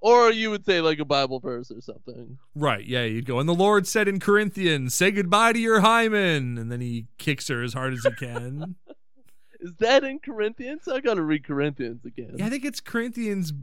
Or 0.03 0.29
you 0.33 0.49
would 0.49 0.65
say 0.65 0.81
like 0.81 0.99
a 0.99 1.05
Bible 1.05 1.39
verse 1.39 1.71
or 1.71 1.79
something. 1.79 2.37
Right, 2.53 2.85
yeah, 2.85 3.05
you'd 3.05 3.25
go. 3.25 3.39
And 3.39 3.47
the 3.47 3.53
Lord 3.53 3.87
said 3.87 4.09
in 4.09 4.19
Corinthians, 4.19 4.93
say 4.93 5.11
goodbye 5.11 5.53
to 5.53 5.59
your 5.59 5.79
hymen. 5.79 6.57
And 6.57 6.69
then 6.69 6.81
he 6.81 7.05
kicks 7.17 7.47
her 7.47 7.63
as 7.63 7.73
hard 7.73 7.93
as 7.93 8.03
he 8.03 8.11
can. 8.11 8.75
Is 9.61 9.71
that 9.79 10.03
in 10.03 10.19
Corinthians? 10.19 10.89
I 10.89 10.99
gotta 10.99 11.21
read 11.21 11.45
Corinthians 11.45 12.03
again. 12.03 12.35
yeah, 12.35 12.47
I 12.47 12.49
think 12.49 12.65
it's 12.65 12.81
Corinthians 12.81 13.53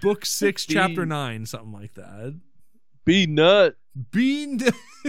book 0.00 0.24
six, 0.24 0.64
Be- 0.68 0.74
chapter 0.74 1.04
nine, 1.04 1.44
something 1.44 1.72
like 1.72 1.94
that. 1.94 2.38
Be 3.04 3.26
nut. 3.26 3.74
Be, 4.12 4.44
n- 4.44 4.60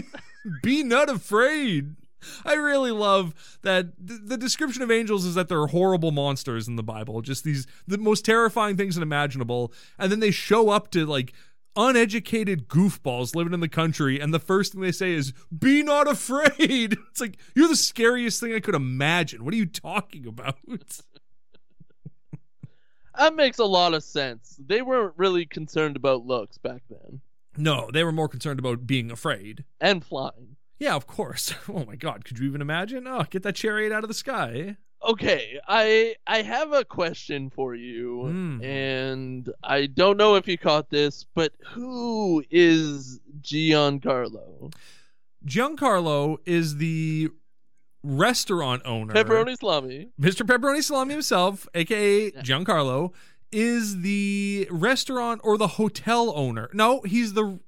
be 0.63 0.81
not 0.81 1.09
afraid. 1.09 1.95
I 2.45 2.53
really 2.53 2.91
love 2.91 3.57
that 3.61 3.93
the 3.99 4.37
description 4.37 4.81
of 4.81 4.91
angels 4.91 5.25
is 5.25 5.35
that 5.35 5.47
they're 5.49 5.67
horrible 5.67 6.11
monsters 6.11 6.67
in 6.67 6.75
the 6.75 6.83
Bible, 6.83 7.21
just 7.21 7.43
these 7.43 7.67
the 7.87 7.97
most 7.97 8.25
terrifying 8.25 8.77
things 8.77 8.97
imaginable, 8.97 9.73
and 9.97 10.11
then 10.11 10.19
they 10.19 10.31
show 10.31 10.69
up 10.69 10.91
to 10.91 11.05
like 11.05 11.33
uneducated 11.75 12.67
goofballs 12.67 13.33
living 13.35 13.53
in 13.53 13.61
the 13.61 13.69
country, 13.69 14.19
and 14.19 14.33
the 14.33 14.39
first 14.39 14.73
thing 14.73 14.81
they 14.81 14.91
say 14.91 15.13
is 15.13 15.33
"Be 15.57 15.83
not 15.83 16.07
afraid." 16.07 16.97
It's 17.11 17.21
like 17.21 17.37
you're 17.55 17.67
the 17.67 17.75
scariest 17.75 18.39
thing 18.39 18.53
I 18.53 18.59
could 18.59 18.75
imagine. 18.75 19.43
What 19.43 19.53
are 19.53 19.57
you 19.57 19.65
talking 19.65 20.25
about? 20.27 20.57
That 23.17 23.35
makes 23.35 23.59
a 23.59 23.65
lot 23.65 23.93
of 23.93 24.03
sense. 24.03 24.57
They 24.65 24.81
weren't 24.81 25.13
really 25.17 25.45
concerned 25.45 25.95
about 25.97 26.25
looks 26.25 26.57
back 26.57 26.81
then. 26.89 27.21
no, 27.57 27.89
they 27.91 28.03
were 28.03 28.13
more 28.13 28.29
concerned 28.29 28.57
about 28.59 28.87
being 28.87 29.11
afraid. 29.11 29.65
And 29.81 30.03
flying. 30.03 30.55
Yeah, 30.81 30.95
of 30.95 31.05
course. 31.05 31.53
Oh 31.69 31.85
my 31.85 31.95
God, 31.95 32.25
could 32.25 32.39
you 32.39 32.47
even 32.47 32.59
imagine? 32.59 33.05
Oh, 33.07 33.23
get 33.29 33.43
that 33.43 33.55
chariot 33.55 33.91
out 33.93 34.03
of 34.03 34.07
the 34.07 34.15
sky. 34.15 34.77
Okay, 35.07 35.59
I 35.67 36.15
I 36.25 36.41
have 36.41 36.73
a 36.73 36.83
question 36.83 37.49
for 37.51 37.75
you, 37.75 38.23
Hmm. 38.23 38.61
and 38.63 39.49
I 39.63 39.85
don't 39.85 40.17
know 40.17 40.35
if 40.35 40.47
you 40.47 40.57
caught 40.57 40.89
this, 40.89 41.25
but 41.35 41.53
who 41.73 42.43
is 42.49 43.19
Giancarlo? 43.41 44.73
Giancarlo 45.45 46.37
is 46.45 46.77
the 46.77 47.29
restaurant 48.03 48.81
owner. 48.85 49.13
Pepperoni 49.13 49.57
salami. 49.57 50.09
Mr. 50.19 50.45
Pepperoni 50.45 50.81
Salami 50.83 51.13
himself, 51.13 51.67
aka 51.75 52.31
Giancarlo, 52.31 53.11
is 53.51 54.01
the 54.01 54.67
restaurant 54.71 55.41
or 55.43 55.57
the 55.57 55.67
hotel 55.79 56.31
owner. 56.35 56.69
No, 56.73 57.01
he's 57.01 57.33
the 57.33 57.59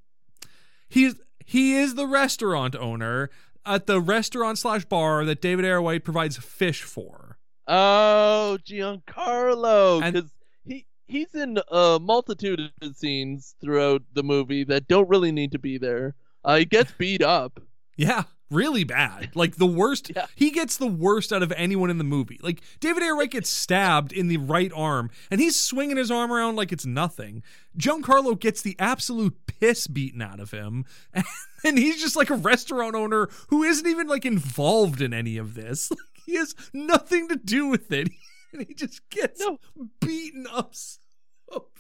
he's 0.88 1.16
he 1.46 1.76
is 1.76 1.96
the 1.96 2.08
restaurant 2.08 2.76
owner 2.76 3.30
at 3.66 3.86
the 3.88 4.02
restaurant 4.02 4.58
slash 4.58 4.86
bar 4.86 5.26
that 5.26 5.42
David 5.42 5.80
White 5.80 6.04
provides 6.04 6.38
fish 6.38 6.84
for. 6.84 7.38
Oh, 7.68 8.58
Giancarlo, 8.66 10.04
because 10.04 10.32
he 10.66 10.86
he's 11.08 11.34
in 11.34 11.60
a 11.70 12.00
multitude 12.02 12.72
of 12.82 12.96
scenes 12.98 13.56
throughout 13.62 14.02
the 14.14 14.24
movie 14.24 14.64
that 14.66 14.88
don't 14.88 15.08
really 15.10 15.32
need 15.32 15.52
to 15.54 15.60
be 15.60 15.78
there. 15.78 16.16
Uh, 16.44 16.58
he 16.58 16.66
gets 16.66 16.92
beat 16.92 17.22
up. 17.22 17.60
Yeah, 17.96 18.24
really 18.54 18.84
bad. 18.84 19.36
Like 19.36 19.56
the 19.58 19.66
worst. 19.66 20.12
Yeah. 20.16 20.28
He 20.36 20.52
gets 20.52 20.78
the 20.78 20.88
worst 20.88 21.34
out 21.34 21.42
of 21.44 21.52
anyone 21.54 21.90
in 21.90 21.98
the 21.98 22.04
movie. 22.04 22.40
Like 22.44 22.62
David 22.80 23.02
White 23.16 23.32
gets 23.32 23.50
stabbed 23.50 24.12
in 24.14 24.28
the 24.28 24.38
right 24.38 24.72
arm, 24.76 25.10
and 25.32 25.42
he's 25.42 25.60
swinging 25.60 25.98
his 25.98 26.12
arm 26.12 26.32
around 26.32 26.56
like 26.56 26.72
it's 26.72 26.86
nothing. 26.86 27.42
Giancarlo 27.78 28.40
gets 28.40 28.62
the 28.62 28.76
absolute 28.80 29.36
piss 29.48 29.88
beaten 29.88 30.22
out 30.22 30.40
of 30.40 30.52
him, 30.52 30.86
and 31.66 31.78
he's 31.78 32.00
just 32.02 32.16
like 32.16 32.30
a 32.30 32.36
restaurant 32.36 32.96
owner 32.96 33.28
who 33.48 33.64
isn't 33.64 33.88
even 33.88 34.08
like 34.08 34.26
involved 34.26 35.02
in 35.02 35.14
any 35.14 35.38
of 35.38 35.56
this. 35.56 35.92
Like, 36.26 36.26
he 36.26 36.36
has 36.36 36.56
nothing 36.74 37.28
to 37.30 37.36
do 37.36 37.68
with 37.68 37.92
it, 37.92 38.08
and 38.54 38.66
he 38.68 38.74
just 38.74 39.02
gets 39.10 39.42
No. 39.42 39.60
beaten 40.00 40.46
up 40.52 40.74
so 40.76 41.00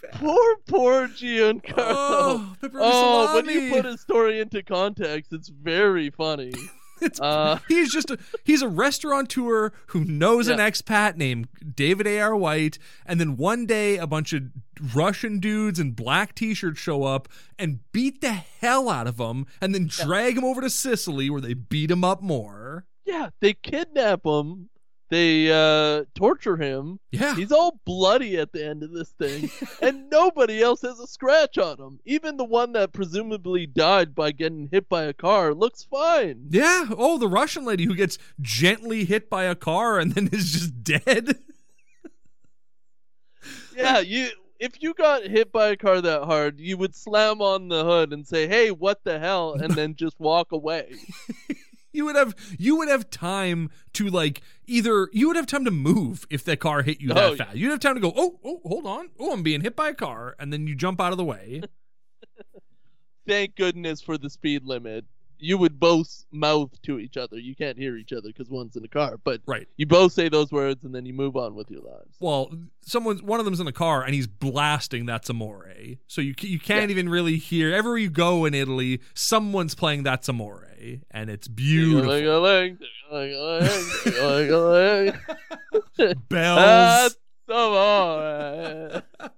bad. 0.01 0.11
Poor, 0.13 0.55
poor 0.67 1.07
Giancarlo. 1.07 1.75
Oh, 1.87 2.55
Oh, 2.73 3.35
when 3.35 3.49
you 3.49 3.69
put 3.71 3.85
his 3.85 4.01
story 4.01 4.39
into 4.39 4.63
context, 4.63 5.33
it's 5.33 5.49
very 5.49 6.09
funny. 6.09 6.53
It's, 7.01 7.19
Uh, 7.19 7.59
he's 7.67 7.91
just 7.91 8.11
a 8.11 8.17
he's 8.45 8.61
a 8.61 8.67
restaurateur 8.69 9.71
who 9.87 10.05
knows 10.05 10.47
an 10.47 10.59
expat 10.59 11.17
named 11.17 11.49
David 11.75 12.07
A.R. 12.07 12.33
White, 12.33 12.77
and 13.05 13.19
then 13.19 13.35
one 13.35 13.65
day 13.65 13.97
a 13.97 14.07
bunch 14.07 14.31
of 14.31 14.43
Russian 14.95 15.39
dudes 15.39 15.79
in 15.79 15.91
black 15.91 16.33
t-shirts 16.33 16.79
show 16.79 17.03
up 17.03 17.27
and 17.59 17.79
beat 17.91 18.21
the 18.21 18.31
hell 18.31 18.87
out 18.87 19.07
of 19.07 19.19
him, 19.19 19.47
and 19.59 19.73
then 19.75 19.87
drag 19.87 20.37
him 20.37 20.45
over 20.45 20.61
to 20.61 20.69
Sicily 20.69 21.29
where 21.29 21.41
they 21.41 21.55
beat 21.55 21.91
him 21.91 22.05
up 22.05 22.21
more. 22.21 22.85
Yeah, 23.05 23.31
they 23.41 23.53
kidnap 23.53 24.25
him. 24.25 24.69
They 25.09 25.51
uh, 25.51 26.05
torture 26.15 26.57
him. 26.57 26.99
Yeah, 27.11 27.35
He's 27.35 27.51
all 27.51 27.79
bloody 27.85 28.37
at 28.37 28.51
the 28.51 28.65
end 28.65 28.81
of 28.81 28.91
this 28.91 29.09
thing, 29.11 29.51
and 29.81 30.09
nobody 30.09 30.61
else 30.61 30.81
has 30.81 30.99
a 30.99 31.05
scratch 31.05 31.57
on 31.59 31.77
him. 31.79 31.99
Even 32.05 32.37
the 32.37 32.43
one 32.45 32.71
that 32.73 32.93
presumably 32.93 33.67
died 33.67 34.15
by 34.15 34.31
getting 34.31 34.69
hit 34.71 34.89
by 34.89 35.03
a 35.03 35.13
car 35.13 35.53
looks 35.53 35.83
fine. 35.83 36.47
yeah. 36.49 36.85
Oh, 36.97 37.19
the 37.19 37.27
Russian 37.27 37.63
lady 37.63 37.85
who 37.85 37.95
gets 37.95 38.17
gently 38.41 39.05
hit 39.05 39.29
by 39.29 39.43
a 39.43 39.53
car 39.55 39.99
and 39.99 40.13
then 40.13 40.29
is 40.31 40.51
just 40.51 40.83
dead. 40.83 41.37
Yeah, 43.75 43.99
you. 43.99 44.29
If 44.59 44.81
you 44.81 44.93
got 44.93 45.23
hit 45.23 45.51
by 45.51 45.69
a 45.69 45.75
car 45.75 45.99
that 45.99 46.23
hard, 46.23 46.59
you 46.59 46.77
would 46.77 46.95
slam 46.95 47.41
on 47.41 47.67
the 47.67 47.83
hood 47.83 48.13
and 48.13 48.25
say, 48.25 48.47
"Hey, 48.47 48.71
what 48.71 49.03
the 49.03 49.19
hell?" 49.19 49.53
and 49.53 49.73
then 49.73 49.95
just 49.95 50.17
walk 50.19 50.51
away. 50.53 50.93
You 51.93 52.05
would 52.05 52.15
have 52.15 52.35
you 52.57 52.75
would 52.77 52.89
have 52.89 53.09
time 53.09 53.69
to 53.93 54.07
like 54.09 54.41
either 54.65 55.09
you 55.13 55.27
would 55.27 55.35
have 55.35 55.45
time 55.47 55.63
to 55.65 55.71
move 55.71 56.25
if 56.29 56.43
the 56.43 56.57
car 56.57 56.81
hit 56.81 56.99
you 56.99 57.09
that 57.09 57.17
Oh, 57.23 57.29
yeah. 57.31 57.35
fast. 57.45 57.55
You'd 57.55 57.69
have 57.69 57.79
time 57.79 57.95
to 57.95 58.01
go, 58.01 58.11
oh, 58.15 58.39
oh, 58.43 58.59
hold 58.65 58.85
on. 58.87 59.09
Oh, 59.19 59.31
I'm 59.31 59.43
being 59.43 59.61
hit 59.61 59.75
by 59.75 59.89
a 59.89 59.93
car, 59.93 60.35
and 60.39 60.51
then 60.51 60.65
you 60.67 60.73
jump 60.75 60.99
out 60.99 61.11
of 61.11 61.17
the 61.17 61.23
way. 61.23 61.61
Thank 63.27 63.55
goodness 63.55 64.01
for 64.01 64.17
the 64.17 64.29
speed 64.29 64.63
limit. 64.65 65.05
You 65.43 65.57
would 65.57 65.77
both 65.77 66.23
mouth 66.31 66.71
to 66.83 66.99
each 66.99 67.17
other. 67.17 67.37
You 67.37 67.53
can't 67.53 67.77
hear 67.77 67.97
each 67.97 68.13
other 68.13 68.29
because 68.29 68.49
one's 68.49 68.77
in 68.77 68.85
a 68.85 68.87
car, 68.87 69.17
but 69.23 69.41
right. 69.45 69.67
you 69.75 69.85
both 69.85 70.13
say 70.13 70.29
those 70.29 70.53
words 70.53 70.85
and 70.85 70.95
then 70.95 71.05
you 71.05 71.13
move 71.13 71.35
on 71.35 71.53
with 71.53 71.69
your 71.69 71.81
lives. 71.81 72.15
Well, 72.21 72.49
someone's 72.81 73.21
one 73.21 73.39
of 73.39 73.45
them's 73.45 73.59
in 73.59 73.67
a 73.67 73.73
car 73.73 74.03
and 74.03 74.15
he's 74.15 74.25
blasting 74.25 75.05
That's 75.05 75.29
Amore. 75.29 75.73
So 76.07 76.21
you 76.21 76.33
you 76.39 76.59
can't 76.59 76.91
even 76.91 77.09
really 77.09 77.35
hear 77.35 77.73
everywhere 77.73 77.97
you 77.97 78.09
go 78.09 78.45
in 78.45 78.53
Italy, 78.53 79.01
someone's 79.13 79.75
playing 79.75 80.03
That's 80.03 80.29
Amore, 80.29 80.69
and 81.11 81.29
it's 81.29 81.49
beautiful. 81.49 82.09
Bells. 86.29 86.59
That's 86.59 87.15
amore. 87.49 89.03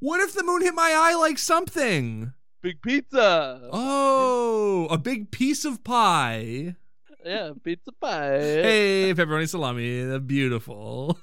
what 0.00 0.20
if 0.20 0.34
the 0.34 0.42
moon 0.42 0.62
hit 0.62 0.74
my 0.74 0.92
eye 0.96 1.14
like 1.14 1.38
something? 1.38 2.32
Big 2.62 2.82
pizza. 2.82 3.68
Oh, 3.72 4.86
a 4.90 4.98
big 4.98 5.30
piece 5.30 5.64
of 5.64 5.82
pie. 5.82 6.76
Yeah, 7.24 7.52
pizza 7.62 7.92
pie. 7.92 8.38
Hey, 8.38 9.14
pepperoni 9.14 9.48
salami, 9.48 10.18
beautiful. 10.20 11.18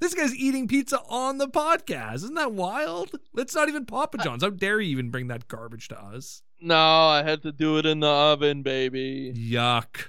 this 0.00 0.14
guy's 0.14 0.34
eating 0.34 0.66
pizza 0.66 1.00
on 1.10 1.36
the 1.36 1.48
podcast. 1.48 2.16
Isn't 2.16 2.34
that 2.34 2.52
wild? 2.52 3.10
It's 3.36 3.54
not 3.54 3.68
even 3.68 3.84
Papa 3.84 4.18
John's. 4.18 4.42
How 4.42 4.48
dare 4.50 4.80
you 4.80 4.90
even 4.92 5.10
bring 5.10 5.28
that 5.28 5.46
garbage 5.46 5.88
to 5.88 6.02
us? 6.02 6.42
No, 6.60 7.08
I 7.08 7.22
had 7.22 7.42
to 7.42 7.52
do 7.52 7.76
it 7.76 7.84
in 7.84 8.00
the 8.00 8.08
oven, 8.08 8.62
baby. 8.62 9.34
Yuck. 9.36 10.06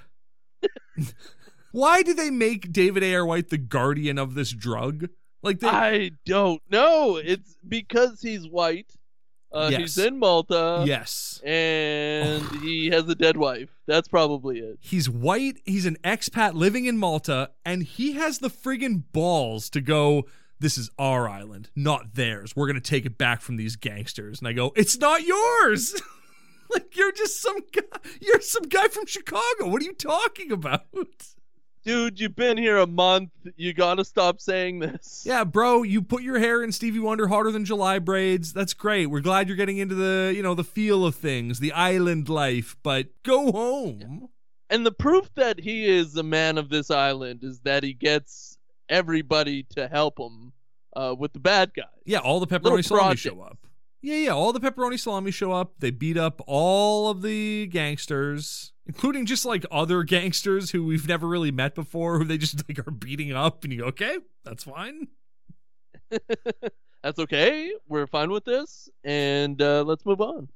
Why 1.72 2.02
do 2.02 2.14
they 2.14 2.30
make 2.30 2.72
David 2.72 3.02
A.R. 3.02 3.24
White 3.26 3.50
the 3.50 3.58
guardian 3.58 4.18
of 4.18 4.34
this 4.34 4.50
drug? 4.50 5.08
Like 5.42 5.60
they 5.60 5.68
I 5.68 6.10
don't 6.24 6.62
know. 6.70 7.16
It's 7.16 7.56
because 7.66 8.20
he's 8.22 8.46
white. 8.48 8.92
Uh, 9.52 9.68
Yes. 9.70 9.80
He's 9.80 9.98
in 9.98 10.18
Malta. 10.18 10.84
yes. 10.86 11.40
And 11.44 12.44
he 12.62 12.86
has 12.90 13.08
a 13.08 13.14
dead 13.14 13.36
wife. 13.36 13.70
That's 13.86 14.08
probably 14.08 14.58
it. 14.60 14.78
He's 14.80 15.08
white, 15.10 15.58
he's 15.64 15.86
an 15.86 15.96
expat 16.04 16.54
living 16.54 16.86
in 16.86 16.96
Malta, 16.98 17.50
and 17.64 17.82
he 17.82 18.12
has 18.12 18.38
the 18.38 18.48
friggin' 18.50 19.02
balls 19.12 19.68
to 19.70 19.80
go, 19.80 20.24
This 20.60 20.78
is 20.78 20.90
our 20.98 21.28
island, 21.28 21.70
not 21.76 22.14
theirs. 22.14 22.54
We're 22.56 22.66
gonna 22.68 22.80
take 22.80 23.04
it 23.06 23.18
back 23.18 23.40
from 23.40 23.56
these 23.56 23.76
gangsters. 23.76 24.38
And 24.38 24.48
I 24.48 24.52
go, 24.52 24.72
It's 24.76 24.98
not 24.98 25.22
yours. 25.22 26.00
like 26.72 26.96
you're 26.96 27.12
just 27.12 27.42
some 27.42 27.58
guy 27.72 27.98
you're 28.20 28.40
some 28.40 28.62
guy 28.64 28.88
from 28.88 29.04
Chicago. 29.06 29.68
What 29.68 29.82
are 29.82 29.84
you 29.84 29.92
talking 29.94 30.50
about? 30.52 30.86
Dude, 31.84 32.20
you've 32.20 32.36
been 32.36 32.56
here 32.56 32.78
a 32.78 32.86
month. 32.86 33.30
You 33.56 33.72
gotta 33.72 34.04
stop 34.04 34.40
saying 34.40 34.78
this. 34.78 35.24
Yeah, 35.26 35.42
bro, 35.42 35.82
you 35.82 36.00
put 36.00 36.22
your 36.22 36.38
hair 36.38 36.62
in 36.62 36.70
Stevie 36.70 37.00
Wonder 37.00 37.26
harder 37.26 37.50
than 37.50 37.64
July 37.64 37.98
braids. 37.98 38.52
That's 38.52 38.72
great. 38.72 39.06
We're 39.06 39.20
glad 39.20 39.48
you're 39.48 39.56
getting 39.56 39.78
into 39.78 39.96
the, 39.96 40.32
you 40.34 40.42
know, 40.42 40.54
the 40.54 40.62
feel 40.64 41.04
of 41.04 41.16
things, 41.16 41.58
the 41.58 41.72
island 41.72 42.28
life, 42.28 42.76
but 42.84 43.08
go 43.24 43.50
home. 43.50 44.28
And 44.70 44.86
the 44.86 44.92
proof 44.92 45.28
that 45.34 45.58
he 45.58 45.84
is 45.84 46.16
a 46.16 46.22
man 46.22 46.56
of 46.56 46.68
this 46.68 46.90
island 46.90 47.40
is 47.42 47.60
that 47.60 47.82
he 47.82 47.94
gets 47.94 48.58
everybody 48.88 49.64
to 49.74 49.88
help 49.88 50.20
him 50.20 50.52
uh, 50.94 51.14
with 51.18 51.32
the 51.32 51.40
bad 51.40 51.72
guys. 51.74 51.86
Yeah, 52.04 52.18
all 52.18 52.38
the 52.40 52.46
pepperoni 52.46 52.84
salami 52.84 53.16
show 53.16 53.40
up. 53.40 53.58
Yeah, 54.00 54.16
yeah, 54.16 54.30
all 54.30 54.52
the 54.52 54.60
pepperoni 54.60 54.98
salami 54.98 55.30
show 55.30 55.52
up. 55.52 55.74
They 55.78 55.90
beat 55.90 56.16
up 56.16 56.40
all 56.46 57.10
of 57.10 57.22
the 57.22 57.66
gangsters, 57.66 58.71
including 58.86 59.26
just 59.26 59.44
like 59.44 59.64
other 59.70 60.02
gangsters 60.02 60.70
who 60.70 60.84
we've 60.84 61.08
never 61.08 61.26
really 61.26 61.50
met 61.50 61.74
before, 61.74 62.18
who 62.18 62.24
they 62.24 62.38
just 62.38 62.62
like 62.68 62.78
are 62.78 62.90
beating 62.90 63.32
up. 63.32 63.64
And 63.64 63.72
you 63.72 63.80
go, 63.80 63.86
okay, 63.86 64.18
that's 64.44 64.64
fine. 64.64 65.08
That's 67.02 67.18
okay. 67.18 67.72
We're 67.88 68.06
fine 68.06 68.30
with 68.30 68.44
this, 68.44 68.88
and 69.02 69.60
uh, 69.60 69.82
let's 69.82 70.06
move 70.06 70.20
on. 70.20 70.48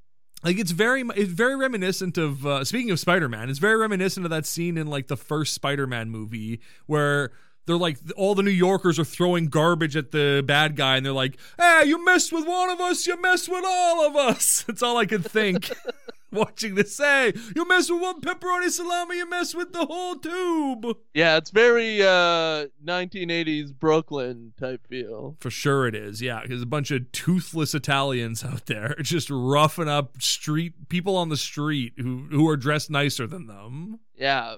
Like 0.44 0.58
it's 0.58 0.70
very, 0.70 1.02
it's 1.16 1.32
very 1.32 1.56
reminiscent 1.56 2.18
of. 2.18 2.46
Uh, 2.46 2.64
speaking 2.64 2.90
of 2.92 3.00
Spider-Man, 3.00 3.50
it's 3.50 3.58
very 3.58 3.76
reminiscent 3.76 4.24
of 4.24 4.30
that 4.30 4.46
scene 4.46 4.78
in 4.78 4.86
like 4.86 5.08
the 5.08 5.16
first 5.16 5.54
Spider-Man 5.54 6.08
movie 6.08 6.60
where 6.86 7.32
they're 7.66 7.76
like 7.76 7.98
all 8.16 8.36
the 8.36 8.44
New 8.44 8.50
Yorkers 8.50 8.98
are 8.98 9.04
throwing 9.04 9.46
garbage 9.46 9.96
at 9.96 10.12
the 10.12 10.44
bad 10.46 10.76
guy, 10.76 10.96
and 10.96 11.04
they're 11.04 11.12
like, 11.12 11.36
"Hey, 11.58 11.84
you 11.86 12.04
messed 12.04 12.32
with 12.32 12.46
one 12.46 12.70
of 12.70 12.80
us, 12.80 13.06
you 13.06 13.20
messed 13.20 13.48
with 13.48 13.64
all 13.66 14.06
of 14.06 14.14
us." 14.14 14.62
That's 14.66 14.82
all 14.82 14.96
I 14.98 15.06
could 15.06 15.24
think. 15.24 15.72
Watching 16.32 16.74
this, 16.74 16.96
say, 16.96 17.32
you 17.54 17.68
mess 17.68 17.90
with 17.90 18.02
one 18.02 18.20
pepperoni 18.20 18.68
salami, 18.68 19.18
you 19.18 19.30
mess 19.30 19.54
with 19.54 19.72
the 19.72 19.86
whole 19.86 20.16
tube. 20.16 20.96
Yeah, 21.14 21.36
it's 21.36 21.50
very 21.50 22.02
uh, 22.02 22.66
1980s 22.84 23.72
Brooklyn 23.72 24.52
type 24.58 24.86
feel. 24.88 25.36
For 25.40 25.50
sure 25.50 25.86
it 25.86 25.94
is, 25.94 26.20
yeah, 26.20 26.40
because 26.42 26.62
a 26.62 26.66
bunch 26.66 26.90
of 26.90 27.12
toothless 27.12 27.74
Italians 27.74 28.44
out 28.44 28.66
there 28.66 28.96
just 29.02 29.30
roughing 29.30 29.88
up 29.88 30.20
street 30.20 30.88
people 30.88 31.16
on 31.16 31.28
the 31.28 31.36
street 31.36 31.94
who 31.96 32.26
who 32.30 32.48
are 32.48 32.56
dressed 32.56 32.90
nicer 32.90 33.26
than 33.26 33.46
them. 33.46 34.00
Yeah, 34.16 34.56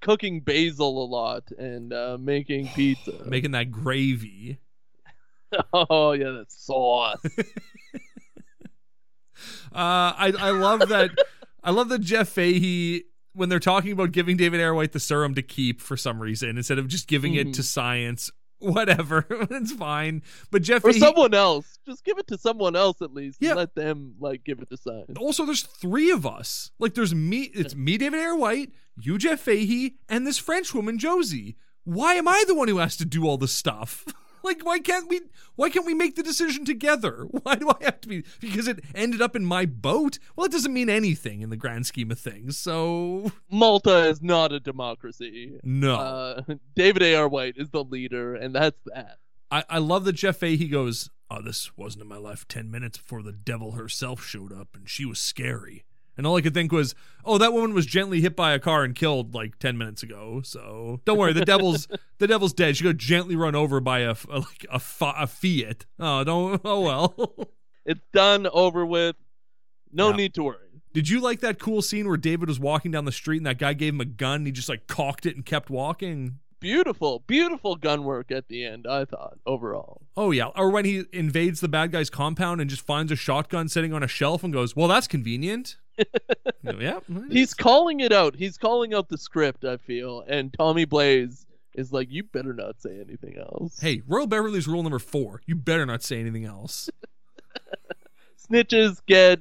cooking 0.00 0.40
basil 0.40 1.02
a 1.02 1.06
lot 1.06 1.50
and 1.58 1.92
uh, 1.92 2.16
making 2.20 2.68
pizza. 2.74 3.24
making 3.26 3.50
that 3.52 3.72
gravy. 3.72 4.58
oh 5.72 6.12
yeah, 6.12 6.30
that 6.30 6.52
sauce. 6.52 7.20
Uh, 9.74 10.12
I 10.16 10.32
I 10.38 10.50
love 10.50 10.88
that. 10.88 11.10
I 11.64 11.70
love 11.70 11.88
that 11.90 12.00
Jeff 12.00 12.28
Fahey 12.28 13.04
when 13.34 13.48
they're 13.48 13.58
talking 13.60 13.92
about 13.92 14.12
giving 14.12 14.36
David 14.36 14.60
A.R. 14.60 14.74
White 14.74 14.92
the 14.92 15.00
serum 15.00 15.34
to 15.36 15.42
keep 15.42 15.80
for 15.80 15.96
some 15.96 16.20
reason 16.20 16.56
instead 16.58 16.78
of 16.78 16.86
just 16.88 17.08
giving 17.08 17.34
it 17.34 17.48
Mhm. 17.48 17.52
to 17.54 17.62
science. 17.62 18.30
Whatever, 18.58 19.26
it's 19.30 19.72
fine. 19.72 20.22
But 20.52 20.62
Jeff 20.62 20.84
or 20.84 20.92
Fahey. 20.92 21.00
someone 21.00 21.34
else. 21.34 21.78
Just 21.84 22.04
give 22.04 22.18
it 22.18 22.28
to 22.28 22.38
someone 22.38 22.76
else 22.76 23.02
at 23.02 23.12
least. 23.12 23.38
Yeah. 23.40 23.54
let 23.54 23.74
them 23.74 24.14
like 24.20 24.44
give 24.44 24.60
it 24.60 24.70
to 24.70 24.76
science. 24.76 25.10
also, 25.18 25.44
there's 25.44 25.62
three 25.62 26.10
of 26.12 26.24
us. 26.26 26.70
Like, 26.78 26.94
there's 26.94 27.12
me. 27.14 27.50
It's 27.54 27.74
me, 27.74 27.98
David 27.98 28.20
A.R. 28.20 28.36
White, 28.36 28.70
you, 29.00 29.18
Jeff 29.18 29.40
Fahey, 29.40 29.96
and 30.08 30.24
this 30.26 30.38
French 30.38 30.72
woman, 30.74 30.98
Josie. 30.98 31.56
Why 31.84 32.14
am 32.14 32.28
I 32.28 32.44
the 32.46 32.54
one 32.54 32.68
who 32.68 32.78
has 32.78 32.96
to 32.98 33.04
do 33.04 33.26
all 33.26 33.36
this 33.38 33.52
stuff? 33.52 34.04
like, 34.42 34.64
why 34.64 34.78
can't 34.78 35.08
we? 35.08 35.20
Why 35.56 35.70
can't 35.70 35.86
we 35.86 35.94
make 35.94 36.16
the 36.16 36.22
decision 36.22 36.64
together? 36.64 37.26
Why 37.42 37.56
do 37.56 37.68
I 37.70 37.84
have 37.84 38.00
to 38.02 38.08
be? 38.08 38.24
Because 38.40 38.66
it 38.68 38.80
ended 38.94 39.20
up 39.20 39.36
in 39.36 39.44
my 39.44 39.66
boat. 39.66 40.18
Well, 40.34 40.46
it 40.46 40.52
doesn't 40.52 40.72
mean 40.72 40.88
anything 40.88 41.40
in 41.42 41.50
the 41.50 41.56
grand 41.56 41.86
scheme 41.86 42.10
of 42.10 42.18
things. 42.18 42.56
So 42.56 43.32
Malta 43.50 44.08
is 44.08 44.22
not 44.22 44.52
a 44.52 44.60
democracy. 44.60 45.60
no. 45.62 45.94
Uh, 45.96 46.42
David 46.74 47.02
A.R. 47.02 47.28
White 47.28 47.54
is 47.56 47.70
the 47.70 47.84
leader, 47.84 48.34
and 48.34 48.54
that's 48.54 48.80
that. 48.86 49.18
I, 49.50 49.64
I 49.68 49.78
love 49.78 50.04
that 50.04 50.14
Jeff 50.14 50.38
Fahey 50.38 50.66
goes, 50.68 51.10
Oh, 51.30 51.42
this 51.42 51.76
wasn't 51.76 52.02
in 52.02 52.08
my 52.08 52.16
life 52.16 52.46
10 52.48 52.70
minutes 52.70 52.98
before 52.98 53.22
the 53.22 53.32
devil 53.32 53.72
herself 53.72 54.22
showed 54.24 54.52
up 54.52 54.68
and 54.74 54.88
she 54.88 55.04
was 55.06 55.18
scary. 55.18 55.84
And 56.16 56.26
all 56.26 56.36
I 56.36 56.40
could 56.42 56.54
think 56.54 56.72
was, 56.72 56.94
Oh, 57.24 57.38
that 57.38 57.52
woman 57.52 57.72
was 57.74 57.86
gently 57.86 58.20
hit 58.20 58.36
by 58.36 58.52
a 58.52 58.58
car 58.58 58.84
and 58.84 58.94
killed 58.94 59.34
like 59.34 59.58
10 59.58 59.78
minutes 59.78 60.02
ago. 60.02 60.42
So 60.44 61.00
don't 61.04 61.18
worry, 61.18 61.32
the 61.32 61.44
devil's 61.44 61.88
the 62.18 62.26
devil's 62.26 62.52
dead. 62.52 62.76
She 62.76 62.84
got 62.84 62.96
gently 62.98 63.34
run 63.36 63.54
over 63.54 63.80
by 63.80 64.00
a, 64.00 64.14
a 64.30 64.38
like 64.40 64.66
a, 64.70 64.76
a 65.00 65.26
Fiat. 65.26 65.86
Oh, 65.98 66.24
don't. 66.24 66.60
Oh 66.64 66.80
well. 66.80 67.34
It's 67.84 68.00
done, 68.12 68.46
over 68.46 68.86
with. 68.86 69.16
No 69.92 70.10
Yeah. 70.10 70.16
need 70.16 70.34
to 70.34 70.44
worry. 70.44 70.68
Did 70.92 71.08
you 71.08 71.20
like 71.20 71.40
that 71.40 71.58
cool 71.58 71.82
scene 71.82 72.06
where 72.06 72.16
David 72.16 72.48
was 72.48 72.60
walking 72.60 72.92
down 72.92 73.06
the 73.06 73.10
street 73.12 73.38
and 73.38 73.46
that 73.46 73.58
guy 73.58 73.72
gave 73.72 73.94
him 73.94 74.00
a 74.00 74.04
gun 74.04 74.36
and 74.36 74.46
he 74.46 74.52
just 74.52 74.68
like 74.68 74.86
cocked 74.86 75.26
it 75.26 75.34
and 75.34 75.44
kept 75.44 75.68
walking? 75.68 76.38
Beautiful, 76.60 77.24
beautiful 77.26 77.74
gun 77.74 78.04
work 78.04 78.30
at 78.30 78.46
the 78.46 78.64
end. 78.64 78.86
I 78.86 79.04
thought 79.04 79.38
overall. 79.46 80.02
Oh 80.16 80.30
yeah, 80.30 80.46
or 80.54 80.70
when 80.70 80.84
he 80.84 81.02
invades 81.12 81.58
the 81.60 81.66
bad 81.66 81.90
guy's 81.90 82.08
compound 82.08 82.60
and 82.60 82.70
just 82.70 82.86
finds 82.86 83.10
a 83.10 83.16
shotgun 83.16 83.68
sitting 83.68 83.92
on 83.92 84.04
a 84.04 84.08
shelf 84.08 84.44
and 84.44 84.52
goes, 84.52 84.76
"Well, 84.76 84.86
that's 84.86 85.08
convenient." 85.08 85.76
Yeah, 86.78 87.00
He's 87.30 87.54
calling 87.54 88.00
it 88.00 88.12
out. 88.12 88.36
He's 88.36 88.56
calling 88.56 88.94
out 88.94 89.08
the 89.08 89.18
script. 89.18 89.64
I 89.64 89.76
feel, 89.76 90.24
and 90.26 90.52
Tommy 90.52 90.84
Blaze 90.84 91.44
is 91.74 91.92
like, 91.92 92.08
"You 92.10 92.22
better 92.22 92.52
not 92.52 92.80
say 92.80 93.00
anything 93.00 93.36
else." 93.36 93.80
Hey, 93.80 94.02
Royal 94.06 94.26
Beverly's 94.26 94.68
rule 94.68 94.82
number 94.82 94.98
four: 94.98 95.42
you 95.46 95.56
better 95.56 95.84
not 95.84 96.02
say 96.02 96.20
anything 96.20 96.44
else. 96.44 96.88
Snitches 98.50 99.00
get 99.06 99.40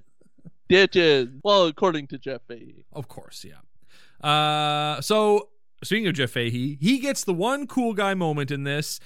ditches. 0.67 1.29
Well, 1.43 1.67
according 1.67 2.07
to 2.07 2.17
Jeff 2.17 2.41
Fahey. 2.47 2.85
Of 2.91 3.07
course, 3.07 3.45
yeah. 3.45 4.27
Uh, 4.27 5.01
so 5.01 5.49
speaking 5.83 6.07
of 6.07 6.13
Jeff 6.13 6.31
Fahey, 6.31 6.77
he 6.81 6.99
gets 6.99 7.23
the 7.23 7.33
one 7.33 7.67
cool 7.67 7.93
guy 7.93 8.13
moment 8.13 8.51
in 8.51 8.63
this. 8.63 8.99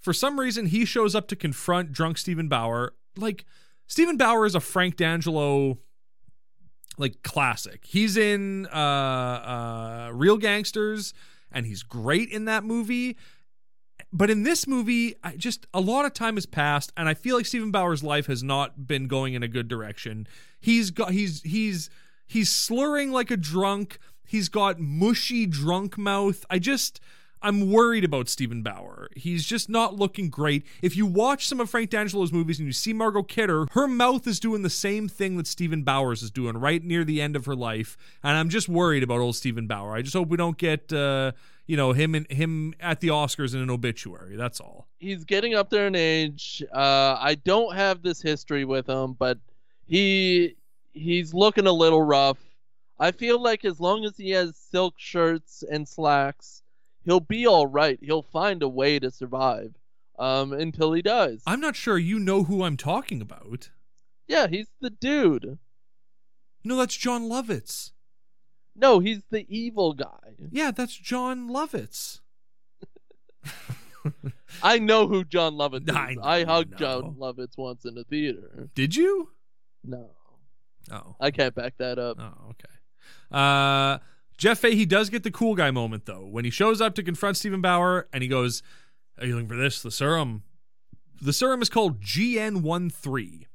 For 0.00 0.12
some 0.12 0.38
reason, 0.38 0.66
he 0.66 0.84
shows 0.84 1.14
up 1.14 1.28
to 1.28 1.36
confront 1.36 1.92
drunk 1.92 2.18
Steven 2.18 2.48
Bauer. 2.48 2.92
Like 3.16 3.46
Steven 3.86 4.16
Bauer 4.16 4.44
is 4.44 4.54
a 4.54 4.60
Frank 4.60 4.96
D'Angelo 4.96 5.78
like 6.98 7.22
classic. 7.22 7.84
He's 7.84 8.16
in 8.16 8.66
uh, 8.66 8.76
uh, 8.76 10.10
Real 10.12 10.36
Gangsters, 10.36 11.12
and 11.50 11.66
he's 11.66 11.82
great 11.82 12.30
in 12.30 12.44
that 12.46 12.64
movie. 12.64 13.16
But 14.12 14.30
in 14.30 14.44
this 14.44 14.66
movie, 14.66 15.16
I 15.24 15.36
just 15.36 15.66
a 15.74 15.80
lot 15.80 16.04
of 16.04 16.14
time 16.14 16.36
has 16.36 16.46
passed, 16.46 16.92
and 16.96 17.08
I 17.08 17.14
feel 17.14 17.36
like 17.36 17.46
Steven 17.46 17.70
Bauer's 17.70 18.02
life 18.02 18.26
has 18.26 18.42
not 18.42 18.86
been 18.86 19.08
going 19.08 19.34
in 19.34 19.42
a 19.42 19.48
good 19.48 19.68
direction. 19.68 20.26
He's 20.60 20.90
got 20.90 21.10
he's 21.10 21.42
he's 21.42 21.90
he's 22.26 22.50
slurring 22.50 23.10
like 23.10 23.30
a 23.30 23.36
drunk. 23.36 23.98
He's 24.24 24.48
got 24.48 24.78
mushy 24.78 25.46
drunk 25.46 25.98
mouth. 25.98 26.44
I 26.48 26.58
just 26.58 27.00
I'm 27.44 27.70
worried 27.70 28.04
about 28.04 28.30
Steven 28.30 28.62
Bauer. 28.62 29.10
He's 29.14 29.44
just 29.44 29.68
not 29.68 29.96
looking 29.96 30.30
great. 30.30 30.64
If 30.80 30.96
you 30.96 31.04
watch 31.04 31.46
some 31.46 31.60
of 31.60 31.68
Frank 31.68 31.90
D'Angelo's 31.90 32.32
movies 32.32 32.58
and 32.58 32.66
you 32.66 32.72
see 32.72 32.94
Margot 32.94 33.22
Kidder, 33.22 33.66
her 33.72 33.86
mouth 33.86 34.26
is 34.26 34.40
doing 34.40 34.62
the 34.62 34.70
same 34.70 35.08
thing 35.08 35.36
that 35.36 35.46
Steven 35.46 35.82
Bauer's 35.82 36.22
is 36.22 36.30
doing 36.30 36.56
right 36.56 36.82
near 36.82 37.04
the 37.04 37.20
end 37.20 37.36
of 37.36 37.44
her 37.44 37.54
life, 37.54 37.98
and 38.22 38.38
I'm 38.38 38.48
just 38.48 38.66
worried 38.66 39.02
about 39.02 39.20
old 39.20 39.36
Steven 39.36 39.66
Bauer. 39.66 39.94
I 39.94 40.00
just 40.00 40.14
hope 40.14 40.28
we 40.28 40.38
don't 40.38 40.56
get 40.56 40.90
uh, 40.90 41.32
you 41.66 41.76
know 41.76 41.92
him 41.92 42.14
and 42.14 42.26
him 42.32 42.72
at 42.80 43.00
the 43.00 43.08
Oscars 43.08 43.54
in 43.54 43.60
an 43.60 43.68
obituary. 43.70 44.36
That's 44.36 44.58
all. 44.58 44.88
He's 44.98 45.24
getting 45.24 45.54
up 45.54 45.68
there 45.68 45.86
in 45.86 45.94
age. 45.94 46.64
Uh, 46.72 47.18
I 47.20 47.36
don't 47.44 47.74
have 47.74 48.00
this 48.00 48.22
history 48.22 48.64
with 48.64 48.88
him, 48.88 49.12
but 49.18 49.38
he 49.86 50.56
he's 50.94 51.34
looking 51.34 51.66
a 51.66 51.72
little 51.72 52.02
rough. 52.02 52.38
I 52.98 53.10
feel 53.10 53.38
like 53.38 53.66
as 53.66 53.80
long 53.80 54.06
as 54.06 54.16
he 54.16 54.30
has 54.30 54.56
silk 54.56 54.94
shirts 54.96 55.62
and 55.70 55.86
slacks, 55.86 56.62
he'll 57.04 57.20
be 57.20 57.46
all 57.46 57.66
right. 57.66 57.98
He'll 58.02 58.22
find 58.22 58.62
a 58.62 58.68
way 58.68 58.98
to 58.98 59.10
survive 59.10 59.74
um, 60.18 60.52
until 60.52 60.92
he 60.92 61.02
dies. 61.02 61.42
I'm 61.46 61.60
not 61.60 61.76
sure 61.76 61.98
you 61.98 62.18
know 62.18 62.44
who 62.44 62.62
I'm 62.62 62.76
talking 62.76 63.20
about. 63.20 63.70
Yeah, 64.26 64.46
he's 64.46 64.68
the 64.80 64.90
dude. 64.90 65.58
No, 66.64 66.76
that's 66.76 66.96
Jon 66.96 67.28
Lovitz. 67.28 67.92
No, 68.74 68.98
he's 68.98 69.22
the 69.30 69.46
evil 69.48 69.92
guy. 69.92 70.34
Yeah, 70.50 70.70
that's 70.70 70.96
Jon 70.96 71.48
Lovitz. 71.48 72.20
I 74.62 74.78
know 74.78 75.06
who 75.06 75.24
Jon 75.24 75.54
Lovitz 75.54 75.88
is. 75.88 75.96
I 76.22 76.40
I, 76.40 76.44
hugged 76.44 76.72
know. 76.72 76.76
Jon 77.02 77.14
Lovitz 77.18 77.56
once 77.56 77.84
in 77.84 77.96
a 77.98 78.04
theater. 78.04 78.68
Did 78.74 78.96
you? 78.96 79.30
No, 79.84 80.10
Oh. 80.90 81.16
I 81.20 81.30
can't 81.30 81.54
back 81.54 81.76
that 81.78 81.98
up. 81.98 82.18
Oh, 82.20 82.50
okay. 82.50 82.74
Uh, 83.30 83.98
Jeff 84.36 84.58
Fahey 84.58 84.84
does 84.84 85.10
get 85.10 85.22
the 85.22 85.30
cool 85.30 85.54
guy 85.54 85.70
moment 85.70 86.06
though 86.06 86.26
when 86.26 86.44
he 86.44 86.50
shows 86.50 86.80
up 86.80 86.94
to 86.96 87.02
confront 87.02 87.36
Steven 87.36 87.60
Bauer 87.60 88.08
and 88.12 88.22
he 88.22 88.28
goes, 88.28 88.62
"Are 89.18 89.26
you 89.26 89.34
looking 89.34 89.48
for 89.48 89.56
this? 89.56 89.80
The 89.82 89.90
serum. 89.90 90.42
The 91.22 91.32
serum 91.32 91.62
is 91.62 91.68
called 91.68 92.00
GN13. 92.00 93.46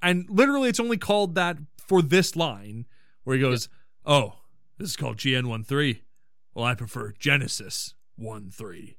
and 0.00 0.28
literally 0.30 0.68
it's 0.68 0.80
only 0.80 0.96
called 0.96 1.34
that 1.34 1.58
for 1.76 2.02
this 2.02 2.36
line 2.36 2.86
where 3.24 3.36
he 3.36 3.42
goes, 3.42 3.68
"Oh, 4.06 4.40
this 4.78 4.90
is 4.90 4.96
called 4.96 5.18
GN13. 5.18 6.00
Well, 6.54 6.64
I 6.64 6.74
prefer 6.74 7.12
Genesis 7.18 7.94
1-3." 8.18 8.96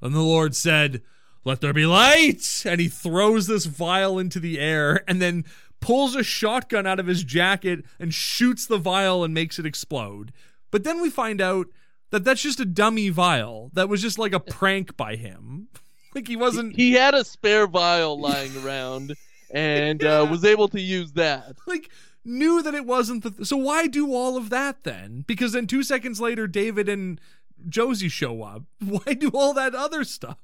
And 0.00 0.14
the 0.14 0.20
Lord 0.20 0.54
said, 0.54 1.02
"Let 1.44 1.60
there 1.60 1.72
be 1.72 1.86
light." 1.86 2.62
And 2.64 2.80
he 2.80 2.88
throws 2.88 3.46
this 3.46 3.66
vial 3.66 4.18
into 4.18 4.40
the 4.40 4.58
air 4.58 5.02
and 5.08 5.20
then 5.20 5.44
pulls 5.80 6.14
a 6.16 6.22
shotgun 6.22 6.86
out 6.86 6.98
of 7.00 7.06
his 7.06 7.22
jacket 7.24 7.84
and 7.98 8.12
shoots 8.12 8.66
the 8.66 8.78
vial 8.78 9.22
and 9.24 9.32
makes 9.34 9.58
it 9.58 9.66
explode. 9.66 10.32
But 10.70 10.84
then 10.84 11.00
we 11.00 11.10
find 11.10 11.40
out 11.40 11.68
that 12.10 12.24
that's 12.24 12.42
just 12.42 12.60
a 12.60 12.64
dummy 12.64 13.08
vial. 13.08 13.70
That 13.74 13.88
was 13.88 14.02
just 14.02 14.18
like 14.18 14.32
a 14.32 14.40
prank 14.40 14.96
by 14.96 15.16
him. 15.16 15.68
Like 16.14 16.28
he 16.28 16.36
wasn't 16.36 16.74
He 16.76 16.92
had 16.94 17.12
a 17.14 17.24
spare 17.24 17.66
vial 17.66 18.18
lying 18.18 18.50
around 18.64 19.14
and 19.50 20.02
uh, 20.02 20.26
was 20.30 20.46
able 20.46 20.66
to 20.68 20.80
use 20.80 21.12
that. 21.12 21.56
like 21.66 21.90
knew 22.24 22.62
that 22.62 22.74
it 22.74 22.86
wasn't 22.86 23.22
the 23.22 23.44
so 23.44 23.56
why 23.58 23.86
do 23.86 24.14
all 24.14 24.36
of 24.38 24.48
that 24.48 24.82
then 24.82 25.24
because 25.26 25.52
then 25.52 25.66
two 25.66 25.82
seconds 25.82 26.20
later 26.20 26.46
david 26.48 26.88
and 26.88 27.20
josie 27.68 28.08
show 28.08 28.42
up 28.42 28.62
why 28.84 29.14
do 29.14 29.30
all 29.34 29.54
that 29.54 29.74
other 29.74 30.04
stuff 30.04 30.36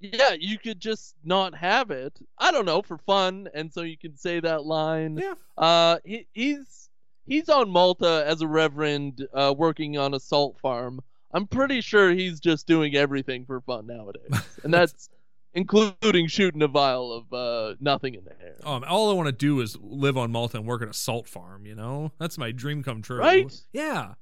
Yeah, 0.00 0.32
you 0.38 0.58
could 0.58 0.80
just 0.80 1.14
not 1.24 1.54
have 1.54 1.90
it. 1.90 2.18
I 2.38 2.50
don't 2.52 2.64
know 2.64 2.80
for 2.82 2.96
fun, 2.98 3.48
and 3.54 3.72
so 3.72 3.82
you 3.82 3.98
can 3.98 4.16
say 4.16 4.40
that 4.40 4.64
line. 4.64 5.18
yeah 5.18 5.34
Uh, 5.58 5.98
he, 6.04 6.26
he's 6.32 6.88
he's 7.26 7.48
on 7.48 7.70
Malta 7.70 8.24
as 8.26 8.40
a 8.40 8.46
reverend, 8.48 9.26
uh, 9.34 9.54
working 9.56 9.98
on 9.98 10.14
a 10.14 10.20
salt 10.20 10.58
farm. 10.60 11.00
I'm 11.32 11.46
pretty 11.46 11.80
sure 11.80 12.10
he's 12.10 12.40
just 12.40 12.66
doing 12.66 12.96
everything 12.96 13.44
for 13.44 13.60
fun 13.60 13.86
nowadays, 13.86 14.30
and 14.64 14.72
that's 14.72 15.08
including 15.54 16.28
shooting 16.28 16.62
a 16.62 16.68
vial 16.68 17.12
of 17.12 17.32
uh, 17.32 17.74
nothing 17.80 18.14
in 18.14 18.24
the 18.24 18.32
air. 18.42 18.56
um, 18.64 18.84
all 18.88 19.10
i 19.10 19.12
want 19.12 19.26
to 19.26 19.32
do 19.32 19.60
is 19.60 19.76
live 19.80 20.16
on 20.16 20.30
malta 20.30 20.56
and 20.56 20.66
work 20.66 20.80
at 20.80 20.88
a 20.88 20.94
salt 20.94 21.26
farm 21.28 21.66
you 21.66 21.74
know 21.74 22.12
that's 22.18 22.38
my 22.38 22.52
dream 22.52 22.82
come 22.84 23.02
true 23.02 23.18
Right? 23.18 23.52
yeah 23.72 24.14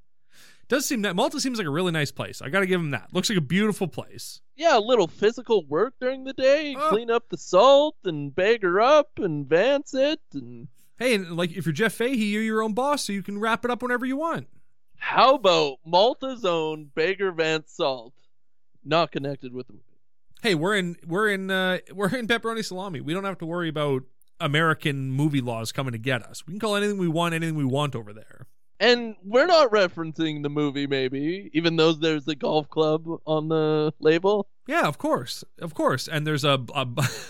does 0.69 0.87
seem 0.87 1.03
that 1.03 1.17
malta 1.17 1.41
seems 1.41 1.59
like 1.59 1.67
a 1.67 1.71
really 1.71 1.93
nice 1.93 2.11
place. 2.11 2.41
I 2.43 2.49
gotta 2.51 2.67
give 2.67 2.81
him 2.81 2.91
that. 2.91 3.09
Looks 3.13 3.29
like 3.31 3.39
a 3.39 3.43
beautiful 3.43 3.89
place. 3.89 4.41
Yeah, 4.57 4.77
a 4.77 4.81
little 4.81 5.07
physical 5.09 5.65
work 5.67 5.95
during 6.01 6.25
the 6.25 6.33
day, 6.33 6.75
Oh. 6.79 6.89
clean 6.91 7.11
up 7.11 7.29
the 7.31 7.39
salt 7.39 7.97
and 8.05 8.35
bag 8.35 8.63
her 8.63 8.81
up 8.81 9.19
and 9.19 9.47
vance 9.47 9.95
it, 9.95 10.21
and 10.35 10.69
hey 10.99 11.15
and 11.15 11.37
like 11.37 11.53
if 11.57 11.65
you're 11.67 11.73
jeff 11.73 11.95
fahey 11.95 12.17
you're 12.27 12.43
your 12.43 12.63
own 12.63 12.75
boss 12.75 13.05
so 13.05 13.13
you 13.13 13.23
can 13.23 13.39
wrap 13.39 13.65
it 13.65 13.71
up 13.71 13.83
whenever 13.83 14.05
you 14.07 14.17
want. 14.17 14.49
How 15.01 15.37
about 15.37 15.79
Malta's 15.87 16.45
own 16.45 16.91
Bagger 16.95 17.31
Vance 17.31 17.73
Salt? 17.73 18.15
Not 18.85 19.13
connected 19.13 19.53
with 19.53 19.69
the 19.69 19.75
movie. 19.75 19.85
hey 20.43 20.55
we're 20.55 20.75
in 20.77 20.97
we're 21.07 21.29
in 21.29 21.51
uh 21.51 21.79
we're 21.95 22.15
in 22.15 22.27
pepperoni 22.27 22.65
salami. 22.65 23.01
We 23.01 23.15
don't 23.15 23.25
have 23.25 23.39
to 23.39 23.47
worry 23.47 23.69
about 23.69 24.03
american 24.41 25.11
movie 25.11 25.41
laws 25.41 25.73
coming 25.73 25.93
to 25.93 25.99
get 25.99 26.23
us. 26.23 26.47
We 26.47 26.53
can 26.53 26.61
call 26.61 26.77
anything 26.77 26.99
we 26.99 27.09
want 27.09 27.35
anything 27.35 27.57
we 27.57 27.65
want 27.65 27.95
over 27.97 28.13
there 28.13 28.38
And 28.81 29.17
we're 29.25 29.47
not 29.47 29.71
referencing 29.73 30.43
the 30.45 30.49
movie, 30.49 30.87
maybe, 30.87 31.51
even 31.53 31.77
though 31.77 31.93
there's 31.93 32.29
a 32.29 32.37
golf 32.37 32.69
club 32.71 33.07
on 33.27 33.49
the 33.49 33.93
label. 34.01 34.49
yeah 34.69 34.87
of 34.87 34.99
course 34.99 35.43
of 35.61 35.73
course 35.75 36.07
and 36.09 36.27
there's 36.27 36.45
a, 36.45 36.63
a 36.75 36.87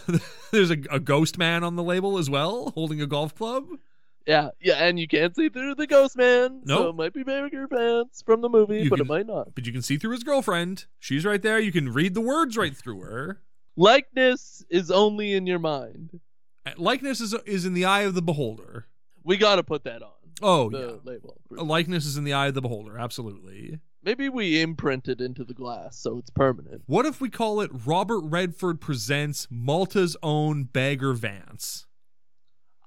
there's 0.52 0.70
a, 0.70 0.76
a 0.90 0.98
ghost 1.00 1.38
man 1.38 1.62
on 1.64 1.76
the 1.76 1.82
label 1.82 2.18
as 2.18 2.28
well 2.28 2.72
holding 2.74 3.00
a 3.00 3.06
golf 3.06 3.34
club 3.34 3.64
Yeah, 4.26 4.50
yeah, 4.60 4.74
and 4.84 4.98
you 4.98 5.06
can't 5.08 5.34
see 5.36 5.48
through 5.48 5.76
the 5.76 5.86
ghost 5.86 6.16
man. 6.16 6.60
no 6.64 6.80
Nope. 6.82 6.88
it 6.90 6.96
might 6.96 7.14
be 7.14 7.22
Bagger 7.22 7.66
Vance 7.68 8.22
from 8.26 8.40
the 8.42 8.48
movie, 8.48 8.82
You 8.82 8.90
but 8.90 8.96
can- 8.96 9.06
it 9.06 9.08
might 9.08 9.26
not. 9.26 9.54
but 9.54 9.66
you 9.66 9.72
can 9.72 9.82
see 9.82 9.96
through 9.96 10.12
his 10.12 10.24
girlfriend 10.24 10.86
she's 10.98 11.24
right 11.24 11.40
there 11.40 11.58
you 11.60 11.72
can 11.72 11.88
read 11.92 12.12
the 12.14 12.20
words 12.20 12.56
right 12.56 12.76
through 12.76 13.00
her 13.00 13.40
Likeness 13.76 14.64
is 14.68 14.90
only 14.90 15.34
in 15.34 15.46
your 15.46 15.60
mind. 15.60 16.18
Uh, 16.66 16.72
likeness 16.76 17.20
is 17.20 17.32
is 17.46 17.64
in 17.64 17.72
the 17.74 17.84
eye 17.84 18.02
of 18.02 18.14
the 18.14 18.20
beholder 18.22 18.86
We 19.22 19.36
gotta 19.36 19.62
put 19.62 19.84
that 19.84 20.02
on 20.02 20.17
oh 20.42 20.70
the 20.70 20.78
yeah 20.78 20.92
label. 21.04 21.36
a 21.56 21.62
likeness 21.64 22.04
is 22.06 22.16
in 22.16 22.24
the 22.24 22.32
eye 22.32 22.48
of 22.48 22.54
the 22.54 22.60
beholder 22.62 22.98
absolutely 22.98 23.78
Maybe 24.02 24.28
we 24.28 24.62
imprint 24.62 25.08
it 25.08 25.20
into 25.20 25.44
the 25.44 25.52
glass 25.54 25.98
so 25.98 26.18
it's 26.18 26.30
permanent. 26.30 26.82
what 26.86 27.04
if 27.06 27.20
we 27.20 27.28
call 27.30 27.60
it 27.60 27.70
robert 27.86 28.20
redford 28.20 28.80
presents 28.80 29.46
malta's 29.50 30.16
own 30.22 30.64
bagger 30.64 31.12
vance 31.12 31.84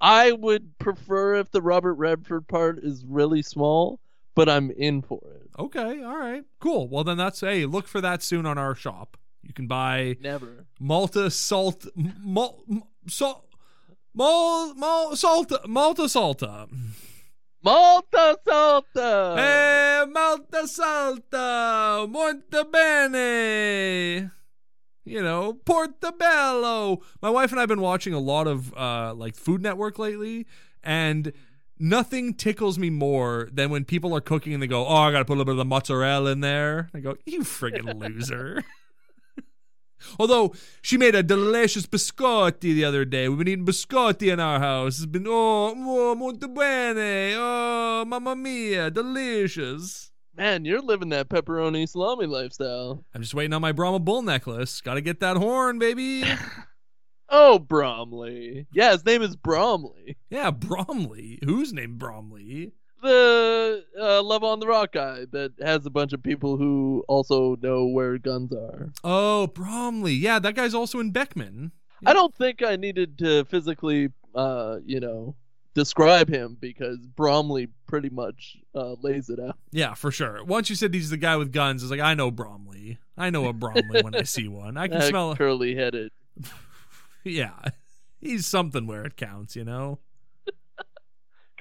I 0.03 0.32
would 0.32 0.80
prefer 0.80 1.36
if 1.36 1.52
the 1.52 1.61
Robert 1.61 1.94
Redford 1.94 2.48
part 2.48 2.80
is 2.80 3.06
really 3.06 3.44
small, 3.44 3.99
but 4.34 4.49
I'm 4.49 4.72
in 4.72 5.03
for 5.03 5.22
it. 5.36 5.52
Okay, 5.60 6.02
all 6.02 6.18
right, 6.18 6.44
cool. 6.60 6.88
Well, 6.90 7.03
then 7.03 7.18
that's 7.18 7.41
hey, 7.41 7.68
look 7.68 7.88
for 7.88 8.02
that 8.02 8.23
soon 8.23 8.48
on 8.48 8.57
our 8.57 8.73
shop. 8.73 9.15
You 9.44 9.53
can 9.53 9.68
buy 9.68 10.18
Never. 10.19 10.65
Malta 10.80 11.30
salt, 11.30 11.86
mal, 11.95 12.64
salt, 13.07 13.45
mal, 14.15 14.73
mal, 14.73 15.15
salta, 15.15 15.61
Malta 15.68 16.10
salta. 16.10 16.68
Malta 17.63 18.38
Salta! 18.43 19.35
Hey, 19.38 20.05
Malta 20.11 20.67
salta, 20.67 22.07
molto 22.09 22.63
bene. 22.65 24.31
You 25.03 25.21
know, 25.21 25.53
Portobello. 25.53 27.01
My 27.21 27.29
wife 27.29 27.51
and 27.51 27.59
I 27.59 27.63
have 27.63 27.69
been 27.69 27.81
watching 27.81 28.13
a 28.13 28.19
lot 28.19 28.47
of 28.47 28.73
uh 28.75 29.13
like 29.13 29.35
Food 29.35 29.61
Network 29.61 29.99
lately, 29.99 30.47
and 30.83 31.33
nothing 31.77 32.33
tickles 32.33 32.79
me 32.79 32.89
more 32.89 33.47
than 33.51 33.69
when 33.69 33.85
people 33.85 34.15
are 34.15 34.21
cooking 34.21 34.53
and 34.53 34.63
they 34.63 34.67
go, 34.67 34.88
"Oh, 34.88 34.95
I 34.95 35.11
gotta 35.11 35.25
put 35.25 35.33
a 35.33 35.38
little 35.38 35.45
bit 35.45 35.51
of 35.51 35.57
the 35.57 35.65
mozzarella 35.65 36.31
in 36.31 36.41
there." 36.41 36.89
I 36.95 36.99
go, 36.99 37.15
"You 37.25 37.41
friggin' 37.41 37.99
loser." 37.99 38.63
Although 40.19 40.53
she 40.82 40.98
made 40.98 41.15
a 41.15 41.23
delicious 41.23 41.86
biscotti 41.86 42.73
the 42.73 42.86
other 42.86 43.06
day. 43.06 43.28
We've 43.30 43.38
been 43.38 43.48
eating 43.48 43.65
biscotti 43.65 44.32
in 44.32 44.40
our 44.40 44.60
house. 44.60 44.98
It's 44.98 45.06
been 45.06 45.28
oh, 45.28 45.73
oh 45.76 46.15
molto 46.15 46.48
bene. 46.48 47.34
Oh, 47.38 48.03
mamma 48.07 48.36
mia, 48.36 48.90
delicious. 48.91 50.11
Man, 50.36 50.64
you're 50.65 50.82
living 50.82 51.10
that 51.10 51.30
pepperoni 51.30 51.88
salami 51.88 52.26
lifestyle. 52.26 53.03
I'm 53.14 53.22
just 53.22 53.34
waiting 53.34 53.53
on 53.53 53.61
my 53.61 53.73
Brahma 53.73 53.99
bull 53.99 54.22
necklace. 54.22 54.80
Got 54.82 54.94
to 54.95 55.02
get 55.02 55.19
that 55.19 55.38
horn, 55.38 55.80
baby. 55.80 56.23
Oh, 57.34 57.60
Bromley. 57.60 58.68
Yeah, 58.73 58.91
his 58.91 59.06
name 59.06 59.22
is 59.22 59.38
Bromley. 59.38 60.18
yeah, 60.30 60.52
Bromley. 60.52 61.40
Who's 61.45 61.72
named 61.72 61.98
Bromley? 61.98 62.73
The 63.02 63.84
uh, 63.99 64.22
Love 64.23 64.44
on 64.44 64.60
the 64.60 64.68
Rock 64.68 64.91
guy 64.94 65.26
that 65.32 65.53
has 65.61 65.86
a 65.86 65.90
bunch 65.90 66.14
of 66.14 66.22
people 66.22 66.57
who 66.57 67.03
also 67.07 67.56
know 67.61 67.86
where 67.86 68.18
guns 68.18 68.53
are. 68.53 68.91
Oh, 69.03 69.48
Bromley. 69.48 70.14
Yeah, 70.14 70.40
that 70.40 70.56
guy's 70.56 70.73
also 70.73 70.99
in 70.99 71.11
Beckman. 71.11 71.72
I 72.06 72.14
don't 72.14 72.36
think 72.36 72.64
I 72.64 72.76
needed 72.76 73.18
to 73.19 73.45
physically, 73.45 74.10
uh, 74.36 74.78
you 74.86 74.99
know, 74.99 75.36
describe 75.73 76.30
him 76.30 76.57
because 76.60 76.98
Bromley 77.15 77.68
pretty 77.88 78.10
much 78.10 78.57
uh, 78.76 78.95
lays 79.02 79.30
it 79.30 79.40
out. 79.40 79.57
Yeah, 79.72 79.94
for 79.94 80.11
sure. 80.11 80.44
Once 80.44 80.69
you 80.69 80.76
said 80.76 80.94
he's 80.94 81.10
the 81.10 81.18
guy 81.18 81.36
with 81.38 81.52
guns, 81.52 81.82
it's 81.84 81.91
like 81.91 81.99
I 81.99 82.14
know 82.14 82.30
Bromley. 82.32 82.98
I 83.18 83.30
know 83.30 83.45
a 83.48 83.53
Bromley 83.53 84.02
when 84.02 84.15
I 84.15 84.23
see 84.23 84.48
one. 84.48 84.78
I 84.78 84.88
can 84.88 84.99
That 84.99 85.10
smell. 85.10 85.36
curly 85.36 85.76
headed. 85.76 86.11
Yeah, 87.23 87.53
he's 88.19 88.48
something 88.48 88.88
where 88.88 89.06
it 89.06 89.15
counts, 89.15 89.56
you 89.56 89.64
know. 89.64 89.99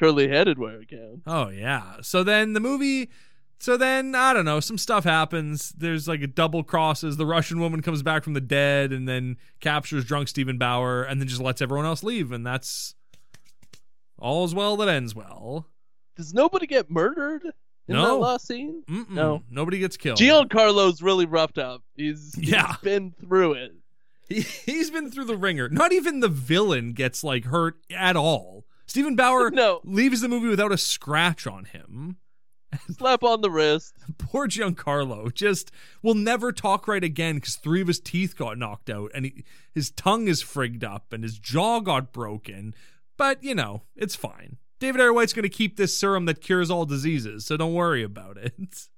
Curly 0.01 0.29
headed 0.29 0.59
where 0.59 0.81
it 0.81 0.89
counts. 0.89 1.23
Oh 1.27 1.51
yeah. 1.51 1.97
So 2.01 2.25
then 2.25 2.55
the 2.55 2.61
movie 2.61 3.11
so 3.59 3.77
then 3.77 4.15
I 4.15 4.33
don't 4.33 4.47
know, 4.47 4.59
some 4.59 4.79
stuff 4.79 5.05
happens. 5.05 5.75
There's 5.77 6.09
like 6.09 6.23
a 6.23 6.27
double 6.27 6.65
crosses. 6.65 7.19
The 7.19 7.27
Russian 7.27 7.61
woman 7.61 7.83
comes 7.83 8.03
back 8.03 8.25
from 8.25 8.33
the 8.33 8.41
dead 8.41 8.91
and 8.93 9.07
then 9.07 9.37
captures 9.61 10.05
drunk 10.07 10.29
Steven 10.29 10.57
Bauer 10.57 11.03
and 11.03 11.21
then 11.21 11.29
just 11.29 11.43
lets 11.43 11.61
everyone 11.61 11.85
else 11.85 12.03
leave 12.03 12.33
and 12.33 12.47
that's 12.47 12.95
all 14.19 14.45
is 14.45 14.55
well 14.55 14.77
that 14.79 14.89
ends 14.89 15.15
well. 15.15 15.67
Does 16.17 16.33
nobody 16.35 16.67
get 16.67 16.91
murdered 16.91 17.45
in 17.89 17.97
No. 17.97 18.07
that 18.07 18.15
last 18.15 18.47
scene? 18.47 18.83
Mm-mm. 18.89 19.11
No. 19.11 19.43
Nobody 19.51 19.79
gets 19.79 19.97
killed. 19.97 20.19
Giancarlo's 20.19 21.03
really 21.03 21.27
roughed 21.27 21.59
up. 21.59 21.83
He's, 21.97 22.35
he's 22.35 22.51
Yeah. 22.51 22.77
been 22.83 23.13
through 23.21 23.55
it. 23.55 23.73
He, 24.29 24.41
he's 24.43 24.91
been 24.91 25.11
through 25.11 25.25
the 25.25 25.37
ringer. 25.37 25.69
Not 25.69 25.93
even 25.93 26.21
the 26.21 26.29
villain 26.29 26.93
gets 26.93 27.25
like 27.25 27.45
hurt 27.47 27.77
at 27.91 28.17
all. 28.17 28.65
Steven 28.91 29.15
Bauer 29.15 29.51
No. 29.53 29.81
leaves 29.85 30.21
the 30.21 30.27
movie 30.27 30.49
without 30.49 30.73
a 30.73 30.77
scratch 30.77 31.47
on 31.47 31.65
him. 31.67 32.17
Slap 32.91 33.23
on 33.23 33.41
the 33.41 33.51
wrist. 33.51 33.95
Poor 34.19 34.49
Giancarlo 34.49 35.33
just 35.33 35.71
will 36.03 36.15
never 36.17 36.51
talk 36.51 36.89
right 36.89 37.05
again 37.05 37.37
because 37.37 37.55
three 37.55 37.81
of 37.81 37.87
his 37.87 38.01
teeth 38.01 38.37
got 38.37 38.59
knocked 38.59 38.91
out 38.91 39.13
and 39.15 39.27
he, 39.27 39.45
his 39.73 39.93
tongue 39.93 40.27
is 40.27 40.43
frigged 40.43 40.83
up 40.83 41.13
and 41.13 41.23
his 41.23 41.39
jaw 41.39 41.79
got 41.79 42.13
broken. 42.13 42.75
But, 43.17 43.45
you 43.45 43.55
know, 43.55 43.83
it's 43.95 44.17
fine. 44.17 44.57
David 44.81 45.01
A.R. 45.01 45.13
White's 45.13 45.35
going 45.35 45.45
to 45.45 45.49
keep 45.49 45.77
this 45.77 45.97
serum 45.97 46.25
that 46.25 46.41
cures 46.41 46.69
all 46.69 46.85
diseases, 46.85 47.47
so 47.47 47.57
don't 47.57 47.75
worry 47.75 48.03
about 48.03 48.37
it. 48.39 48.55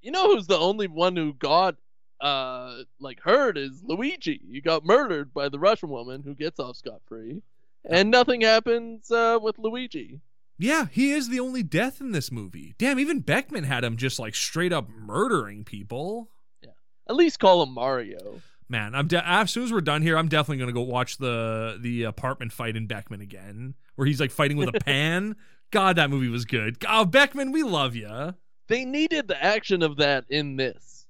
You 0.00 0.10
know 0.10 0.34
who's 0.34 0.46
the 0.46 0.58
only 0.58 0.86
one 0.86 1.16
who 1.16 1.32
got 1.32 1.76
uh 2.20 2.82
like 3.00 3.20
hurt 3.20 3.56
is 3.56 3.82
Luigi. 3.82 4.38
He 4.52 4.60
got 4.60 4.84
murdered 4.84 5.32
by 5.32 5.48
the 5.48 5.58
Russian 5.58 5.88
woman 5.88 6.22
who 6.22 6.34
gets 6.34 6.60
off 6.60 6.76
scot 6.76 7.00
free. 7.06 7.40
And 7.88 8.10
nothing 8.10 8.40
happens 8.40 9.10
uh, 9.10 9.38
with 9.42 9.58
Luigi. 9.58 10.20
Yeah, 10.58 10.86
he 10.90 11.10
is 11.12 11.28
the 11.28 11.40
only 11.40 11.62
death 11.62 12.00
in 12.00 12.12
this 12.12 12.30
movie. 12.30 12.74
Damn, 12.78 12.98
even 12.98 13.20
Beckman 13.20 13.64
had 13.64 13.84
him 13.84 13.96
just 13.96 14.18
like 14.18 14.34
straight 14.34 14.72
up 14.72 14.88
murdering 14.88 15.64
people. 15.64 16.30
Yeah, 16.62 16.70
At 17.08 17.16
least 17.16 17.40
call 17.40 17.62
him 17.62 17.74
Mario. 17.74 18.40
Man, 18.68 18.94
I'm 18.94 19.08
de- 19.08 19.28
as 19.28 19.50
soon 19.50 19.64
as 19.64 19.72
we're 19.72 19.80
done 19.82 20.00
here, 20.00 20.16
I'm 20.16 20.28
definitely 20.28 20.58
gonna 20.58 20.72
go 20.72 20.80
watch 20.82 21.18
the 21.18 21.76
the 21.80 22.04
apartment 22.04 22.52
fight 22.52 22.76
in 22.76 22.86
Beckman 22.86 23.20
again, 23.20 23.74
where 23.96 24.06
he's 24.06 24.20
like 24.20 24.30
fighting 24.30 24.56
with 24.56 24.68
a 24.74 24.80
pan. 24.84 25.36
God, 25.70 25.96
that 25.96 26.08
movie 26.08 26.28
was 26.28 26.44
good. 26.44 26.78
Oh, 26.88 27.04
Beckman, 27.04 27.52
we 27.52 27.62
love 27.62 27.94
you. 27.94 28.34
They 28.68 28.84
needed 28.84 29.28
the 29.28 29.42
action 29.42 29.82
of 29.82 29.96
that 29.96 30.24
in 30.30 30.56
this. 30.56 31.06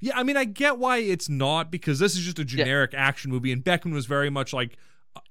Yeah, 0.00 0.18
I 0.18 0.24
mean, 0.24 0.36
I 0.36 0.44
get 0.44 0.78
why 0.78 0.98
it's 0.98 1.28
not 1.28 1.70
because 1.70 1.98
this 1.98 2.16
is 2.16 2.24
just 2.24 2.38
a 2.38 2.44
generic 2.44 2.92
action 2.94 3.30
movie, 3.30 3.52
and 3.52 3.62
Beckman 3.62 3.94
was 3.94 4.06
very 4.06 4.30
much 4.30 4.52
like 4.52 4.76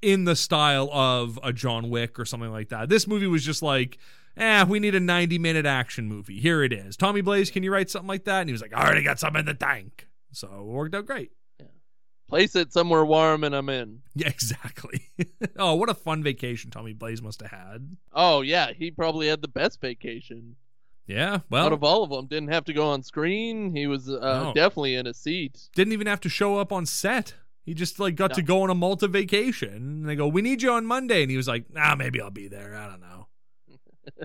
in 0.01 0.25
the 0.25 0.35
style 0.35 0.89
of 0.91 1.39
a 1.43 1.51
John 1.53 1.89
Wick 1.89 2.19
or 2.19 2.25
something 2.25 2.51
like 2.51 2.69
that. 2.69 2.89
This 2.89 3.07
movie 3.07 3.27
was 3.27 3.43
just 3.43 3.61
like, 3.61 3.97
eh, 4.37 4.63
we 4.65 4.79
need 4.79 4.95
a 4.95 4.99
90 4.99 5.37
minute 5.39 5.65
action 5.65 6.07
movie. 6.07 6.39
Here 6.39 6.63
it 6.63 6.73
is. 6.73 6.95
Tommy 6.97 7.21
Blaze, 7.21 7.49
can 7.51 7.63
you 7.63 7.71
write 7.71 7.89
something 7.89 8.07
like 8.07 8.25
that? 8.25 8.41
And 8.41 8.49
he 8.49 8.53
was 8.53 8.61
like, 8.61 8.73
I 8.73 8.83
already 8.85 9.03
got 9.03 9.19
something 9.19 9.39
in 9.41 9.45
the 9.45 9.53
tank. 9.53 10.07
So 10.31 10.47
it 10.47 10.63
worked 10.65 10.95
out 10.95 11.05
great. 11.05 11.31
Place 12.27 12.55
it 12.55 12.73
somewhere 12.73 13.05
warm 13.05 13.43
and 13.43 13.55
I'm 13.55 13.69
in. 13.69 13.99
Yeah, 14.15 14.29
exactly. 14.29 15.01
oh, 15.57 15.75
what 15.75 15.89
a 15.89 15.93
fun 15.93 16.23
vacation 16.23 16.71
Tommy 16.71 16.93
Blaze 16.93 17.21
must 17.21 17.41
have 17.41 17.51
had. 17.51 17.97
Oh 18.13 18.41
yeah, 18.41 18.71
he 18.73 18.89
probably 18.89 19.27
had 19.27 19.41
the 19.41 19.47
best 19.49 19.79
vacation 19.81 20.55
Yeah, 21.05 21.39
well, 21.49 21.65
out 21.67 21.73
of 21.73 21.83
all 21.83 22.03
of 22.03 22.09
them. 22.09 22.25
Didn't 22.27 22.49
have 22.51 22.63
to 22.65 22.73
go 22.73 22.87
on 22.87 23.03
screen. 23.03 23.75
He 23.75 23.85
was 23.87 24.09
uh, 24.09 24.43
No. 24.45 24.53
definitely 24.55 24.95
in 24.95 25.05
a 25.05 25.13
seat. 25.13 25.69
didn't 25.75 25.93
even 25.93 26.07
have 26.07 26.21
to 26.21 26.29
show 26.29 26.57
up 26.57 26.71
on 26.71 26.85
set. 26.85 27.35
He 27.65 27.73
just 27.73 27.99
like 27.99 28.15
got 28.15 28.31
No. 28.31 28.35
to 28.35 28.41
go 28.43 28.61
on 28.61 28.69
a 28.69 28.75
Malta 28.75 29.07
vacation. 29.07 29.73
And 29.73 30.07
they 30.09 30.15
go, 30.15 30.27
"We 30.27 30.41
need 30.41 30.61
you 30.61 30.71
on 30.71 30.85
Monday," 30.85 31.21
and 31.23 31.31
he 31.31 31.37
was 31.37 31.47
like, 31.47 31.65
"Ah, 31.75 31.95
maybe 31.97 32.21
I'll 32.21 32.29
be 32.29 32.47
there. 32.47 32.75
I 32.75 32.87
don't 32.87 33.01
know." 33.01 33.27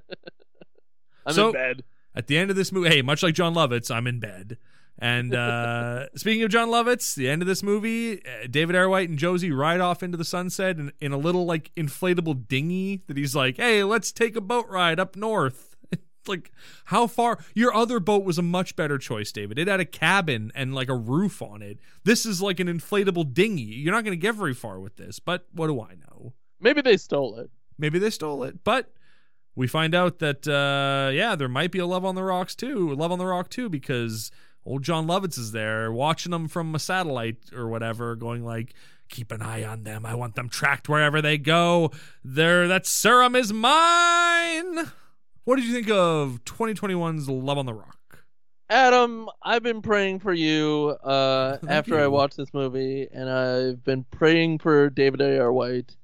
I'm 1.27 1.35
So- 1.35 1.49
in 1.49 1.53
bed. 1.55 1.85
At 2.13 2.27
the 2.27 2.37
end 2.37 2.51
of 2.51 2.57
this 2.57 2.73
movie, 2.73 2.89
hey, 2.89 3.03
much 3.03 3.23
like 3.23 3.35
Jon 3.35 3.55
Lovitz, 3.55 3.89
I'm 3.89 4.09
in 4.09 4.19
bed. 4.19 4.59
And 4.99 5.33
uh, 5.33 6.09
speaking 6.17 6.43
of 6.43 6.51
Jon 6.51 6.69
Lovitz, 6.69 7.15
the 7.15 7.29
end 7.31 7.41
of 7.41 7.47
this 7.47 7.63
movie, 7.63 8.21
uh, 8.27 8.49
David 8.51 8.75
A.R. 8.75 8.99
and 8.99 9.17
Josie 9.17 9.53
ride 9.53 9.81
off 9.81 10.03
into 10.03 10.19
the 10.19 10.25
sunset 10.25 10.77
in, 10.79 10.93
in 11.01 11.13
a 11.13 11.17
little 11.17 11.47
like 11.47 11.71
inflatable 11.77 12.49
dinghy 12.49 13.05
that 13.07 13.17
he's 13.17 13.37
like, 13.37 13.59
"Hey, 13.59 13.85
let's 13.85 14.11
take 14.11 14.35
a 14.35 14.41
boat 14.41 14.67
ride 14.69 14.99
up 14.99 15.15
north." 15.15 15.70
Like 16.31 16.51
how 16.87 17.07
far? 17.07 17.39
Your 17.55 17.75
other 17.75 18.01
boat 18.01 18.25
was 18.25 18.39
a 18.39 18.43
much 18.43 18.77
better 18.77 18.97
choice, 18.97 19.31
David. 19.33 19.59
It 19.59 19.69
had 19.69 19.81
a 19.81 19.85
cabin 19.85 20.51
and 20.55 20.75
like 20.75 20.89
a 20.89 20.97
roof 20.97 21.43
on 21.43 21.61
it. 21.61 21.79
This 22.05 22.25
is 22.25 22.41
like 22.41 22.59
an 22.61 22.69
inflatable 22.69 23.35
dinghy. 23.35 23.63
You're 23.63 23.93
not 23.93 24.05
going 24.05 24.17
to 24.19 24.21
get 24.23 24.35
very 24.35 24.55
far 24.55 24.81
with 24.81 24.97
this. 24.97 25.19
But 25.19 25.47
what 25.53 25.67
do 25.67 25.81
I 25.81 25.95
know? 25.95 26.33
Maybe 26.61 26.81
they 26.81 26.97
stole 26.97 27.37
it. 27.37 27.51
maybe 27.79 27.99
they 27.99 28.11
stole 28.11 28.45
it 28.45 28.63
but 28.65 28.93
we 29.57 29.67
find 29.67 29.95
out 29.95 30.19
that 30.19 30.47
uh 30.47 31.11
yeah 31.13 31.35
there 31.35 31.49
might 31.49 31.73
be 31.73 31.79
a 31.79 31.87
love 31.87 32.05
on 32.05 32.15
the 32.15 32.23
rocks 32.23 32.55
too 32.55 32.95
love 32.95 33.11
on 33.13 33.19
the 33.19 33.27
rock 33.27 33.49
too 33.49 33.69
because 33.71 34.31
old 34.67 34.83
jon 34.83 35.07
lovitz 35.07 35.39
is 35.39 35.53
there 35.53 35.91
watching 35.91 36.31
them 36.33 36.47
from 36.47 36.75
a 36.75 36.79
satellite 36.79 37.39
or 37.55 37.69
whatever 37.69 38.15
going 38.15 38.45
like 38.45 38.75
keep 39.09 39.33
an 39.33 39.41
eye 39.43 39.65
on 39.65 39.83
them 39.85 40.05
i 40.05 40.15
want 40.15 40.35
them 40.35 40.49
tracked 40.51 40.89
wherever 40.91 41.23
they 41.23 41.39
go 41.39 41.91
there 42.23 42.69
that 42.69 42.87
serum 42.87 43.35
is 43.35 43.53
mine 43.53 44.91
what 45.45 45.57
did 45.57 45.65
you 45.65 45.73
think 45.73 45.91
of 45.91 46.41
2021's 46.45 47.29
love 47.29 47.59
on 47.59 47.67
the 47.67 47.75
rock 47.75 48.01
Adam, 48.71 49.29
I've 49.43 49.65
been 49.65 49.83
praying 49.83 50.21
for 50.21 50.33
you 50.33 50.97
uh, 51.03 51.59
after 51.69 51.99
I 51.99 52.07
watched 52.07 52.37
this 52.37 52.55
movie, 52.55 53.09
and 53.13 53.29
I've 53.29 53.83
been 53.83 54.05
praying 54.13 54.61
for 54.61 54.89
David 54.91 55.21
A. 55.21 55.41
R. 55.41 55.53
White, 55.53 55.97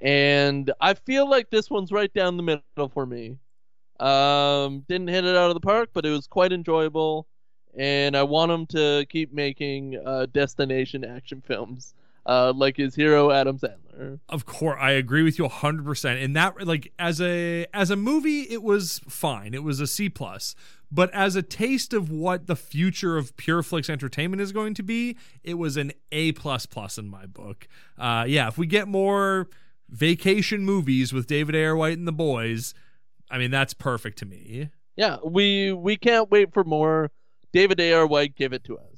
and 0.00 0.72
I 0.80 0.94
feel 0.94 1.28
like 1.28 1.50
this 1.50 1.68
one's 1.68 1.92
right 1.92 2.12
down 2.14 2.38
the 2.38 2.42
middle 2.42 2.88
for 2.88 3.04
me. 3.04 3.36
Um, 4.00 4.80
didn't 4.88 5.08
hit 5.08 5.26
it 5.26 5.36
out 5.36 5.50
of 5.50 5.54
the 5.54 5.60
park, 5.60 5.90
but 5.92 6.06
it 6.06 6.10
was 6.10 6.26
quite 6.26 6.54
enjoyable, 6.54 7.26
and 7.76 8.16
I 8.16 8.22
want 8.22 8.50
him 8.50 8.66
to 8.68 9.04
keep 9.10 9.34
making 9.34 10.00
uh, 10.02 10.24
destination 10.32 11.04
action 11.04 11.42
films, 11.42 11.94
uh, 12.26 12.52
like 12.54 12.76
his 12.76 12.94
hero 12.94 13.30
Adam 13.30 13.58
Sandler. 13.58 14.18
of 14.28 14.44
course 14.44 14.76
i 14.80 14.90
agree 14.90 15.22
with 15.22 15.38
you 15.38 15.46
100% 15.46 16.22
and 16.24 16.36
that 16.36 16.66
like 16.66 16.92
as 16.98 17.20
a 17.20 17.64
as 17.72 17.90
a 17.90 17.96
movie 17.96 18.42
it 18.42 18.62
was 18.62 19.00
fine 19.08 19.54
it 19.54 19.62
was 19.62 19.80
a 19.80 19.86
c 19.86 20.08
plus 20.10 20.54
but 20.92 21.10
as 21.14 21.34
a 21.34 21.42
taste 21.42 21.94
of 21.94 22.10
what 22.10 22.46
the 22.46 22.56
future 22.56 23.16
of 23.16 23.34
pureflix 23.36 23.88
entertainment 23.88 24.42
is 24.42 24.52
going 24.52 24.74
to 24.74 24.82
be 24.82 25.16
it 25.44 25.54
was 25.54 25.76
an 25.78 25.92
a 26.12 26.32
plus 26.32 26.66
plus 26.66 26.98
in 26.98 27.08
my 27.08 27.24
book 27.26 27.66
uh 27.98 28.24
yeah 28.28 28.48
if 28.48 28.58
we 28.58 28.66
get 28.66 28.86
more 28.86 29.48
vacation 29.88 30.64
movies 30.64 31.12
with 31.12 31.26
david 31.26 31.54
a.r. 31.54 31.74
white 31.76 31.96
and 31.96 32.06
the 32.08 32.12
boys 32.12 32.74
i 33.30 33.38
mean 33.38 33.50
that's 33.50 33.72
perfect 33.72 34.18
to 34.18 34.26
me 34.26 34.68
Yeah, 34.96 35.16
we 35.24 35.72
we 35.72 35.96
can't 35.96 36.30
wait 36.30 36.52
for 36.54 36.64
more. 36.64 37.10
David 37.52 37.78
A. 37.80 37.92
R. 37.92 38.06
White, 38.06 38.34
give 38.34 38.52
it 38.54 38.64
to 38.64 38.76
us. 38.78 38.95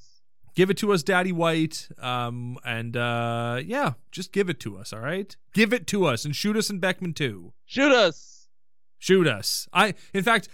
Give 0.59 0.71
it 0.71 0.77
to 0.77 0.93
us 0.93 1.05
daddy 1.05 1.31
white 1.31 1.89
um 2.01 2.59
and 2.65 2.97
uh 2.97 3.61
yeah 3.65 3.93
just 4.11 4.33
give 4.33 4.51
it 4.51 4.59
to 4.59 4.77
us 4.77 4.93
all 4.93 4.99
right 4.99 5.37
give 5.55 5.73
it 5.73 5.87
to 5.87 6.05
us 6.05 6.25
and 6.25 6.35
shoot 6.35 6.57
us 6.57 6.69
in 6.69 6.81
beckman 6.81 7.15
too 7.15 7.53
Shoot 7.65 7.93
us. 7.93 8.49
shoot 8.99 9.27
us. 9.29 9.69
I, 9.73 9.95
in 10.15 10.25
fact, 10.25 10.49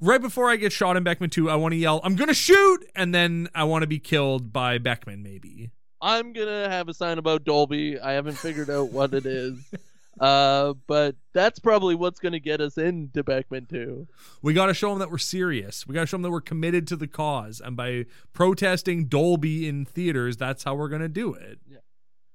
right 0.00 0.22
before 0.22 0.48
I 0.48 0.56
get 0.56 0.72
shot 0.72 0.96
in 0.96 1.02
Beckman 1.02 1.28
2, 1.28 1.50
I 1.50 1.56
want 1.56 1.72
to 1.72 1.76
yell, 1.76 2.00
I'm 2.04 2.14
going 2.14 2.28
to 2.28 2.34
shoot! 2.34 2.86
And 2.94 3.12
then 3.12 3.48
I 3.52 3.64
want 3.64 3.82
to 3.82 3.88
be 3.88 3.98
killed 3.98 4.52
by 4.52 4.78
Beckman, 4.78 5.22
maybe. 5.24 5.72
I'm 6.00 6.32
gonna 6.32 6.68
have 6.68 6.88
a 6.88 6.94
sign 6.94 7.18
about 7.18 7.44
Dolby. 7.44 7.98
I 8.00 8.12
haven't 8.12 8.34
figured 8.36 8.68
out 8.70 8.90
what 8.90 9.12
it 9.14 9.24
is. 9.26 9.54
Uh, 10.20 10.74
but 10.86 11.16
that's 11.32 11.58
probably 11.58 11.94
what's 11.94 12.20
gonna 12.20 12.38
get 12.38 12.60
us 12.60 12.76
into 12.78 13.22
Beckman 13.24 13.66
too. 13.66 14.06
We 14.42 14.52
got 14.52 14.66
to 14.66 14.74
show 14.74 14.90
them 14.90 14.98
that 14.98 15.10
we're 15.10 15.18
serious. 15.18 15.86
We 15.86 15.94
got 15.94 16.00
to 16.02 16.06
show 16.06 16.16
them 16.16 16.22
that 16.22 16.30
we're 16.30 16.40
committed 16.42 16.86
to 16.88 16.96
the 16.96 17.08
cause. 17.08 17.60
And 17.64 17.76
by 17.76 18.06
protesting 18.32 19.06
Dolby 19.06 19.66
in 19.68 19.84
theaters, 19.84 20.36
that's 20.36 20.64
how 20.64 20.74
we're 20.74 20.88
going 20.90 21.02
to 21.02 21.08
do 21.08 21.32
it. 21.34 21.60
Yeah. 21.66 21.78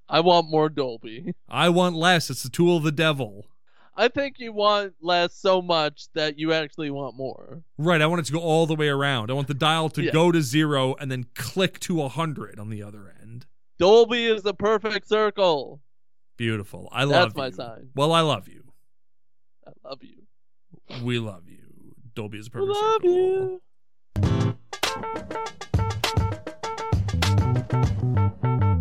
I 0.10 0.22
want 0.22 0.50
more 0.50 0.70
Dolby. 0.70 1.34
I 1.50 1.70
want 1.70 1.96
less. 1.96 2.30
It's 2.30 2.44
the 2.44 2.50
tool 2.50 2.78
of 2.78 2.84
the 2.84 2.92
devil. 2.92 3.46
I 4.00 4.08
think 4.10 4.36
you 4.40 4.54
want 4.54 4.94
less 5.02 5.34
so 5.36 5.62
much 5.62 6.06
that 6.14 6.38
you 6.38 6.54
actually 6.54 6.92
want 6.92 7.18
more. 7.18 7.64
Right. 7.78 8.02
I 8.02 8.06
want 8.08 8.20
it 8.22 8.26
to 8.28 8.32
go 8.34 8.40
all 8.40 8.66
the 8.68 8.76
way 8.76 8.90
around. 8.90 9.30
I 9.32 9.34
want 9.34 9.48
the 9.48 9.54
dial 9.56 9.90
to 9.90 10.04
Yeah. 10.04 10.12
go 10.12 10.32
to 10.32 10.42
zero 10.42 10.96
and 11.00 11.12
then 11.12 11.26
click 11.36 11.80
to 11.82 11.96
100 11.96 12.60
on 12.60 12.70
the 12.70 12.82
other 12.84 13.14
end. 13.22 13.48
Dolby 13.80 14.26
is 14.26 14.44
the 14.44 14.54
perfect 14.54 15.08
circle. 15.08 15.82
Beautiful. 16.38 16.88
I 16.92 17.04
love 17.04 17.34
That's 17.34 17.36
my 17.36 17.48
you. 17.48 17.52
sign. 17.54 17.90
Well, 17.96 18.14
I 18.14 18.22
love 18.22 18.48
you. 18.48 18.64
I 19.66 19.72
love 19.84 20.00
you. 20.04 20.24
We 21.04 21.20
love 21.20 21.50
you. 21.50 21.58
Dolby 22.14 22.38
is 22.38 22.48
a 22.48 22.52
perfect 22.52 22.70
love 22.70 23.02
circle. 23.02 23.60
you. 24.22 25.57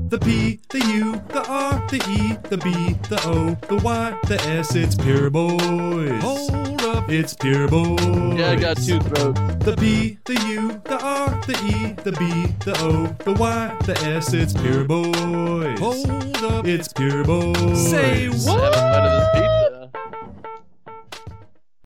The 0.08 0.20
P, 0.20 0.60
the 0.68 0.78
U, 0.78 1.12
the 1.30 1.44
R, 1.48 1.84
the 1.88 1.96
E, 2.08 2.38
the 2.48 2.56
B, 2.58 2.70
the 3.08 3.20
O, 3.26 3.56
the 3.66 3.82
Y, 3.82 4.18
the 4.28 4.40
S, 4.42 4.76
it's 4.76 4.94
Pure 4.94 5.30
Boys. 5.30 6.22
Hold 6.22 6.80
up, 6.82 7.10
it's 7.10 7.34
Pure 7.34 7.66
Boys. 7.66 8.38
Yeah, 8.38 8.52
I 8.52 8.56
got 8.56 8.76
two 8.76 9.00
throats. 9.00 9.40
The 9.64 9.74
P, 9.76 10.18
the 10.24 10.34
U, 10.34 10.80
the 10.84 10.98
R, 11.02 11.28
the 11.48 11.54
E, 11.66 11.92
the 12.04 12.12
B, 12.12 12.54
the 12.64 12.78
O, 12.82 13.06
the 13.24 13.32
Y, 13.32 13.76
the 13.84 13.98
S, 14.06 14.32
it's 14.32 14.52
Pure 14.52 14.84
Boys. 14.84 15.80
Hold 15.80 16.44
up, 16.44 16.64
it's 16.66 16.92
Pure 16.92 17.24
Boys. 17.24 17.90
Say 17.90 18.28
what? 18.28 18.76
haven't 18.86 19.02
been 19.02 19.02
to 19.02 19.10
this 19.10 19.42
pizza 19.42 19.55